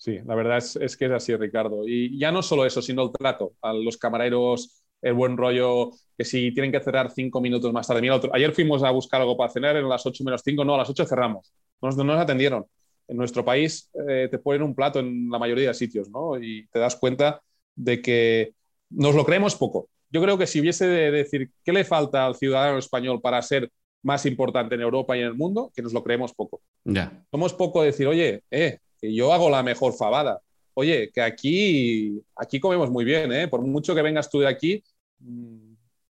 Sí, 0.01 0.17
la 0.25 0.33
verdad 0.33 0.57
es, 0.57 0.75
es, 0.77 0.97
que 0.97 1.05
es 1.05 1.11
así, 1.11 1.35
Ricardo. 1.35 1.87
Y 1.87 2.17
ya 2.17 2.31
no 2.31 2.41
solo 2.41 2.65
eso, 2.65 2.81
sino 2.81 3.03
el 3.03 3.11
trato 3.11 3.53
a 3.61 3.71
los 3.71 3.97
camareros, 3.97 4.81
el 4.99 5.13
buen 5.13 5.37
rollo, 5.37 5.91
que 6.17 6.25
si 6.25 6.51
tienen 6.55 6.71
que 6.71 6.79
cerrar 6.79 7.11
cinco 7.11 7.39
minutos 7.39 7.71
más 7.71 7.85
tarde. 7.85 8.01
Mira, 8.01 8.15
otro, 8.15 8.33
ayer 8.33 8.51
fuimos 8.51 8.81
a 8.81 8.89
buscar 8.89 9.21
algo 9.21 9.37
para 9.37 9.51
cenar, 9.51 9.77
en 9.77 9.87
las 9.87 10.03
8 10.03 10.23
menos 10.23 10.41
5, 10.43 10.65
no, 10.65 10.73
a 10.73 10.79
las 10.79 10.89
8 10.89 11.05
cerramos. 11.05 11.53
No 11.79 11.89
nos, 11.89 11.97
no 11.97 12.03
nos 12.03 12.19
atendieron. 12.19 12.65
En 13.07 13.15
nuestro 13.15 13.45
país 13.45 13.91
eh, 14.09 14.27
te 14.31 14.39
ponen 14.39 14.63
un 14.63 14.73
plato 14.73 14.97
en 14.97 15.29
la 15.29 15.37
mayoría 15.37 15.67
de 15.67 15.75
sitios, 15.75 16.09
¿no? 16.09 16.35
Y 16.41 16.65
te 16.69 16.79
das 16.79 16.95
cuenta 16.95 17.39
de 17.75 18.01
que 18.01 18.55
nos 18.89 19.13
lo 19.13 19.23
creemos 19.23 19.55
poco. 19.55 19.87
Yo 20.09 20.19
creo 20.19 20.35
que 20.35 20.47
si 20.47 20.61
hubiese 20.61 20.87
de 20.87 21.11
decir 21.11 21.51
qué 21.63 21.73
le 21.73 21.83
falta 21.83 22.25
al 22.25 22.33
ciudadano 22.33 22.79
español 22.79 23.21
para 23.21 23.39
ser 23.43 23.71
más 24.01 24.25
importante 24.25 24.73
en 24.73 24.81
Europa 24.81 25.15
y 25.15 25.19
en 25.19 25.27
el 25.27 25.35
mundo, 25.35 25.71
que 25.75 25.83
nos 25.83 25.93
lo 25.93 26.03
creemos 26.03 26.33
poco. 26.33 26.59
Yeah. 26.85 27.23
Somos 27.29 27.53
poco 27.53 27.83
decir, 27.83 28.07
oye, 28.07 28.41
eh, 28.49 28.79
que 29.01 29.13
yo 29.13 29.33
hago 29.33 29.49
la 29.49 29.63
mejor 29.63 29.93
fabada. 29.93 30.39
Oye, 30.73 31.11
que 31.11 31.21
aquí, 31.21 32.21
aquí 32.35 32.59
comemos 32.59 32.89
muy 32.89 33.03
bien, 33.03 33.31
¿eh? 33.33 33.47
por 33.47 33.61
mucho 33.61 33.93
que 33.93 34.01
vengas 34.01 34.29
tú 34.29 34.39
de 34.39 34.47
aquí, 34.47 34.83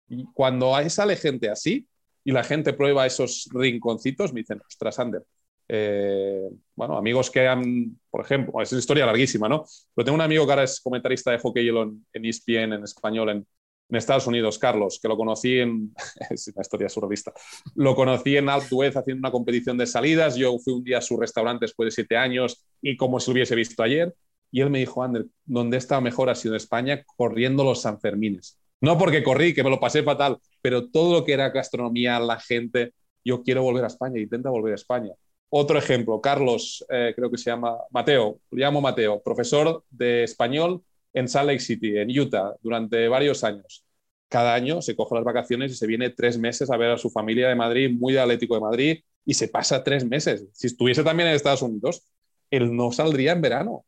y 0.07 0.25
cuando 0.33 0.73
sale 0.89 1.15
gente 1.15 1.49
así 1.49 1.87
y 2.23 2.31
la 2.31 2.43
gente 2.43 2.73
prueba 2.73 3.05
esos 3.05 3.49
rinconcitos, 3.51 4.33
me 4.33 4.41
dicen, 4.41 4.61
ostras, 4.67 4.99
Ander, 4.99 5.23
eh, 5.67 6.47
bueno, 6.75 6.97
amigos 6.97 7.29
que 7.31 7.47
han, 7.47 7.99
por 8.09 8.23
ejemplo, 8.23 8.61
es 8.61 8.71
una 8.71 8.79
historia 8.79 9.05
larguísima, 9.05 9.49
¿no? 9.49 9.65
Pero 9.93 10.05
tengo 10.05 10.15
un 10.15 10.21
amigo 10.21 10.45
que 10.45 10.51
ahora 10.51 10.63
es 10.63 10.79
comentarista 10.79 11.31
de 11.31 11.39
hockey 11.39 11.67
en, 11.67 12.05
en 12.13 12.25
ESPN, 12.25 12.73
en 12.73 12.83
español, 12.83 13.29
en, 13.29 13.47
en, 13.89 13.95
Estados 13.95 14.27
Unidos, 14.27 14.59
Carlos, 14.59 14.99
que 15.01 15.07
lo 15.07 15.17
conocí 15.17 15.59
en, 15.59 15.93
es 16.29 16.47
una 16.47 16.61
historia 16.61 16.89
surrealista, 16.89 17.33
lo 17.75 17.95
conocí 17.95 18.37
en 18.37 18.49
Alp 18.49 18.65
d'Huez 18.69 18.95
haciendo 18.95 19.19
una 19.19 19.31
competición 19.31 19.77
de 19.77 19.87
salidas, 19.87 20.35
yo 20.35 20.57
fui 20.59 20.73
un 20.73 20.83
día 20.83 20.99
a 20.99 21.01
su 21.01 21.17
restaurante 21.17 21.65
después 21.65 21.87
de 21.87 21.91
siete 21.91 22.17
años 22.17 22.65
y 22.81 22.97
como 22.97 23.19
si 23.19 23.31
lo 23.31 23.33
hubiese 23.33 23.55
visto 23.55 23.83
ayer, 23.83 24.13
y 24.51 24.61
él 24.61 24.69
me 24.69 24.79
dijo, 24.79 25.03
Ander, 25.03 25.25
donde 25.43 25.77
está 25.77 25.99
mejor 25.99 26.29
ha 26.29 26.35
sido 26.35 26.53
en 26.53 26.57
España 26.57 27.03
corriendo 27.17 27.63
los 27.63 27.81
Sanfermines. 27.81 28.57
No 28.81 28.97
porque 28.97 29.23
corrí, 29.23 29.53
que 29.53 29.63
me 29.63 29.69
lo 29.69 29.79
pasé 29.79 30.03
fatal, 30.03 30.37
pero 30.61 30.89
todo 30.89 31.19
lo 31.19 31.25
que 31.25 31.33
era 31.33 31.49
gastronomía, 31.49 32.19
la 32.19 32.39
gente, 32.39 32.93
yo 33.23 33.43
quiero 33.43 33.63
volver 33.63 33.83
a 33.83 33.87
España, 33.87 34.19
intenta 34.19 34.49
volver 34.49 34.73
a 34.73 34.75
España. 34.75 35.11
Otro 35.49 35.77
ejemplo, 35.77 36.19
Carlos, 36.21 36.85
eh, 36.89 37.13
creo 37.15 37.31
que 37.31 37.37
se 37.37 37.49
llama 37.49 37.77
Mateo, 37.91 38.39
lo 38.51 38.57
llamo 38.57 38.81
Mateo, 38.81 39.21
profesor 39.21 39.83
de 39.89 40.23
español 40.23 40.83
en 41.15 41.27
Salt 41.27 41.47
Lake 41.47 41.59
City, 41.59 41.97
en 41.97 42.17
Utah, 42.17 42.53
durante 42.61 43.07
varios 43.07 43.43
años. 43.43 43.83
Cada 44.27 44.53
año 44.53 44.81
se 44.81 44.95
coge 44.95 45.15
las 45.15 45.23
vacaciones 45.23 45.71
y 45.71 45.75
se 45.75 45.87
viene 45.87 46.09
tres 46.09 46.37
meses 46.37 46.69
a 46.69 46.77
ver 46.77 46.91
a 46.91 46.97
su 46.97 47.09
familia 47.09 47.47
de 47.47 47.55
Madrid, 47.55 47.89
muy 47.89 48.13
de 48.13 48.19
Atlético 48.19 48.55
de 48.55 48.61
Madrid, 48.61 49.03
y 49.25 49.33
se 49.33 49.47
pasa 49.47 49.83
tres 49.83 50.05
meses. 50.05 50.45
Si 50.51 50.67
estuviese 50.67 51.03
también 51.03 51.29
en 51.29 51.35
Estados 51.35 51.61
Unidos, 51.61 52.03
él 52.51 52.75
no 52.75 52.91
saldría 52.91 53.31
en 53.31 53.41
verano, 53.41 53.85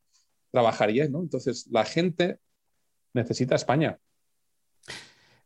trabajaría, 0.52 1.08
¿no? 1.10 1.20
Entonces, 1.20 1.68
la 1.70 1.84
gente 1.84 2.40
necesita 3.14 3.56
España. 3.56 4.00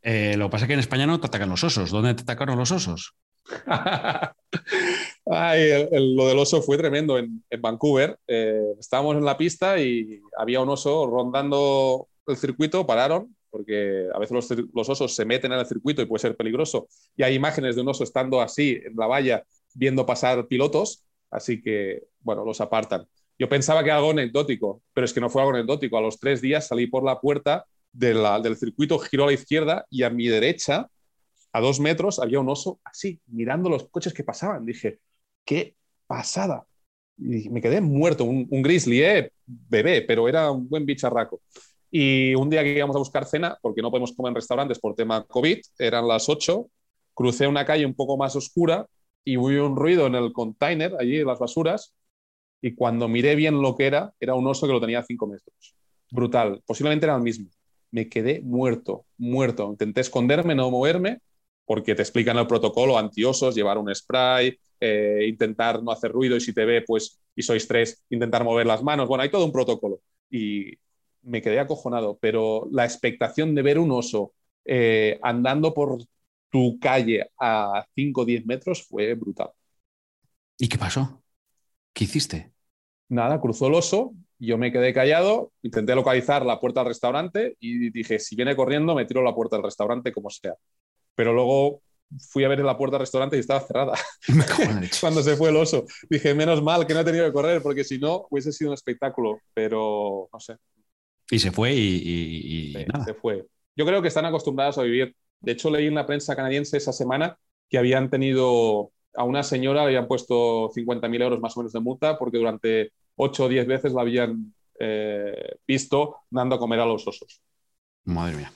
Eh, 0.04 0.36
lo 0.38 0.46
que 0.48 0.52
pasa 0.52 0.66
es 0.66 0.68
que 0.68 0.74
en 0.76 0.80
España 0.80 1.08
no 1.08 1.20
te 1.20 1.28
atacan 1.28 1.50
los 1.50 1.64
osos. 1.64 1.90
¿Dónde 1.90 2.14
te 2.14 2.22
atacaron 2.22 2.58
los 2.58 2.72
osos? 2.72 3.16
Ay, 5.26 5.61
el, 5.61 5.89
el, 5.91 6.15
lo 6.15 6.28
del 6.28 6.39
oso 6.39 6.61
fue 6.61 6.78
tremendo 6.78 7.17
en, 7.17 7.43
en 7.49 7.61
Vancouver. 7.61 8.17
Eh, 8.28 8.74
estábamos 8.80 9.15
en 9.15 9.26
la 9.26 9.38
pista 9.38 9.80
y 9.80 10.19
había 10.38 10.61
un 10.61 10.69
oso 10.69 11.05
rondando 11.07 12.07
el 12.28 12.38
circuito, 12.38 12.86
pararon, 12.86 13.36
porque 13.49 14.07
a 14.13 14.19
veces 14.19 14.34
los, 14.34 14.49
los, 14.74 14.89
osos 14.89 15.13
se 15.13 15.26
meten 15.26 15.51
en 15.51 15.59
el 15.59 15.65
circuito 15.65 16.01
y 16.01 16.05
puede 16.05 16.22
ser 16.22 16.36
peligroso. 16.36 16.88
Y 17.15 17.24
hay 17.24 17.36
imágenes 17.36 17.76
de 17.76 17.82
un 17.82 17.89
oso 17.89 18.03
estando 18.03 18.41
así 18.41 18.80
en 18.84 18.95
la 18.95 19.07
valla 19.07 19.43
viendo 19.74 20.05
pasar 20.05 20.47
pilotos, 20.47 21.05
así 21.30 21.61
que, 21.61 22.03
bueno, 22.22 22.43
los 22.43 22.59
apartan. 22.61 23.05
Yo 23.38 23.47
pensaba 23.49 23.84
que 23.84 23.89
era 23.89 23.97
algo 23.97 24.11
anecdótico, 24.11 24.82
pero 24.93 25.05
es 25.05 25.13
que 25.13 25.22
no 25.22 25.30
fue 25.30 25.41
algo 25.41 25.53
anecdótico. 25.53 25.97
A 25.97 26.01
los 26.01 26.19
tres 26.19 26.41
días 26.41 26.67
salí 26.67 26.88
por 26.88 27.03
la 27.03 27.19
puerta 27.19 27.65
de 27.91 28.13
la, 28.13 28.39
del 28.39 28.57
circuito, 28.57 28.99
giró 28.99 29.24
a 29.24 29.28
la 29.28 29.34
izquierda 29.34 29.86
y 29.89 30.03
a 30.03 30.09
mi 30.09 30.28
derecha, 30.28 30.89
a 31.53 31.59
dos 31.59 31.80
metros, 31.80 32.19
había 32.19 32.39
un 32.39 32.49
oso 32.49 32.80
así, 32.84 33.19
mirando 33.28 33.69
los 33.69 33.89
coches 33.89 34.13
que 34.13 34.24
pasaban. 34.24 34.65
Dije, 34.65 34.99
qué 35.46 35.76
pasada. 36.08 36.66
Y 37.18 37.50
me 37.50 37.62
quedé 37.62 37.82
muerto, 37.82 38.24
un, 38.24 38.48
grizzly, 38.62 39.04
eh, 39.04 39.32
bebé, 39.46 40.02
pero 40.02 40.28
era 40.28 40.52
un 40.52 40.68
buen 40.68 40.86
bicharraco. 40.86 41.42
Y 41.92 42.34
un 42.36 42.50
día 42.50 42.64
que 42.64 42.76
íbamos 42.76 42.96
a 42.96 43.00
buscar 43.00 43.26
cena, 43.26 43.58
porque 43.62 43.82
no 43.82 43.92
podemos 43.92 44.14
comer 44.14 44.32
en 44.32 44.36
restaurantes 44.36 44.80
por 44.80 44.96
tema 44.96 45.24
COVID, 45.26 45.60
eran 45.78 46.08
las 46.08 46.30
8, 46.30 46.68
crucé 47.14 47.48
una 47.48 47.66
calle 47.66 47.86
un 47.86 47.94
poco 47.94 48.18
más 48.18 48.36
oscura 48.36 48.88
y 49.24 49.38
hubo 49.38 49.66
un 49.66 49.76
ruido 49.76 50.08
en 50.08 50.16
el 50.16 50.32
container, 50.32 50.96
allí 51.00 51.20
en 51.20 51.28
las 51.28 51.38
basuras, 51.38 51.94
y 52.62 52.74
cuando 52.74 53.08
miré 53.08 53.36
bien 53.36 53.62
lo 53.62 53.76
que 53.76 53.88
era, 53.88 54.14
era 54.20 54.36
un 54.36 54.48
oso 54.48 54.66
que 54.68 54.74
lo 54.74 54.82
tenía 54.82 55.00
a 55.00 55.04
5 55.04 55.28
metros. 55.28 55.76
Brutal, 56.10 56.62
posiblemente 56.66 57.06
era 57.06 57.16
el 57.16 57.22
mismo 57.22 57.50
me 57.92 58.08
quedé 58.10 58.42
muerto, 58.42 59.06
muerto. 59.18 59.70
Intenté 59.70 60.02
esconderme, 60.02 60.56
no 60.56 60.72
moverme, 60.72 61.20
porque 61.72 61.95
te 61.95 62.01
explican 62.01 62.38
el 62.38 62.47
protocolo 62.47 62.97
antiosos, 62.97 63.55
llevar 63.55 63.78
un 63.78 63.95
spray, 63.95 64.59
eh, 64.78 65.26
intentar 65.26 65.82
no 65.82 65.91
hacer 65.91 66.11
ruido 66.11 66.36
y 66.36 66.41
si 66.41 66.51
te 66.51 66.65
ve, 66.65 66.82
pues, 66.86 67.22
y 67.34 67.41
sois 67.41 67.65
tres, 67.65 68.03
intentar 68.09 68.43
mover 68.43 68.67
las 68.67 68.84
manos. 68.84 69.07
Bueno, 69.07 69.24
hay 69.24 69.32
todo 69.32 69.45
un 69.45 69.53
protocolo. 69.53 70.01
Y 70.30 70.74
me 71.22 71.41
quedé 71.41 71.61
acojonado, 71.61 72.17
pero 72.19 72.67
la 72.74 72.84
expectación 72.84 73.55
de 73.55 73.61
ver 73.61 73.80
un 73.80 73.89
oso 73.89 74.34
eh, 74.65 75.17
andando 75.24 75.74
por 75.74 75.97
tu 76.49 76.78
calle 76.78 77.30
a 77.39 77.86
5 77.95 78.19
o 78.19 78.26
10 78.26 78.45
metros 78.45 78.86
fue 78.86 79.13
brutal. 79.13 79.51
¿Y 80.57 80.67
qué 80.67 80.78
pasó? 80.78 81.24
¿Qué 81.93 82.03
hiciste? 82.03 82.51
Nada, 83.07 83.39
cruzó 83.39 83.67
el 83.67 83.76
oso, 83.76 84.13
yo 84.39 84.57
me 84.57 84.74
quedé 84.74 84.93
callado, 84.93 85.53
intenté 85.61 85.95
localizar 85.95 86.45
la 86.45 86.59
puerta 86.59 86.82
del 86.82 86.89
restaurante 86.89 87.55
y 87.61 87.91
dije, 87.91 88.19
si 88.19 88.36
viene 88.36 88.57
corriendo, 88.57 88.93
me 88.93 89.05
tiro 89.05 89.24
la 89.24 89.34
puerta 89.34 89.55
del 89.55 89.63
restaurante 89.63 90.11
como 90.11 90.30
sea. 90.30 90.55
Pero 91.16 91.34
luego 91.34 91.82
fui 92.30 92.43
a 92.43 92.47
ver 92.47 92.59
la 92.59 92.78
puerta 92.78 92.95
del 92.95 93.01
restaurante 93.01 93.38
y 93.38 93.39
estaba 93.39 93.62
cerrada. 93.62 93.93
Cuando 95.01 95.24
se 95.24 95.36
fue 95.36 95.49
el 95.49 95.57
oso. 95.57 95.86
Dije, 96.09 96.34
menos 96.34 96.62
mal 96.62 96.86
que 96.86 96.93
no 96.93 97.01
he 97.01 97.05
tenido 97.05 97.26
que 97.26 97.34
correr, 97.34 97.62
porque 97.62 97.84
si 97.84 97.99
no, 97.99 98.28
hubiese 98.30 98.51
sido 98.51 98.72
un 98.72 98.76
espectáculo. 98.76 99.39
Pero 99.53 100.30
no 100.32 100.39
sé. 100.39 100.57
Y 101.30 101.39
se 101.39 101.51
fue 101.51 101.74
y, 101.74 102.74
Se 103.05 103.14
fue. 103.14 103.45
Yo 103.76 103.86
creo 103.86 104.01
que 104.01 104.09
están 104.09 104.26
acostumbrados 104.26 104.78
a 104.78 104.84
vivir. 104.84 105.16
De 105.39 105.53
hecho, 105.53 105.70
leí 105.70 105.88
en 105.88 105.95
la 105.95 106.05
prensa 106.05 106.36
canadiense 106.36 106.78
esa 106.78 106.91
semana 106.91 107.38
que 107.70 107.78
habían 107.78 108.09
tenido 108.09 108.91
a 109.14 109.24
una 109.24 109.43
señora, 109.43 109.82
le 109.82 109.88
habían 109.88 110.07
puesto 110.07 110.70
50.000 110.70 111.22
euros 111.22 111.39
más 111.39 111.55
o 111.55 111.62
menos 111.62 111.74
de 111.74 111.80
multa 111.80 112.18
porque 112.18 112.38
durante 112.38 112.91
8 113.16 113.45
o 113.45 113.49
10 113.49 113.68
veces 113.68 113.93
la 113.93 114.01
habían 114.01 114.53
eh, 114.80 115.55
visto 115.66 116.18
dando 116.30 116.55
a 116.55 116.59
comer 116.59 116.80
a 116.80 116.86
los 116.86 117.07
osos. 117.07 117.41
Madre 118.03 118.38
mía. 118.38 118.51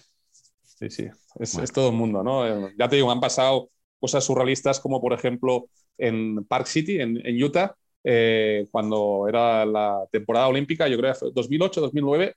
Sí, 0.76 0.90
sí, 0.90 1.08
es, 1.40 1.72
todo 1.72 1.90
el 1.90 1.96
mundo, 1.96 2.22
¿no? 2.22 2.46
Eh, 2.46 2.76
ya 2.78 2.90
te 2.90 2.98
digo, 2.98 3.10
han 3.10 3.22
pasado 3.22 3.70
cosas 3.98 4.24
surrealistas 4.26 4.80
como 4.80 5.02
por 5.02 5.14
ejemplo 5.14 5.70
en 5.98 6.44
Park 6.46 6.68
City, 6.68 7.00
en, 7.00 7.44
Utah, 7.44 7.76
eh, 8.04 8.68
cuando 8.72 9.26
era 9.30 9.66
la 9.66 10.06
temporada 10.12 10.50
olímpica, 10.50 10.88
yo 10.90 10.98
creo 10.98 11.14
que 11.14 11.20
2008, 11.34 11.80
2009, 11.80 12.36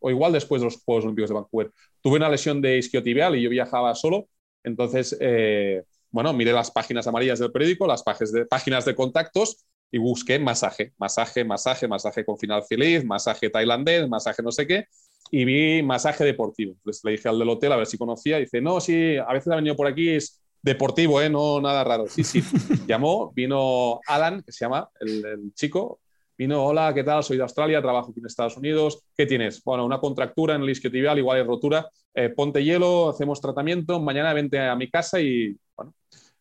o 0.00 0.10
igual 0.10 0.32
después 0.32 0.60
de 0.60 0.66
los 0.66 0.82
Juegos 0.84 1.04
Olímpicos 1.04 1.30
de 1.30 1.34
Vancouver. 1.34 1.72
Tuve 2.02 2.16
una 2.16 2.28
lesión 2.28 2.60
de 2.60 2.76
isquiotibial 2.76 3.36
y 3.36 3.42
yo 3.42 3.50
viajaba 3.50 3.94
solo, 3.94 4.28
entonces, 4.62 5.16
eh, 5.20 5.82
bueno, 6.10 6.32
miré 6.34 6.52
las 6.52 6.70
páginas 6.70 7.06
amarillas 7.06 7.38
del 7.38 7.52
periódico, 7.52 7.86
las 7.86 8.02
páginas 8.02 8.32
de, 8.32 8.44
páginas 8.46 8.84
de 8.84 8.94
contactos 8.94 9.64
y 9.90 9.98
busqué 9.98 10.38
masaje, 10.38 10.92
masaje, 10.98 11.44
masaje, 11.44 11.88
masaje 11.88 12.24
con 12.24 12.38
final 12.38 12.62
feliz, 12.64 13.04
masaje 13.04 13.48
tailandés, 13.48 14.06
masaje 14.08 14.42
no 14.42 14.52
sé 14.52 14.66
qué, 14.66 14.84
y 15.30 15.44
vi 15.44 15.82
masaje 15.82 16.24
deportivo. 16.24 16.72
Entonces 16.72 17.04
le 17.04 17.12
dije 17.12 17.28
al 17.28 17.38
del 17.38 17.48
hotel 17.48 17.72
a 17.72 17.76
ver 17.76 17.86
si 17.86 17.98
conocía. 17.98 18.38
Dice, 18.38 18.60
no, 18.60 18.80
sí, 18.80 19.16
a 19.16 19.32
veces 19.32 19.52
ha 19.52 19.56
venido 19.56 19.76
por 19.76 19.86
aquí, 19.86 20.10
es 20.10 20.40
deportivo, 20.62 21.20
¿eh? 21.20 21.30
no 21.30 21.60
nada 21.60 21.84
raro. 21.84 22.06
Sí, 22.08 22.24
sí. 22.24 22.42
Llamó, 22.86 23.32
vino 23.32 24.00
Alan, 24.06 24.42
que 24.42 24.52
se 24.52 24.64
llama 24.64 24.88
el, 25.00 25.52
chico. 25.54 26.00
Vino, 26.36 26.64
hola, 26.64 26.92
¿qué 26.94 27.02
tal? 27.02 27.24
Soy 27.24 27.36
de 27.36 27.42
Australia, 27.42 27.82
trabajo 27.82 28.10
aquí 28.10 28.20
en 28.20 28.26
Estados 28.26 28.56
Unidos. 28.56 29.02
¿Qué 29.16 29.26
tienes? 29.26 29.62
Bueno, 29.64 29.84
una 29.84 29.98
contractura 29.98 30.54
en 30.54 30.62
el 30.62 30.70
isquiotibial, 30.70 31.18
igual 31.18 31.40
es 31.40 31.46
rotura. 31.46 31.88
Eh, 32.14 32.28
ponte 32.28 32.62
hielo, 32.62 33.10
hacemos 33.10 33.40
tratamiento. 33.40 33.98
Mañana 34.00 34.32
vente 34.32 34.60
a 34.60 34.76
mi 34.76 34.88
casa 34.88 35.20
y, 35.20 35.56
bueno, 35.76 35.94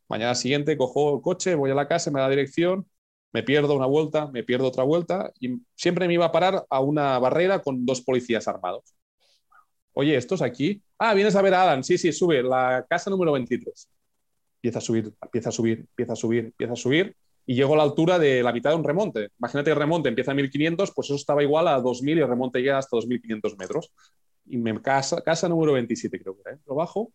mañana 0.08 0.36
siguiente 0.36 0.78
cojo 0.78 1.16
el 1.16 1.22
coche, 1.22 1.56
voy 1.56 1.72
a 1.72 1.76
la 1.76 1.88
casa, 1.88 2.12
me 2.12 2.20
da 2.20 2.30
dirección 2.30 2.86
me 3.34 3.44
pierdo 3.44 3.76
una 3.76 3.86
vuelta, 3.86 4.28
me 4.28 4.44
pierdo 4.44 4.68
otra 4.68 4.84
vuelta 4.84 5.32
y 5.40 5.62
siempre 5.76 6.08
me 6.08 6.14
iba 6.14 6.26
a 6.26 6.32
parar 6.32 6.66
a 6.70 6.80
una 6.80 7.20
barrera 7.20 7.60
con 7.60 7.86
dos 7.86 8.02
policías 8.02 8.48
armados. 8.48 8.96
Oye, 9.94 10.16
¿estos 10.16 10.42
aquí? 10.42 10.82
Ah, 10.98 11.14
vienes 11.14 11.36
a 11.36 11.42
ver 11.42 11.54
a 11.54 11.64
Alan. 11.64 11.84
Sí, 11.84 11.98
sí, 11.98 12.12
sube, 12.12 12.44
la 12.44 12.86
casa 12.88 13.10
número 13.10 13.32
23. 13.32 13.90
Empieza 14.58 14.80
a 14.80 14.82
subir, 14.82 15.14
empieza 15.22 15.50
a 15.50 15.52
subir, 15.52 15.80
empieza 15.80 16.14
a 16.14 16.16
subir, 16.16 16.46
empieza 16.46 16.74
a 16.74 16.76
subir 16.76 17.16
y 17.48 17.56
llego 17.56 17.74
a 17.74 17.78
la 17.78 17.84
altura 17.84 18.20
de 18.20 18.44
la 18.44 18.52
mitad 18.52 18.72
de 18.72 18.76
un 18.76 18.84
remonte. 18.84 19.30
Imagínate 19.40 19.70
que 19.70 19.74
el 19.74 19.80
remonte 19.80 20.10
empieza 20.10 20.32
a 20.32 20.36
1500, 20.36 20.92
pues 20.94 21.08
eso 21.08 21.16
estaba 21.16 21.42
igual 21.42 21.68
a 21.68 21.80
2000 21.80 22.18
y 22.18 22.22
el 22.22 22.28
remonte 22.28 22.60
llega 22.60 22.78
hasta 22.78 22.96
2500 22.98 23.58
metros. 23.58 23.92
Y 24.46 24.58
me 24.58 24.80
casa, 24.82 25.22
casa 25.22 25.50
número 25.50 25.74
27, 25.74 26.20
creo 26.20 26.36
que. 26.36 26.52
¿eh? 26.52 26.58
Lo 26.68 26.76
bajo, 26.76 27.12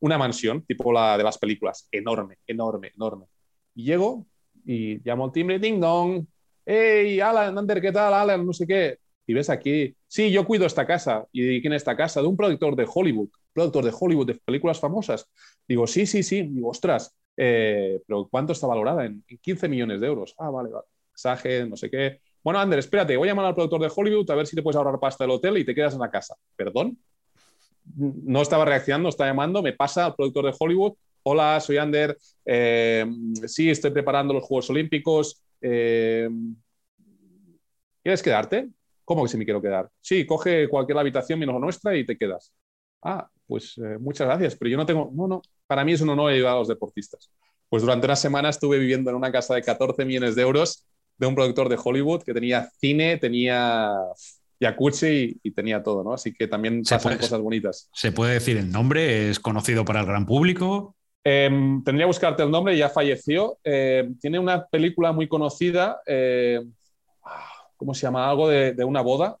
una 0.00 0.18
mansión, 0.18 0.62
tipo 0.62 0.92
la 0.92 1.16
de 1.16 1.24
las 1.24 1.38
películas, 1.38 1.88
enorme, 1.90 2.38
enorme, 2.46 2.92
enorme. 2.94 3.26
Y 3.74 3.84
llego, 3.84 4.26
y 4.66 4.98
llamo 5.04 5.24
al 5.24 5.32
timbre, 5.32 5.58
ding 5.58 5.80
dong, 5.80 6.26
hey, 6.64 7.20
Alan, 7.20 7.56
Ander, 7.56 7.80
¿qué 7.80 7.92
tal, 7.92 8.12
Alan? 8.12 8.44
No 8.44 8.52
sé 8.52 8.66
qué. 8.66 8.98
Y 9.26 9.34
ves 9.34 9.48
aquí, 9.50 9.96
sí, 10.06 10.30
yo 10.30 10.44
cuido 10.44 10.66
esta 10.66 10.86
casa. 10.86 11.26
¿Y 11.32 11.60
quién 11.60 11.72
es 11.72 11.82
esta 11.82 11.96
casa? 11.96 12.20
De 12.20 12.26
un 12.26 12.36
productor 12.36 12.76
de 12.76 12.86
Hollywood, 12.92 13.28
productor 13.52 13.84
de 13.84 13.94
Hollywood, 13.98 14.26
de 14.26 14.34
películas 14.34 14.78
famosas. 14.78 15.28
Digo, 15.66 15.86
sí, 15.86 16.06
sí, 16.06 16.22
sí. 16.22 16.42
Digo, 16.42 16.70
ostras, 16.70 17.16
eh, 17.36 18.00
pero 18.06 18.28
¿cuánto 18.30 18.52
está 18.52 18.66
valorada? 18.66 19.04
En, 19.04 19.24
15 19.40 19.68
millones 19.68 20.00
de 20.00 20.06
euros. 20.06 20.34
Ah, 20.38 20.50
vale, 20.50 20.70
vale. 20.70 20.86
Mensaje, 21.10 21.66
no 21.66 21.76
sé 21.76 21.90
qué. 21.90 22.20
Bueno, 22.42 22.60
Ander, 22.60 22.78
espérate, 22.78 23.16
voy 23.16 23.28
a 23.28 23.32
llamar 23.32 23.46
al 23.46 23.54
productor 23.54 23.80
de 23.80 23.92
Hollywood 23.94 24.30
a 24.30 24.36
ver 24.36 24.46
si 24.46 24.54
te 24.54 24.62
puedes 24.62 24.76
ahorrar 24.76 25.00
pasta 25.00 25.24
del 25.24 25.32
hotel 25.32 25.58
y 25.58 25.64
te 25.64 25.74
quedas 25.74 25.94
en 25.94 26.00
la 26.00 26.10
casa. 26.10 26.36
¿Perdón? 26.54 26.96
No 27.96 28.42
estaba 28.42 28.64
reaccionando, 28.64 29.08
está 29.08 29.26
llamando, 29.26 29.62
me 29.62 29.72
pasa 29.72 30.06
al 30.06 30.14
productor 30.14 30.44
de 30.46 30.54
Hollywood 30.56 30.94
hola, 31.28 31.58
soy 31.60 31.76
Ander, 31.76 32.16
eh, 32.44 33.04
sí, 33.46 33.68
estoy 33.68 33.90
preparando 33.90 34.32
los 34.32 34.44
Juegos 34.44 34.70
Olímpicos. 34.70 35.42
Eh, 35.60 36.28
¿Quieres 38.00 38.22
quedarte? 38.22 38.68
¿Cómo 39.04 39.24
que 39.24 39.30
si 39.30 39.36
me 39.36 39.44
quiero 39.44 39.60
quedar? 39.60 39.90
Sí, 40.00 40.24
coge 40.24 40.68
cualquier 40.68 40.98
habitación 40.98 41.40
menos 41.40 41.54
la 41.54 41.60
nuestra 41.60 41.96
y 41.96 42.06
te 42.06 42.16
quedas. 42.16 42.52
Ah, 43.02 43.28
pues 43.44 43.76
eh, 43.78 43.98
muchas 43.98 44.28
gracias, 44.28 44.54
pero 44.54 44.70
yo 44.70 44.76
no 44.76 44.86
tengo, 44.86 45.10
no, 45.12 45.26
no, 45.26 45.42
para 45.66 45.84
mí 45.84 45.92
es 45.92 46.00
un 46.00 46.10
honor 46.10 46.30
ayudar 46.30 46.52
a 46.52 46.58
los 46.58 46.68
deportistas. 46.68 47.28
Pues 47.68 47.82
durante 47.82 48.06
una 48.06 48.16
semana 48.16 48.48
estuve 48.48 48.78
viviendo 48.78 49.10
en 49.10 49.16
una 49.16 49.32
casa 49.32 49.56
de 49.56 49.62
14 49.62 50.04
millones 50.04 50.36
de 50.36 50.42
euros 50.42 50.86
de 51.18 51.26
un 51.26 51.34
productor 51.34 51.68
de 51.68 51.78
Hollywood 51.82 52.22
que 52.22 52.34
tenía 52.34 52.70
cine, 52.78 53.16
tenía 53.16 53.92
jacuzzi 54.60 55.40
y, 55.42 55.50
tenía 55.50 55.82
todo, 55.82 56.04
¿no? 56.04 56.12
Así 56.12 56.32
que 56.32 56.46
también 56.46 56.82
pasan 56.84 57.18
cosas 57.18 57.40
bonitas. 57.40 57.90
¿Se 57.92 58.12
puede 58.12 58.34
decir 58.34 58.56
el 58.56 58.70
nombre? 58.70 59.28
¿Es 59.28 59.40
conocido 59.40 59.84
para 59.84 60.00
el 60.00 60.06
gran 60.06 60.24
público? 60.24 60.95
Em, 61.28 61.82
tendría 61.82 62.04
que 62.04 62.06
buscarte 62.06 62.44
el 62.44 62.52
nombre, 62.52 62.76
ya 62.78 62.88
falleció. 62.88 63.58
Em, 63.64 64.16
tiene 64.16 64.38
una 64.38 64.64
película 64.64 65.10
muy 65.10 65.26
conocida, 65.26 66.00
em, 66.06 66.72
¿cómo 67.76 67.94
se 67.94 68.02
llama? 68.02 68.30
Algo 68.30 68.48
de, 68.48 68.84
una 68.84 69.00
boda. 69.00 69.36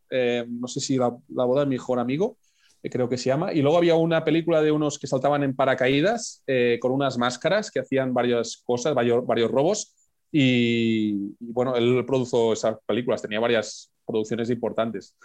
no 0.48 0.66
sé 0.66 0.80
si 0.80 0.96
la, 0.96 1.10
boda 1.28 1.60
de 1.60 1.66
mi 1.66 1.76
mejor 1.76 2.00
amigo, 2.00 2.38
eh, 2.82 2.90
creo 2.90 3.08
que 3.08 3.16
se 3.16 3.26
llama. 3.26 3.52
Y 3.52 3.62
luego 3.62 3.78
había 3.78 3.94
una 3.94 4.24
película 4.24 4.62
de 4.62 4.72
unos 4.72 4.98
que 4.98 5.06
saltaban 5.06 5.44
en 5.44 5.54
paracaídas 5.54 6.42
eh, 6.48 6.78
con 6.80 6.90
unas 6.90 7.18
máscaras 7.18 7.70
que 7.70 7.78
hacían 7.78 8.12
varias 8.12 8.56
cosas, 8.66 8.92
varios, 8.92 9.24
varios 9.24 9.48
robos. 9.48 9.94
Y, 10.32 11.36
bueno, 11.38 11.76
él 11.76 12.02
produjo 12.04 12.52
esas 12.52 12.78
películas, 12.84 13.22
tenía 13.22 13.38
varias 13.38 13.92
producciones 14.04 14.50
importantes. 14.50 15.16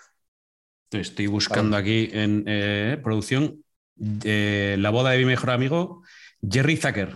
Estoy 0.92 1.26
buscando 1.26 1.76
aquí 1.76 2.08
en 2.14 2.44
eh, 2.46 3.00
producción 3.02 3.64
La 3.96 4.92
boda 4.92 5.10
de 5.10 5.18
mi 5.18 5.26
mejor 5.26 5.50
amigo 5.50 6.04
Jerry 6.48 6.78
Zucker. 6.78 7.16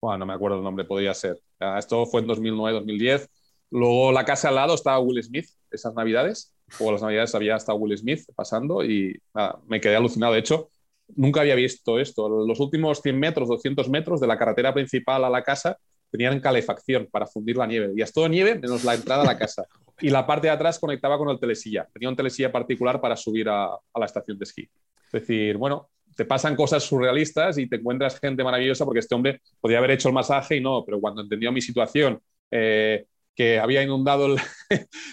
Bueno, 0.00 0.18
no 0.18 0.26
me 0.26 0.34
acuerdo 0.34 0.58
el 0.58 0.64
nombre, 0.64 0.84
podría 0.84 1.14
ser. 1.14 1.40
Esto 1.78 2.04
fue 2.06 2.20
en 2.20 2.26
2009, 2.26 2.78
2010. 2.78 3.28
Luego 3.70 4.12
la 4.12 4.24
casa 4.24 4.48
al 4.48 4.56
lado 4.56 4.74
estaba 4.74 4.98
Will 4.98 5.22
Smith, 5.22 5.46
esas 5.70 5.94
navidades. 5.94 6.54
O 6.78 6.92
las 6.92 7.02
navidades 7.02 7.34
había 7.34 7.56
hasta 7.56 7.74
Will 7.74 7.96
Smith 7.96 8.24
pasando 8.34 8.84
y 8.84 9.18
me 9.66 9.80
quedé 9.80 9.96
alucinado. 9.96 10.32
De 10.34 10.40
hecho, 10.40 10.68
nunca 11.16 11.40
había 11.40 11.54
visto 11.54 11.98
esto. 11.98 12.28
Los 12.46 12.60
últimos 12.60 13.00
100 13.00 13.18
metros, 13.18 13.48
200 13.48 13.88
metros 13.88 14.20
de 14.20 14.26
la 14.26 14.38
carretera 14.38 14.74
principal 14.74 15.24
a 15.24 15.30
la 15.30 15.42
casa 15.42 15.78
tenían 16.10 16.38
calefacción 16.40 17.08
para 17.10 17.26
fundir 17.26 17.56
la 17.56 17.66
nieve. 17.66 17.92
Y 17.96 18.02
es 18.02 18.12
todo 18.12 18.28
nieve 18.28 18.54
menos 18.56 18.84
la 18.84 18.94
entrada 18.94 19.22
a 19.22 19.26
la 19.26 19.38
casa. 19.38 19.66
Y 20.00 20.10
la 20.10 20.26
parte 20.26 20.48
de 20.48 20.52
atrás 20.52 20.78
conectaba 20.78 21.18
con 21.18 21.28
el 21.30 21.40
telesilla. 21.40 21.88
Tenía 21.92 22.08
un 22.08 22.16
telesilla 22.16 22.52
particular 22.52 23.00
para 23.00 23.16
subir 23.16 23.48
a, 23.48 23.66
a 23.66 23.98
la 23.98 24.06
estación 24.06 24.38
de 24.38 24.44
esquí. 24.44 24.68
Es 25.06 25.12
decir, 25.12 25.56
bueno, 25.56 25.90
te 26.14 26.24
pasan 26.24 26.56
cosas 26.56 26.82
surrealistas 26.84 27.58
y 27.58 27.68
te 27.68 27.76
encuentras 27.76 28.18
gente 28.20 28.44
maravillosa 28.44 28.84
porque 28.84 29.00
este 29.00 29.14
hombre 29.14 29.40
podía 29.60 29.78
haber 29.78 29.92
hecho 29.92 30.08
el 30.08 30.14
masaje 30.14 30.56
y 30.56 30.60
no, 30.60 30.84
pero 30.84 31.00
cuando 31.00 31.22
entendió 31.22 31.52
mi 31.52 31.60
situación, 31.60 32.20
eh, 32.50 33.06
que 33.34 33.58
había 33.58 33.82
inundado 33.82 34.36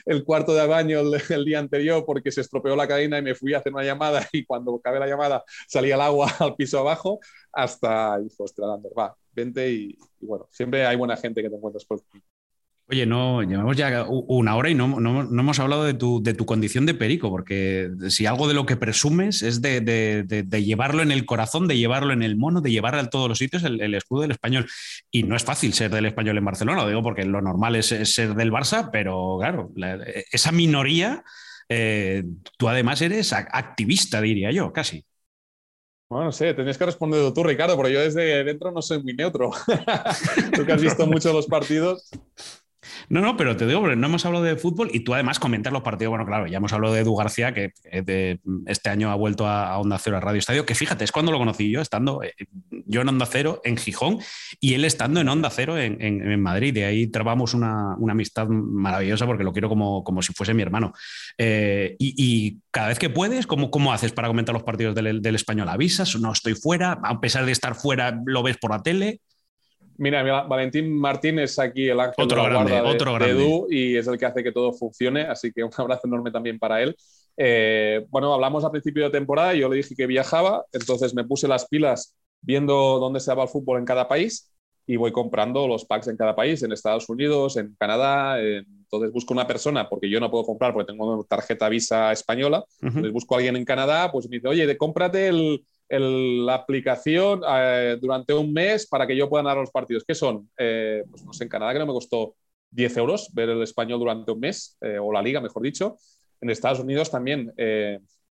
el, 0.06 0.24
cuarto 0.26 0.54
de 0.54 0.68
baño 0.68 1.00
el, 1.00 1.46
día 1.46 1.60
anterior 1.60 2.04
porque 2.06 2.32
se 2.32 2.42
estropeó 2.42 2.76
la 2.76 2.88
cadena 2.88 3.18
y 3.18 3.22
me 3.22 3.36
fui 3.36 3.54
a 3.54 3.58
hacer 3.58 3.74
una 3.74 3.84
llamada 3.84 4.28
y 4.32 4.46
cuando 4.46 4.76
acabé 4.76 5.00
la 5.00 5.08
llamada 5.08 5.44
salía 5.68 5.96
el 5.96 6.02
agua 6.02 6.32
al 6.40 6.56
piso 6.56 6.80
abajo, 6.80 7.20
hasta 7.52 8.20
ostras, 8.38 8.80
va, 8.98 9.16
vente 9.32 9.72
y, 9.72 9.98
y, 10.20 10.26
bueno, 10.26 10.48
siempre 10.52 10.86
hay 10.86 10.96
buena 10.96 11.18
gente 11.18 11.42
que 11.42 11.50
te 11.50 11.56
encuentras 11.56 11.86
por 11.86 12.02
Oye, 12.92 13.06
no, 13.06 13.42
llevamos 13.42 13.78
ya 13.78 14.06
una 14.10 14.58
hora 14.58 14.70
y 14.70 14.76
no, 14.76 14.86
hemos 14.86 15.60
hablado 15.60 15.86
de 15.86 15.94
tu, 15.94 16.22
de 16.22 16.34
tu, 16.34 16.46
condición 16.46 16.86
de 16.86 16.94
perico, 16.94 17.30
porque 17.30 17.90
si 18.10 18.26
algo 18.26 18.50
de 18.50 18.54
lo 18.54 18.66
que 18.66 18.76
presumes 18.76 19.42
es 19.44 19.62
de, 19.62 20.46
llevarlo 20.62 21.02
en 21.02 21.14
el 21.14 21.26
corazón, 21.26 21.70
de 21.70 21.78
llevarlo 21.78 22.12
en 22.12 22.22
el 22.22 22.36
mono, 22.36 22.60
de 22.60 22.70
llevar 22.70 22.96
a 22.96 23.10
todos 23.10 23.30
los 23.30 23.38
sitios 23.38 23.64
el, 23.64 23.96
escudo 23.96 24.24
del 24.24 24.32
español. 24.32 24.68
Y 25.10 25.24
no 25.24 25.38
es 25.38 25.46
fácil 25.46 25.72
ser 25.72 25.90
del 25.90 26.08
español 26.08 26.38
en 26.38 26.44
Barcelona, 26.44 26.82
lo 26.82 26.90
digo 26.90 27.02
porque 27.02 27.24
lo 27.24 27.40
normal 27.40 27.78
es, 27.78 27.88
ser 27.88 28.36
del 28.36 28.52
Barça, 28.52 28.90
pero 28.92 29.38
claro, 29.40 29.72
esa 30.30 30.52
minoría, 30.52 31.24
eh, 31.70 32.26
tú 32.58 32.68
además 32.68 33.02
eres 33.02 33.32
activista, 33.32 34.20
diría 34.20 34.52
yo, 34.52 34.74
casi. 34.74 35.06
Bueno, 36.10 36.26
no 36.26 36.32
sé, 36.34 36.54
tenías 36.54 36.78
que 36.78 36.86
responder 36.86 37.32
tú, 37.32 37.42
Ricardo, 37.42 37.78
porque 37.78 37.94
yo 37.94 38.02
desde 38.02 38.44
dentro 38.44 38.70
no 38.70 38.82
soy 38.82 39.02
muy 39.02 39.14
neutro. 39.14 39.52
tú 40.54 40.66
que 40.66 40.74
has 40.74 40.82
visto 40.82 41.08
mucho 41.08 41.32
los 41.32 41.48
partidos. 41.48 42.10
No, 43.10 43.22
no, 43.22 43.38
pero 43.38 43.56
te 43.56 43.68
digo, 43.68 43.96
no 43.96 44.08
hemos 44.08 44.26
hablado 44.26 44.44
de 44.44 44.56
fútbol 44.56 44.90
y 44.94 45.02
tú 45.02 45.14
además 45.14 45.40
comentas 45.40 45.72
los 45.72 45.82
partidos. 45.82 46.12
Bueno, 46.12 46.26
claro, 46.26 46.48
ya 46.48 46.58
hemos 46.58 46.74
hablado 46.74 46.94
de 46.94 47.02
Edu 47.02 47.16
García, 47.16 47.54
que 47.54 47.74
este 48.66 48.90
año 48.90 49.12
ha 49.12 49.16
vuelto 49.16 49.48
a, 49.48 49.78
Onda 49.78 49.98
Cero, 50.00 50.18
a 50.18 50.20
Radio 50.20 50.40
Estadio, 50.40 50.66
que 50.66 50.76
fíjate, 50.76 51.04
es 51.04 51.12
cuando 51.12 51.32
lo 51.32 51.38
conocí 51.38 51.70
yo, 51.72 51.82
estando 51.82 52.24
eh, 52.24 52.34
yo 52.86 53.02
en 53.02 53.10
Onda 53.10 53.26
Cero 53.26 53.62
en 53.64 53.78
Gijón 53.78 54.20
y 54.60 54.74
él 54.74 54.86
estando 54.86 55.20
en 55.20 55.30
Onda 55.30 55.50
Cero 55.50 55.78
en, 55.78 56.42
Madrid. 56.42 56.74
De 56.74 56.86
ahí 56.86 57.08
trabamos 57.08 57.54
una, 57.54 57.94
amistad 57.94 58.48
maravillosa 58.48 59.26
porque 59.26 59.44
lo 59.44 59.54
quiero 59.54 59.70
como, 59.70 60.04
como 60.04 60.22
si 60.22 60.34
fuese 60.34 60.54
mi 60.54 60.62
hermano. 60.62 60.94
Eh, 61.38 61.96
y, 62.00 62.60
cada 62.72 62.88
vez 62.88 63.00
que 63.00 63.10
puedes, 63.10 63.48
¿cómo, 63.48 63.70
¿cómo 63.70 63.92
haces 63.92 64.14
para 64.14 64.30
comentar 64.30 64.54
los 64.54 64.64
partidos 64.64 64.96
del, 64.96 65.22
del 65.22 65.36
español? 65.36 65.68
¿Avisas? 65.68 66.16
¿No 66.16 66.32
estoy 66.32 66.56
fuera? 66.56 67.00
A 67.04 67.20
pesar 67.20 67.46
de 67.46 67.52
estar 67.52 67.76
fuera, 67.76 68.18
¿lo 68.26 68.44
ves 68.44 68.58
por 68.58 68.72
la 68.72 68.82
tele? 68.82 69.20
Mira, 70.02 70.24
Valentín 70.24 70.98
Martín 70.98 71.38
es 71.38 71.60
aquí 71.60 71.88
el 71.88 72.00
ángel 72.00 72.26
otro 72.26 72.42
de 72.66 72.82
otro 72.82 73.24
Edu 73.24 73.68
y 73.70 73.96
es 73.96 74.08
el 74.08 74.18
que 74.18 74.26
hace 74.26 74.44
que 74.44 74.52
todo 74.52 74.74
funcione, 74.74 75.22
así 75.22 75.52
que 75.54 75.64
un 75.64 75.70
abrazo 75.78 76.08
enorme 76.08 76.32
también 76.32 76.58
para 76.58 76.82
él. 76.82 76.96
Eh, 77.38 78.04
bueno, 78.10 78.34
hablamos 78.34 78.66
a 78.66 78.72
principio 78.72 79.04
de 79.04 79.12
temporada 79.12 79.54
y 79.54 79.60
yo 79.60 79.70
le 79.70 79.76
dije 79.76 79.96
que 79.96 80.08
viajaba, 80.08 80.66
entonces 80.72 81.14
me 81.14 81.24
puse 81.24 81.48
las 81.48 81.68
pilas 81.68 82.16
viendo 82.42 82.98
dónde 82.98 83.20
se 83.20 83.30
daba 83.30 83.44
el 83.44 83.50
fútbol 83.50 83.78
en 83.78 83.86
cada 83.86 84.08
país 84.08 84.52
y 84.88 84.96
voy 84.96 85.12
comprando 85.12 85.68
los 85.68 85.86
packs 85.86 86.08
en 86.08 86.18
cada 86.18 86.36
país, 86.36 86.64
en 86.64 86.72
Estados 86.72 87.08
Unidos, 87.08 87.58
en 87.58 87.76
Canadá. 87.78 88.42
entonces 88.42 89.12
busco 89.12 89.36
una 89.36 89.46
persona, 89.46 89.88
porque 89.88 90.10
yo 90.10 90.20
no 90.20 90.32
puedo 90.32 90.46
comprar 90.46 90.74
porque 90.74 90.92
tengo 90.92 91.24
tarjeta 91.26 91.70
Visa 91.70 92.12
española. 92.12 92.66
Entonces 92.82 93.14
busco 93.14 93.36
a 93.36 93.38
alguien 93.38 93.56
en 93.56 93.66
Canadá, 93.66 94.12
pues 94.12 94.28
me 94.28 94.38
dice, 94.38 94.48
oye, 94.48 94.78
cómprate 94.78 95.28
el, 95.28 95.64
la 96.00 96.56
aplicación 96.56 97.42
eh, 97.48 97.98
durante 98.00 98.34
un 98.34 98.54
mes 98.54 98.88
para 98.88 99.06
que 99.06 99.16
yo 99.16 99.30
pueda 99.30 99.44
dar 99.44 99.58
los 99.58 99.72
partidos. 99.72 100.04
¿Qué 100.06 100.16
son? 100.16 100.50
Eh, 100.58 101.04
pues 101.10 101.24
no 101.24 101.34
sé, 101.34 101.44
en 101.44 101.50
Canadá 101.50 101.74
que 101.74 101.80
no 101.80 101.86
me 101.86 101.94
costó 101.94 102.36
10 102.70 102.98
euros 102.98 103.30
ver 103.34 103.50
el 103.50 103.62
español 103.62 104.00
durante 104.00 104.32
un 104.32 104.40
mes, 104.40 104.78
eh, 104.82 104.98
o 105.00 105.12
la 105.12 105.22
liga, 105.22 105.42
mejor 105.42 105.64
dicho. 105.64 105.98
En 106.40 106.50
Estados 106.50 106.80
Unidos 106.80 107.12
también 107.12 107.54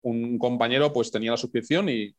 un 0.01 0.37
compañero 0.37 0.91
pues 0.91 1.11
tenía 1.11 1.31
la 1.31 1.37
suscripción 1.37 1.87
y 1.87 2.13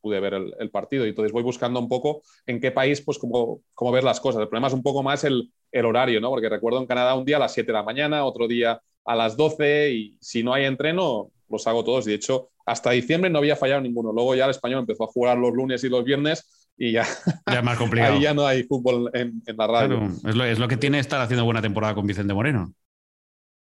pude 0.00 0.20
ver 0.20 0.34
el, 0.34 0.70
partido. 0.70 1.04
Y 1.04 1.08
entonces 1.08 1.32
voy 1.32 1.42
buscando 1.42 1.80
un 1.80 1.88
poco 1.88 2.22
en 2.46 2.60
qué 2.60 2.70
país, 2.70 3.00
pues 3.00 3.18
cómo, 3.18 3.62
cómo 3.72 3.90
ver 3.90 4.04
las 4.04 4.20
cosas. 4.20 4.42
El 4.42 4.48
problema 4.48 4.68
es 4.68 4.74
un 4.74 4.82
poco 4.82 5.02
más 5.02 5.24
el, 5.24 5.50
el 5.72 5.86
horario, 5.86 6.20
¿no? 6.20 6.30
Porque 6.30 6.48
recuerdo 6.48 6.78
en 6.78 6.86
Canadá 6.86 7.14
un 7.14 7.24
día 7.24 7.36
a 7.36 7.40
las 7.40 7.54
7 7.54 7.66
de 7.66 7.72
la 7.72 7.82
mañana, 7.82 8.24
otro 8.24 8.46
día 8.46 8.80
a 9.04 9.16
las 9.16 9.36
12 9.36 9.92
y 9.92 10.18
si 10.20 10.42
no 10.42 10.54
hay 10.54 10.64
entreno, 10.64 11.30
los 11.54 11.66
hago 11.66 11.84
todos. 11.84 12.04
De 12.04 12.14
hecho, 12.14 12.50
hasta 12.66 12.90
diciembre 12.90 13.30
no 13.30 13.38
había 13.38 13.56
fallado 13.56 13.80
ninguno. 13.80 14.12
Luego 14.12 14.34
ya 14.34 14.44
el 14.44 14.50
español 14.50 14.80
empezó 14.80 15.04
a 15.04 15.08
jugar 15.08 15.38
los 15.38 15.52
lunes 15.52 15.82
y 15.84 15.88
los 15.88 16.04
viernes 16.04 16.68
y 16.76 16.92
ya, 16.92 17.06
ya 17.50 17.62
más 17.62 17.78
complicado. 17.78 18.14
ahí 18.14 18.22
ya 18.22 18.34
no 18.34 18.46
hay 18.46 18.64
fútbol 18.64 19.10
en, 19.14 19.42
la 19.56 19.66
radio. 19.66 20.10
es, 20.26 20.58
lo, 20.58 20.68
que 20.68 20.76
tiene 20.76 20.98
estar 20.98 21.20
haciendo 21.20 21.44
buena 21.44 21.62
temporada 21.62 21.94
con 21.94 22.06
Vicente 22.06 22.34
Moreno. 22.34 22.72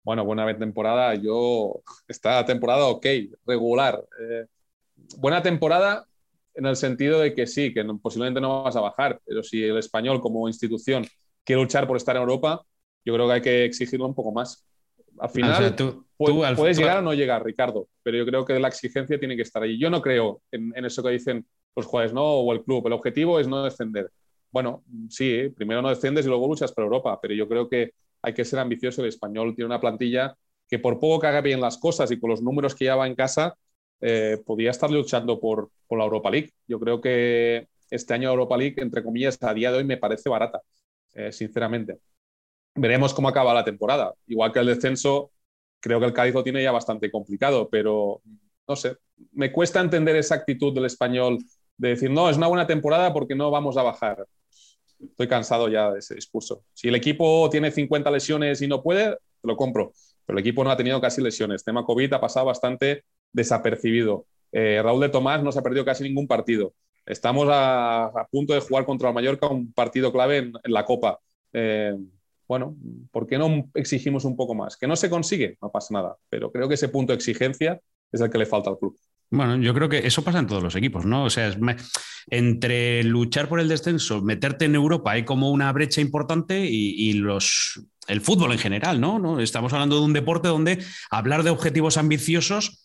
Bueno, 0.03 0.25
buena 0.25 0.59
temporada. 0.59 1.15
Yo, 1.15 1.83
esta 2.09 2.45
temporada, 2.45 2.87
ok, 2.87 3.07
regular. 3.47 4.03
Eh, 4.21 4.47
buena 5.19 5.43
temporada 5.43 6.05
en 6.55 6.67
el 6.67 6.77
sentido 6.77 7.21
de 7.21 7.35
que 7.35 7.47
sí, 7.47 7.73
que 7.73 7.85
posiblemente 8.03 8.41
no 8.41 8.65
vas 8.65 8.77
a 8.77 8.81
bajar, 8.81 9.21
pero 9.25 9.43
si 9.43 9.63
el 9.63 9.79
español 9.79 10.21
como 10.21 10.49
institución 10.49 11.07
quiere 11.45 11.63
luchar 11.63 11.87
por 11.87 11.97
estar 11.97 12.17
en 12.17 12.23
Europa, 12.23 12.63
yo 13.05 13.15
creo 13.15 13.27
que 13.27 13.33
hay 13.33 13.43
que 13.43 13.65
exigirlo 13.65 14.07
un 14.07 14.15
poco 14.15 14.33
más. 14.33 14.67
Al 15.23 15.31
final, 15.31 15.77
tú, 15.77 16.05
puedes, 16.17 16.77
llegar 16.77 16.99
o 16.99 17.03
no 17.03 17.15
llegar, 17.15 17.45
Ricardo, 17.45 17.87
pero 18.03 18.19
yo 18.19 18.27
creo 18.27 18.45
que 18.45 18.59
la 18.59 18.67
exigencia 18.67 19.21
tiene 19.21 19.37
que 19.37 19.43
estar 19.43 19.63
ahí. 19.63 19.79
Yo 19.79 19.89
no 19.89 20.03
creo 20.03 20.43
en, 20.51 20.73
eso 20.85 21.01
que 21.01 21.11
dicen 21.11 21.47
los 21.77 21.87
jugadores, 21.87 22.13
¿no? 22.13 22.25
O 22.25 22.53
el 22.53 22.65
club. 22.65 22.89
El 22.89 22.95
objetivo 22.95 23.39
es 23.39 23.47
no 23.47 23.63
descender. 23.63 24.11
Bueno, 24.51 24.83
sí, 25.09 25.49
primero 25.57 25.81
no 25.81 25.91
descendes 25.91 26.27
y 26.27 26.29
luego 26.29 26.49
luchas 26.49 26.73
por 26.73 26.83
Europa, 26.83 27.21
pero 27.23 27.35
yo 27.35 27.49
creo 27.49 27.69
que 27.69 27.93
hay 28.21 28.35
que 28.35 28.45
ser 28.45 28.59
ambicioso. 28.59 29.01
El 29.01 29.11
español 29.11 29.55
tiene 29.55 29.67
una 29.67 29.81
plantilla 29.81 30.35
que 30.69 30.81
por 30.81 30.99
poco 30.99 31.21
que 31.21 31.29
haga 31.29 31.41
bien 31.41 31.61
las 31.61 31.79
cosas 31.79 32.11
y 32.11 32.19
con 32.19 32.31
los 32.31 32.43
números 32.43 32.75
que 32.75 32.87
lleva 32.87 33.07
en 33.07 33.15
casa, 33.15 33.55
eh, 34.01 34.43
podría 34.45 34.73
estar 34.73 34.91
luchando 34.91 35.39
por, 35.39 35.71
por, 35.87 35.99
la 35.99 36.05
Europa 36.05 36.33
League. 36.33 36.51
Yo 36.67 36.81
creo 36.81 37.01
que 37.01 37.69
este 37.91 38.15
año 38.15 38.29
Europa 38.29 38.57
League, 38.57 38.75
entre 38.79 39.05
comillas, 39.05 39.41
a 39.41 39.55
día 39.55 39.71
de 39.71 39.79
hoy 39.79 39.85
me 39.85 39.99
parece 39.99 40.29
barata, 40.29 40.63
eh, 41.15 41.31
sinceramente 41.31 42.01
veremos 42.75 43.15
cómo 43.15 43.29
acaba 43.29 43.55
la 43.55 43.65
temporada. 43.65 44.15
Igual 44.27 44.53
que 44.53 44.61
el 44.61 44.67
descenso, 44.67 45.31
creo 45.81 46.01
que 46.01 46.07
el 46.07 46.13
Cádiz 46.13 46.35
lo 46.35 46.43
tiene 46.43 46.63
ya 46.63 46.73
bastante 46.73 47.11
complicado, 47.11 47.69
pero 47.71 48.23
no 48.69 48.77
sé, 48.77 48.97
me 49.33 49.53
cuesta 49.53 49.81
entender 49.81 50.17
esa 50.17 50.37
actitud 50.37 50.75
del 50.75 50.87
español 50.87 51.39
de 51.77 51.89
decir, 51.91 52.11
no, 52.11 52.31
es 52.31 52.37
una 52.37 52.47
buena 52.47 52.67
temporada 52.67 53.13
porque 53.13 53.35
no 53.35 53.51
vamos 53.51 53.77
a 53.77 53.83
bajar. 53.83 54.27
Estoy 55.01 55.27
cansado 55.27 55.69
ya 55.69 55.91
de 55.91 55.99
ese 55.99 56.15
discurso. 56.15 56.65
Si 56.73 56.89
el 56.89 56.95
equipo 56.95 57.49
tiene 57.51 57.71
50 57.71 58.11
lesiones 58.11 58.63
y 58.63 58.69
no 58.69 58.83
puede, 58.83 59.17
te 59.17 59.49
lo 59.49 59.57
compro. 59.57 59.93
Pero 60.25 60.39
el 60.39 60.41
equipo 60.41 60.63
no 60.63 60.71
ha 60.71 60.77
tenido 60.77 61.01
casi 61.01 61.21
lesiones. 61.21 61.63
El 61.63 61.65
tema 61.65 61.85
COVID 61.85 62.13
ha 62.13 62.21
pasado 62.21 62.47
bastante 62.47 63.05
desapercibido. 63.33 64.27
Eh, 64.53 64.81
Raúl 64.83 65.01
de 65.01 65.09
Tomás 65.09 65.43
no 65.43 65.51
se 65.51 65.59
ha 65.59 65.63
perdido 65.63 65.85
casi 65.85 66.05
ningún 66.05 66.29
partido. 66.29 66.73
Estamos 67.05 67.49
a, 67.51 68.29
punto 68.31 68.55
de 68.55 68.61
jugar 68.61 68.85
contra 68.85 69.09
el 69.09 69.15
Mallorca 69.15 69.49
un 69.49 69.73
partido 69.73 70.13
clave 70.13 70.39
en, 70.39 70.53
la 70.65 70.85
Copa. 70.85 71.19
Eh, 71.53 71.97
bueno, 72.53 72.77
¿por 73.11 73.27
qué 73.27 73.39
no 73.39 73.71
exigimos 73.73 74.27
un 74.27 74.37
poco 74.37 74.55
más? 74.55 74.77
Que 74.77 74.87
no 74.87 74.95
se 74.95 75.09
consigue, 75.09 75.57
no 75.63 75.71
pasa 75.71 75.95
nada, 75.95 76.17
pero 76.29 76.53
creo 76.53 76.69
que 76.69 76.75
ese 76.75 76.91
punto 76.91 77.15
de 77.15 77.17
exigencia 77.17 77.81
es 78.13 78.21
el 78.21 78.29
que 78.29 78.37
le 78.37 78.45
falta 78.45 78.69
al 78.69 78.79
club. 78.79 78.95
Bueno, 79.31 79.57
yo 79.57 79.73
creo 79.73 79.89
que 79.89 80.07
eso 80.07 80.23
pasa 80.23 80.39
en 80.39 80.47
todos 80.47 80.63
los 80.63 80.77
equipos, 80.77 81.07
¿no? 81.07 81.25
O 81.25 81.31
sea, 81.31 81.51
entre 82.27 83.05
luchar 83.05 83.49
por 83.49 83.59
el 83.59 83.69
descenso, 83.69 84.21
meterte 84.21 84.67
en 84.67 84.75
Europa, 84.75 85.13
hay 85.13 85.25
como 85.25 85.51
una 85.51 85.73
brecha 85.73 86.03
importante 86.03 86.67
y, 86.69 87.15
los, 87.15 87.83
el 88.07 88.21
fútbol 88.21 88.53
en 88.53 88.59
general, 88.59 89.01
¿no? 89.01 89.19
¿no? 89.19 89.41
Estamos 89.41 89.73
hablando 89.73 89.99
de 89.99 90.05
un 90.05 90.13
deporte 90.13 90.49
donde 90.49 90.85
hablar 91.11 91.45
de 91.45 91.51
objetivos 91.51 91.97
ambiciosos 91.97 92.85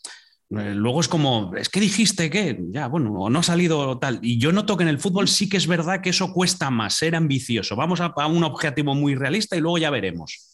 luego 0.49 1.01
es 1.01 1.07
como, 1.07 1.53
es 1.55 1.69
que 1.69 1.79
dijiste 1.79 2.29
que, 2.29 2.57
ya, 2.69 2.87
bueno, 2.87 3.13
o 3.13 3.29
no 3.29 3.39
ha 3.39 3.43
salido 3.43 3.97
tal. 3.99 4.19
Y 4.21 4.39
yo 4.39 4.51
noto 4.51 4.77
que 4.77 4.83
en 4.83 4.89
el 4.89 4.99
fútbol 4.99 5.27
sí 5.27 5.49
que 5.49 5.57
es 5.57 5.67
verdad 5.67 6.01
que 6.01 6.11
eso 6.11 6.33
cuesta 6.33 6.69
más, 6.69 6.95
ser 6.95 7.15
ambicioso. 7.15 7.75
Vamos 7.75 7.99
a, 8.01 8.13
un 8.27 8.43
objetivo 8.43 8.95
muy 8.95 9.15
realista 9.15 9.57
y 9.57 9.59
luego 9.59 9.77
ya 9.77 9.89
veremos. 9.89 10.53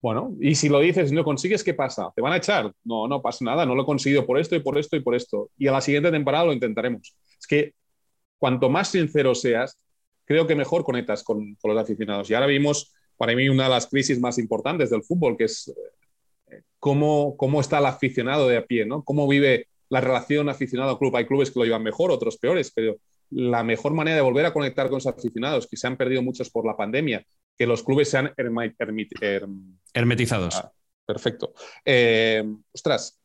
Bueno, 0.00 0.34
y 0.40 0.56
si 0.56 0.68
lo 0.68 0.80
dices 0.80 1.12
y 1.12 1.14
no 1.14 1.22
consigues, 1.22 1.62
¿qué 1.62 1.74
pasa? 1.74 2.10
¿Te 2.14 2.20
van 2.20 2.32
a 2.32 2.38
echar? 2.38 2.72
No, 2.82 3.06
no 3.06 3.22
pasa 3.22 3.44
nada, 3.44 3.64
no 3.64 3.76
lo 3.76 3.82
he 3.82 3.86
conseguido 3.86 4.26
por 4.26 4.40
esto 4.40 4.56
y 4.56 4.60
por 4.60 4.76
esto 4.76 4.96
y 4.96 5.00
por 5.00 5.14
esto. 5.14 5.50
Y 5.56 5.68
a 5.68 5.72
la 5.72 5.80
siguiente 5.80 6.10
temporada 6.10 6.46
lo 6.46 6.52
intentaremos. 6.52 7.14
Es 7.38 7.46
que 7.46 7.74
cuanto 8.36 8.68
más 8.68 8.88
sincero 8.88 9.32
seas, 9.36 9.78
creo 10.24 10.48
que 10.48 10.56
mejor 10.56 10.82
conectas 10.82 11.22
con, 11.22 11.54
con 11.54 11.72
los 11.72 11.80
aficionados. 11.80 12.28
Y 12.28 12.34
ahora 12.34 12.46
vimos, 12.46 12.92
para 13.16 13.36
mí, 13.36 13.48
una 13.48 13.64
de 13.64 13.70
las 13.70 13.86
crisis 13.86 14.18
más 14.18 14.38
importantes 14.38 14.90
del 14.90 15.04
fútbol, 15.04 15.36
que 15.36 15.44
es 15.44 15.72
cómo, 16.82 17.36
cómo 17.36 17.60
está 17.60 17.78
el 17.78 17.86
aficionado 17.86 18.48
de 18.48 18.56
a 18.56 18.66
pie, 18.66 18.84
¿no? 18.84 19.04
Cómo 19.04 19.28
vive 19.28 19.68
la 19.88 20.00
relación 20.00 20.48
aficionado-club. 20.48 21.14
Hay 21.14 21.26
clubes 21.26 21.52
que 21.52 21.60
lo 21.60 21.64
llevan 21.64 21.84
mejor, 21.84 22.10
otros 22.10 22.38
peores, 22.38 22.72
pero 22.74 22.96
la 23.30 23.62
mejor 23.62 23.94
manera 23.94 24.16
de 24.16 24.22
volver 24.22 24.46
a 24.46 24.52
conectar 24.52 24.88
con 24.88 24.98
esos 24.98 25.16
aficionados, 25.16 25.68
que 25.68 25.76
se 25.76 25.86
han 25.86 25.96
perdido 25.96 26.22
muchos 26.22 26.50
por 26.50 26.66
la 26.66 26.76
pandemia, 26.76 27.24
que 27.56 27.68
los 27.68 27.84
clubes 27.84 28.10
sean 28.10 28.32
hermetizados. 28.36 30.56
Ah, 30.56 30.72
perfecto. 31.06 31.54
Eh, 31.84 32.42
ostras, 32.74 33.16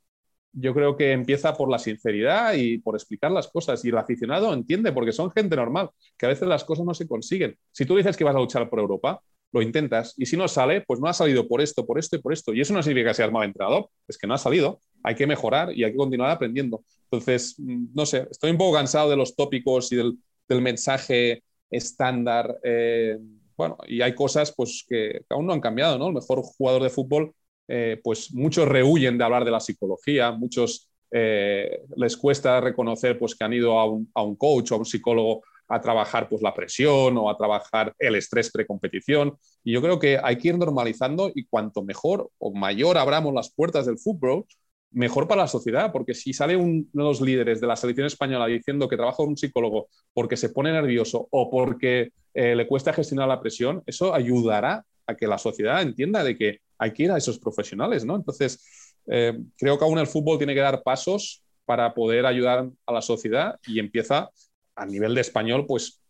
yo 0.51 0.75
creo 0.75 0.95
que 0.95 1.11
empieza 1.11 1.57
por 1.57 1.71
la 1.71 1.79
sinceridad 1.79 2.53
y 2.53 2.77
por 2.77 2.93
explicar 2.93 3.31
las 3.31 3.47
cosas. 3.47 3.83
Y 3.83 3.89
el 3.89 3.97
aficionado 3.97 4.53
entiende, 4.53 4.91
porque 4.91 5.11
son 5.11 5.31
gente 5.31 5.55
normal, 5.55 5.89
que 6.15 6.27
a 6.27 6.29
veces 6.29 6.47
las 6.47 6.63
cosas 6.63 6.85
no 6.85 6.93
se 6.93 7.07
consiguen. 7.07 7.57
Si 7.71 7.87
tú 7.87 7.97
dices 7.97 8.15
que 8.15 8.23
vas 8.23 8.35
a 8.35 8.39
luchar 8.39 8.69
por 8.69 8.77
Europa, 8.77 9.19
lo 9.51 9.61
intentas. 9.61 10.13
Y 10.17 10.25
si 10.25 10.37
no 10.37 10.47
sale, 10.47 10.81
pues 10.81 10.99
no 10.99 11.07
ha 11.07 11.13
salido 11.13 11.47
por 11.47 11.61
esto, 11.61 11.85
por 11.85 11.99
esto 11.99 12.15
y 12.15 12.19
por 12.19 12.33
esto. 12.33 12.53
Y 12.53 12.61
eso 12.61 12.73
no 12.73 12.83
significa 12.83 13.11
que 13.11 13.15
seas 13.15 13.31
mal 13.31 13.45
entrenador, 13.45 13.89
es 14.07 14.17
que 14.17 14.27
no 14.27 14.33
ha 14.33 14.37
salido. 14.37 14.79
Hay 15.03 15.15
que 15.15 15.27
mejorar 15.27 15.75
y 15.75 15.83
hay 15.83 15.91
que 15.91 15.97
continuar 15.97 16.31
aprendiendo. 16.31 16.83
Entonces, 17.03 17.55
mm, 17.57 17.87
no 17.93 18.05
sé, 18.05 18.27
estoy 18.29 18.51
un 18.51 18.57
poco 18.57 18.75
cansado 18.75 19.09
de 19.09 19.15
los 19.15 19.35
tópicos 19.35 19.91
y 19.91 19.95
del, 19.95 20.17
mensaje 20.61 21.43
estándar. 21.69 22.57
Eh, 22.63 23.17
bueno, 23.57 23.77
y 23.87 24.01
hay 24.01 24.13
cosas 24.15 24.53
pues, 24.55 24.85
que 24.87 25.21
aún 25.29 25.45
no 25.45 25.53
han 25.53 25.59
cambiado, 25.59 25.97
¿no? 25.97 26.07
El 26.07 26.13
mejor 26.13 26.41
jugador 26.41 26.83
de 26.83 26.89
fútbol, 26.89 27.33
eh, 27.67 27.99
pues 28.03 28.33
muchos 28.33 28.67
rehuyen 28.67 29.17
de 29.17 29.23
hablar 29.25 29.43
de 29.43 29.51
la 29.51 29.59
psicología, 29.59 30.31
muchos 30.31 30.89
eh, 31.11 31.81
les 31.97 32.15
cuesta 32.15 32.61
reconocer 32.61 33.17
pues, 33.19 33.35
que 33.35 33.43
han 33.43 33.53
ido 33.53 33.77
a 33.77 33.85
un, 33.85 34.09
a 34.13 34.21
un 34.21 34.35
coach 34.35 34.71
o 34.71 34.75
a 34.75 34.77
un 34.77 34.85
psicólogo 34.85 35.41
a 35.67 35.81
trabajar 35.81 36.29
pues, 36.29 36.41
la 36.41 36.53
presión 36.53 37.17
o 37.17 37.29
a 37.29 37.37
trabajar 37.37 37.93
el 37.99 38.15
estrés 38.15 38.51
precompetición. 38.51 39.37
Y 39.63 39.73
yo 39.73 39.81
creo 39.81 39.99
que 39.99 40.19
hay 40.21 40.37
que 40.37 40.49
ir 40.49 40.57
normalizando 40.57 41.31
y 41.33 41.45
cuanto 41.45 41.83
mejor 41.83 42.29
o 42.37 42.53
mayor 42.53 42.97
abramos 42.97 43.33
las 43.33 43.51
puertas 43.53 43.85
del 43.85 43.97
fútbol, 43.97 44.45
mejor 44.91 45.27
para 45.27 45.41
la 45.41 45.47
sociedad, 45.47 45.91
porque 45.91 46.13
si 46.13 46.33
sale 46.33 46.55
uno 46.55 46.85
de 46.91 47.03
los 47.03 47.21
líderes 47.21 47.59
de 47.59 47.67
la 47.67 47.75
selección 47.75 48.07
española 48.07 48.47
diciendo 48.47 48.87
que 48.87 48.95
trabaja 48.95 49.17
con 49.17 49.29
un 49.29 49.37
psicólogo 49.37 49.89
porque 50.13 50.37
se 50.37 50.49
pone 50.49 50.71
nervioso 50.71 51.27
o 51.29 51.49
porque 51.49 52.11
eh, 52.33 52.55
le 52.55 52.67
cuesta 52.67 52.93
gestionar 52.93 53.27
la 53.27 53.41
presión, 53.41 53.83
eso 53.85 54.13
ayudará 54.13 54.85
a 55.05 55.15
que 55.15 55.27
la 55.27 55.37
sociedad 55.37 55.81
entienda 55.81 56.23
de 56.23 56.37
que 56.37 56.59
hay 56.77 56.93
que 56.93 57.03
ir 57.03 57.11
a 57.11 57.17
esos 57.17 57.39
profesionales, 57.39 58.05
¿no? 58.05 58.15
Entonces, 58.15 58.93
eh, 59.07 59.37
creo 59.57 59.77
que 59.77 59.85
aún 59.85 59.99
el 59.99 60.07
fútbol 60.07 60.37
tiene 60.37 60.53
que 60.53 60.61
dar 60.61 60.83
pasos 60.83 61.43
para 61.65 61.93
poder 61.93 62.25
ayudar 62.25 62.69
a 62.85 62.93
la 62.93 63.01
sociedad 63.01 63.59
y 63.67 63.79
empieza 63.79 64.29
a 64.77 64.85
nivel 64.85 65.15
de 65.15 65.21
español, 65.21 65.65
pues 65.67 66.01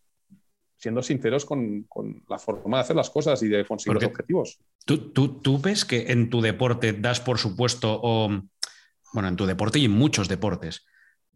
siendo 0.76 1.02
sinceros 1.02 1.44
con, 1.44 1.88
la 2.28 2.38
forma 2.38 2.76
de 2.76 2.82
hacer 2.82 2.96
las 2.96 3.10
cosas 3.10 3.42
y 3.42 3.48
de 3.48 3.64
conseguir 3.64 3.94
los 3.94 4.04
objetivos. 4.04 4.60
¿tú, 4.84 5.10
tú, 5.12 5.40
tú 5.40 5.58
ves 5.58 5.84
que 5.84 6.12
en 6.12 6.30
tu 6.30 6.40
deporte 6.40 6.92
das 6.92 7.20
por 7.20 7.38
supuesto, 7.38 7.98
o, 8.00 8.28
bueno, 9.12 9.28
en 9.28 9.36
tu 9.36 9.46
deporte 9.46 9.80
y 9.80 9.86
en 9.86 9.90
muchos 9.90 10.28
deportes, 10.28 10.86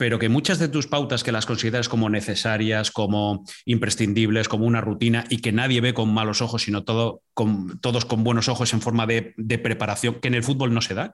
pero 0.03 0.19
que 0.19 0.29
muchas 0.29 0.59
de 0.59 0.67
tus 0.67 0.89
pautas 0.89 1.23
que 1.23 1.31
las 1.31 1.47
consideras 1.47 1.89
como 1.89 2.11
necesarias, 2.11 2.91
como 2.91 3.45
imprescindibles, 3.67 4.49
como 4.49 4.67
una 4.67 4.81
rutina 4.81 5.27
y 5.29 5.39
que 5.39 5.53
nadie 5.53 5.81
ve 5.81 5.95
con 5.95 6.13
malos 6.13 6.43
ojos, 6.43 6.63
sino 6.63 6.83
todos 6.83 7.21
con 7.35 8.25
buenos 8.25 8.49
ojos 8.49 8.73
en 8.73 8.81
forma 8.81 9.07
de, 9.07 9.33
preparación, 9.63 10.17
que 10.17 10.27
en 10.27 10.35
el 10.35 10.43
fútbol 10.43 10.75
no 10.75 10.81
se 10.81 10.95
da, 10.95 11.13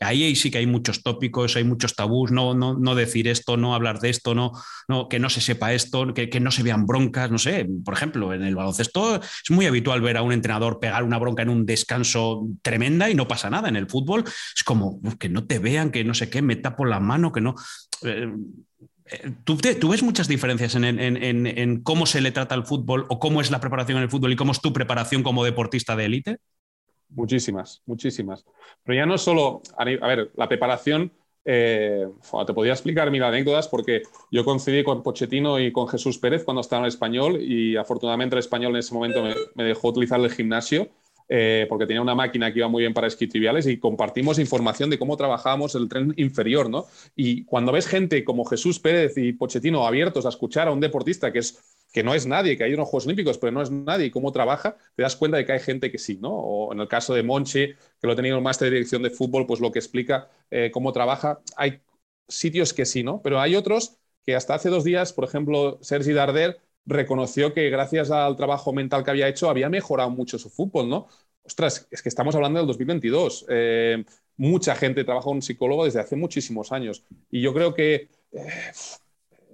ahí 0.00 0.36
sí 0.36 0.50
que 0.50 0.58
hay 0.58 0.66
muchos 0.66 1.02
tópicos, 1.02 1.56
hay 1.56 1.64
muchos 1.64 1.96
tabús, 1.96 2.30
no, 2.30 2.52
no, 2.52 2.74
no 2.74 2.94
decir 2.94 3.26
esto, 3.26 3.56
no 3.56 3.74
hablar 3.74 4.00
de 4.00 4.10
esto, 4.10 4.34
no, 4.34 4.52
no, 4.86 5.08
que 5.08 5.18
no 5.18 5.30
se 5.30 5.40
sepa 5.40 5.72
esto, 5.72 6.12
que, 6.12 6.28
que 6.28 6.40
no 6.40 6.50
se 6.50 6.62
vean 6.62 6.84
broncas, 6.84 7.30
no 7.30 7.38
sé, 7.38 7.66
por 7.82 7.94
ejemplo, 7.94 8.34
en 8.34 8.42
el 8.42 8.54
baloncesto 8.54 9.16
es 9.16 9.50
muy 9.50 9.64
habitual 9.64 10.02
ver 10.02 10.18
a 10.18 10.22
un 10.22 10.32
entrenador 10.32 10.78
pegar 10.78 11.04
una 11.04 11.16
bronca 11.16 11.42
en 11.42 11.48
un 11.48 11.64
descanso 11.64 12.46
tremenda 12.60 13.08
y 13.08 13.14
no 13.14 13.26
pasa 13.26 13.48
nada. 13.48 13.70
En 13.70 13.76
el 13.76 13.88
fútbol 13.88 14.24
es 14.26 14.62
como 14.62 15.00
que 15.18 15.30
no 15.30 15.46
te 15.46 15.58
vean, 15.58 15.90
que 15.90 16.04
no 16.04 16.12
sé 16.12 16.28
qué, 16.28 16.42
me 16.42 16.56
tapo 16.56 16.84
la 16.84 17.00
mano, 17.00 17.32
que 17.32 17.40
no. 17.40 17.54
Eh, 18.04 18.32
¿Tú, 19.44 19.56
ves 19.88 20.02
muchas 20.02 20.28
diferencias 20.28 20.74
en, 20.76 21.82
cómo 21.82 22.06
se 22.06 22.20
le 22.20 22.30
trata 22.30 22.54
al 22.54 22.64
fútbol 22.64 23.06
o 23.08 23.18
cómo 23.18 23.40
es 23.40 23.50
la 23.50 23.60
preparación 23.60 23.98
en 23.98 24.04
el 24.04 24.10
fútbol 24.10 24.32
y 24.32 24.36
cómo 24.36 24.52
es 24.52 24.60
tu 24.60 24.72
preparación 24.72 25.22
como 25.22 25.44
deportista 25.44 25.96
de 25.96 26.04
élite? 26.04 26.36
Muchísimas, 27.08 27.82
muchísimas. 27.86 28.44
Pero 28.84 28.96
ya 28.96 29.06
no 29.06 29.18
solo, 29.18 29.62
a 29.76 29.84
ver, 29.84 30.30
la 30.36 30.48
preparación, 30.48 31.12
eh, 31.44 32.06
te 32.46 32.54
podría 32.54 32.72
explicar 32.72 33.10
mil 33.10 33.22
anécdotas 33.24 33.66
porque 33.66 34.02
yo 34.30 34.44
coincidí 34.44 34.84
con 34.84 35.02
Pochettino 35.02 35.58
y 35.58 35.72
con 35.72 35.88
Jesús 35.88 36.18
Pérez 36.18 36.44
cuando 36.44 36.60
estaba 36.60 36.82
en 36.82 36.88
español 36.88 37.40
y 37.40 37.76
afortunadamente 37.76 38.36
el 38.36 38.40
español 38.40 38.72
en 38.72 38.78
ese 38.78 38.94
momento 38.94 39.24
me 39.54 39.64
dejó 39.64 39.88
utilizar 39.88 40.20
el 40.20 40.30
gimnasio 40.30 40.88
eh, 41.32 41.66
porque 41.68 41.86
tenía 41.86 42.02
una 42.02 42.16
máquina 42.16 42.52
que 42.52 42.58
iba 42.58 42.68
muy 42.68 42.82
bien 42.82 42.92
para 42.92 43.06
esquitriviales 43.06 43.66
y 43.68 43.78
compartimos 43.78 44.40
información 44.40 44.90
de 44.90 44.98
cómo 44.98 45.16
trabajábamos 45.16 45.76
el 45.76 45.88
tren 45.88 46.12
inferior, 46.16 46.68
¿no? 46.68 46.86
Y 47.14 47.44
cuando 47.44 47.70
ves 47.70 47.86
gente 47.86 48.24
como 48.24 48.44
Jesús 48.44 48.80
Pérez 48.80 49.16
y 49.16 49.32
Pochettino 49.32 49.86
abiertos 49.86 50.26
a 50.26 50.30
escuchar 50.30 50.66
a 50.68 50.72
un 50.72 50.80
deportista 50.80 51.32
que 51.32 51.38
es 51.38 51.62
que 51.92 52.02
no 52.02 52.14
es 52.14 52.26
nadie, 52.26 52.56
que 52.56 52.64
hay 52.64 52.74
unos 52.74 52.88
Juegos 52.88 53.06
Olímpicos, 53.06 53.38
pero 53.38 53.52
no 53.52 53.62
es 53.62 53.70
nadie, 53.70 54.06
y 54.06 54.10
cómo 54.10 54.30
trabaja, 54.32 54.76
te 54.94 55.02
das 55.02 55.16
cuenta 55.16 55.36
de 55.38 55.44
que 55.44 55.52
hay 55.52 55.60
gente 55.60 55.90
que 55.90 55.98
sí, 55.98 56.18
¿no? 56.20 56.30
O 56.32 56.72
en 56.72 56.80
el 56.80 56.88
caso 56.88 57.14
de 57.14 57.22
Monchi, 57.22 57.66
que 58.00 58.06
lo 58.06 58.14
tenía 58.14 58.30
en 58.32 58.36
el 58.38 58.42
máster 58.44 58.66
de 58.66 58.74
dirección 58.76 59.02
de 59.02 59.10
fútbol, 59.10 59.46
pues 59.46 59.60
lo 59.60 59.72
que 59.72 59.78
explica 59.80 60.28
eh, 60.50 60.70
cómo 60.72 60.92
trabaja, 60.92 61.40
hay 61.56 61.80
sitios 62.28 62.72
que 62.72 62.86
sí, 62.86 63.02
¿no? 63.02 63.22
Pero 63.22 63.40
hay 63.40 63.56
otros 63.56 63.96
que 64.24 64.34
hasta 64.36 64.54
hace 64.54 64.68
dos 64.68 64.84
días, 64.84 65.12
por 65.12 65.24
ejemplo, 65.24 65.78
Sergi 65.82 66.12
Darder 66.12 66.60
reconoció 66.86 67.52
que 67.52 67.70
gracias 67.70 68.10
al 68.10 68.36
trabajo 68.36 68.72
mental 68.72 69.04
que 69.04 69.10
había 69.10 69.28
hecho 69.28 69.50
había 69.50 69.68
mejorado 69.68 70.10
mucho 70.10 70.38
su 70.38 70.50
fútbol, 70.50 70.88
¿no? 70.88 71.06
Ostras, 71.42 71.88
es 71.90 72.02
que 72.02 72.08
estamos 72.08 72.34
hablando 72.34 72.58
del 72.58 72.66
2022. 72.66 73.46
Eh, 73.48 74.04
mucha 74.36 74.74
gente 74.74 75.04
trabaja 75.04 75.24
con 75.24 75.36
un 75.36 75.42
psicólogo 75.42 75.84
desde 75.84 76.00
hace 76.00 76.16
muchísimos 76.16 76.72
años. 76.72 77.04
Y 77.30 77.40
yo 77.40 77.52
creo 77.54 77.74
que 77.74 78.08
eh, 78.32 78.72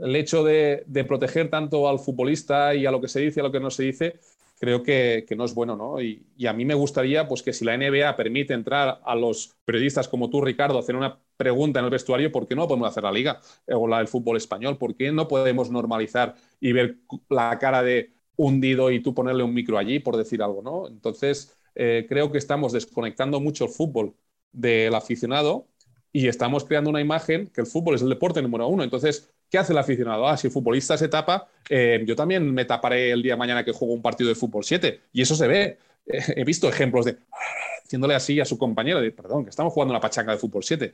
el 0.00 0.16
hecho 0.16 0.44
de, 0.44 0.84
proteger 1.06 1.50
tanto 1.50 1.88
al 1.88 1.98
futbolista 1.98 2.74
y 2.74 2.86
a 2.86 2.90
lo 2.90 3.00
que 3.00 3.08
se 3.08 3.20
dice 3.20 3.40
y 3.40 3.42
a 3.42 3.44
lo 3.44 3.52
que 3.52 3.60
no 3.60 3.70
se 3.70 3.84
dice, 3.84 4.20
creo 4.58 4.82
que, 4.82 5.26
no 5.36 5.44
es 5.44 5.54
bueno, 5.54 5.76
¿no? 5.76 6.00
Y, 6.00 6.26
y, 6.36 6.46
a 6.46 6.52
mí 6.52 6.64
me 6.64 6.74
gustaría 6.74 7.28
pues, 7.28 7.42
que 7.42 7.52
si 7.52 7.64
la 7.64 7.74
NBA 7.74 8.16
permite 8.16 8.54
entrar 8.54 9.00
a 9.04 9.14
los 9.14 9.56
periodistas 9.64 10.08
como 10.08 10.30
tú, 10.30 10.40
Ricardo, 10.40 10.78
hacer 10.78 10.96
una 10.96 11.18
pregunta 11.36 11.78
en 11.78 11.84
el 11.84 11.90
vestuario, 11.90 12.32
¿por 12.32 12.46
qué 12.46 12.54
no 12.54 12.66
podemos 12.66 12.88
hacer 12.88 13.04
la 13.04 13.12
liga 13.12 13.40
o 13.68 13.86
la 13.86 13.98
del 13.98 14.08
fútbol 14.08 14.36
español? 14.36 14.78
¿Por 14.78 14.96
qué 14.96 15.12
no 15.12 15.28
podemos 15.28 15.70
normalizar 15.70 16.34
y 16.60 16.72
ver 16.72 16.98
la 17.28 17.58
cara 17.58 17.82
de 17.82 18.12
hundido 18.36 18.90
y 18.90 19.00
tú 19.00 19.14
ponerle 19.14 19.42
un 19.42 19.54
micro 19.54 19.78
allí, 19.78 19.98
por 19.98 20.16
decir 20.16 20.42
algo, 20.42 20.62
¿no? 20.62 20.88
Entonces, 20.88 21.56
eh, 21.74 22.06
creo 22.08 22.30
que 22.32 22.38
estamos 22.38 22.72
desconectando 22.72 23.40
mucho 23.40 23.64
el 23.64 23.70
fútbol 23.70 24.14
del 24.52 24.94
aficionado 24.94 25.68
y 26.12 26.28
estamos 26.28 26.64
creando 26.64 26.90
una 26.90 27.00
imagen 27.00 27.48
que 27.48 27.60
el 27.60 27.66
fútbol 27.66 27.94
es 27.94 28.02
el 28.02 28.08
deporte 28.08 28.40
número 28.42 28.68
uno. 28.68 28.82
Entonces, 28.82 29.34
¿qué 29.50 29.58
hace 29.58 29.72
el 29.72 29.78
aficionado? 29.78 30.26
Ah, 30.26 30.36
si 30.36 30.46
el 30.46 30.52
futbolista 30.52 30.96
se 30.96 31.08
tapa, 31.08 31.48
eh, 31.68 32.02
yo 32.06 32.16
también 32.16 32.52
me 32.52 32.64
taparé 32.64 33.10
el 33.10 33.22
día 33.22 33.34
de 33.34 33.38
mañana 33.38 33.64
que 33.64 33.72
juego 33.72 33.94
un 33.94 34.02
partido 34.02 34.28
de 34.28 34.34
fútbol 34.34 34.64
7. 34.64 35.00
Y 35.12 35.22
eso 35.22 35.34
se 35.34 35.46
ve. 35.46 35.78
he 36.06 36.44
visto 36.44 36.68
ejemplos 36.68 37.04
de 37.06 37.16
haciéndole 37.84 38.14
así 38.14 38.40
a 38.40 38.44
su 38.44 38.58
compañero, 38.58 39.00
de, 39.00 39.12
perdón, 39.12 39.44
que 39.44 39.50
estamos 39.50 39.72
jugando 39.72 39.92
una 39.92 40.00
pachanga 40.00 40.32
de 40.32 40.38
fútbol 40.38 40.64
7. 40.64 40.92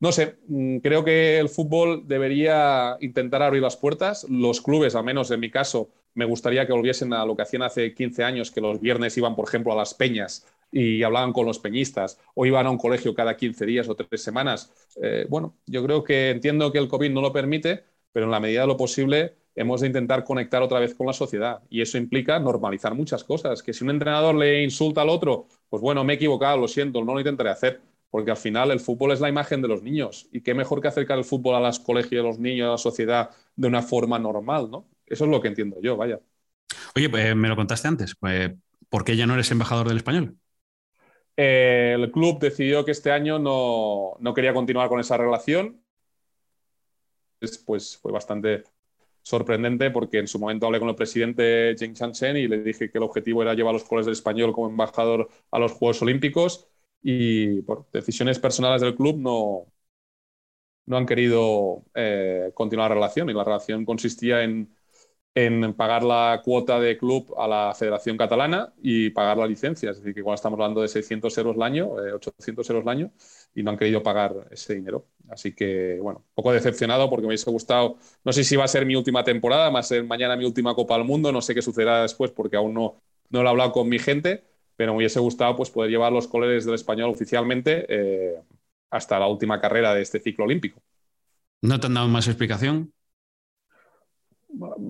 No 0.00 0.12
sé, 0.12 0.36
mm, 0.48 0.78
creo 0.78 1.04
que 1.04 1.38
el 1.38 1.48
fútbol 1.48 2.08
debería 2.08 2.96
intentar 3.00 3.42
abrir 3.42 3.62
las 3.62 3.76
puertas. 3.76 4.26
Los 4.28 4.60
clubes, 4.60 4.94
al 4.94 5.04
menos 5.04 5.30
en 5.30 5.40
mi 5.40 5.50
caso, 5.50 5.90
me 6.14 6.24
gustaría 6.24 6.66
que 6.66 6.72
volviesen 6.72 7.12
a 7.12 7.24
lo 7.24 7.36
que 7.36 7.42
hacían 7.42 7.62
hace 7.62 7.94
15 7.94 8.24
años, 8.24 8.50
que 8.50 8.60
los 8.60 8.80
viernes 8.80 9.16
iban, 9.16 9.36
por 9.36 9.46
ejemplo, 9.46 9.72
a 9.72 9.76
las 9.76 9.94
peñas 9.94 10.46
y 10.72 11.02
hablaban 11.02 11.32
con 11.32 11.46
los 11.46 11.58
peñistas 11.58 12.18
o 12.34 12.46
iban 12.46 12.66
a 12.66 12.70
un 12.70 12.78
colegio 12.78 13.14
cada 13.14 13.36
15 13.36 13.66
días 13.66 13.88
o 13.88 13.94
tres 13.94 14.22
semanas. 14.22 14.72
Eh, 15.00 15.26
bueno, 15.28 15.58
yo 15.66 15.84
creo 15.84 16.02
que 16.02 16.30
entiendo 16.30 16.72
que 16.72 16.78
el 16.78 16.88
COVID 16.88 17.10
no 17.10 17.20
lo 17.20 17.32
permite, 17.32 17.84
pero 18.10 18.24
en 18.24 18.32
la 18.32 18.40
medida 18.40 18.62
de 18.62 18.66
lo 18.66 18.76
posible 18.76 19.36
hemos 19.54 19.82
de 19.82 19.88
intentar 19.88 20.24
conectar 20.24 20.62
otra 20.62 20.80
vez 20.80 20.94
con 20.94 21.06
la 21.06 21.12
sociedad 21.12 21.62
y 21.68 21.82
eso 21.82 21.98
implica 21.98 22.38
normalizar 22.38 22.94
muchas 22.94 23.22
cosas. 23.22 23.62
Que 23.62 23.74
si 23.74 23.84
un 23.84 23.90
entrenador 23.90 24.34
le 24.34 24.62
insulta 24.62 25.02
al 25.02 25.10
otro, 25.10 25.46
pues 25.68 25.82
bueno, 25.82 26.02
me 26.04 26.14
he 26.14 26.16
equivocado, 26.16 26.56
lo 26.56 26.68
siento, 26.68 27.04
no 27.04 27.12
lo 27.12 27.20
intentaré 27.20 27.50
hacer, 27.50 27.80
porque 28.10 28.30
al 28.30 28.36
final 28.38 28.70
el 28.70 28.80
fútbol 28.80 29.12
es 29.12 29.20
la 29.20 29.28
imagen 29.28 29.60
de 29.60 29.68
los 29.68 29.82
niños 29.82 30.28
y 30.32 30.40
qué 30.40 30.54
mejor 30.54 30.80
que 30.80 30.88
acercar 30.88 31.18
el 31.18 31.24
fútbol 31.24 31.54
a 31.54 31.60
los 31.60 31.80
colegios, 31.80 32.24
a 32.24 32.28
los 32.28 32.38
niños, 32.38 32.68
a 32.68 32.72
la 32.72 32.78
sociedad 32.78 33.30
de 33.56 33.68
una 33.68 33.82
forma 33.82 34.18
normal, 34.18 34.70
¿no? 34.70 34.86
Eso 35.06 35.24
es 35.24 35.30
lo 35.30 35.40
que 35.40 35.48
entiendo 35.48 35.76
yo, 35.82 35.96
vaya. 35.96 36.18
Oye, 36.96 37.10
pues 37.10 37.36
me 37.36 37.48
lo 37.48 37.56
contaste 37.56 37.88
antes. 37.88 38.14
Pues, 38.14 38.52
¿Por 38.88 39.04
qué 39.04 39.16
ya 39.16 39.26
no 39.26 39.34
eres 39.34 39.50
embajador 39.50 39.88
del 39.88 39.98
español? 39.98 40.36
El 41.36 42.10
club 42.12 42.38
decidió 42.38 42.84
que 42.84 42.92
este 42.92 43.10
año 43.10 43.38
no, 43.38 44.34
quería 44.34 44.54
continuar 44.54 44.88
con 44.88 45.00
esa 45.00 45.16
relación. 45.16 45.82
Pues 47.66 47.96
fue 47.96 48.12
bastante 48.12 48.62
sorprendente 49.22 49.90
porque 49.90 50.18
en 50.18 50.28
su 50.28 50.38
momento 50.38 50.66
hablé 50.66 50.80
con 50.80 50.88
el 50.88 50.94
presidente 50.94 51.74
Jeng 51.78 51.94
Chanchen 51.94 52.36
y 52.36 52.48
le 52.48 52.62
dije 52.62 52.90
que 52.90 52.98
el 52.98 53.04
objetivo 53.04 53.42
era 53.42 53.54
llevar 53.54 53.72
los 53.72 53.84
colores 53.84 54.06
del 54.06 54.14
español 54.14 54.52
como 54.52 54.68
embajador 54.68 55.28
a 55.50 55.58
los 55.58 55.72
Juegos 55.72 56.02
Olímpicos 56.02 56.68
y 57.02 57.62
por 57.62 57.90
decisiones 57.92 58.38
personales 58.38 58.82
del 58.82 58.96
club 58.96 59.16
no, 59.18 59.66
no 60.86 60.96
han 60.96 61.06
querido 61.06 61.84
eh, 61.94 62.50
continuar 62.54 62.90
la 62.90 62.94
relación 62.96 63.30
y 63.30 63.34
la 63.34 63.44
relación 63.44 63.84
consistía 63.84 64.42
en 64.42 64.74
en 65.34 65.72
pagar 65.74 66.02
la 66.02 66.42
cuota 66.44 66.78
de 66.78 66.98
club 66.98 67.34
a 67.38 67.48
la 67.48 67.74
Federación 67.74 68.18
Catalana 68.18 68.72
y 68.82 69.10
pagar 69.10 69.38
la 69.38 69.46
licencia. 69.46 69.90
Es 69.90 69.98
decir, 69.98 70.14
que 70.14 70.22
cuando 70.22 70.34
estamos 70.34 70.58
hablando 70.58 70.82
de 70.82 70.88
600 70.88 71.36
euros 71.38 71.56
al 71.56 71.62
año, 71.62 71.90
800 71.90 72.68
eh, 72.68 72.72
euros 72.72 72.86
al 72.86 72.88
año, 72.90 73.10
y 73.54 73.62
no 73.62 73.70
han 73.70 73.78
querido 73.78 74.02
pagar 74.02 74.48
ese 74.50 74.74
dinero. 74.74 75.06
Así 75.30 75.54
que, 75.54 75.98
bueno, 76.02 76.20
un 76.20 76.34
poco 76.34 76.52
decepcionado 76.52 77.08
porque 77.08 77.22
me 77.22 77.28
hubiese 77.28 77.50
gustado, 77.50 77.96
no 78.24 78.32
sé 78.32 78.44
si 78.44 78.56
va 78.56 78.64
a 78.64 78.68
ser 78.68 78.84
mi 78.84 78.94
última 78.94 79.24
temporada, 79.24 79.70
va 79.70 79.80
a 79.80 79.82
ser 79.82 80.04
mañana 80.04 80.36
mi 80.36 80.44
última 80.44 80.74
Copa 80.74 80.96
del 80.98 81.04
Mundo, 81.06 81.32
no 81.32 81.40
sé 81.40 81.54
qué 81.54 81.62
sucederá 81.62 82.02
después 82.02 82.30
porque 82.30 82.56
aún 82.56 82.74
no, 82.74 82.96
no 83.30 83.42
lo 83.42 83.48
he 83.48 83.50
hablado 83.50 83.72
con 83.72 83.88
mi 83.88 83.98
gente, 83.98 84.44
pero 84.76 84.92
me 84.92 84.98
hubiese 84.98 85.20
gustado 85.20 85.56
pues, 85.56 85.70
poder 85.70 85.90
llevar 85.90 86.12
los 86.12 86.28
colores 86.28 86.66
del 86.66 86.74
español 86.74 87.10
oficialmente 87.10 87.86
eh, 87.88 88.42
hasta 88.90 89.18
la 89.18 89.26
última 89.28 89.60
carrera 89.60 89.94
de 89.94 90.02
este 90.02 90.20
ciclo 90.20 90.44
olímpico. 90.44 90.82
¿No 91.62 91.80
te 91.80 91.86
han 91.86 91.94
dado 91.94 92.08
más 92.08 92.26
explicación? 92.26 92.92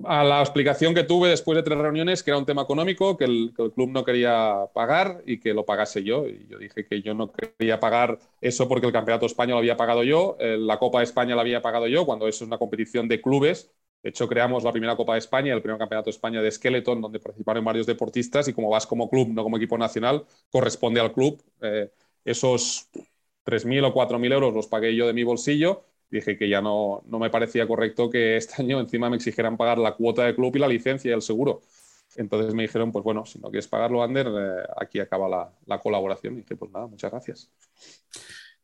A 0.05 0.23
la 0.23 0.41
explicación 0.41 0.93
que 0.93 1.03
tuve 1.03 1.29
después 1.29 1.55
de 1.55 1.63
tres 1.63 1.77
reuniones, 1.77 2.21
que 2.21 2.31
era 2.31 2.37
un 2.37 2.45
tema 2.45 2.63
económico, 2.63 3.17
que 3.17 3.25
el, 3.25 3.53
club 3.53 3.89
no 3.89 4.03
quería 4.03 4.67
pagar 4.73 5.23
y 5.25 5.39
que 5.39 5.53
lo 5.53 5.65
pagase 5.65 6.03
yo. 6.03 6.27
Y 6.27 6.47
yo 6.49 6.57
dije 6.57 6.85
que 6.85 7.01
yo 7.01 7.13
no 7.13 7.31
quería 7.31 7.79
pagar 7.79 8.19
eso 8.41 8.67
porque 8.67 8.87
el 8.87 8.93
Campeonato 8.93 9.25
Español 9.25 9.55
lo 9.55 9.59
había 9.59 9.77
pagado 9.77 10.03
yo, 10.03 10.35
eh, 10.39 10.57
la 10.57 10.79
Copa 10.79 10.99
de 10.99 11.05
España 11.05 11.35
la 11.35 11.41
había 11.41 11.61
pagado 11.61 11.87
yo, 11.87 12.05
cuando 12.05 12.27
eso 12.27 12.43
es 12.43 12.47
una 12.47 12.57
competición 12.57 13.07
de 13.07 13.21
clubes. 13.21 13.71
De 14.01 14.09
hecho, 14.09 14.27
creamos 14.27 14.63
la 14.65 14.71
primera 14.71 14.97
Copa 14.97 15.13
de 15.13 15.19
España, 15.19 15.53
el 15.53 15.61
primer 15.61 15.79
Campeonato 15.79 16.09
de 16.09 16.15
España 16.15 16.41
de 16.41 16.51
Skeleton, 16.51 17.01
donde 17.01 17.19
participaron 17.19 17.63
varios 17.63 17.85
deportistas 17.85 18.47
y 18.49 18.53
como 18.53 18.69
vas 18.69 18.85
como 18.85 19.09
club, 19.09 19.29
no 19.29 19.43
como 19.43 19.57
equipo 19.57 19.77
nacional, 19.77 20.25
corresponde 20.51 20.99
al 20.99 21.13
club. 21.13 21.41
Eh, 21.61 21.89
esos 22.25 22.89
3.000 23.45 23.85
o 23.85 23.93
4.000 23.93 24.33
euros 24.33 24.53
los 24.53 24.67
pagué 24.67 24.95
yo 24.95 25.07
de 25.07 25.13
mi 25.13 25.23
bolsillo 25.23 25.85
dije 26.13 26.37
que 26.37 26.47
ya 26.47 26.61
no, 26.61 27.01
no 27.07 27.19
me 27.19 27.29
parecía 27.29 27.67
correcto 27.67 28.09
que 28.09 28.37
este 28.37 28.61
año 28.61 28.79
encima 28.79 29.09
me 29.09 29.15
exigieran 29.15 29.57
pagar 29.57 29.79
la 29.79 29.95
cuota 29.95 30.23
de 30.25 30.35
club 30.35 30.55
y 30.55 30.59
la 30.59 30.67
licencia 30.67 31.09
y 31.09 31.13
el 31.13 31.21
seguro. 31.21 31.61
Entonces 32.15 32.53
me 32.53 32.63
dijeron, 32.63 32.91
pues 32.91 33.03
bueno, 33.03 33.25
si 33.25 33.39
no 33.39 33.49
quieres 33.49 33.67
pagarlo, 33.67 34.03
Ander, 34.03 34.27
eh, 34.27 34.63
aquí 34.79 34.99
acaba 34.99 35.27
la, 35.27 35.51
la, 35.65 35.79
colaboración. 35.79 36.35
Y 36.35 36.37
dije, 36.37 36.55
pues 36.55 36.71
nada, 36.71 36.85
muchas 36.85 37.09
gracias. 37.11 37.49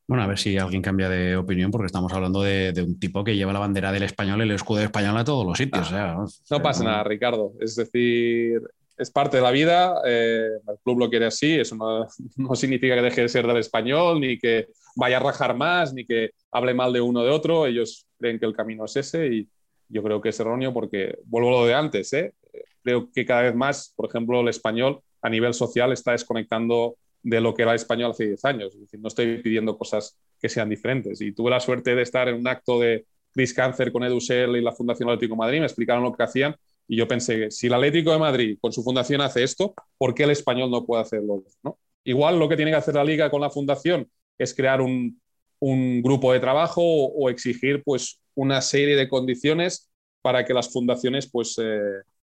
Bueno, 0.08 0.24
a 0.24 0.28
ver 0.28 0.38
si 0.38 0.58
alguien 0.58 0.82
cambia 0.82 1.10
de 1.10 1.36
opinión, 1.36 1.72
porque 1.72 1.88
estamos 1.88 2.12
hablando 2.14 2.42
de, 2.42 2.74
un 2.78 3.00
tipo 3.00 3.24
que 3.24 3.36
lleva 3.36 3.54
la 3.54 3.60
bandera 3.60 3.92
del 3.92 4.04
español 4.04 4.40
y 4.40 4.44
el 4.44 4.52
escudo 4.52 4.82
español 4.82 5.18
a 5.18 5.24
todos 5.24 5.46
los 5.46 5.58
sitios. 5.58 5.92
no 5.92 6.62
pasa 6.62 6.84
nada, 6.84 7.04
Ricardo. 7.04 7.54
Es 7.60 7.76
decir, 7.76 8.62
es 8.98 9.12
parte 9.12 9.38
de 9.38 9.44
la 9.44 9.52
vida, 9.52 10.02
eh, 10.06 10.50
el 10.68 10.78
club 10.84 11.00
lo 11.00 11.10
quiere 11.10 11.28
así, 11.28 11.60
eso 11.60 11.76
no, 11.76 12.08
no, 12.38 12.56
significa 12.56 12.96
que 12.96 13.02
deje 13.02 13.22
de 13.22 13.30
ser 13.30 13.48
del 13.48 13.58
español 13.58 14.20
ni 14.20 14.38
que 14.38 14.68
vaya 15.00 15.18
a 15.18 15.22
rajar 15.22 15.56
más 15.56 15.94
ni 15.94 16.06
que 16.06 16.32
hable 16.52 16.74
mal 16.74 16.94
de 16.94 17.02
uno 17.02 17.24
de 17.24 17.30
otro. 17.30 17.66
Ellos 17.66 18.06
creen 18.18 18.40
que 18.40 18.46
el 18.46 18.56
camino 18.56 18.86
es 18.86 18.96
ese 18.96 19.28
y 19.28 19.50
yo 19.88 20.04
creo 20.04 20.22
que 20.22 20.30
es 20.30 20.40
erróneo 20.40 20.74
porque, 20.74 21.18
vuelvo 21.26 21.50
a 21.50 21.62
lo 21.62 21.66
de 21.66 21.74
antes, 21.74 22.14
¿eh? 22.14 22.34
creo 22.84 23.10
que 23.12 23.26
cada 23.26 23.44
vez 23.44 23.56
más, 23.56 23.94
por 23.96 24.08
ejemplo, 24.08 24.42
el 24.42 24.48
español 24.48 25.02
a 25.22 25.30
nivel 25.30 25.54
social 25.54 25.92
está 25.92 26.12
desconectando 26.12 26.96
de 27.22 27.42
lo 27.42 27.54
que 27.54 27.64
era 27.64 27.72
el 27.72 27.76
español 27.76 28.12
hace 28.12 28.28
10 28.28 28.46
años. 28.46 28.74
Es 28.74 28.82
decir, 28.82 29.00
no 29.00 29.08
estoy 29.08 29.42
pidiendo 29.42 29.78
cosas 29.78 30.18
que 30.40 30.48
sean 30.48 30.70
diferentes. 30.70 31.20
Y 31.22 31.32
tuve 31.34 31.50
la 31.50 31.60
suerte 31.60 31.96
de 31.96 32.02
estar 32.02 32.30
en 32.30 32.36
un 32.36 32.48
acto 32.48 32.80
de 32.80 33.06
Chris 33.32 33.54
Cáncer 33.54 33.92
con 33.92 34.04
Edu 34.04 34.20
y 34.20 34.62
la 34.62 34.72
Fundación 34.72 35.10
Atlético 35.10 35.36
de 35.36 35.40
Madrid, 35.40 35.60
me 35.60 35.66
explicaron 35.66 36.04
lo 36.04 36.14
que 36.14 36.24
hacían 36.24 36.56
y 36.90 36.98
yo 36.98 37.08
pensé, 37.08 37.52
si 37.52 37.68
el 37.68 37.74
Atlético 37.76 38.12
de 38.12 38.18
Madrid 38.18 38.58
con 38.60 38.74
su 38.74 38.84
fundación 38.84 39.22
hace 39.22 39.44
esto, 39.44 39.76
¿por 39.96 40.16
qué 40.16 40.24
el 40.24 40.32
español 40.32 40.72
no 40.72 40.86
puede 40.86 41.04
hacerlo? 41.04 41.44
¿no? 41.64 41.78
Igual 42.04 42.40
lo 42.40 42.50
que 42.50 42.56
tiene 42.56 42.72
que 42.72 42.78
hacer 42.78 42.96
la 42.96 43.04
liga 43.04 43.30
con 43.30 43.42
la 43.42 43.52
fundación 43.52 44.10
es 44.40 44.56
crear 44.56 44.82
un, 44.82 45.22
un 45.60 46.02
grupo 46.02 46.34
de 46.34 46.40
trabajo 46.40 46.82
o, 46.82 47.30
exigir 47.30 47.84
pues, 47.84 48.20
una 48.34 48.62
serie 48.62 48.96
de 48.96 49.08
condiciones 49.08 49.92
para 50.22 50.44
que 50.44 50.54
las 50.54 50.72
fundaciones 50.72 51.30
pues, 51.30 51.56
eh, 51.62 51.80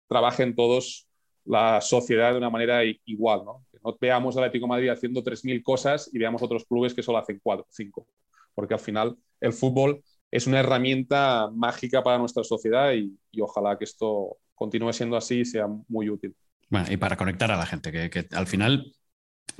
trabajen 0.07 0.55
todos 0.55 1.07
la 1.45 1.81
sociedad 1.81 2.33
de 2.33 2.37
una 2.37 2.51
manera 2.51 2.81
igual. 3.05 3.41
¿no? 3.43 3.65
Que 3.71 3.79
no 3.83 3.97
veamos 3.99 4.37
al 4.37 4.43
Atlético 4.43 4.65
de 4.65 4.69
Madrid 4.69 4.89
haciendo 4.89 5.23
3.000 5.23 5.63
cosas 5.63 6.09
y 6.13 6.19
veamos 6.19 6.43
otros 6.43 6.65
clubes 6.65 6.93
que 6.93 7.01
solo 7.01 7.17
hacen 7.17 7.39
4 7.41 7.63
o 7.63 7.67
5. 7.71 8.07
Porque 8.53 8.75
al 8.75 8.79
final 8.79 9.17
el 9.39 9.53
fútbol 9.53 10.03
es 10.29 10.45
una 10.45 10.59
herramienta 10.59 11.49
mágica 11.53 12.03
para 12.03 12.19
nuestra 12.19 12.43
sociedad 12.43 12.93
y, 12.93 13.17
y 13.31 13.41
ojalá 13.41 13.77
que 13.77 13.85
esto 13.85 14.37
continúe 14.53 14.93
siendo 14.93 15.17
así 15.17 15.39
y 15.39 15.45
sea 15.45 15.67
muy 15.87 16.09
útil. 16.09 16.35
Bueno, 16.71 16.87
y 16.89 16.97
para 16.97 17.17
conectar 17.17 17.51
a 17.51 17.57
la 17.57 17.65
gente, 17.65 17.91
que, 17.91 18.27
al 18.31 18.47
final 18.47 18.93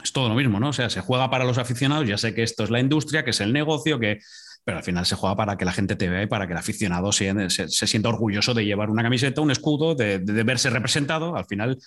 es 0.03 0.11
todo 0.11 0.29
lo 0.29 0.35
mismo, 0.35 0.59
¿no? 0.59 0.69
O 0.69 0.73
sea, 0.73 0.89
se 0.89 1.01
juega 1.01 1.29
para 1.29 1.45
los 1.45 1.57
aficionados, 1.57 2.07
ya 2.07 2.17
sé 2.17 2.33
que 2.33 2.43
esto 2.43 2.63
es 2.63 2.69
la 2.69 2.79
industria, 2.79 3.23
que 3.23 3.31
es 3.31 3.41
el 3.41 3.53
negocio, 3.53 3.99
que 3.99 4.19
pero 4.63 4.77
al 4.77 4.83
final 4.83 5.05
se 5.05 5.15
juega 5.15 5.35
para 5.35 5.57
que 5.57 5.65
la 5.65 5.71
gente 5.71 5.95
te 5.95 6.07
vea 6.07 6.23
y 6.23 6.27
para 6.27 6.45
que 6.45 6.53
el 6.53 6.59
aficionado 6.59 7.11
se, 7.11 7.49
se, 7.49 7.67
sienta 7.67 8.09
orgulloso 8.09 8.53
de 8.53 8.63
llevar 8.63 8.89
una 8.89 9.01
camiseta, 9.01 9.41
un 9.41 9.51
escudo, 9.51 9.95
de, 9.95 10.19
verse 10.19 10.69
representado. 10.69 11.35
Al 11.35 11.45
final 11.45 11.79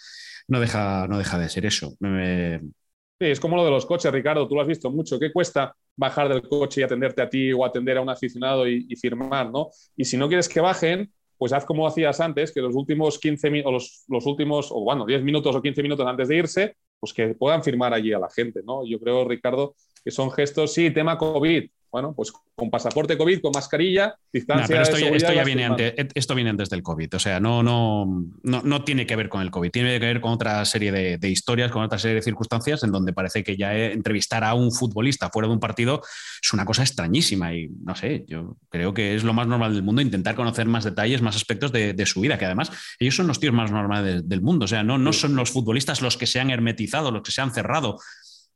no 0.48 0.60
deja, 0.60 1.06
no 1.08 1.18
deja 1.18 1.38
de 1.38 1.48
ser 1.48 1.66
eso. 1.66 1.96
Sí, 2.00 3.26
es 3.26 3.38
como 3.38 3.56
lo 3.56 3.64
de 3.64 3.70
los 3.70 3.86
coches, 3.86 4.12
Ricardo, 4.12 4.48
tú 4.48 4.56
lo 4.56 4.60
has 4.60 4.66
visto 4.66 4.90
mucho. 4.90 5.20
¿Qué 5.20 5.32
cuesta 5.32 5.74
bajar 5.94 6.28
del 6.28 6.42
coche 6.42 6.80
y 6.80 6.84
atenderte 6.84 7.22
a 7.22 7.30
ti 7.30 7.52
o 7.52 7.64
atender 7.64 7.98
a 7.98 8.00
un 8.00 8.10
aficionado 8.10 8.66
y, 8.66 8.86
y 8.88 8.96
firmar, 8.96 9.52
¿no? 9.52 9.68
Y 9.96 10.04
si 10.04 10.16
no 10.16 10.26
quieres 10.26 10.48
que 10.48 10.60
bajen, 10.60 11.12
pues 11.38 11.52
haz 11.52 11.64
como 11.64 11.86
hacías 11.86 12.20
antes, 12.20 12.52
que 12.52 12.60
los 12.60 12.74
últimos 12.74 13.18
15 13.18 13.62
o 13.64 13.72
los, 13.72 14.04
los, 14.08 14.26
últimos, 14.26 14.70
o 14.70 14.80
bueno, 14.80 15.06
10 15.06 15.22
minutos 15.22 15.54
o 15.54 15.62
15 15.62 15.82
minutos 15.82 16.06
antes 16.06 16.28
de 16.28 16.36
irse, 16.36 16.76
pues 17.04 17.12
que 17.12 17.34
puedan 17.34 17.62
firmar 17.62 17.92
allí 17.92 18.12
a 18.14 18.18
la 18.18 18.30
gente, 18.30 18.62
¿no? 18.64 18.86
Yo 18.86 18.98
creo, 18.98 19.28
Ricardo, 19.28 19.74
que 20.04 20.10
son 20.10 20.30
gestos, 20.30 20.74
sí, 20.74 20.90
tema 20.90 21.16
COVID, 21.16 21.64
bueno, 21.94 22.12
pues 22.12 22.32
con 22.56 22.70
pasaporte 22.70 23.16
COVID, 23.16 23.40
con 23.40 23.52
mascarilla, 23.54 24.16
distancia. 24.32 24.82
esto, 24.82 24.98
ya, 24.98 25.44
viene 25.44 25.64
antes, 25.64 25.94
esto 26.12 26.34
viene 26.34 26.50
antes 26.50 26.68
del 26.68 26.82
COVID. 26.82 27.14
O 27.14 27.18
sea, 27.20 27.38
no, 27.38 27.62
no, 27.62 28.26
no, 28.42 28.82
tiene 28.82 29.06
que 29.06 29.14
ver 29.14 29.28
con 29.28 29.42
el 29.42 29.52
COVID. 29.52 29.70
Tiene 29.70 30.00
que 30.00 30.06
ver 30.06 30.20
con 30.20 30.32
otra 30.32 30.64
serie 30.64 30.90
de, 30.90 31.30
historias, 31.30 31.70
con 31.70 31.84
otra 31.84 32.00
serie 32.00 32.16
de 32.16 32.22
circunstancias 32.22 32.82
en 32.82 32.90
donde 32.90 33.12
parece 33.12 33.44
que 33.44 33.56
ya 33.56 33.76
entrevistar 33.76 34.42
a 34.42 34.54
un 34.54 34.72
futbolista 34.72 35.30
fuera 35.30 35.46
de 35.46 35.54
un 35.54 35.60
partido 35.60 36.02
es 36.42 36.52
una 36.52 36.64
cosa 36.64 36.82
extrañísima. 36.82 37.54
Y 37.54 37.68
no 37.68 37.94
sé, 37.94 38.24
yo 38.26 38.56
creo 38.70 38.92
que 38.92 39.14
es 39.14 39.22
lo 39.22 39.32
más 39.32 39.46
normal 39.46 39.72
del 39.72 39.84
mundo 39.84 40.02
intentar 40.02 40.34
conocer 40.34 40.66
más 40.66 40.82
detalles, 40.82 41.22
más 41.22 41.36
aspectos 41.36 41.70
de, 41.70 42.06
su 42.06 42.22
vida, 42.22 42.38
que 42.38 42.44
además 42.44 42.72
ellos 42.98 43.14
son 43.14 43.28
los 43.28 43.38
tíos 43.38 43.54
más 43.54 43.70
normales 43.70 44.28
del 44.28 44.42
mundo. 44.42 44.64
O 44.64 44.68
sea, 44.68 44.82
no, 44.82 44.98
no 44.98 45.12
son 45.12 45.36
los 45.36 45.52
futbolistas 45.52 46.02
los 46.02 46.16
que 46.16 46.26
se 46.26 46.40
han 46.40 46.50
hermetizado, 46.50 47.12
los 47.12 47.22
que 47.22 47.30
se 47.30 47.40
han 47.40 47.54
cerrado 47.54 48.00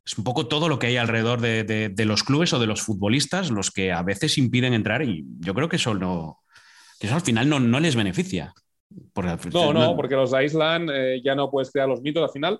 es 0.09 0.17
un 0.17 0.23
poco 0.23 0.47
todo 0.47 0.69
lo 0.69 0.79
que 0.79 0.87
hay 0.87 0.97
alrededor 0.97 1.39
de, 1.39 2.05
los 2.05 2.23
clubes 2.23 2.51
o 2.53 2.59
de 2.59 2.65
los 2.65 2.81
futbolistas 2.81 3.51
los 3.51 3.69
que 3.69 3.91
a 3.91 4.01
veces 4.01 4.39
impiden 4.39 4.73
entrar 4.73 5.03
y 5.03 5.23
yo 5.39 5.53
creo 5.53 5.69
que 5.69 5.75
eso, 5.75 5.93
no, 5.93 6.39
eso 6.99 7.13
al 7.13 7.21
final 7.21 7.47
no, 7.47 7.59
no 7.59 7.79
les 7.79 7.95
beneficia. 7.95 8.51
no, 9.53 9.71
no, 9.71 9.95
porque 9.95 10.15
los 10.15 10.33
aíslan, 10.33 10.89
eh, 10.91 11.21
ya 11.23 11.35
no 11.35 11.51
puedes 11.51 11.71
crear 11.71 11.87
los 11.87 12.01
mitos. 12.01 12.23
Al 12.23 12.31
final 12.31 12.59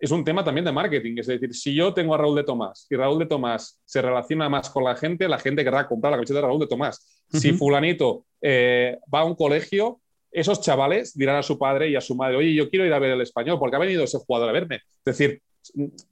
es 0.00 0.10
un 0.10 0.24
tema 0.24 0.42
también 0.42 0.64
de 0.64 0.72
marketing. 0.72 1.16
Es 1.18 1.26
decir, 1.26 1.54
si 1.54 1.74
yo 1.74 1.92
tengo 1.92 2.14
a 2.14 2.16
Raúl 2.16 2.34
de 2.34 2.44
Tomás 2.44 2.86
y 2.88 2.96
Raúl 2.96 3.18
de 3.18 3.26
Tomás 3.26 3.78
se 3.84 4.00
relaciona 4.00 4.48
más 4.48 4.70
con 4.70 4.82
la 4.82 4.96
gente, 4.96 5.28
la 5.28 5.38
gente 5.38 5.64
querrá 5.64 5.86
comprar 5.86 6.12
la 6.12 6.16
camiseta 6.16 6.40
de 6.40 6.46
Raúl 6.46 6.60
de 6.60 6.66
Tomás. 6.66 7.22
Si 7.30 7.52
fulanito 7.52 8.24
eh, 8.40 8.96
va 9.14 9.20
a 9.20 9.24
un 9.24 9.34
colegio, 9.34 10.00
esos 10.30 10.62
chavales 10.62 11.12
dirán 11.14 11.36
a 11.36 11.42
su 11.42 11.58
padre 11.58 11.90
y 11.90 11.96
a 11.96 12.00
su 12.00 12.14
madre, 12.14 12.38
oye, 12.38 12.54
yo 12.54 12.70
quiero 12.70 12.86
ir 12.86 12.94
a 12.94 12.98
ver 12.98 13.10
el 13.10 13.20
español 13.20 13.58
porque 13.58 13.76
ha 13.76 13.80
venido 13.80 14.02
ese 14.04 14.16
jugador 14.16 14.48
a 14.48 14.52
verme. 14.52 14.76
Es 14.76 15.04
decir, 15.18 15.42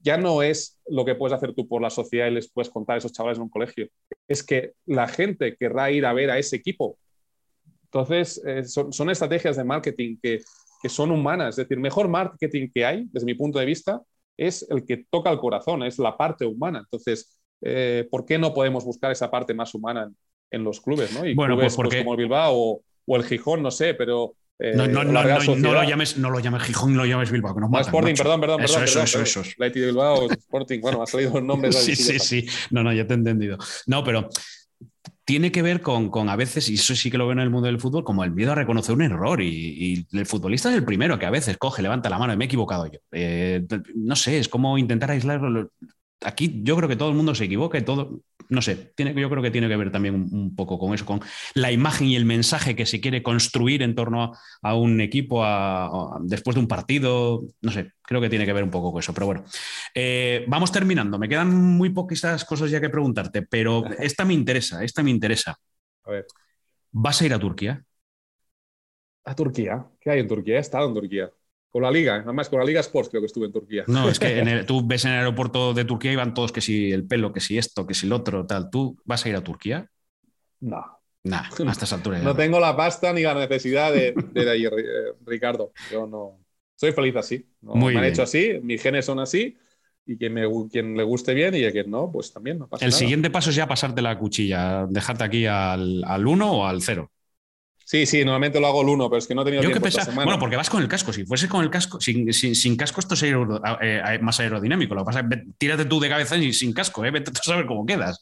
ya 0.03 0.17
no 0.17 0.43
es 0.43 0.81
lo 0.87 1.05
que 1.05 1.15
puedes 1.15 1.37
hacer 1.37 1.55
tú 1.55 1.67
por 1.67 1.83
la 1.83 1.91
sociedad 1.91 2.29
y 2.29 2.33
les 2.33 2.51
puedes 2.51 2.71
contar 2.71 2.95
a 2.95 2.99
esos 2.99 3.13
chavales 3.13 3.39
en 3.39 3.45
un 3.45 3.49
colegio, 3.49 3.89
es 4.29 4.43
que 4.43 4.73
la 4.87 5.09
gente 5.09 5.57
querrá 5.57 5.91
ir 5.91 6.07
a 6.07 6.13
ver 6.13 6.31
a 6.31 6.39
ese 6.39 6.57
equipo. 6.57 6.99
Entonces, 7.85 8.43
eh, 8.47 8.65
son, 8.65 9.11
estrategias 9.11 9.57
de 9.57 9.65
marketing 9.65 10.17
que, 10.23 10.41
son 10.89 11.11
humanas, 11.11 11.51
es 11.51 11.67
decir, 11.67 11.79
mejor 11.79 12.09
marketing 12.09 12.69
que 12.75 12.85
hay, 12.85 13.07
desde 13.11 13.25
mi 13.25 13.35
punto 13.35 13.59
de 13.59 13.65
vista, 13.65 14.03
es 14.37 14.67
el 14.69 14.85
que 14.85 15.07
toca 15.09 15.31
el 15.31 15.39
corazón, 15.39 15.83
es 15.83 15.99
la 15.99 16.17
parte 16.17 16.45
humana. 16.45 16.81
Entonces, 16.81 17.39
eh, 17.63 18.07
¿por 18.11 18.27
qué 18.27 18.37
no 18.39 18.53
podemos 18.53 18.85
buscar 18.85 19.11
esa 19.11 19.31
parte 19.31 19.55
más 19.55 19.75
humana 19.75 20.13
en, 20.51 20.63
los 20.63 20.83
clubes? 20.83 21.15
¿no? 21.15 21.25
Y 21.25 21.35
bueno, 21.35 21.55
clubes 21.55 21.75
pues, 21.75 21.89
pues 21.89 22.03
como 22.03 22.13
el 22.13 22.19
Bilbao 22.19 22.55
o, 22.55 22.83
o, 23.07 23.17
el 23.17 23.25
Gijón, 23.25 23.63
no 23.63 23.71
sé, 23.71 23.95
pero 23.95 24.35
eh, 24.59 24.73
no, 24.77 24.87
no, 24.87 25.05
no, 25.05 25.23
lo 25.23 25.83
llames, 25.83 26.17
no 26.17 26.31
lo 26.31 26.39
llames 26.39 26.63
Gijón, 26.63 26.97
lo 26.97 27.05
llames 27.05 27.31
Bilbao, 27.31 27.55
que 27.55 27.61
nos 27.61 27.71
matan, 27.71 27.87
Sporting, 27.87 28.15
perdón, 28.15 28.41
perdón, 28.41 28.61
eso, 28.63 28.75
perdón. 28.75 29.05
Eso, 29.05 29.21
eso, 29.23 29.41
eso. 29.41 29.55
Leti 29.59 29.81
de 29.81 29.87
Bilbao, 29.87 30.31
Sporting, 30.31 30.81
bueno, 30.81 31.03
ha 31.03 31.07
salido 31.07 31.39
el 31.39 31.47
nombre. 31.47 31.73
sí, 31.73 31.97
sí, 31.97 32.19
sí. 32.19 32.47
No, 32.71 32.83
no, 32.83 32.93
ya 32.93 33.07
te 33.07 33.15
he 33.15 33.17
entendido. 33.17 33.59
No, 33.87 34.05
pero 34.05 34.29
tiene 35.25 35.51
que 35.51 35.63
ver 35.63 35.81
con, 35.81 36.11
con, 36.11 36.29
a 36.29 36.37
veces, 36.37 36.69
y 36.69 36.75
eso 36.75 36.95
sí 36.95 37.11
que 37.11 37.19
lo 37.19 37.27
veo 37.27 37.33
en 37.33 37.41
el 37.41 37.51
mundo 37.51 37.67
del 37.67 37.81
fútbol, 37.81 38.05
como 38.05 38.23
el 38.25 38.31
miedo 38.31 38.53
a 38.53 38.55
reconocer 38.55 38.95
un 38.95 39.03
error. 39.03 39.41
Y, 39.41 40.07
y 40.13 40.17
el 40.17 40.27
futbolista 40.27 40.71
es 40.71 40.77
el 40.77 40.85
primero 40.85 41.19
que 41.19 41.27
a 41.27 41.31
veces 41.31 41.57
coge, 41.57 41.83
levanta 41.83 42.11
la 42.11 42.19
mano 42.19 42.33
y 42.33 42.37
me 42.37 42.45
he 42.45 42.47
equivocado 42.47 42.87
yo. 42.87 43.01
Eh, 43.11 43.67
no 43.97 44.15
sé, 44.15 44.39
es 44.39 44.49
como 44.49 44.79
intentar 44.79 45.11
aislarlo 45.11 45.71
aquí 46.25 46.61
yo 46.63 46.77
creo 46.77 46.89
que 46.89 46.97
todo 46.97 47.11
el 47.11 47.15
mundo 47.15 47.35
se 47.35 47.45
equivoca 47.45 47.79
y 47.79 47.83
todo, 47.83 48.21
no 48.49 48.63
sé, 48.63 48.93
tiene, 48.97 49.15
yo 49.15 49.31
creo 49.31 49.43
que 49.43 49.51
tiene 49.51 49.69
que 49.69 49.77
ver 49.77 49.93
también 49.93 50.15
un, 50.15 50.55
poco 50.57 50.79
con 50.79 50.95
eso, 50.95 51.05
con 51.05 51.21
la 51.55 51.71
imagen 51.71 52.09
y 52.09 52.17
el 52.17 52.25
mensaje 52.25 52.75
que 52.75 52.87
se 52.87 53.01
quiere 53.01 53.23
construir 53.23 53.83
en 53.83 53.95
torno 53.95 54.33
a, 54.63 54.75
un 54.75 55.01
equipo 55.01 55.45
después 56.23 56.55
de 56.55 56.61
un 56.61 56.69
partido, 56.69 57.43
no 57.61 57.71
sé, 57.71 57.93
creo 58.03 58.21
que 58.21 58.29
tiene 58.29 58.47
que 58.47 58.53
ver 58.53 58.65
un 58.65 58.71
poco 58.71 58.93
con 58.93 59.01
eso, 59.01 59.15
pero 59.15 59.27
bueno, 59.27 59.45
eh, 59.95 60.45
vamos 60.49 60.73
terminando, 60.73 61.19
me 61.19 61.29
quedan 61.29 61.55
muy 61.55 61.91
poquitas 61.91 62.45
cosas 62.45 62.71
ya 62.71 62.81
que 62.81 62.91
preguntarte, 62.91 63.43
pero 63.43 63.85
esta 63.99 64.25
me 64.25 64.35
interesa, 64.35 64.83
esta 64.83 65.03
me 65.03 65.11
interesa. 65.11 65.57
A 66.05 66.11
ver. 66.11 66.27
¿Vas 66.93 67.21
a 67.21 67.27
ir 67.27 67.35
a 67.35 67.39
Turquía? 67.39 67.85
¿A 69.25 69.35
Turquía? 69.35 69.87
¿Qué 70.01 70.11
hay 70.11 70.21
en 70.21 70.29
Turquía? 70.29 70.57
He 70.57 70.61
estado 70.61 70.87
en 70.89 70.95
Turquía. 70.95 71.31
Con 71.75 71.83
la 71.83 71.91
Liga, 71.91 72.23
además 72.23 72.49
con 72.49 72.61
la 72.61 72.65
Liga 72.65 72.79
Sports 72.79 73.09
creo 73.09 73.21
que 73.21 73.27
estuve 73.27 73.47
en 73.47 73.53
Turquía. 73.53 73.83
No, 73.89 74.09
es 74.09 74.21
que 74.21 74.63
tú 74.65 74.87
ves 74.87 75.07
en 75.07 75.11
el 75.11 75.19
aeropuerto 75.19 75.75
de 75.75 75.85
Turquía 75.85 76.13
y 76.13 76.15
van 76.15 76.33
todos 76.33 76.53
que 76.53 76.61
si 76.61 76.93
el 76.93 77.05
pelo, 77.05 77.33
que 77.33 77.41
si 77.41 77.59
esto, 77.59 77.85
que 77.85 77.95
si 77.95 78.07
el 78.07 78.13
otro, 78.13 78.47
tal. 78.47 78.71
¿Tú 78.71 78.97
vas 79.05 79.27
a 79.27 79.29
ir 79.29 79.35
a 79.35 79.43
Turquía? 79.43 79.91
No. 80.61 80.85
Nah, 81.25 81.43
a 81.67 81.73
estas 81.73 81.93
alturas. 81.93 82.23
no 82.23 82.37
tengo 82.37 82.61
la 82.61 82.77
pasta 82.77 83.13
ni 83.13 83.23
la 83.23 83.35
necesidad 83.35 83.93
de, 83.93 84.15
de, 84.33 84.49
ahí, 84.49 84.65
Ricardo. 85.27 85.73
Yo 85.91 86.07
no. 86.07 86.39
Soy 86.77 86.93
feliz 86.93 87.17
así. 87.17 87.45
me 87.61 87.99
han 87.99 88.05
hecho 88.05 88.23
así, 88.23 88.61
mis 88.63 88.81
genes 88.81 89.07
son 89.07 89.19
así 89.19 89.57
y 90.07 90.17
quien, 90.17 90.33
me, 90.33 90.47
quien 90.71 90.97
le 90.97 91.03
guste 91.03 91.35
bien 91.35 91.57
y 91.57 91.65
a 91.65 91.73
quien 91.73 91.91
no, 91.91 92.09
pues 92.13 92.33
también 92.33 92.61
no 92.61 92.69
pasa 92.69 92.85
El 92.85 92.93
siguiente 92.93 93.31
paso 93.31 93.51
es 93.51 93.57
ya 93.57 93.67
pasarte 93.67 94.01
la 94.01 94.17
cuchilla, 94.17 94.87
dejarte 94.89 95.25
aquí 95.25 95.47
al 95.47 96.25
1 96.25 96.53
o 96.53 96.67
al 96.67 96.83
0. 96.83 97.11
Sí, 97.85 98.07
sí, 98.07 98.25
normalmente 98.25 98.61
lo 98.61 98.67
hago 98.67 98.83
el 98.83 98.89
1, 98.89 99.11
pero 99.11 99.19
es 99.19 99.27
que 99.27 99.35
no 99.35 99.43
he 99.43 99.45
tenido 99.45 99.63
Yo 99.63 99.71
tiempo 99.71 99.89
que 99.89 100.13
Bueno, 100.13 100.39
porque 100.39 100.57
vas 100.57 100.71
con 100.71 100.83
el 100.83 100.89
casco. 100.89 101.13
Si 101.13 101.25
fuese 101.27 101.49
con 101.49 101.63
el 101.63 101.71
casco, 101.71 102.01
sin, 102.01 102.33
sin, 102.33 102.77
casco, 102.77 103.01
esto 103.01 103.15
sería 103.15 103.37
eh, 103.81 104.19
más 104.21 104.41
aerodinámico. 104.41 104.95
Lo 104.95 105.03
que 105.03 105.07
pasa 105.07 105.21
es 105.21 105.27
que 105.29 105.45
tírate 105.59 105.85
tú 105.85 106.01
de 106.01 106.09
cabeza 106.09 106.37
y 106.37 106.53
sin 106.53 106.73
casco, 106.73 107.05
¿eh? 107.05 107.11
Vete 107.11 107.31
a 107.31 107.43
saber 107.43 107.67
cómo 107.67 107.85
quedas. 107.85 108.21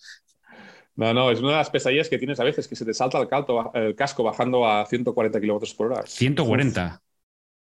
No, 0.97 1.14
no, 1.14 1.30
es 1.30 1.39
una 1.39 1.52
de 1.52 1.56
las 1.56 1.70
pesadillas 1.70 2.09
que 2.09 2.18
tienes 2.18 2.39
a 2.40 2.44
veces, 2.44 2.68
que 2.68 2.76
se 2.76 2.84
te 2.84 2.93
salta 2.93 3.18
el, 3.18 3.28
el 3.74 3.94
casco 3.94 4.22
bajando 4.22 4.66
a 4.66 4.84
140 4.84 5.40
kilómetros 5.40 5.74
por 5.74 5.93
hora. 5.93 6.02
140. 6.06 7.01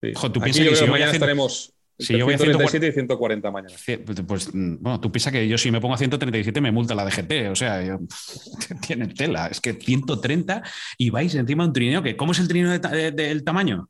Sí. 0.02 0.12
tú 0.32 0.40
piensas 0.40 0.68
que 0.68 0.76
si 0.76 0.86
mañana 0.86 1.12
estaremos 1.12 1.75
si 1.98 2.18
yo 2.18 2.24
voy 2.24 2.34
a 2.34 2.38
137 2.38 2.88
y 2.88 2.92
140 2.92 3.50
mañana. 3.50 3.74
Pues, 4.04 4.20
pues, 4.26 4.50
bueno, 4.52 5.00
tú 5.00 5.10
piensas 5.10 5.32
que 5.32 5.48
yo 5.48 5.56
si 5.56 5.70
me 5.70 5.80
pongo 5.80 5.94
a 5.94 5.98
137 5.98 6.60
me 6.60 6.70
multa 6.70 6.94
la 6.94 7.04
DGT, 7.04 7.50
o 7.50 7.54
sea, 7.54 7.98
tiene 8.86 9.08
tela. 9.08 9.46
Es 9.46 9.60
que 9.60 9.74
130 9.74 10.62
y 10.98 11.10
vais 11.10 11.34
encima 11.34 11.64
de 11.64 11.68
un 11.68 11.72
trineo 11.72 12.02
que, 12.02 12.16
¿cómo 12.16 12.32
es 12.32 12.38
el 12.38 12.48
trineo 12.48 12.78
del 12.78 13.44
tamaño? 13.44 13.88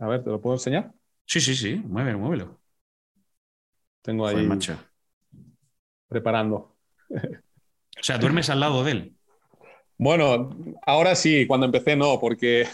A 0.00 0.06
ver, 0.06 0.22
¿te 0.22 0.30
lo 0.30 0.40
puedo 0.40 0.56
enseñar? 0.56 0.92
Sí, 1.24 1.40
sí, 1.40 1.54
sí, 1.54 1.76
muévelo, 1.76 2.18
muévelo. 2.18 2.60
Tengo 4.02 4.26
ahí. 4.26 4.48
Preparando. 6.08 6.76
O 7.10 8.02
sea, 8.02 8.18
duermes 8.18 8.50
al 8.50 8.60
lado 8.60 8.84
de 8.84 8.92
él. 8.92 9.16
Bueno, 9.98 10.50
ahora 10.82 11.14
sí, 11.14 11.46
cuando 11.46 11.66
empecé 11.66 11.96
no, 11.96 12.20
porque 12.20 12.66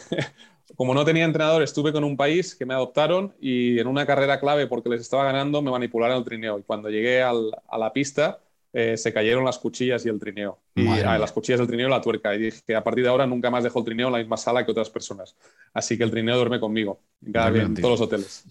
como 0.77 0.95
no 0.95 1.05
tenía 1.05 1.25
entrenador, 1.25 1.63
estuve 1.63 1.93
con 1.93 2.05
un 2.05 2.17
país 2.17 2.55
que 2.55 2.67
me 2.67 2.75
adoptaron 2.75 3.35
y 3.41 3.79
en 3.79 3.87
una 3.87 4.07
carrera 4.07 4.41
clave, 4.41 4.67
porque 4.67 4.89
les 4.89 5.01
estaba 5.01 5.25
ganando, 5.25 5.63
me 5.63 5.71
manipularon 5.71 6.19
el 6.19 6.25
trineo. 6.25 6.59
Y 6.59 6.63
cuando 6.63 6.91
llegué 6.91 7.23
a 7.23 7.33
la 7.79 7.93
pista, 7.93 8.41
eh, 8.75 8.97
se 8.97 9.13
cayeron 9.13 9.45
las 9.45 9.59
cuchillas 9.59 10.07
y 10.07 10.09
el 10.09 10.19
trineo. 10.19 10.59
Y, 10.75 10.89
ah, 10.89 11.19
las 11.19 11.31
cuchillas 11.31 11.59
del 11.59 11.69
trineo 11.69 11.89
y 11.89 11.91
la 11.91 12.01
tuerca. 12.01 12.35
Y 12.35 12.39
dije 12.39 12.61
que 12.67 12.75
a 12.75 12.83
partir 12.83 13.05
de 13.05 13.11
ahora 13.11 13.27
nunca 13.27 13.51
más 13.51 13.65
dejo 13.65 13.79
el 13.79 13.85
trineo 13.85 14.07
en 14.07 14.13
la 14.15 14.19
misma 14.19 14.39
sala 14.39 14.65
que 14.65 14.71
otras 14.71 14.89
personas. 14.89 15.37
Así 15.75 15.99
que 15.99 16.05
el 16.05 16.11
trineo 16.11 16.37
duerme 16.37 16.59
conmigo 16.59 17.01
en, 17.25 17.33
cada, 17.33 17.49
en 17.49 17.75
todos 17.75 17.91
los 17.91 18.01
hoteles. 18.01 18.45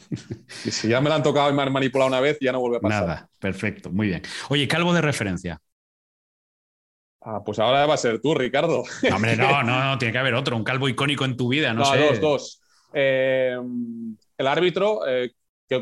y 0.65 0.69
si 0.69 0.89
ya 0.89 1.01
me 1.01 1.09
lo 1.09 1.15
han 1.15 1.23
tocado 1.23 1.49
y 1.49 1.53
me 1.53 1.63
han 1.63 1.73
manipulado 1.73 2.07
una 2.09 2.19
vez, 2.19 2.37
ya 2.39 2.51
no 2.51 2.59
vuelve 2.59 2.77
a 2.77 2.81
pasar. 2.81 3.07
Nada, 3.07 3.29
perfecto, 3.39 3.89
muy 3.89 4.07
bien. 4.07 4.21
Oye, 4.49 4.67
calvo 4.67 4.93
de 4.93 5.01
referencia. 5.01 5.59
Ah, 7.23 7.43
pues 7.45 7.59
ahora 7.59 7.85
va 7.85 7.93
a 7.93 7.97
ser 7.97 8.19
tú, 8.19 8.33
Ricardo. 8.33 8.83
hombre, 9.13 9.35
no, 9.35 9.61
no, 9.63 9.83
no, 9.83 9.97
tiene 9.97 10.11
que 10.11 10.17
haber 10.17 10.33
otro, 10.33 10.57
un 10.57 10.63
calvo 10.63 10.89
icónico 10.89 11.23
en 11.23 11.37
tu 11.37 11.49
vida, 11.49 11.73
no, 11.73 11.81
no 11.81 11.85
sé. 11.85 11.99
Dos, 11.99 12.19
dos. 12.19 12.61
Eh, 12.93 13.57
el 14.37 14.47
árbitro, 14.47 15.01
eh, 15.07 15.31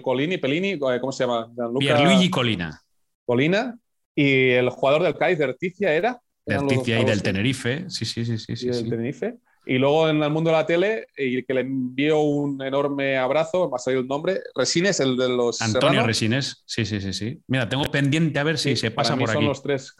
Colini, 0.01 0.37
Pelini, 0.37 0.71
eh, 0.71 0.97
¿cómo 0.99 1.11
se 1.11 1.23
llama? 1.23 1.49
Pierluigi 1.79 2.29
Colina. 2.29 2.81
Colina. 3.25 3.77
Y 4.13 4.49
el 4.49 4.69
jugador 4.69 5.03
del 5.03 5.15
Cádiz, 5.15 5.39
Erticia, 5.39 5.93
¿era? 5.93 6.21
Erticia 6.45 6.99
y 6.99 7.05
del 7.05 7.23
Tenerife, 7.23 7.85
sí, 7.89 8.03
sí, 8.05 8.25
sí. 8.25 8.37
sí, 8.37 8.67
y 8.67 8.69
del 8.69 8.89
Tenerife. 8.89 9.35
Y 9.65 9.77
luego 9.77 10.09
en 10.09 10.21
el 10.21 10.29
mundo 10.31 10.49
de 10.49 10.57
la 10.57 10.65
tele, 10.65 11.07
y 11.15 11.43
que 11.43 11.53
le 11.53 11.61
envío 11.61 12.19
un 12.19 12.61
enorme 12.61 13.17
abrazo, 13.17 13.69
me 13.69 13.75
ha 13.75 13.77
salido 13.77 14.01
el 14.01 14.07
nombre, 14.07 14.41
Resines, 14.55 14.99
el 14.99 15.15
de 15.15 15.29
los. 15.29 15.61
Antonio 15.61 16.05
Resines, 16.05 16.63
sí, 16.65 16.85
sí, 16.85 16.99
sí, 16.99 17.13
sí. 17.13 17.39
Mira, 17.47 17.69
tengo 17.69 17.83
pendiente 17.85 18.39
a 18.39 18.43
ver 18.43 18.57
si 18.57 18.75
se 18.75 18.91
pasa 18.91 19.15
por 19.15 19.29
aquí. 19.29 19.37
Son 19.37 19.45
los 19.45 19.61
tres 19.61 19.95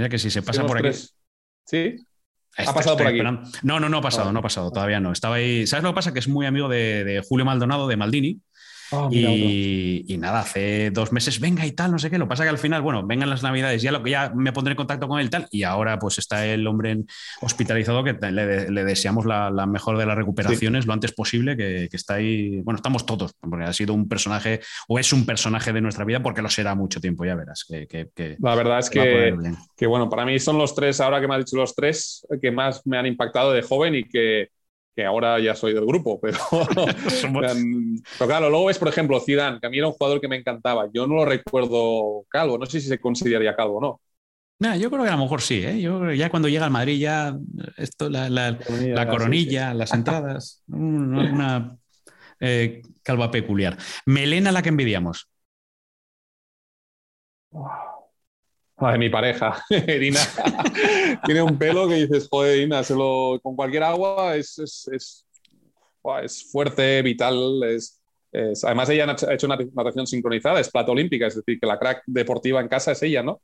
Mira 0.00 0.08
que 0.08 0.18
si 0.18 0.30
se 0.30 0.40
pasa 0.40 0.64
por 0.64 0.78
aquí. 0.78 0.98
Sí. 1.66 1.96
¿Ha 2.56 2.72
pasado 2.72 2.96
por 2.96 3.06
aquí? 3.06 3.20
No, 3.20 3.78
no, 3.78 3.88
no 3.90 3.98
ha 3.98 4.00
pasado, 4.00 4.32
no 4.32 4.38
ha 4.38 4.42
pasado, 4.42 4.70
todavía 4.70 4.98
no. 4.98 5.12
Estaba 5.12 5.34
ahí. 5.34 5.66
¿Sabes 5.66 5.82
lo 5.82 5.90
que 5.90 5.94
pasa? 5.96 6.14
Que 6.14 6.20
es 6.20 6.28
muy 6.28 6.46
amigo 6.46 6.70
de 6.70 7.22
Julio 7.28 7.44
Maldonado, 7.44 7.86
de 7.86 7.98
Maldini. 7.98 8.40
Ah, 8.92 9.08
y, 9.10 10.16
nada, 10.18 10.40
hace 10.40 10.90
dos 10.90 11.12
meses, 11.12 11.40
venga 11.40 11.64
y 11.66 11.72
tal, 11.72 11.92
no 11.92 11.98
sé 11.98 12.10
qué. 12.10 12.18
Lo 12.18 12.28
pasa 12.28 12.42
que 12.42 12.50
al 12.50 12.58
final, 12.58 12.82
bueno, 12.82 13.06
vengan 13.06 13.30
las 13.30 13.42
navidades, 13.42 13.82
ya 13.82 13.92
lo 13.92 14.02
que 14.02 14.10
ya 14.10 14.32
me 14.34 14.52
pondré 14.52 14.72
en 14.72 14.76
contacto 14.76 15.08
con 15.08 15.20
él 15.20 15.30
tal. 15.30 15.46
Y 15.50 15.62
ahora 15.62 15.98
pues 15.98 16.18
está 16.18 16.46
el 16.46 16.66
hombre 16.66 16.98
hospitalizado 17.40 18.02
que 18.02 18.12
le, 18.12 18.84
deseamos 18.84 19.26
la, 19.26 19.66
mejor 19.66 19.98
de 19.98 20.06
las 20.06 20.16
recuperaciones 20.16 20.86
lo 20.86 20.92
antes 20.92 21.12
posible, 21.12 21.56
que, 21.56 21.88
está 21.92 22.14
ahí. 22.14 22.60
Bueno, 22.62 22.76
estamos 22.76 23.06
todos, 23.06 23.34
porque 23.40 23.64
ha 23.64 23.72
sido 23.72 23.94
un 23.94 24.08
personaje, 24.08 24.60
o 24.88 24.98
es 24.98 25.12
un 25.12 25.24
personaje 25.24 25.72
de 25.72 25.80
nuestra 25.80 26.04
vida, 26.04 26.22
porque 26.22 26.42
lo 26.42 26.48
será 26.48 26.74
mucho 26.74 27.00
tiempo, 27.00 27.24
ya 27.24 27.34
verás. 27.34 27.64
Que, 27.64 28.36
la 28.40 28.54
verdad 28.54 28.80
es 28.80 28.90
que, 28.90 29.34
que, 29.76 29.86
bueno, 29.86 30.08
para 30.08 30.24
mí 30.24 30.38
son 30.38 30.58
los 30.58 30.74
tres, 30.74 31.00
ahora 31.00 31.20
que 31.20 31.28
me 31.28 31.34
has 31.34 31.44
dicho 31.44 31.56
los 31.56 31.74
tres, 31.74 32.26
que 32.40 32.50
más 32.50 32.86
me 32.86 32.98
han 32.98 33.06
impactado 33.06 33.52
de 33.52 33.62
joven 33.62 33.94
y 33.94 34.04
que 34.04 34.48
que 35.00 35.06
ahora 35.06 35.40
ya 35.40 35.54
soy 35.54 35.72
del 35.72 35.86
grupo, 35.86 36.20
pero, 36.20 36.36
pero 37.32 38.28
claro, 38.28 38.50
luego 38.50 38.68
es, 38.68 38.78
por 38.78 38.88
ejemplo, 38.88 39.18
Zidane, 39.18 39.58
que 39.58 39.66
a 39.66 39.70
mí 39.70 39.78
era 39.78 39.86
un 39.86 39.94
jugador 39.94 40.20
que 40.20 40.28
me 40.28 40.36
encantaba. 40.36 40.90
Yo 40.92 41.06
no 41.06 41.14
lo 41.14 41.24
recuerdo 41.24 42.26
calvo, 42.28 42.58
no 42.58 42.66
sé 42.66 42.82
si 42.82 42.88
se 42.88 43.00
consideraría 43.00 43.56
calvo 43.56 43.78
o 43.78 43.80
no. 43.80 44.00
No, 44.58 44.76
yo 44.76 44.90
creo 44.90 45.04
que 45.04 45.08
a 45.08 45.16
lo 45.16 45.22
mejor 45.22 45.40
sí. 45.40 45.62
¿eh? 45.64 45.80
Yo, 45.80 46.12
ya 46.12 46.28
cuando 46.28 46.48
llega 46.48 46.66
al 46.66 46.70
Madrid, 46.70 46.98
ya 47.00 47.34
esto, 47.78 48.10
la, 48.10 48.28
la, 48.28 48.58
coronilla, 49.08 49.72
las 49.72 49.94
entradas, 49.94 50.62
una, 50.68 51.78
eh, 52.38 52.82
calva 53.02 53.30
peculiar. 53.30 53.78
Melena 54.04 54.52
la 54.52 54.60
que 54.60 54.68
envidiamos. 54.68 55.30
De 58.88 58.98
mi 58.98 59.10
pareja, 59.10 59.62
Irina. 59.70 60.20
tiene 61.24 61.42
un 61.42 61.58
pelo 61.58 61.88
que 61.88 62.06
dices, 62.06 62.28
joder, 62.30 62.58
Irina, 62.58 62.82
se 62.82 62.94
lo, 62.94 63.38
con 63.42 63.54
cualquier 63.54 63.82
agua 63.82 64.36
es, 64.36 64.58
es, 64.58 64.88
es, 64.92 65.26
es 66.22 66.50
fuerte, 66.50 67.02
vital. 67.02 67.62
Es, 67.64 68.00
además, 68.64 68.88
ella 68.88 69.16
ha 69.28 69.34
hecho 69.34 69.46
una 69.46 69.58
natación 69.74 70.06
sincronizada, 70.06 70.60
es 70.60 70.70
plata 70.70 70.92
olímpica, 70.92 71.26
es 71.26 71.36
decir, 71.36 71.58
que 71.60 71.66
la 71.66 71.78
crack 71.78 72.02
deportiva 72.06 72.60
en 72.60 72.68
casa 72.68 72.92
es 72.92 73.02
ella, 73.02 73.22
¿no? 73.22 73.40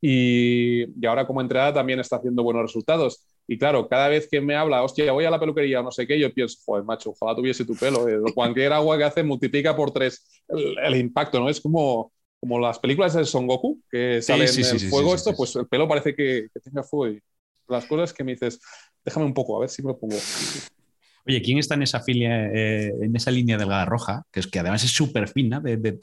Y, 0.00 0.84
y, 0.98 1.06
ahora 1.06 1.26
como 1.26 1.42
entrada 1.42 1.74
también 1.74 2.00
está 2.00 2.16
haciendo 2.16 2.42
buenos 2.42 2.62
resultados. 2.62 3.26
Y 3.46 3.58
claro, 3.58 3.86
cada 3.88 4.08
vez 4.08 4.28
que 4.30 4.40
me 4.40 4.54
habla, 4.56 4.82
hostia, 4.82 5.12
voy 5.12 5.26
a 5.26 5.30
la 5.30 5.38
peluquería 5.38 5.80
o 5.80 5.82
no 5.82 5.90
sé 5.90 6.06
qué, 6.06 6.18
yo 6.18 6.32
pienso, 6.32 6.58
joder, 6.64 6.84
macho, 6.84 7.10
ojalá 7.10 7.36
tuviese 7.36 7.64
tu 7.64 7.74
pelo. 7.74 8.08
Eh, 8.08 8.18
cualquier 8.34 8.72
agua 8.72 8.96
que 8.96 9.04
hace 9.04 9.22
multiplica 9.22 9.76
por 9.76 9.90
tres 9.90 10.42
el, 10.48 10.78
el 10.78 10.96
impacto, 10.96 11.38
¿no? 11.38 11.50
Es 11.50 11.60
como, 11.60 12.12
como 12.40 12.58
las 12.58 12.78
películas 12.78 13.14
de 13.14 13.24
Son 13.24 13.46
Goku, 13.46 13.82
que 13.90 14.22
sale 14.22 14.46
en 14.46 14.64
el 14.64 14.80
fuego 14.80 15.14
esto, 15.14 15.34
pues 15.36 15.54
el 15.56 15.66
pelo 15.66 15.86
parece 15.86 16.14
que, 16.14 16.48
tenga 16.64 16.82
fuego. 16.82 17.14
Y 17.14 17.22
las 17.68 17.84
cosas 17.84 18.14
que 18.14 18.24
me 18.24 18.32
dices, 18.32 18.60
déjame 19.04 19.26
un 19.26 19.34
poco, 19.34 19.56
a 19.56 19.60
ver 19.60 19.68
si 19.68 19.82
me 19.82 19.92
pongo. 19.92 20.16
Oye, 21.26 21.42
¿quién 21.42 21.58
está 21.58 21.74
en 21.74 21.82
esa 21.82 22.00
filia, 22.00 22.46
eh, 22.46 22.94
en 23.02 23.14
esa 23.14 23.30
línea 23.30 23.58
delgada 23.58 23.84
roja? 23.84 24.22
Que 24.32 24.40
es 24.40 24.46
que 24.46 24.58
además 24.58 24.82
es 24.82 24.90
súper 24.90 25.28
fina. 25.28 25.60
De, 25.60 25.98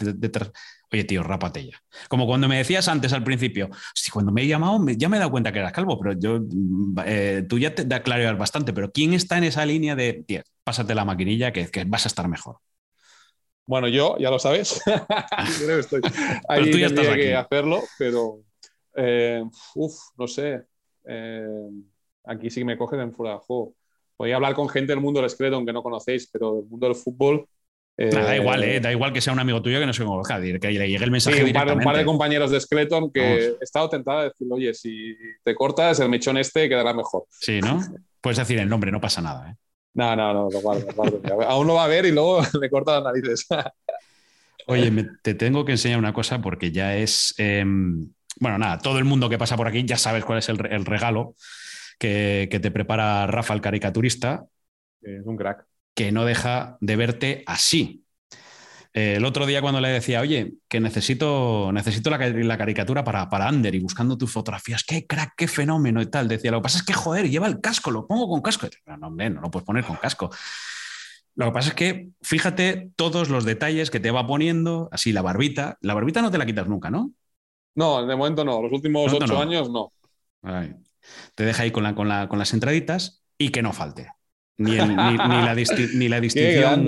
Oye, 0.92 1.04
tío, 1.06 1.24
rápate 1.24 1.66
ya. 1.66 1.82
Como 2.08 2.28
cuando 2.28 2.48
me 2.48 2.58
decías 2.58 2.88
antes 2.88 3.14
al 3.14 3.24
principio, 3.24 3.70
si 3.96 4.12
cuando 4.12 4.32
me 4.32 4.44
he 4.44 4.48
llamado 4.48 4.80
ya 4.96 5.10
me 5.10 5.18
he 5.18 5.20
dado 5.20 5.32
cuenta 5.32 5.52
que 5.52 5.60
eras 5.60 5.74
calvo, 5.74 6.00
pero 6.00 6.18
yo, 6.18 6.40
mm, 6.40 6.96
eh, 7.06 7.46
tú 7.50 7.58
ya 7.58 7.74
te 7.74 7.84
da 7.84 8.04
claridad 8.04 8.38
bastante, 8.38 8.74
pero 8.74 8.92
¿quién 8.92 9.14
está 9.14 9.40
en 9.40 9.46
esa 9.46 9.66
línea 9.66 9.96
de, 9.96 10.24
tío, 10.26 10.44
pásate 10.64 10.94
la 10.94 11.04
maquinilla 11.04 11.52
que, 11.52 11.68
que 11.68 11.84
vas 11.84 12.06
a 12.06 12.10
estar 12.10 12.28
mejor? 12.28 12.58
Bueno, 13.68 13.90
yo, 13.90 14.18
ya 14.18 14.32
lo 14.32 14.40
sabes. 14.40 14.82
Creo 15.60 15.76
que 15.76 15.80
estoy. 15.80 16.02
Ahí 16.48 16.72
tú 16.72 16.78
ya 16.78 16.88
estás 16.88 17.08
que 17.16 17.36
hacerlo, 17.36 17.84
pero. 18.00 18.40
Eh, 18.96 19.44
uf, 19.76 19.94
no 20.18 20.26
sé. 20.26 20.64
Eh, 21.06 21.70
aquí 22.24 22.50
sí 22.50 22.62
que 22.62 22.66
me 22.66 22.78
cogen 22.78 23.02
en 23.02 23.14
fuera 23.14 23.34
de 23.34 23.40
juego. 23.40 23.76
Podría 24.16 24.38
hablar 24.38 24.56
con 24.56 24.70
gente 24.70 24.94
del 24.94 25.02
mundo 25.02 25.20
del 25.20 25.28
esqueleto, 25.28 25.58
aunque 25.58 25.74
no 25.74 25.84
conocéis, 25.84 26.30
pero 26.32 26.56
del 26.56 26.66
mundo 26.66 26.88
del 26.88 26.96
fútbol. 26.96 27.46
Eh, 27.98 28.10
da 28.10 28.36
igual, 28.36 28.64
¿eh? 28.64 28.80
da 28.80 28.92
igual 28.92 29.12
que 29.12 29.22
sea 29.22 29.34
un 29.34 29.40
amigo 29.40 29.62
tuyo 29.62 29.80
que 29.80 29.86
no 29.86 29.94
se 29.94 30.06
conozca, 30.06 30.40
que 30.40 30.72
le 30.72 30.88
llegue 30.88 31.04
el 31.04 31.12
mensaje. 31.12 31.38
Sí, 31.38 31.44
un, 31.44 31.52
par, 31.52 31.76
un 31.76 31.84
par, 31.84 31.98
de 31.98 32.06
compañeros 32.06 32.52
de 32.52 32.62
Skeleton 32.62 33.12
que 33.12 33.48
he 33.48 33.58
estado 33.60 33.90
tentada 33.90 34.22
de 34.22 34.30
decirle, 34.30 34.54
oye, 34.54 34.74
si 34.74 35.16
te 35.44 35.54
cortas, 35.54 36.00
el 36.00 36.08
mechón 36.08 36.38
este 36.38 36.70
quedará 36.70 36.94
mejor. 36.94 37.26
Sí, 37.30 37.60
¿no? 37.60 37.82
Puedes 38.22 38.38
decir 38.38 38.60
el 38.60 38.70
nombre, 38.70 38.92
no 38.92 39.02
pasa 39.02 39.22
nada. 39.22 39.52
¿eh? 39.52 39.56
No, 39.98 40.16
no, 40.16 40.32
no, 40.32 40.50
lo 40.52 40.62
guardo, 40.62 40.86
lo 40.86 40.94
guardo. 40.94 41.50
Aún 41.50 41.66
lo 41.66 41.74
va 41.74 41.86
a 41.86 41.88
ver 41.88 42.06
y 42.06 42.12
luego 42.12 42.42
le 42.62 42.70
corta 42.70 43.00
las 43.00 43.04
narices. 43.04 43.48
Oye, 44.68 44.92
te 45.24 45.34
tengo 45.34 45.66
que 45.66 45.72
enseñar 45.72 45.98
una 45.98 46.14
cosa 46.14 46.40
porque 46.40 46.72
ya 46.72 46.96
es. 46.96 47.34
Em, 47.40 48.08
bueno, 48.40 48.60
nada, 48.60 48.78
todo 48.78 49.00
el 49.00 49.06
mundo 49.06 49.28
que 49.28 49.40
pasa 49.40 49.58
por 49.58 49.68
aquí 49.68 49.84
ya 49.86 49.98
sabes 49.98 50.24
cuál 50.24 50.38
es 50.38 50.50
el, 50.50 50.86
regalo 50.86 51.34
que, 51.98 52.48
te 52.62 52.70
prepara 52.70 53.26
Rafa, 53.26 53.56
el 53.56 53.62
caricaturista. 53.62 54.46
Es 55.02 55.26
un 55.26 55.36
crack. 55.36 55.66
Que 55.96 56.12
no 56.12 56.26
deja 56.26 56.78
de 56.80 56.96
verte 56.96 57.44
así 57.48 58.06
el 58.98 59.26
otro 59.26 59.46
día 59.46 59.62
cuando 59.62 59.80
le 59.80 59.90
decía, 59.90 60.22
oye, 60.22 60.54
que 60.68 60.80
necesito, 60.80 61.72
necesito 61.72 62.10
la, 62.10 62.58
caricatura 62.58 63.04
para, 63.04 63.30
para 63.30 63.48
Ander 63.48 63.76
y 63.76 63.80
buscando 63.80 64.18
tus 64.18 64.32
fotografías, 64.32 64.84
qué 64.84 65.06
crack, 65.06 65.34
qué 65.38 65.48
fenómeno 65.48 66.02
y 66.02 66.08
tal, 66.08 66.28
decía, 66.28 66.50
lo 66.50 66.60
que 66.60 66.64
pasa 66.64 66.80
es 66.80 66.84
que, 66.84 66.94
joder, 66.94 67.30
lleva 67.30 67.46
el 67.46 67.62
casco, 67.62 67.92
lo 67.92 68.08
pongo 68.08 68.28
con 68.28 68.42
casco. 68.42 68.68
no, 68.86 69.08
hombre, 69.08 69.30
no 69.30 69.42
lo 69.42 69.52
puedes 69.52 69.66
poner 69.66 69.84
con 69.84 69.98
casco. 69.98 70.32
Lo 71.36 71.46
que 71.46 71.52
pasa 71.52 71.70
es 71.70 71.76
que 71.76 72.10
fíjate 72.24 72.90
todos 72.96 73.30
los 73.30 73.46
detalles 73.46 73.92
que 73.92 74.00
te 74.00 74.10
va 74.10 74.26
poniendo, 74.26 74.90
así 74.92 75.14
la 75.14 75.22
barbita. 75.22 75.78
La 75.82 75.94
barbita 75.94 76.24
no 76.24 76.32
te 76.32 76.40
la 76.40 76.48
quitas 76.48 76.68
nunca, 76.68 76.90
¿no? 76.90 77.12
No, 77.76 78.04
de 78.04 78.16
momento 78.16 78.44
no. 78.44 78.64
Los 78.64 78.72
últimos 78.72 79.14
ocho 79.14 79.40
años 79.40 79.70
no. 79.70 79.94
Te 81.36 81.46
deja 81.46 81.62
ahí 81.62 81.70
con, 81.70 81.84
la, 81.84 81.94
con, 81.94 82.08
la, 82.08 82.28
con, 82.28 82.40
las 82.40 82.54
entraditas 82.54 83.22
y 83.38 83.50
que 83.50 83.62
no 83.62 83.72
falte. 83.72 84.12
Ni, 84.58 84.72
ni, 84.72 84.78
la, 84.78 85.54
ni 85.94 86.10
la 86.10 86.20
distinción 86.22 86.88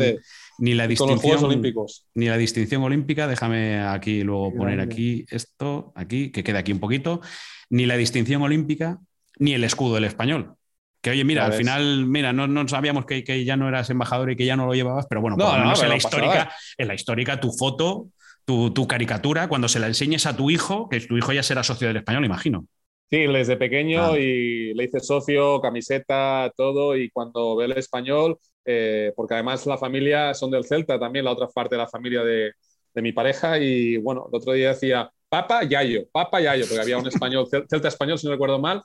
ni 0.59 0.73
la 0.73 0.87
distinción 0.87 1.43
Olímpicos. 1.43 2.05
Ni 2.13 2.27
la 2.27 2.37
distinción 2.37 2.83
olímpica, 2.83 3.27
déjame 3.27 3.79
aquí 3.81 4.23
luego 4.23 4.53
poner 4.53 4.79
aquí 4.79 5.25
esto, 5.29 5.91
aquí, 5.95 6.31
que 6.31 6.43
quede 6.43 6.57
aquí 6.57 6.71
un 6.71 6.79
poquito, 6.79 7.21
ni 7.69 7.85
la 7.85 7.97
distinción 7.97 8.41
olímpica, 8.41 8.99
ni 9.37 9.53
el 9.53 9.63
escudo 9.63 9.95
del 9.95 10.05
español. 10.05 10.55
Que 11.01 11.11
oye, 11.11 11.23
mira, 11.23 11.45
al 11.45 11.53
final, 11.53 12.05
mira, 12.05 12.33
no, 12.33 12.45
no 12.47 12.67
sabíamos 12.67 13.05
que, 13.05 13.23
que, 13.23 13.45
ya 13.45 13.55
no 13.55 13.69
eras 13.69 13.89
embajador 13.89 14.31
y 14.31 14.35
que 14.35 14.45
ya 14.45 14.57
no 14.57 14.65
lo 14.65 14.73
llevabas, 14.73 15.05
pero 15.07 15.21
bueno, 15.21 15.37
por 15.37 15.45
lo 15.45 15.59
menos 15.59 15.81
en, 15.81 15.89
la 15.89 15.95
histórica, 15.95 16.51
en 16.77 16.87
la 16.89 16.93
histórica, 16.93 17.39
tu 17.39 17.53
foto, 17.53 18.09
tu, 18.43 18.71
tu, 18.71 18.85
caricatura, 18.85 19.47
cuando 19.47 19.69
se 19.69 19.79
la 19.79 19.87
enseñes 19.87 20.25
a 20.25 20.35
tu 20.35 20.49
hijo, 20.49 20.89
que 20.89 20.99
tu 20.99 21.17
hijo 21.17 21.31
ya 21.31 21.41
será 21.41 21.63
socio 21.63 21.87
del 21.87 21.97
español, 21.97 22.25
imagino. 22.25 22.65
Sí, 23.09 23.25
desde 23.25 23.57
pequeño 23.57 24.17
y 24.17 24.73
le 24.75 24.83
hice 24.83 24.99
socio, 24.99 25.59
camiseta, 25.61 26.51
todo, 26.55 26.95
y 26.95 27.09
cuando 27.09 27.55
ve 27.55 27.65
el 27.65 27.71
español, 27.71 28.37
eh, 28.65 29.13
porque 29.15 29.33
además 29.35 29.65
la 29.65 29.77
familia 29.77 30.33
son 30.33 30.51
del 30.51 30.65
Celta 30.65 30.99
también, 30.99 31.25
la 31.25 31.31
otra 31.31 31.47
parte 31.47 31.75
de 31.75 31.81
la 31.81 31.87
familia 31.87 32.23
de, 32.23 32.53
de 32.93 33.01
mi 33.01 33.11
pareja, 33.11 33.59
y 33.59 33.97
bueno, 33.97 34.27
el 34.31 34.37
otro 34.37 34.53
día 34.53 34.69
decía, 34.69 35.11
Papa 35.29 35.63
Yayo, 35.63 36.07
Papa 36.11 36.41
Yayo, 36.41 36.65
porque 36.67 36.81
había 36.81 36.97
un 36.97 37.07
español, 37.07 37.47
Celta 37.69 37.87
español, 37.87 38.17
si 38.17 38.25
no 38.25 38.33
recuerdo 38.33 38.59
mal, 38.59 38.81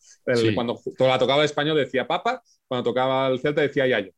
cuando 0.54 0.80
la 0.98 1.18
tocaba 1.18 1.40
el 1.40 1.46
español 1.46 1.76
decía 1.76 2.06
Papa, 2.06 2.42
cuando 2.68 2.90
tocaba 2.90 3.28
el 3.28 3.40
Celta 3.40 3.62
decía 3.62 3.86
Yayo. 3.86 4.12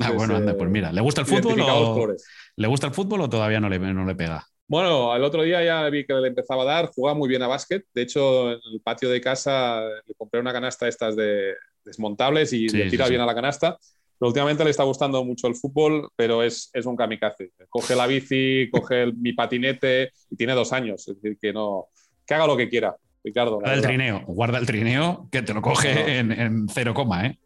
ah, 0.00 0.12
bueno, 0.12 0.36
anda, 0.36 0.56
pues 0.56 0.70
mira, 0.70 0.92
¿le 0.92 1.00
gusta 1.00 1.22
el 1.22 1.26
fútbol 1.26 1.60
o, 1.60 2.14
¿le 2.56 2.68
gusta 2.68 2.86
el 2.86 2.94
fútbol 2.94 3.22
o 3.22 3.28
todavía 3.28 3.58
no 3.58 3.68
le, 3.68 3.78
no 3.78 4.04
le 4.04 4.14
pega? 4.14 4.46
Bueno, 4.68 5.14
el 5.14 5.24
otro 5.24 5.42
día 5.42 5.62
ya 5.62 5.88
vi 5.90 6.06
que 6.06 6.14
le 6.14 6.28
empezaba 6.28 6.62
a 6.62 6.66
dar, 6.66 6.86
jugaba 6.86 7.18
muy 7.18 7.28
bien 7.28 7.42
a 7.42 7.48
básquet. 7.48 7.84
De 7.92 8.02
hecho, 8.02 8.52
en 8.52 8.60
el 8.72 8.80
patio 8.80 9.10
de 9.10 9.20
casa 9.20 9.82
le 10.06 10.14
compré 10.14 10.40
una 10.40 10.52
canasta 10.52 10.88
estas 10.88 11.16
de 11.16 11.54
desmontables 11.84 12.52
y 12.52 12.68
le 12.68 12.88
tira 12.88 13.08
bien 13.08 13.20
a 13.20 13.26
la 13.26 13.34
canasta. 13.34 13.76
Pero 14.22 14.28
últimamente 14.28 14.62
le 14.62 14.70
está 14.70 14.84
gustando 14.84 15.24
mucho 15.24 15.48
el 15.48 15.56
fútbol, 15.56 16.08
pero 16.14 16.44
es, 16.44 16.70
es 16.74 16.86
un 16.86 16.94
kamikaze. 16.94 17.50
Coge 17.68 17.96
la 17.96 18.06
bici, 18.06 18.70
coge 18.70 19.10
mi 19.10 19.32
patinete 19.32 20.12
y 20.30 20.36
tiene 20.36 20.52
dos 20.52 20.72
años. 20.72 21.08
Es 21.08 21.20
decir, 21.20 21.36
que 21.40 21.52
no. 21.52 21.86
que 22.24 22.34
haga 22.34 22.46
lo 22.46 22.56
que 22.56 22.68
quiera, 22.68 22.94
Ricardo. 23.24 23.56
Guarda 23.56 23.74
el 23.74 23.82
trineo, 23.82 24.22
guarda 24.28 24.58
el 24.58 24.66
trineo 24.66 25.28
que 25.28 25.42
te 25.42 25.52
lo 25.52 25.60
coge 25.60 26.18
en, 26.18 26.68
cero 26.68 26.94
coma, 26.94 27.26
¿eh? 27.26 27.38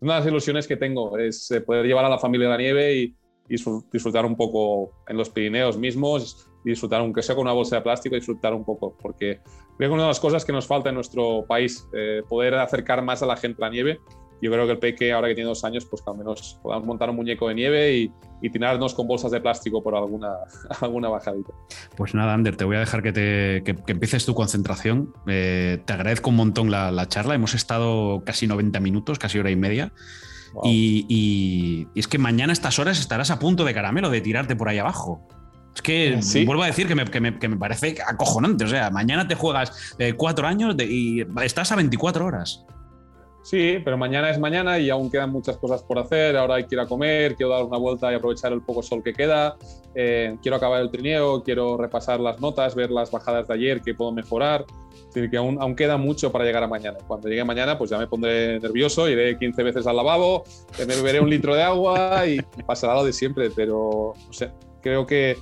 Una 0.00 0.14
de 0.14 0.20
las 0.22 0.28
ilusiones 0.28 0.66
que 0.66 0.76
tengo 0.76 1.16
es 1.18 1.52
eh, 1.52 1.60
poder 1.60 1.86
llevar 1.86 2.04
a 2.04 2.08
la 2.08 2.18
familia 2.18 2.48
a 2.48 2.50
la 2.50 2.58
nieve 2.58 2.96
y, 2.96 3.14
disfrutar 3.46 4.26
un 4.26 4.36
poco 4.36 5.04
en 5.06 5.16
los 5.16 5.30
Pirineos 5.30 5.78
mismos, 5.78 6.48
disfrutar, 6.64 7.00
aunque 7.00 7.22
sea 7.22 7.36
con 7.36 7.42
una 7.42 7.52
bolsa 7.52 7.76
de 7.76 7.82
plástico, 7.82 8.16
disfrutar 8.16 8.54
un 8.54 8.64
poco, 8.64 8.96
porque 9.00 9.40
creo 9.76 9.90
que 9.90 9.94
una 9.94 10.04
de 10.04 10.08
las 10.08 10.18
cosas 10.18 10.44
que 10.44 10.52
nos 10.52 10.66
falta 10.66 10.88
en 10.88 10.94
nuestro 10.94 11.44
país, 11.46 11.86
eh, 11.92 12.22
poder 12.28 12.54
acercar 12.54 13.02
más 13.02 13.22
a 13.22 13.26
la 13.26 13.36
gente 13.36 13.62
a 13.62 13.66
la 13.66 13.70
nieve 13.70 14.00
yo 14.44 14.50
creo 14.50 14.66
que 14.66 14.72
el 14.72 14.78
peque, 14.78 15.10
ahora 15.10 15.28
que 15.28 15.34
tiene 15.34 15.48
dos 15.48 15.64
años, 15.64 15.86
pues 15.86 16.02
que 16.02 16.10
al 16.10 16.18
menos 16.18 16.58
podamos 16.62 16.86
montar 16.86 17.08
un 17.08 17.16
muñeco 17.16 17.48
de 17.48 17.54
nieve 17.54 17.96
y, 17.96 18.12
y 18.42 18.50
tirarnos 18.50 18.92
con 18.92 19.08
bolsas 19.08 19.30
de 19.30 19.40
plástico 19.40 19.82
por 19.82 19.96
alguna, 19.96 20.34
alguna 20.82 21.08
bajadita. 21.08 21.54
Pues 21.96 22.14
nada, 22.14 22.34
Ander, 22.34 22.54
te 22.54 22.66
voy 22.66 22.76
a 22.76 22.80
dejar 22.80 23.02
que, 23.02 23.10
te, 23.10 23.62
que, 23.64 23.74
empieces 23.90 24.26
tu 24.26 24.34
concentración. 24.34 25.14
Eh, 25.26 25.80
te 25.86 25.94
agradezco 25.94 26.28
un 26.28 26.36
montón 26.36 26.70
la, 26.70 26.90
la, 26.90 27.08
charla. 27.08 27.34
Hemos 27.34 27.54
estado 27.54 28.22
casi 28.26 28.46
90 28.46 28.80
minutos, 28.80 29.18
casi 29.18 29.38
hora 29.38 29.50
y 29.50 29.56
media. 29.56 29.94
Y, 30.62 31.06
y, 31.08 31.98
es 31.98 32.06
que 32.06 32.18
mañana 32.18 32.52
a 32.52 32.52
estas 32.52 32.78
horas 32.78 33.00
estarás 33.00 33.30
a 33.30 33.38
punto 33.38 33.64
de 33.64 33.72
caramelo, 33.72 34.10
de 34.10 34.20
tirarte 34.20 34.56
por 34.56 34.68
ahí 34.68 34.76
abajo. 34.76 35.26
Es 35.74 35.80
que 35.80 36.20
vuelvo 36.44 36.64
a 36.64 36.66
decir 36.66 36.86
que 36.86 36.94
me, 36.94 37.06
que, 37.06 37.20
me, 37.20 37.38
que 37.38 37.48
me, 37.48 37.56
parece 37.56 37.96
acojonante. 38.06 38.64
O 38.64 38.68
sea, 38.68 38.90
mañana 38.90 39.26
te 39.26 39.36
juegas 39.36 39.96
eh, 39.98 40.12
cuatro 40.12 40.46
años 40.46 40.76
y 40.80 41.22
estás 41.42 41.72
a 41.72 41.76
24 41.76 42.26
horas. 42.26 42.66
Sí, 43.44 43.76
pero 43.84 43.98
mañana 43.98 44.30
es 44.30 44.38
mañana 44.38 44.78
y 44.78 44.88
aún 44.88 45.10
quedan 45.10 45.30
muchas 45.30 45.58
cosas 45.58 45.82
por 45.82 45.98
hacer. 45.98 46.34
Ahora 46.34 46.54
hay 46.54 46.64
comer, 46.88 47.36
quiero 47.36 47.52
dar 47.52 47.62
una 47.64 47.76
vuelta 47.76 48.10
y 48.10 48.14
aprovechar 48.14 48.54
el 48.54 48.62
poco 48.62 48.82
sol 48.82 49.02
que 49.02 49.12
queda. 49.12 49.58
Eh, 49.94 50.38
quiero 50.40 50.56
acabar 50.56 50.80
el 50.80 50.90
trineo, 50.90 51.42
quiero 51.42 51.76
repasar 51.76 52.20
las 52.20 52.40
notas, 52.40 52.74
ver 52.74 52.90
las 52.90 53.10
bajadas 53.10 53.46
de 53.46 53.52
ayer 53.52 53.82
que 53.82 53.92
puedo 53.92 54.12
mejorar. 54.12 54.64
Es 55.14 55.30
que 55.30 55.36
aún, 55.36 55.76
queda 55.76 55.98
mucho 55.98 56.32
para 56.32 56.46
llegar 56.46 56.62
a 56.62 56.68
mañana. 56.68 56.96
Cuando 57.06 57.28
llegue 57.28 57.44
mañana, 57.44 57.76
pues 57.76 57.90
ya 57.90 57.98
me 57.98 58.06
pondré 58.06 58.58
nervioso, 58.60 59.10
iré 59.10 59.38
15 59.38 59.62
veces 59.62 59.86
al 59.86 59.96
lavabo, 59.96 60.44
me 60.78 60.86
beberé 60.86 61.20
un 61.20 61.28
litro 61.28 61.54
de 61.54 61.62
agua 61.62 62.26
y 62.26 62.40
pasará 62.66 62.94
lo 62.94 63.04
de 63.04 63.12
siempre. 63.12 63.50
Pero, 63.54 64.14
creo 64.80 65.04
que 65.06 65.36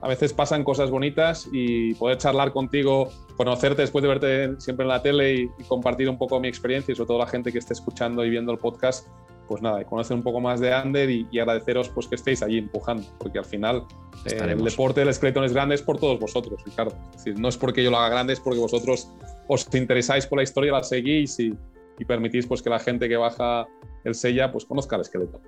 a 0.00 0.06
veces 0.06 0.32
pasan 0.32 0.62
cosas 0.62 0.88
bonitas 0.88 1.48
y 1.52 1.94
poder 1.94 2.16
charlar 2.18 2.52
contigo, 2.52 3.10
conocerte 3.40 3.80
después 3.80 4.02
de 4.02 4.08
verte 4.08 4.60
siempre 4.60 4.84
en 4.84 4.88
la 4.90 5.00
tele 5.00 5.32
y, 5.32 5.48
compartir 5.66 6.10
un 6.10 6.18
poco 6.18 6.38
mi 6.38 6.48
experiencia 6.48 6.92
y 6.92 6.94
sobre 6.94 7.06
todo 7.06 7.18
la 7.20 7.26
gente 7.26 7.50
que 7.50 7.58
esté 7.58 7.72
escuchando 7.72 8.22
y 8.22 8.28
viendo 8.28 8.52
el 8.52 8.58
podcast, 8.58 9.08
pues 9.48 9.62
nada, 9.62 9.80
y 9.80 9.86
conocer 9.86 10.14
un 10.14 10.22
poco 10.22 10.42
más 10.42 10.60
de 10.60 10.74
Ander 10.74 11.08
y, 11.08 11.26
agradeceros 11.38 11.88
pues 11.88 12.06
que 12.06 12.16
estéis 12.16 12.42
allí 12.42 12.58
empujando, 12.58 13.06
porque 13.18 13.38
al 13.38 13.46
final 13.46 13.86
eh, 14.26 14.38
el 14.42 14.62
deporte 14.62 15.00
del 15.00 15.08
esqueleto 15.08 15.42
es 15.42 15.54
grande 15.54 15.74
es 15.74 15.80
por 15.80 15.98
todos 15.98 16.20
vosotros, 16.20 16.62
Ricardo. 16.66 16.94
Es 17.12 17.24
decir, 17.24 17.40
no 17.40 17.48
es 17.48 17.56
porque 17.56 17.82
yo 17.82 17.90
lo 17.90 17.96
haga 17.96 18.10
grande, 18.10 18.34
es 18.34 18.40
porque 18.40 18.58
vosotros 18.58 19.10
os 19.48 19.66
interesáis 19.72 20.26
por 20.26 20.36
la 20.36 20.42
historia, 20.42 20.72
la 20.72 20.82
seguís 20.82 21.40
y, 21.40 21.54
y 21.98 22.04
permitís 22.04 22.46
pues 22.46 22.60
que 22.60 22.68
la 22.68 22.78
gente 22.78 23.08
que 23.08 23.16
baja 23.16 23.66
el 24.04 24.14
sella 24.14 24.52
pues 24.52 24.64
conozca 24.64 24.96
el 24.96 25.02
esqueleto. 25.02 25.40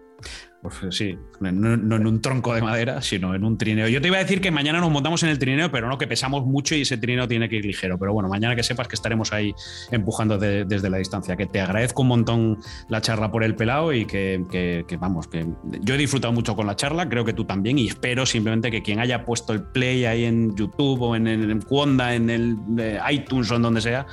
Pues 0.62 0.76
eh, 0.84 0.92
sí, 0.92 1.18
no, 1.40 1.74
en 1.74 2.06
un 2.06 2.20
tronco 2.20 2.54
de 2.54 2.62
madera, 2.62 3.02
sino 3.02 3.34
en 3.34 3.42
un 3.42 3.58
trineo. 3.58 3.88
Yo 3.88 4.00
te 4.00 4.06
iba 4.06 4.18
a 4.18 4.20
decir 4.20 4.40
que 4.40 4.52
mañana 4.52 4.80
nos 4.80 4.92
montamos 4.92 5.22
en 5.24 5.30
el 5.30 5.38
trineo, 5.38 5.72
pero 5.72 5.88
no, 5.88 5.98
que 5.98 6.06
pesamos 6.06 6.46
mucho 6.46 6.76
y 6.76 6.82
ese 6.82 6.96
trineo 6.96 7.26
tiene 7.26 7.48
que 7.48 7.56
ir 7.56 7.64
ligero. 7.64 7.98
Pero 7.98 8.12
bueno, 8.12 8.28
mañana 8.28 8.54
que 8.54 8.62
sepas 8.62 8.86
que 8.86 8.94
estaremos 8.94 9.32
ahí 9.32 9.52
empujando 9.90 10.38
desde 10.38 10.88
la 10.88 10.98
distancia. 10.98 11.36
Que 11.36 11.46
te 11.46 11.60
agradezco 11.60 12.02
un 12.02 12.08
montón 12.08 12.58
la 12.88 13.00
charla 13.00 13.32
por 13.32 13.42
el 13.42 13.56
pelado 13.56 13.92
y 13.92 14.04
que, 14.04 14.86
vamos, 15.00 15.26
que 15.26 15.44
yo 15.80 15.94
he 15.94 15.98
disfrutado 15.98 16.32
mucho 16.32 16.54
con 16.54 16.68
la 16.68 16.76
charla, 16.76 17.08
creo 17.08 17.24
que 17.24 17.32
tú 17.32 17.44
también, 17.44 17.78
y 17.78 17.88
espero 17.88 18.24
simplemente 18.24 18.70
que 18.70 18.82
quien 18.82 19.00
haya 19.00 19.24
puesto 19.24 19.52
el 19.52 19.64
play 19.64 20.04
ahí 20.04 20.24
en 20.24 20.54
YouTube 20.54 21.02
o 21.02 21.16
en, 21.16 21.26
el 21.26 21.50
en 21.50 22.30
el 22.30 22.56
eh, 22.78 23.00
iTunes 23.10 23.50
o 23.50 23.56
en 23.56 23.62
donde 23.62 23.80
sea, 23.80 24.06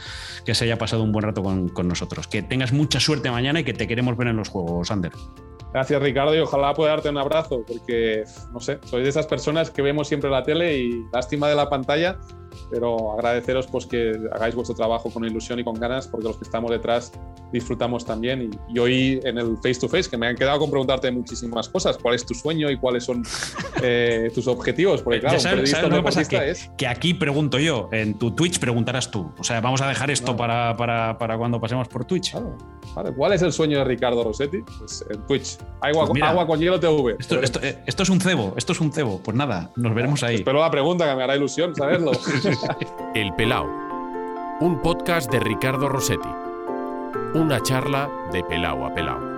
que 0.45 0.55
se 0.55 0.63
haya 0.63 0.79
pasado 0.79 1.03
un 1.03 1.11
buen 1.11 1.25
rato 1.25 1.43
con, 1.43 1.69
con 1.69 1.87
nosotros. 1.87 2.27
Que 2.27 2.41
tengas 2.41 2.73
mucha 2.73 2.99
suerte 2.99 3.29
mañana 3.29 3.59
y 3.59 3.63
que 3.63 3.73
te 3.73 3.87
queremos 3.87 4.17
ver 4.17 4.28
en 4.29 4.37
los 4.37 4.49
juegos, 4.49 4.91
Ander. 4.91 5.11
Gracias 5.73 6.01
Ricardo 6.01 6.35
y 6.35 6.39
ojalá 6.39 6.73
pueda 6.73 6.91
darte 6.91 7.09
un 7.09 7.17
abrazo 7.19 7.63
porque, 7.67 8.23
no 8.51 8.59
sé, 8.59 8.79
sois 8.85 9.03
de 9.03 9.09
esas 9.09 9.27
personas 9.27 9.69
que 9.69 9.83
vemos 9.83 10.07
siempre 10.07 10.29
la 10.29 10.41
tele 10.41 10.77
y 10.77 11.05
lástima 11.13 11.47
de 11.47 11.55
la 11.55 11.69
pantalla, 11.69 12.19
pero 12.69 13.13
agradeceros 13.13 13.67
pues 13.67 13.85
que 13.85 14.19
hagáis 14.31 14.55
vuestro 14.55 14.75
trabajo 14.75 15.09
con 15.09 15.23
ilusión 15.25 15.59
y 15.59 15.63
con 15.63 15.75
ganas 15.75 16.07
porque 16.07 16.27
los 16.27 16.37
que 16.37 16.43
estamos 16.43 16.71
detrás 16.71 17.11
disfrutamos 17.51 18.05
también 18.05 18.51
y, 18.69 18.79
hoy 18.79 19.19
en 19.23 19.37
el 19.37 19.57
face 19.57 19.79
to 19.79 19.89
face 19.89 20.09
que 20.09 20.17
me 20.17 20.27
han 20.27 20.35
quedado 20.35 20.59
con 20.59 20.69
preguntarte 20.69 21.11
muchísimas 21.11 21.67
cosas, 21.67 21.97
cuál 21.97 22.15
es 22.15 22.25
tu 22.25 22.33
sueño 22.33 22.69
y 22.69 22.77
cuáles 22.77 23.03
son 23.03 23.23
eh, 23.83 24.31
tus 24.33 24.47
objetivos, 24.47 25.01
porque 25.01 25.19
claro, 25.19 25.39
sabes, 25.39 25.81
lo 25.81 25.89
que 25.89 26.03
pasa? 26.03 26.27
Que, 26.27 26.51
es... 26.51 26.71
que 26.77 26.87
aquí 26.87 27.13
pregunto 27.13 27.59
yo, 27.59 27.89
en 27.91 28.17
tu 28.17 28.31
Twitch 28.31 28.59
preguntarás 28.59 29.11
tú, 29.11 29.31
o 29.37 29.43
sea, 29.43 29.61
vamos 29.61 29.81
a 29.81 29.87
dejar 29.87 30.11
esto 30.11 30.35
para, 30.35 30.75
para, 30.77 31.17
para, 31.17 31.37
cuando 31.37 31.59
pasemos 31.59 31.87
por 31.87 32.05
Twitch. 32.05 32.35
¿Cuál 33.15 33.33
es 33.33 33.41
el 33.41 33.53
sueño 33.53 33.79
de 33.79 33.83
Ricardo 33.85 34.23
Rossetti? 34.23 34.59
Pues 34.61 35.05
en 35.09 35.25
Twitch. 35.27 35.57
Agua, 35.81 36.07
pues 36.07 36.21
agua 36.21 36.47
con 36.47 36.59
hielo 36.59 36.79
TV. 36.79 37.15
Esto, 37.19 37.35
eh, 37.61 37.77
esto, 37.85 38.03
es 38.03 38.09
un 38.09 38.19
cebo, 38.19 38.53
esto 38.57 38.73
es 38.73 38.81
un 38.81 38.91
cebo. 38.91 39.21
Pues 39.23 39.35
nada, 39.37 39.71
nos 39.75 39.93
veremos 39.93 40.23
ahí. 40.23 40.35
Espero 40.35 40.59
la 40.59 40.71
pregunta 40.71 41.09
que 41.09 41.15
me 41.15 41.23
hará 41.23 41.35
ilusión 41.35 41.75
saberlo. 41.75 42.11
el 43.15 43.33
Pelao. 43.33 43.67
Un 44.59 44.79
podcast 44.81 45.31
de 45.31 45.39
Ricardo 45.39 45.87
Rossetti. 45.87 46.29
Una 47.35 47.61
charla 47.61 48.09
de 48.31 48.43
Pelao 48.43 48.85
a 48.85 48.93
Pelao. 48.93 49.28